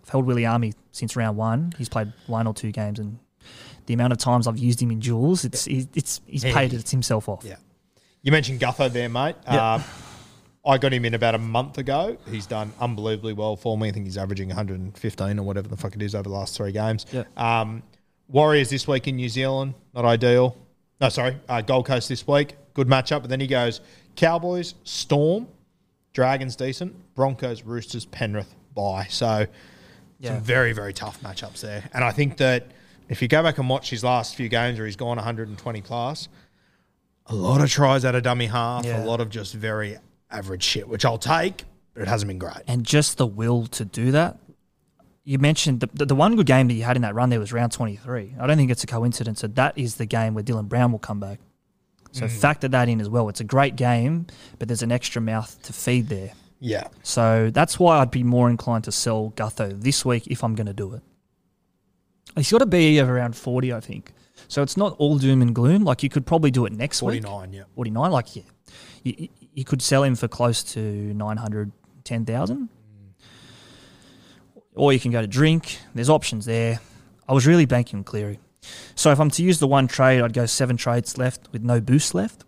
I've 0.04 0.10
held 0.10 0.28
Williami 0.28 0.74
since 0.92 1.16
round 1.16 1.38
one. 1.38 1.74
He's 1.78 1.90
played 1.90 2.14
one 2.28 2.46
or 2.46 2.54
two 2.54 2.72
games, 2.72 3.00
and 3.00 3.20
the 3.86 3.94
amount 3.94 4.12
of 4.14 4.20
times 4.20 4.48
I've 4.48 4.58
used 4.58 4.82
him 4.82 4.92
in 4.92 5.02
Jules, 5.02 5.46
it's 5.46 5.66
he's, 5.66 5.88
it's 5.96 6.22
he's 6.28 6.44
Yeah. 6.44 6.54
paid 6.54 6.74
it 6.74 6.90
himself 6.90 7.28
off. 7.30 7.44
Yeah. 7.44 7.56
You 8.22 8.32
mentioned 8.32 8.60
Gutho 8.60 8.92
there, 8.92 9.10
mate. 9.10 9.36
Yeah. 9.48 9.76
Um, 9.76 9.84
I 10.66 10.78
got 10.78 10.92
him 10.92 11.06
in 11.06 11.14
about 11.14 11.36
a 11.36 11.40
month 11.40 11.78
ago. 11.78 12.18
He's 12.30 12.46
done 12.46 12.74
unbelievably 12.82 13.34
well 13.34 13.56
for 13.56 13.78
me. 13.78 13.88
I 13.88 13.92
think 13.92 14.06
he's 14.06 14.18
averaging 14.18 14.50
115 14.50 15.40
or 15.40 15.44
whatever 15.44 15.70
the 15.70 15.78
fuck 15.78 15.96
it 15.96 16.02
is 16.02 16.14
over 16.14 16.24
the 16.24 16.36
last 16.36 16.56
three 16.58 16.74
games. 16.74 17.06
Yeah. 17.14 17.24
Um, 17.38 17.82
Warriors 18.28 18.70
this 18.70 18.88
week 18.88 19.08
in 19.08 19.16
New 19.16 19.30
Zealand, 19.30 19.74
not 19.96 20.04
ideal. 20.06 20.56
No, 21.02 21.08
sorry, 21.10 21.38
uh, 21.48 21.62
Gold 21.62 21.86
Coast 21.88 22.10
this 22.10 22.28
week, 22.28 22.56
good 22.74 22.88
matchup. 22.88 23.22
But 23.22 23.30
then 23.30 23.40
he 23.40 23.48
goes 23.48 23.80
Cowboys, 24.20 24.76
Storm, 24.84 25.48
Dragons 26.14 26.56
decent, 26.58 26.94
Broncos, 27.16 27.64
Roosters, 27.64 28.06
Penrith, 28.06 28.54
bye. 28.76 29.08
So 29.10 29.48
Yeah. 30.20 30.36
some 30.36 30.44
very 30.44 30.74
very 30.74 30.92
tough 30.94 31.22
matchups 31.22 31.62
there. 31.62 31.90
And 31.94 32.04
I 32.04 32.12
think 32.12 32.38
that 32.38 32.68
if 33.08 33.22
you 33.22 33.28
go 33.30 33.42
back 33.42 33.58
and 33.60 33.70
watch 33.70 33.90
his 33.90 34.04
last 34.04 34.36
few 34.36 34.50
games 34.50 34.78
where 34.78 34.86
he's 34.86 34.98
gone 34.98 35.18
120 35.18 35.82
plus, 35.82 36.28
A 37.28 37.36
lot 37.36 37.62
of 37.62 37.70
tries 37.70 38.04
out 38.06 38.16
of 38.16 38.24
dummy 38.24 38.48
half, 38.48 38.84
Yeah. 38.86 39.04
a 39.04 39.06
lot 39.06 39.22
of 39.22 39.30
just 39.30 39.54
very 39.54 39.98
average 40.32 40.64
shit, 40.64 40.88
which 40.90 41.06
I'll 41.06 41.18
take, 41.20 41.64
but 41.94 42.02
it 42.02 42.08
hasn't 42.10 42.28
been 42.28 42.40
great. 42.40 42.58
and 42.68 42.84
just 42.84 43.18
the 43.18 43.26
will 43.28 43.68
to 43.68 43.86
do 43.86 44.12
that. 44.12 44.38
You 45.24 45.38
mentioned 45.40 45.80
the, 45.80 45.90
the, 45.94 46.06
the 46.08 46.16
one 46.16 46.36
good 46.36 46.48
game 46.48 46.68
that 46.68 46.74
you 46.74 46.84
had 46.84 46.96
in 46.96 47.04
that 47.04 47.14
run 47.16 47.30
there 47.30 47.40
was 47.40 47.54
round 47.54 47.72
23. 47.72 48.36
I 48.40 48.48
don't 48.48 48.58
think 48.58 48.72
it's 48.72 48.84
a 48.84 48.88
coincidence 48.88 49.42
that 49.42 49.56
that 49.56 49.78
is 49.78 49.96
the 49.96 50.06
game 50.08 50.34
where 50.34 50.44
Dylan 50.44 50.68
Brown 50.68 50.92
will 50.92 51.00
come 51.00 51.20
back. 51.20 51.40
So 52.12 52.26
mm. 52.26 52.30
factor 52.30 52.68
that 52.68 52.90
in 52.90 53.02
as 53.02 53.10
well. 53.10 53.30
It's 53.30 53.40
a 53.40 53.46
great 53.46 53.76
game, 53.76 54.28
but 54.58 54.68
there's 54.68 54.82
an 54.82 54.92
extra 54.92 55.22
mouth 55.22 55.62
to 55.64 55.74
feed 55.74 56.08
there. 56.08 56.32
Yeah. 56.60 56.88
So 57.04 57.50
that's 57.52 57.80
why 57.80 58.00
I'd 58.00 58.12
be 58.12 58.24
more 58.24 58.50
inclined 58.50 58.84
to 58.86 58.92
sell 58.92 59.32
Gutho 59.36 59.80
this 59.82 60.04
week 60.04 60.28
if 60.28 60.44
I'm 60.44 60.56
going 60.56 60.68
to 60.68 60.74
do 60.74 60.94
it. 60.94 61.02
He's 62.36 62.52
got 62.52 62.60
to 62.60 62.66
be 62.66 63.00
of 63.00 63.10
around 63.10 63.36
40, 63.36 63.74
I 63.74 63.80
think. 63.80 64.14
So 64.48 64.62
it's 64.62 64.78
not 64.78 64.96
all 64.98 65.18
doom 65.18 65.42
and 65.42 65.54
gloom. 65.54 65.84
Like 65.84 66.04
you 66.04 66.10
could 66.10 66.26
probably 66.26 66.52
do 66.52 66.66
it 66.66 66.74
next 66.74 67.02
week. 67.02 67.24
49, 67.24 67.54
yeah. 67.54 67.64
49, 67.76 68.12
like, 68.12 68.36
yeah. 68.36 68.44
You, 69.04 69.30
you- 69.54 69.66
could 69.66 69.82
sell 69.82 70.04
him 70.04 70.16
for 70.16 70.28
close 70.28 70.64
to 70.64 70.80
910,000. 70.80 72.58
Mm. 72.58 72.70
Or 74.76 74.94
you 74.94 75.00
can 75.00 75.12
go 75.12 75.22
to 75.22 75.28
drink. 75.28 75.80
There's 75.94 76.10
options 76.10 76.46
there. 76.46 76.80
I 77.28 77.34
was 77.34 77.46
really 77.46 77.66
banking 77.66 78.00
on 78.00 78.04
Cleary. 78.04 78.40
So 78.96 79.12
if 79.12 79.20
I'm 79.20 79.30
to 79.32 79.44
use 79.44 79.60
the 79.60 79.68
one 79.68 79.88
trade, 79.88 80.22
I'd 80.22 80.34
go 80.34 80.46
seven 80.46 80.78
trades 80.78 81.18
left 81.18 81.48
with 81.52 81.64
no 81.64 81.80
boost 81.80 82.14
left. 82.14 82.44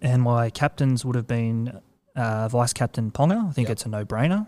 And 0.00 0.22
my 0.22 0.50
captains 0.50 1.04
would 1.04 1.14
have 1.14 1.26
been 1.26 1.80
uh, 2.16 2.48
vice 2.48 2.72
captain 2.72 3.10
Ponga. 3.10 3.48
I 3.48 3.52
think 3.52 3.70
it's 3.70 3.86
a 3.86 3.88
no 3.88 4.04
brainer. 4.04 4.46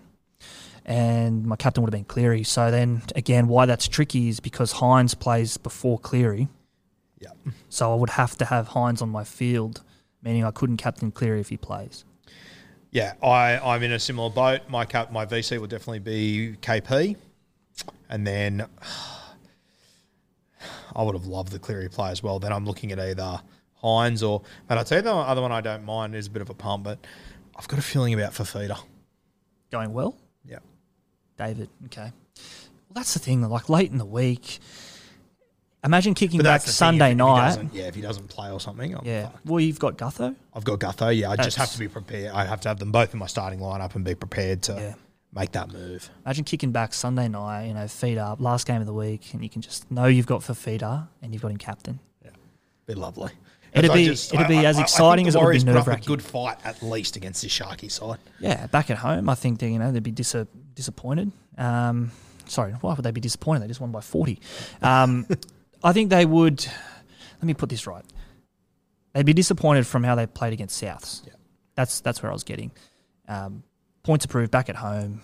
And 0.84 1.46
my 1.46 1.56
captain 1.56 1.82
would 1.82 1.92
have 1.92 1.98
been 1.98 2.04
Cleary. 2.04 2.42
So 2.42 2.70
then 2.70 3.02
again, 3.14 3.48
why 3.48 3.66
that's 3.66 3.88
tricky 3.88 4.28
is 4.28 4.40
because 4.40 4.74
Hynes 4.74 5.18
plays 5.18 5.56
before 5.56 5.98
Cleary. 5.98 6.48
Yeah. 7.20 7.30
So 7.68 7.92
I 7.92 7.94
would 7.94 8.10
have 8.10 8.36
to 8.38 8.44
have 8.44 8.68
Hynes 8.68 9.00
on 9.00 9.08
my 9.08 9.24
field, 9.24 9.82
meaning 10.22 10.44
I 10.44 10.50
couldn't 10.50 10.76
captain 10.76 11.10
Cleary 11.10 11.40
if 11.40 11.48
he 11.48 11.56
plays. 11.56 12.04
Yeah, 12.90 13.14
I, 13.22 13.58
I'm 13.58 13.82
in 13.82 13.92
a 13.92 13.98
similar 13.98 14.30
boat. 14.30 14.60
My 14.68 14.84
cap, 14.84 15.10
my 15.10 15.26
VC 15.26 15.58
will 15.58 15.66
definitely 15.66 15.98
be 15.98 16.56
KP. 16.60 17.16
And 18.08 18.26
then 18.26 18.66
I 20.96 21.02
would 21.02 21.14
have 21.14 21.26
loved 21.26 21.52
the 21.52 21.58
Cleary 21.58 21.88
play 21.88 22.10
as 22.10 22.22
well. 22.22 22.38
Then 22.38 22.52
I'm 22.52 22.64
looking 22.66 22.92
at 22.92 22.98
either 23.00 23.40
Hynes 23.82 24.26
or, 24.28 24.42
but 24.68 24.78
I'll 24.78 24.84
tell 24.84 24.98
you 24.98 25.02
the 25.02 25.12
other 25.14 25.42
one 25.42 25.52
I 25.52 25.60
don't 25.60 25.84
mind 25.84 26.14
is 26.14 26.26
a 26.26 26.30
bit 26.30 26.42
of 26.42 26.50
a 26.50 26.54
pump, 26.54 26.84
but 26.84 26.98
I've 27.56 27.68
got 27.68 27.78
a 27.78 27.82
feeling 27.82 28.14
about 28.14 28.32
Fifita. 28.32 28.78
Going 29.70 29.92
well, 29.92 30.16
Yeah. 30.44 30.58
David. 31.36 31.68
Okay. 31.86 32.12
Well, 32.12 32.94
that's 32.94 33.14
the 33.14 33.20
thing. 33.20 33.42
Like 33.42 33.68
late 33.68 33.90
in 33.90 33.98
the 33.98 34.04
week, 34.04 34.60
imagine 35.84 36.14
kicking 36.14 36.40
back 36.42 36.62
thing, 36.62 36.72
Sunday 36.72 37.06
if- 37.08 37.12
if 37.12 37.18
night. 37.18 37.46
doesn't- 37.48 37.74
yeah, 37.74 37.84
if 37.84 37.94
he 37.94 38.00
doesn't 38.00 38.28
play 38.28 38.50
or 38.50 38.60
something, 38.60 38.94
I'm 38.96 39.04
yeah. 39.04 39.24
fucked. 39.28 39.46
Well, 39.46 39.60
you've 39.60 39.78
got 39.78 39.98
Gutho. 39.98 40.34
I've 40.54 40.64
got 40.64 40.78
Gutho. 40.78 41.16
Yeah, 41.16 41.30
I 41.30 41.36
just 41.36 41.56
have 41.56 41.70
to 41.72 41.78
be 41.78 41.88
prepared. 41.88 42.30
I 42.32 42.44
have 42.46 42.60
to 42.62 42.68
have 42.68 42.78
them 42.78 42.92
both 42.92 43.12
in 43.12 43.18
my 43.18 43.26
starting 43.26 43.58
lineup 43.58 43.94
and 43.94 44.04
be 44.04 44.14
prepared 44.14 44.62
to 44.64 44.74
Yeah. 44.74 44.94
Make 45.34 45.52
that 45.52 45.72
move. 45.72 46.10
Imagine 46.24 46.44
kicking 46.44 46.70
back 46.70 46.94
Sunday 46.94 47.26
night. 47.28 47.66
You 47.66 47.74
know, 47.74 47.88
feet 47.88 48.18
up, 48.18 48.40
last 48.40 48.66
game 48.66 48.80
of 48.80 48.86
the 48.86 48.94
week, 48.94 49.32
and 49.34 49.42
you 49.42 49.50
can 49.50 49.62
just 49.62 49.90
know 49.90 50.06
you've 50.06 50.26
got 50.26 50.42
Fifita 50.42 51.08
and 51.22 51.32
you've 51.32 51.42
got 51.42 51.50
him 51.50 51.56
captain. 51.56 51.98
Yeah, 52.24 52.30
be 52.86 52.94
lovely. 52.94 53.32
It'd 53.72 53.90
I 53.90 53.94
be- 53.94 54.06
it'd 54.06 54.46
be 54.48 54.64
as 54.64 54.76
I- 54.76 54.80
I 54.80 54.82
exciting 54.82 55.24
think 55.24 55.28
as 55.28 55.34
it 55.34 55.38
would 55.38 55.42
be 55.42 55.44
Warriors 55.46 55.62
a 55.64 55.66
nerve-wracking. 55.66 56.04
good 56.06 56.22
fight 56.22 56.58
at 56.64 56.80
least 56.82 57.16
against 57.16 57.42
this 57.42 57.50
Sharky 57.52 57.90
side. 57.90 58.18
Yeah, 58.38 58.68
back 58.68 58.88
at 58.90 58.98
home, 58.98 59.28
I 59.28 59.34
think 59.34 59.58
they, 59.58 59.72
you 59.72 59.80
know 59.80 59.90
they'd 59.90 60.02
be 60.02 60.12
dis- 60.12 60.36
disappointed. 60.76 61.32
Um, 61.58 62.12
sorry, 62.46 62.70
why 62.74 62.94
would 62.94 63.04
they 63.04 63.10
be 63.10 63.20
disappointed? 63.20 63.64
They 63.64 63.66
just 63.68 63.80
won 63.80 63.90
by 63.90 64.00
forty. 64.02 64.38
Um, 64.80 65.26
I 65.82 65.92
think 65.92 66.10
they 66.10 66.24
would. 66.24 66.64
Let 66.64 67.42
me 67.44 67.54
put 67.54 67.68
this 67.68 67.86
right. 67.88 68.04
They'd 69.12 69.26
be 69.26 69.32
disappointed 69.34 69.84
from 69.86 70.04
how 70.04 70.14
they 70.14 70.26
played 70.26 70.52
against 70.52 70.80
Souths. 70.80 71.26
Yeah. 71.26 71.32
That's 71.74 71.98
that's 72.00 72.22
where 72.22 72.30
I 72.30 72.32
was 72.32 72.44
getting. 72.44 72.70
Um, 73.26 73.64
points 74.04 74.24
approved 74.24 74.52
back 74.52 74.68
at 74.68 74.76
home. 74.76 75.20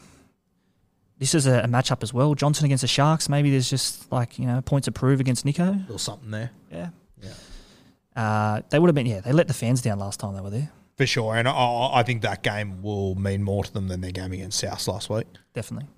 This 1.19 1.35
is 1.35 1.47
a, 1.47 1.61
a 1.61 1.67
matchup 1.67 2.03
as 2.03 2.13
well. 2.13 2.35
Johnson 2.35 2.65
against 2.65 2.81
the 2.83 2.89
Sharks. 2.89 3.29
Maybe 3.29 3.51
there's 3.51 3.71
just 3.71 4.11
like 4.11 4.39
you 4.39 4.47
know 4.47 4.61
points 4.63 4.89
approved 4.89 5.21
against 5.21 5.45
Nicho. 5.47 5.69
A 5.77 5.81
little 5.83 5.99
something 5.99 6.31
there. 6.31 6.51
Yeah. 6.73 6.89
Yeah. 7.23 7.33
Uh, 8.17 8.63
they 8.71 8.79
would 8.79 8.89
have 8.89 8.95
been. 8.95 9.07
Yeah, 9.07 9.21
they 9.21 9.33
let 9.33 9.47
the 9.47 9.55
fans 9.55 9.83
down 9.83 9.99
last 9.99 10.19
time 10.19 10.35
they 10.35 10.41
were 10.41 10.51
there. 10.51 10.71
For 10.97 11.07
sure. 11.07 11.37
And 11.37 11.47
I, 11.49 11.91
I 11.95 12.03
think 12.03 12.23
that 12.23 12.43
game 12.43 12.83
will 12.83 13.15
mean 13.15 13.43
more 13.43 13.65
to 13.65 13.73
them 13.73 13.89
than 13.89 14.01
their 14.03 14.11
game 14.13 14.33
against 14.33 14.59
South 14.59 14.87
last 14.89 15.09
week. 15.09 15.27
Definitely. 15.55 15.89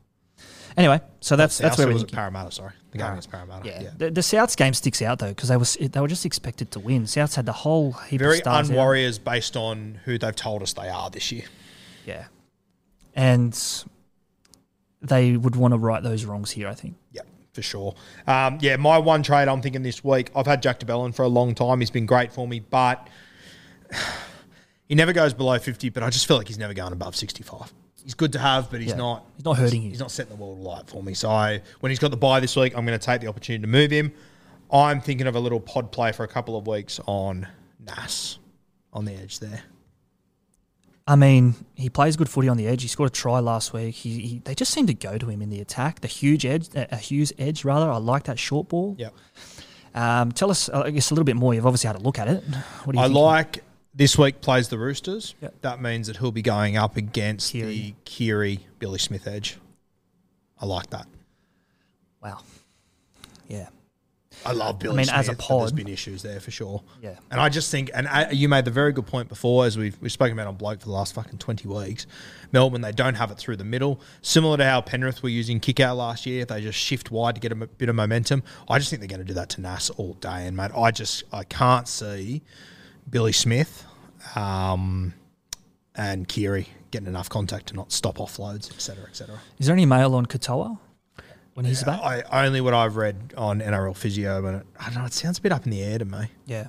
Anyway, 0.77 1.01
so 1.21 1.37
that's 1.37 1.59
that's 1.59 1.77
South, 1.77 1.79
where 1.79 1.87
or 1.89 1.91
we're 1.91 1.95
was 1.95 2.03
it. 2.05 2.13
Parramatta, 2.13 2.51
sorry. 2.51 2.73
The 2.93 2.99
game 2.99 3.03
Parra- 3.03 3.13
against 3.15 3.31
Parramatta. 3.31 3.67
Yeah, 3.69 3.83
Yeah. 3.83 3.91
The, 3.97 4.11
the 4.11 4.21
Souths 4.23 4.57
game 4.57 4.75
sticks 4.75 5.03
out 5.03 5.19
though 5.19 5.29
because 5.29 5.49
they 5.51 5.57
was 5.57 5.75
they 5.81 6.01
were 6.01 6.09
just 6.09 6.25
expected 6.27 6.71
to 6.73 6.81
win. 6.81 7.05
Souths 7.05 7.35
had 7.37 7.47
the 7.47 7.53
whole 7.53 7.93
heap 7.93 8.21
Very 8.21 8.37
of 8.39 8.43
stars 8.43 8.69
out. 8.69 8.71
un-Warriors 8.71 9.19
based 9.19 9.57
on 9.57 10.01
who 10.05 10.19
they've 10.19 10.35
told 10.35 10.63
us 10.63 10.73
they 10.73 10.89
are 10.89 11.11
this 11.11 11.31
year. 11.31 11.45
Yeah, 12.07 12.25
and 13.15 13.59
they 15.01 15.37
would 15.37 15.57
want 15.57 15.73
to 15.75 15.79
right 15.79 16.03
those 16.03 16.25
wrongs 16.25 16.51
here. 16.51 16.69
I 16.69 16.75
think. 16.75 16.97
Yeah, 17.13 17.23
for 17.53 17.63
sure. 17.63 17.95
Um, 18.27 18.59
yeah, 18.61 18.77
my 18.77 18.99
one 18.99 19.23
trade 19.23 19.49
I'm 19.49 19.61
thinking 19.63 19.83
this 19.83 20.03
week, 20.05 20.31
I've 20.35 20.47
had 20.47 20.63
Jack 20.63 20.79
de 20.79 20.87
Belin 20.87 21.13
for 21.13 21.23
a 21.23 21.29
long 21.29 21.55
time. 21.55 21.81
He's 21.81 21.91
been 21.91 22.07
great 22.07 22.33
for 22.33 22.47
me, 22.47 22.61
but 22.61 23.09
he 24.89 24.95
never 24.95 25.13
goes 25.13 25.35
below 25.35 25.59
50, 25.59 25.89
but 25.91 26.03
I 26.03 26.11
just 26.11 26.27
feel 26.27 26.37
like 26.37 26.49
he's 26.49 26.59
never 26.59 26.75
going 26.75 26.93
above 26.93 27.17
65. 27.17 27.73
He's 28.03 28.15
good 28.15 28.33
to 28.33 28.39
have, 28.39 28.71
but 28.71 28.81
he's 28.81 28.91
Yeah. 28.91 28.97
not. 28.97 29.27
He's 29.37 29.45
not 29.45 29.57
hurting 29.57 29.83
you. 29.83 29.91
He's 29.91 30.01
not 30.01 30.11
setting 30.11 30.37
the 30.37 30.43
world 30.43 30.59
alight 30.59 30.89
for 30.89 31.03
me. 31.03 31.15
So 31.15 31.31
I, 31.31 31.63
when 31.81 31.91
he's 31.91 32.01
got 32.01 32.11
the 32.11 32.17
buy 32.17 32.41
this 32.41 32.57
week, 32.57 32.77
I'm 32.77 32.85
going 32.85 32.99
to 32.99 33.05
take 33.05 33.21
the 33.21 33.29
opportunity 33.29 33.63
to 33.63 33.69
move 33.69 33.91
him. 33.91 34.13
I'm 34.73 35.01
thinking 35.01 35.27
of 35.27 35.37
a 35.37 35.41
little 35.41 35.61
pod 35.61 35.93
play 35.93 36.13
for 36.13 36.25
a 36.25 36.29
couple 36.29 36.57
of 36.57 36.67
weeks 36.67 36.99
on 37.07 37.47
Nas 37.79 38.39
on 38.93 39.05
the 39.05 39.13
edge 39.15 39.39
there. 39.39 39.63
I 41.07 41.17
mean, 41.17 41.55
he 41.75 41.89
plays 41.89 42.17
good 42.17 42.29
footy 42.29 42.49
on 42.49 42.57
the 42.57 42.67
edge. 42.67 42.83
He 42.83 42.89
scored 42.89 43.11
a 43.11 43.13
try 43.13 43.41
last 43.41 43.73
week. 43.73 43.95
He, 43.95 44.21
he 44.21 44.39
they 44.39 44.55
just 44.55 44.73
seem 44.73 44.87
to 44.87 44.95
go 44.95 45.19
to 45.19 45.29
him 45.29 45.43
in 45.43 45.51
the 45.51 45.61
attack. 45.61 46.01
The 46.01 46.09
huge 46.09 46.47
edge, 46.47 46.69
uh, 46.77 46.87
a 46.93 46.97
Hughes 46.97 47.33
edge 47.39 47.65
rather. 47.65 47.91
I 47.91 47.97
like 47.97 48.25
that 48.25 48.39
short 48.39 48.69
ball. 48.69 48.95
Yep. 48.99 49.15
Um, 49.95 50.33
tell 50.33 50.51
us, 50.51 50.69
I 50.69 50.91
guess, 50.91 51.11
a 51.11 51.15
little 51.15 51.25
bit 51.25 51.37
more. 51.37 51.55
You've 51.55 51.67
obviously 51.67 51.89
had 51.89 51.97
a 51.97 52.01
look 52.01 52.19
at 52.19 52.29
it. 52.29 52.43
What 52.85 52.93
do 52.93 52.99
you 52.99 53.05
I 53.05 53.09
think? 53.09 53.17
like 53.19 53.65
this 53.95 54.17
week 54.17 54.41
plays 54.41 54.69
the 54.69 54.79
Roosters. 54.79 55.35
Yep. 55.43 55.55
That 55.63 55.83
means 55.83 56.07
that 56.07 56.19
he'll 56.19 56.33
be 56.33 56.43
going 56.43 56.77
up 56.77 56.97
against 56.97 57.53
Keary. 57.53 57.75
the 57.75 57.95
Kiri 58.05 58.61
Billy 58.79 58.99
Smith 58.99 59.27
edge. 59.27 59.59
I 60.61 60.67
like 60.67 60.89
that. 60.91 61.07
Wow. 62.23 62.39
Yeah. 63.49 63.69
I 64.45 64.53
love 64.53 64.79
Billy 64.79 64.95
I 64.95 64.97
mean, 64.97 65.05
Smith. 65.07 65.19
as 65.19 65.29
a 65.29 65.33
but 65.33 65.39
There's 65.49 65.71
pod- 65.71 65.77
been 65.77 65.89
issues 65.89 66.23
there 66.23 66.41
for 66.41 66.51
sure. 66.51 66.83
Yeah. 67.01 67.15
And 67.31 67.41
I 67.41 67.49
just 67.49 67.71
think, 67.71 67.91
and 67.95 68.09
uh, 68.09 68.27
you 68.33 68.49
made 68.49 68.65
the 68.65 68.71
very 68.71 68.93
good 68.93 69.07
point 69.07 69.29
before, 69.29 69.65
as 69.67 69.79
we've, 69.79 69.97
we've 70.01 70.11
spoken 70.13 70.33
about 70.39 70.49
on 70.49 70.57
Bloke 70.57 70.81
for 70.81 70.87
the 70.87 70.93
last 70.93 71.15
fucking 71.15 71.39
20 71.39 71.69
weeks. 71.69 72.07
Melbourne, 72.51 72.81
they 72.81 72.93
don't 72.93 73.15
have 73.15 73.31
it 73.31 73.39
through 73.39 73.57
the 73.57 73.65
middle. 73.65 74.01
Similar 74.23 74.57
to 74.59 74.65
how 74.65 74.81
Penrith 74.81 75.23
were 75.23 75.29
using 75.29 75.61
kick 75.61 75.81
out 75.81 75.97
last 75.97 76.27
year. 76.27 76.45
They 76.45 76.61
just 76.61 76.79
shift 76.79 77.11
wide 77.11 77.35
to 77.37 77.41
get 77.41 77.53
a 77.53 77.57
m- 77.57 77.69
bit 77.79 77.89
of 77.89 77.95
momentum. 77.95 78.43
I 78.69 78.79
just 78.79 78.91
think 78.91 79.01
they're 79.01 79.09
going 79.09 79.21
to 79.21 79.25
do 79.27 79.35
that 79.35 79.49
to 79.51 79.61
Nas 79.61 79.91
all 79.91 80.15
day. 80.15 80.47
And, 80.47 80.57
mate, 80.57 80.71
I 80.77 80.91
just, 80.91 81.25
I 81.33 81.45
can't 81.45 81.87
see 81.87 82.43
Billy 83.09 83.33
Smith 83.33 83.85
um, 84.37 85.15
and 85.95 86.27
Kiri 86.29 86.69
getting 86.91 87.09
enough 87.09 87.29
contact 87.29 87.67
to 87.69 87.75
not 87.75 87.91
stop 87.93 88.17
offloads, 88.19 88.67
etc., 88.71 88.81
cetera, 88.81 89.05
et 89.09 89.17
cetera. 89.17 89.41
Is 89.59 89.67
there 89.67 89.75
any 89.75 89.87
mail 89.87 90.15
on 90.15 90.27
Katoa 90.27 90.79
when 91.55 91.67
he's 91.67 91.83
back? 91.85 92.01
I, 92.01 92.47
only 92.47 92.61
what 92.61 92.75
I've 92.75 92.97
read 92.97 93.35
on 93.37 93.61
NRL 93.61 93.97
Physio, 93.97 94.45
and 94.47 94.59
it, 94.59 94.67
I 94.79 94.87
don't 94.87 94.95
know, 94.97 95.05
it 95.05 95.13
sounds 95.13 95.39
a 95.39 95.43
bit 95.43 95.53
up 95.53 95.65
in 95.65 95.71
the 95.71 95.83
air 95.83 95.99
to 95.99 96.05
me. 96.05 96.27
Yeah. 96.47 96.69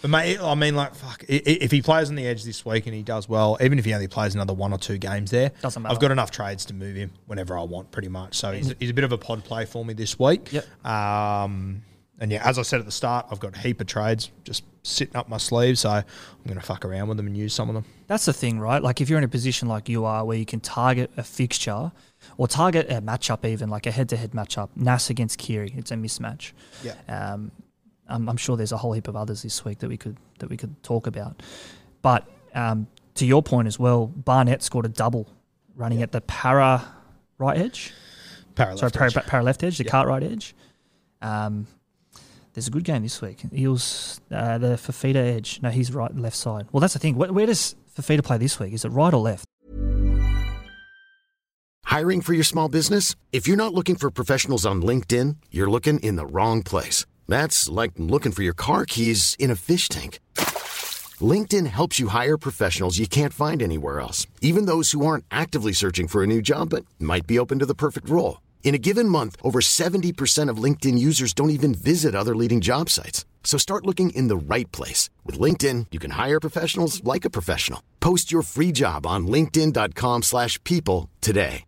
But 0.00 0.10
mate, 0.10 0.40
I 0.40 0.56
mean, 0.56 0.74
like, 0.74 0.96
fuck. 0.96 1.24
If 1.28 1.70
he 1.70 1.80
plays 1.80 2.08
on 2.08 2.16
the 2.16 2.26
edge 2.26 2.42
this 2.42 2.66
week 2.66 2.86
and 2.86 2.94
he 2.94 3.04
does 3.04 3.28
well, 3.28 3.56
even 3.60 3.78
if 3.78 3.84
he 3.84 3.94
only 3.94 4.08
plays 4.08 4.34
another 4.34 4.52
one 4.52 4.72
or 4.72 4.78
two 4.78 4.98
games 4.98 5.30
there, 5.30 5.52
Doesn't 5.60 5.80
matter. 5.80 5.94
I've 5.94 6.00
got 6.00 6.10
enough 6.10 6.32
trades 6.32 6.64
to 6.66 6.74
move 6.74 6.96
him 6.96 7.12
whenever 7.26 7.56
I 7.56 7.62
want, 7.62 7.92
pretty 7.92 8.08
much. 8.08 8.36
So 8.36 8.50
he's, 8.50 8.74
he's 8.80 8.90
a 8.90 8.94
bit 8.94 9.04
of 9.04 9.12
a 9.12 9.18
pod 9.18 9.44
play 9.44 9.64
for 9.64 9.84
me 9.84 9.94
this 9.94 10.18
week. 10.18 10.52
Yep. 10.52 10.84
Um, 10.84 11.82
and 12.22 12.30
yeah, 12.30 12.40
as 12.48 12.56
I 12.56 12.62
said 12.62 12.78
at 12.78 12.86
the 12.86 12.92
start, 12.92 13.26
I've 13.32 13.40
got 13.40 13.56
a 13.56 13.58
heap 13.58 13.80
of 13.80 13.88
trades 13.88 14.30
just 14.44 14.62
sitting 14.84 15.16
up 15.16 15.28
my 15.28 15.38
sleeve, 15.38 15.76
so 15.76 15.90
I'm 15.90 16.04
going 16.46 16.58
to 16.58 16.64
fuck 16.64 16.84
around 16.84 17.08
with 17.08 17.16
them 17.16 17.26
and 17.26 17.36
use 17.36 17.52
some 17.52 17.68
of 17.68 17.74
them. 17.74 17.84
That's 18.06 18.24
the 18.26 18.32
thing, 18.32 18.60
right? 18.60 18.80
Like 18.80 19.00
if 19.00 19.08
you're 19.10 19.18
in 19.18 19.24
a 19.24 19.28
position 19.28 19.66
like 19.66 19.88
you 19.88 20.04
are 20.04 20.24
where 20.24 20.38
you 20.38 20.46
can 20.46 20.60
target 20.60 21.10
a 21.16 21.24
fixture 21.24 21.90
or 22.36 22.46
target 22.46 22.88
a 22.90 23.02
matchup 23.02 23.44
even, 23.44 23.68
like 23.68 23.86
a 23.86 23.90
head-to-head 23.90 24.30
matchup, 24.30 24.68
Nas 24.76 25.10
against 25.10 25.36
Kiri, 25.38 25.74
it's 25.76 25.90
a 25.90 25.94
mismatch. 25.96 26.52
Yeah. 26.84 26.94
Um, 27.08 27.50
I'm, 28.08 28.28
I'm 28.28 28.36
sure 28.36 28.56
there's 28.56 28.72
a 28.72 28.76
whole 28.76 28.92
heap 28.92 29.08
of 29.08 29.16
others 29.16 29.42
this 29.42 29.64
week 29.64 29.80
that 29.80 29.88
we 29.88 29.96
could 29.96 30.16
that 30.38 30.48
we 30.48 30.56
could 30.56 30.80
talk 30.84 31.08
about. 31.08 31.42
But 32.02 32.24
um, 32.54 32.86
to 33.16 33.26
your 33.26 33.42
point 33.42 33.66
as 33.66 33.80
well, 33.80 34.06
Barnett 34.06 34.62
scored 34.62 34.86
a 34.86 34.88
double 34.90 35.28
running 35.74 36.02
at 36.02 36.12
the 36.12 36.20
para 36.20 36.84
right 37.38 37.58
edge. 37.58 37.92
Parallel. 38.54 38.78
Sorry, 38.78 38.92
para, 38.92 39.10
para 39.22 39.42
left 39.42 39.64
edge, 39.64 39.78
the 39.78 39.84
Yeah. 39.84 39.90
cart 39.90 40.06
right 40.08 40.22
edge. 40.22 40.54
Um, 41.20 41.66
there's 42.54 42.68
a 42.68 42.70
good 42.70 42.84
game 42.84 43.02
this 43.02 43.20
week. 43.22 43.42
Eels, 43.54 44.20
uh, 44.30 44.58
the 44.58 44.76
Fifita 44.76 45.16
edge. 45.16 45.60
No, 45.62 45.70
he's 45.70 45.92
right, 45.92 46.14
left 46.16 46.36
side. 46.36 46.66
Well, 46.72 46.80
that's 46.80 46.92
the 46.92 46.98
thing. 46.98 47.16
Where, 47.16 47.32
where 47.32 47.46
does 47.46 47.74
Fifita 47.96 48.22
play 48.22 48.38
this 48.38 48.58
week? 48.58 48.72
Is 48.72 48.84
it 48.84 48.90
right 48.90 49.12
or 49.12 49.20
left? 49.20 49.44
Hiring 51.84 52.20
for 52.22 52.32
your 52.32 52.44
small 52.44 52.68
business? 52.68 53.16
If 53.32 53.46
you're 53.46 53.56
not 53.56 53.74
looking 53.74 53.96
for 53.96 54.10
professionals 54.10 54.64
on 54.64 54.82
LinkedIn, 54.82 55.36
you're 55.50 55.70
looking 55.70 55.98
in 56.00 56.16
the 56.16 56.26
wrong 56.26 56.62
place. 56.62 57.04
That's 57.28 57.68
like 57.68 57.92
looking 57.98 58.32
for 58.32 58.42
your 58.42 58.54
car 58.54 58.86
keys 58.86 59.36
in 59.38 59.50
a 59.50 59.56
fish 59.56 59.88
tank. 59.88 60.18
LinkedIn 61.20 61.66
helps 61.66 61.98
you 61.98 62.08
hire 62.08 62.38
professionals 62.38 62.98
you 62.98 63.06
can't 63.06 63.32
find 63.34 63.62
anywhere 63.62 64.00
else, 64.00 64.26
even 64.40 64.66
those 64.66 64.92
who 64.92 65.04
aren't 65.04 65.24
actively 65.30 65.72
searching 65.72 66.08
for 66.08 66.22
a 66.22 66.26
new 66.26 66.40
job 66.40 66.70
but 66.70 66.84
might 66.98 67.26
be 67.26 67.38
open 67.38 67.58
to 67.58 67.66
the 67.66 67.74
perfect 67.74 68.08
role. 68.08 68.40
In 68.64 68.74
a 68.74 68.78
given 68.78 69.08
month, 69.08 69.36
over 69.42 69.60
70% 69.60 70.48
of 70.48 70.56
LinkedIn 70.56 70.96
users 70.98 71.34
don't 71.34 71.50
even 71.50 71.74
visit 71.74 72.14
other 72.14 72.34
leading 72.34 72.60
job 72.62 72.88
sites. 72.88 73.26
So 73.44 73.58
start 73.58 73.84
looking 73.86 74.10
in 74.10 74.28
the 74.28 74.36
right 74.36 74.70
place. 74.72 75.10
With 75.26 75.38
LinkedIn, 75.38 75.86
you 75.90 75.98
can 75.98 76.12
hire 76.12 76.40
professionals 76.40 77.04
like 77.04 77.24
a 77.26 77.30
professional. 77.30 77.82
Post 78.00 78.32
your 78.32 78.42
free 78.42 78.72
job 78.72 79.04
on 79.06 79.26
linkedin.com/people 79.26 80.22
slash 80.22 80.62
people 80.64 81.10
today. 81.20 81.64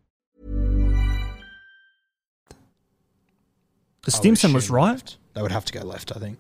The 4.07 4.12
I 4.12 4.16
Stimson 4.18 4.53
was 4.53 4.64
assume 4.64 4.76
right. 4.76 4.90
left. 4.92 5.16
They 5.34 5.42
would 5.42 5.51
have 5.53 5.64
to 5.64 5.72
go 5.72 5.84
left, 5.84 6.12
I 6.14 6.20
think. 6.20 6.38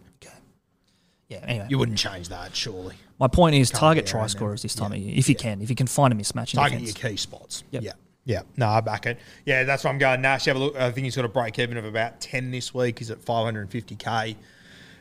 Yeah. 1.30 1.38
Anyway, 1.42 1.66
You 1.70 1.78
wouldn't 1.78 1.98
change 1.98 2.28
that, 2.28 2.54
surely. 2.54 2.94
my 3.18 3.26
point 3.28 3.56
is 3.56 3.70
Can't 3.70 3.80
target 3.80 4.06
try 4.06 4.20
around 4.20 4.28
scorers 4.28 4.62
this 4.62 4.74
time 4.74 4.92
Yeah. 4.92 4.98
of 4.98 5.04
year 5.04 5.14
if 5.18 5.28
you 5.28 5.34
can. 5.34 5.62
If 5.62 5.70
you 5.70 5.74
can 5.74 5.86
find 5.86 6.12
a 6.12 6.16
mismatch 6.16 6.52
in 6.52 6.58
Target 6.60 6.80
defense. 6.80 7.02
your 7.02 7.10
key 7.10 7.16
spots. 7.16 7.64
Yep. 7.72 7.82
Yeah. 7.82 7.92
Yeah. 8.24 8.42
No, 8.56 8.68
I 8.68 8.80
back 8.80 9.06
it. 9.06 9.18
Yeah, 9.44 9.64
that's 9.64 9.84
why 9.84 9.90
I'm 9.90 9.98
going 9.98 10.20
Nash. 10.22 10.46
Have 10.46 10.56
a 10.56 10.58
look. 10.58 10.76
I 10.76 10.90
think 10.90 11.04
he's 11.04 11.16
got 11.16 11.24
a 11.24 11.28
break 11.28 11.58
even 11.58 11.76
of 11.76 11.84
about 11.84 12.20
10 12.20 12.50
this 12.50 12.72
week. 12.72 12.98
He's 12.98 13.10
at 13.10 13.20
550k. 13.20 14.36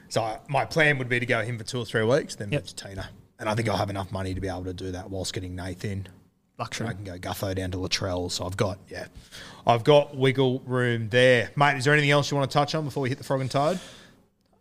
So 0.09 0.21
I- 0.23 0.39
my 0.47 0.65
plan 0.65 0.97
would 0.97 1.09
be 1.09 1.19
to 1.19 1.25
go 1.25 1.41
him 1.41 1.57
for 1.57 1.63
two 1.63 1.79
or 1.79 1.85
three 1.85 2.03
weeks, 2.03 2.35
then 2.35 2.51
Yep. 2.51 2.61
move 2.63 2.75
to 2.75 2.87
Tina. 2.89 3.09
And 3.39 3.49
I 3.49 3.55
think 3.55 3.67
I'll 3.69 3.77
have 3.77 3.89
enough 3.89 4.11
money 4.11 4.33
to 4.33 4.41
be 4.41 4.47
able 4.47 4.65
to 4.65 4.73
do 4.73 4.91
that 4.91 5.09
whilst 5.09 5.33
getting 5.33 5.55
Nathan. 5.55 6.07
Luxury. 6.59 6.87
I 6.87 6.93
can 6.93 7.03
go 7.03 7.17
Gutho 7.17 7.55
down 7.55 7.71
to 7.71 7.77
Latrell. 7.77 8.29
So 8.31 8.45
I've 8.45 8.55
got, 8.57 8.77
yeah, 8.87 9.07
I've 9.65 9.83
got 9.83 10.15
wiggle 10.15 10.59
room 10.65 11.09
there. 11.09 11.49
Mate, 11.55 11.77
is 11.77 11.85
there 11.85 11.93
anything 11.93 12.11
else 12.11 12.29
you 12.29 12.37
want 12.37 12.49
to 12.49 12.53
touch 12.53 12.75
on 12.75 12.85
before 12.85 13.01
we 13.01 13.09
hit 13.09 13.17
the 13.17 13.23
frog 13.23 13.41
and 13.41 13.49
toad? 13.49 13.79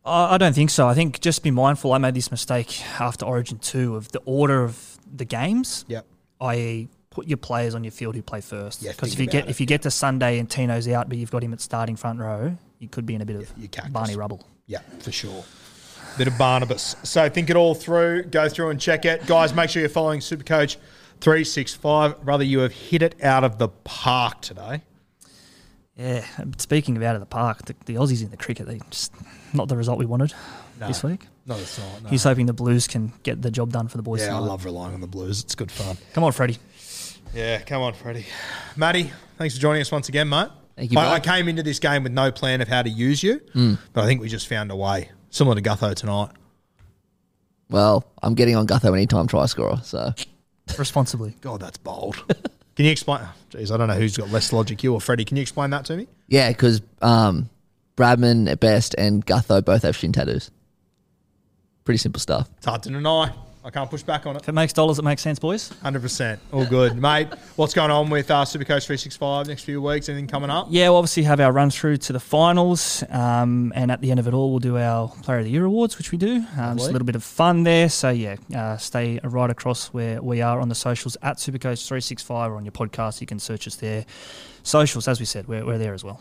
I 0.05 0.35
I 0.35 0.39
don't 0.39 0.55
think 0.55 0.71
so. 0.71 0.89
I 0.89 0.95
think 0.95 1.21
just 1.21 1.43
be 1.43 1.51
mindful. 1.51 1.93
I 1.93 1.99
made 1.99 2.15
this 2.15 2.31
mistake 2.31 2.83
after 2.99 3.27
Origin 3.27 3.59
2 3.59 3.95
of 3.95 4.11
the 4.13 4.21
order 4.25 4.65
of 4.65 4.99
the 5.15 5.25
games, 5.27 5.85
Yep. 5.89 6.07
i.e., 6.41 6.89
put 7.13 7.29
your 7.29 7.37
players 7.37 7.75
on 7.75 7.85
your 7.85 7.91
field 7.93 8.15
who 8.17 8.23
play 8.23 8.41
first. 8.41 8.83
Yeah, 8.83 8.93
Because 8.93 9.13
if 9.13 9.21
you 9.21 9.27
get 9.27 9.45
it, 9.45 9.51
if 9.51 9.61
you 9.61 9.67
get 9.67 9.83
to 9.83 9.91
Sunday 9.91 10.39
and 10.39 10.49
Tino's 10.49 10.89
out, 10.89 11.09
but 11.09 11.19
you've 11.19 11.31
got 11.31 11.45
him 11.45 11.53
at 11.53 11.61
starting 11.61 11.95
front 11.97 12.19
row, 12.19 12.57
you 12.79 12.89
could 12.89 13.07
be 13.07 13.15
in 13.15 13.21
a 13.21 13.27
bit 13.27 13.37
of 13.37 13.53
you. 13.57 13.69
Barney 13.91 14.17
rubble. 14.17 14.45
Yeah, 14.67 14.81
for 15.01 15.13
sure. 15.13 15.45
Bit 16.19 16.27
of 16.29 16.37
Barnabas. 16.39 16.97
So 17.05 17.29
think 17.29 17.51
it 17.51 17.57
all 17.57 17.75
through. 17.75 18.25
Go 18.25 18.49
through 18.49 18.71
and 18.71 18.81
check 18.81 19.05
it. 19.05 19.27
Guys, 19.27 19.55
make 19.55 19.71
sure 19.71 19.81
you're 19.81 19.89
following 19.89 20.21
Supercoach 20.21 20.77
365. 21.21 22.25
Brother, 22.25 22.45
you 22.45 22.61
have 22.61 22.73
hit 22.73 23.03
it 23.03 23.23
out 23.23 23.45
of 23.45 23.59
the 23.59 23.69
park 23.69 24.41
today. 24.41 24.83
Yeah. 25.97 26.25
Speaking 26.59 26.97
of 26.97 27.03
out 27.03 27.15
of 27.15 27.21
the 27.21 27.27
park, 27.27 27.65
the, 27.67 27.75
the 27.87 27.95
Aussies 27.95 28.23
in 28.23 28.31
the 28.31 28.37
cricket, 28.37 28.67
they 28.67 28.81
just 28.91 29.13
not 29.53 29.69
the 29.69 29.77
result 29.77 29.99
we 29.99 30.07
wanted 30.07 30.33
this 30.79 31.03
week. 31.03 31.27
No, 31.47 31.57
it's 31.57 31.79
not. 31.79 32.03
No. 32.05 32.09
He's 32.11 32.25
hoping 32.25 32.47
the 32.47 32.53
Blues 32.53 32.87
can 32.87 33.13
get 33.23 33.43
the 33.43 33.51
job 33.51 33.73
done 33.73 33.89
for 33.89 33.97
the 33.97 34.03
boys. 34.03 34.21
yeah, 34.23 34.37
I 34.37 34.39
love 34.39 34.65
relying 34.65 34.95
on 34.95 35.01
the 35.01 35.07
Blues. 35.07 35.43
It's 35.43 35.55
good 35.55 35.71
fun. 35.71 35.97
Come 36.13 36.25
on, 36.25 36.33
Freddie. 36.33 36.59
Yeah, 37.35 37.61
come 37.63 37.83
on, 37.83 37.95
Freddie. 37.95 38.27
Matty, 38.77 39.11
thanks 39.39 39.55
for 39.55 39.61
joining 39.61 39.81
us 39.81 39.91
once 39.91 40.09
again, 40.09 40.29
mate. 40.29 40.49
Thank 40.77 40.93
you, 40.93 40.99
I, 40.99 41.07
I 41.07 41.19
bud. 41.19 41.25
came 41.25 41.49
into 41.49 41.63
this 41.63 41.79
game 41.79 42.03
with 42.03 42.13
no 42.13 42.31
plan 42.31 42.61
of 42.61 42.69
how 42.69 42.83
to 42.83 42.91
use 42.91 43.23
you, 43.23 43.41
but 43.93 44.03
I 44.03 44.07
think 44.07 44.21
we 44.21 44.29
just 44.29 44.49
found 44.49 44.71
a 44.71 44.77
way. 44.77 45.11
Similar 45.31 45.57
to 45.57 45.63
Gutho 45.63 45.95
tonight. 45.95 46.31
Well, 47.71 48.05
I'm 48.23 48.35
getting 48.35 48.57
on 48.57 48.67
Gutho 48.67 48.93
anytime 48.93 49.27
try 49.27 49.47
scorer. 49.47 49.81
So 49.83 50.13
Responsibly. 50.79 51.35
God, 51.41 51.61
that's 51.61 51.79
bold. 51.79 52.23
Can 52.77 52.87
you 52.87 52.91
explain? 52.91 53.21
Jeez, 53.51 53.71
I 53.73 53.77
don't 53.77 53.89
know 53.89 53.95
who's 53.95 54.17
got 54.17 54.31
less 54.31 54.53
logic, 54.53 54.83
you 54.83 54.95
or 54.95 55.01
Freddie. 55.01 55.25
Can 55.25 55.37
you 55.37 55.43
explain 55.43 55.71
that 55.71 55.85
to 55.87 55.97
me? 55.97 56.07
yeah, 56.29 56.49
because 56.51 56.81
um, 57.03 57.49
Bradman 57.97 58.51
at 58.51 58.61
best 58.61 58.95
and 58.97 59.25
Gutho 59.25 59.63
both 59.65 59.83
have 59.83 59.97
shin 59.97 60.13
tattoos. 60.13 60.51
Pretty 61.85 61.99
simple 61.99 62.21
stuff. 62.21 62.49
It's 62.59 62.67
hard 62.67 62.83
to 62.85 62.91
deny. 62.91 63.33
I 63.65 63.71
can't 63.71 63.89
push 63.89 64.03
back 64.03 64.27
on 64.27 64.35
it. 64.35 64.43
If 64.43 64.49
it 64.49 64.53
makes 64.53 64.73
dollars, 64.73 64.99
it 64.99 65.03
makes 65.05 65.23
sense, 65.23 65.39
boys. 65.39 65.69
Hundred 65.83 66.03
percent, 66.03 66.41
all 66.53 66.67
good, 66.67 66.97
mate. 67.01 67.29
What's 67.55 67.75
going 67.75 67.93
on 67.93 68.11
with 68.11 68.29
uh, 68.29 68.45
Supercoach 68.45 68.87
three 68.87 68.97
six 68.97 69.17
five 69.17 69.47
next 69.47 69.63
few 69.63 69.81
weeks? 69.81 70.09
Anything 70.09 70.27
coming 70.27 70.51
up? 70.51 70.67
Yeah, 70.69 70.89
we'll 70.89 70.99
obviously 70.99 71.23
have 71.23 71.39
our 71.39 71.53
run 71.53 71.71
through 71.71 71.99
to 71.99 72.13
the 72.13 72.19
finals, 72.19 73.05
um, 73.09 73.73
and 73.77 73.93
at 73.93 74.01
the 74.01 74.11
end 74.11 74.19
of 74.19 74.27
it 74.27 74.35
all, 74.35 74.51
we'll 74.51 74.59
do 74.59 74.79
our 74.79 75.09
Player 75.23 75.39
of 75.39 75.45
the 75.45 75.51
Year 75.51 75.65
awards, 75.65 75.97
which 75.97 76.11
we 76.11 76.19
do. 76.19 76.45
Um, 76.59 76.77
just 76.77 76.89
a 76.89 76.93
little 76.93 77.07
bit 77.07 77.15
of 77.15 77.23
fun 77.23 77.63
there. 77.63 77.89
So 77.89 78.11
yeah, 78.11 78.37
uh, 78.55 78.77
stay 78.79 79.21
right 79.23 79.51
across 79.51 79.89
where 79.89 80.21
we 80.21 80.43
are 80.43 80.61
on 80.61 80.69
the 80.69 80.75
socials 80.75 81.17
at 81.23 81.37
Supercoach 81.37 81.87
three 81.87 82.01
six 82.01 82.21
five 82.23 82.51
or 82.51 82.57
on 82.57 82.65
your 82.65 82.73
podcast. 82.73 83.21
You 83.21 83.29
can 83.29 83.39
search 83.39 83.69
us 83.69 83.77
there. 83.77 84.05
Socials, 84.65 85.07
as 85.09 85.21
we 85.21 85.27
said, 85.27 85.47
we're, 85.49 85.65
we're 85.65 85.79
there 85.79 85.95
as 85.95 86.03
well. 86.05 86.21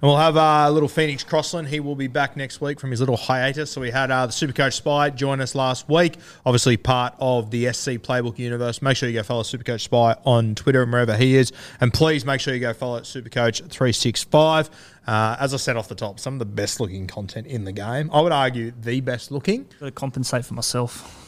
And 0.00 0.10
we'll 0.10 0.16
have 0.16 0.36
uh, 0.36 0.68
little 0.70 0.88
Phoenix 0.88 1.24
Crossland. 1.24 1.68
He 1.68 1.80
will 1.80 1.94
be 1.94 2.08
back 2.08 2.36
next 2.36 2.60
week 2.60 2.78
from 2.78 2.90
his 2.90 3.00
little 3.00 3.16
hiatus. 3.16 3.70
So 3.70 3.80
we 3.80 3.90
had 3.90 4.10
uh, 4.10 4.26
the 4.26 4.32
Supercoach 4.32 4.74
Spy 4.74 5.10
join 5.10 5.40
us 5.40 5.54
last 5.54 5.88
week. 5.88 6.16
Obviously 6.44 6.76
part 6.76 7.14
of 7.18 7.50
the 7.50 7.72
SC 7.72 7.92
Playbook 7.92 8.38
universe. 8.38 8.82
Make 8.82 8.96
sure 8.96 9.08
you 9.08 9.14
go 9.14 9.22
follow 9.22 9.42
Supercoach 9.42 9.80
Spy 9.80 10.14
on 10.24 10.54
Twitter 10.54 10.82
and 10.82 10.92
wherever 10.92 11.16
he 11.16 11.36
is. 11.36 11.52
And 11.80 11.92
please 11.92 12.26
make 12.26 12.40
sure 12.40 12.52
you 12.52 12.60
go 12.60 12.74
follow 12.74 13.00
Supercoach 13.00 13.68
three 13.70 13.92
six 13.92 14.22
five. 14.24 14.68
Uh, 15.06 15.36
as 15.38 15.52
I 15.52 15.58
said 15.58 15.76
off 15.76 15.88
the 15.88 15.94
top, 15.94 16.18
some 16.18 16.34
of 16.34 16.38
the 16.38 16.46
best 16.46 16.80
looking 16.80 17.06
content 17.06 17.46
in 17.46 17.64
the 17.64 17.72
game. 17.72 18.10
I 18.12 18.20
would 18.20 18.32
argue 18.32 18.72
the 18.80 19.00
best 19.00 19.30
looking. 19.30 19.66
Got 19.78 19.86
to 19.86 19.92
compensate 19.92 20.44
for 20.44 20.54
myself. 20.54 21.20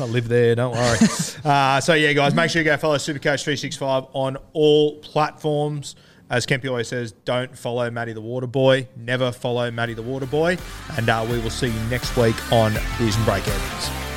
I 0.00 0.04
live 0.04 0.28
there, 0.28 0.54
don't 0.54 0.72
worry. 0.72 0.98
uh, 1.44 1.80
so, 1.80 1.94
yeah, 1.94 2.12
guys, 2.12 2.34
make 2.34 2.50
sure 2.50 2.60
you 2.60 2.66
go 2.66 2.76
follow 2.76 2.96
Supercoach 2.96 3.42
365 3.42 4.04
on 4.12 4.36
all 4.52 4.96
platforms. 4.98 5.96
As 6.28 6.44
Kempy 6.44 6.68
always 6.68 6.88
says, 6.88 7.12
don't 7.12 7.56
follow 7.56 7.90
Matty 7.90 8.12
the 8.12 8.20
Water 8.20 8.48
Boy. 8.48 8.88
Never 8.96 9.30
follow 9.30 9.70
Matty 9.70 9.94
the 9.94 10.02
Water 10.02 10.26
Boy. 10.26 10.58
And 10.96 11.08
uh, 11.08 11.24
we 11.28 11.38
will 11.38 11.50
see 11.50 11.68
you 11.68 11.80
next 11.88 12.16
week 12.16 12.36
on 12.52 12.72
Beers 12.98 13.16
and 13.16 13.24
Breakevens. 13.24 14.15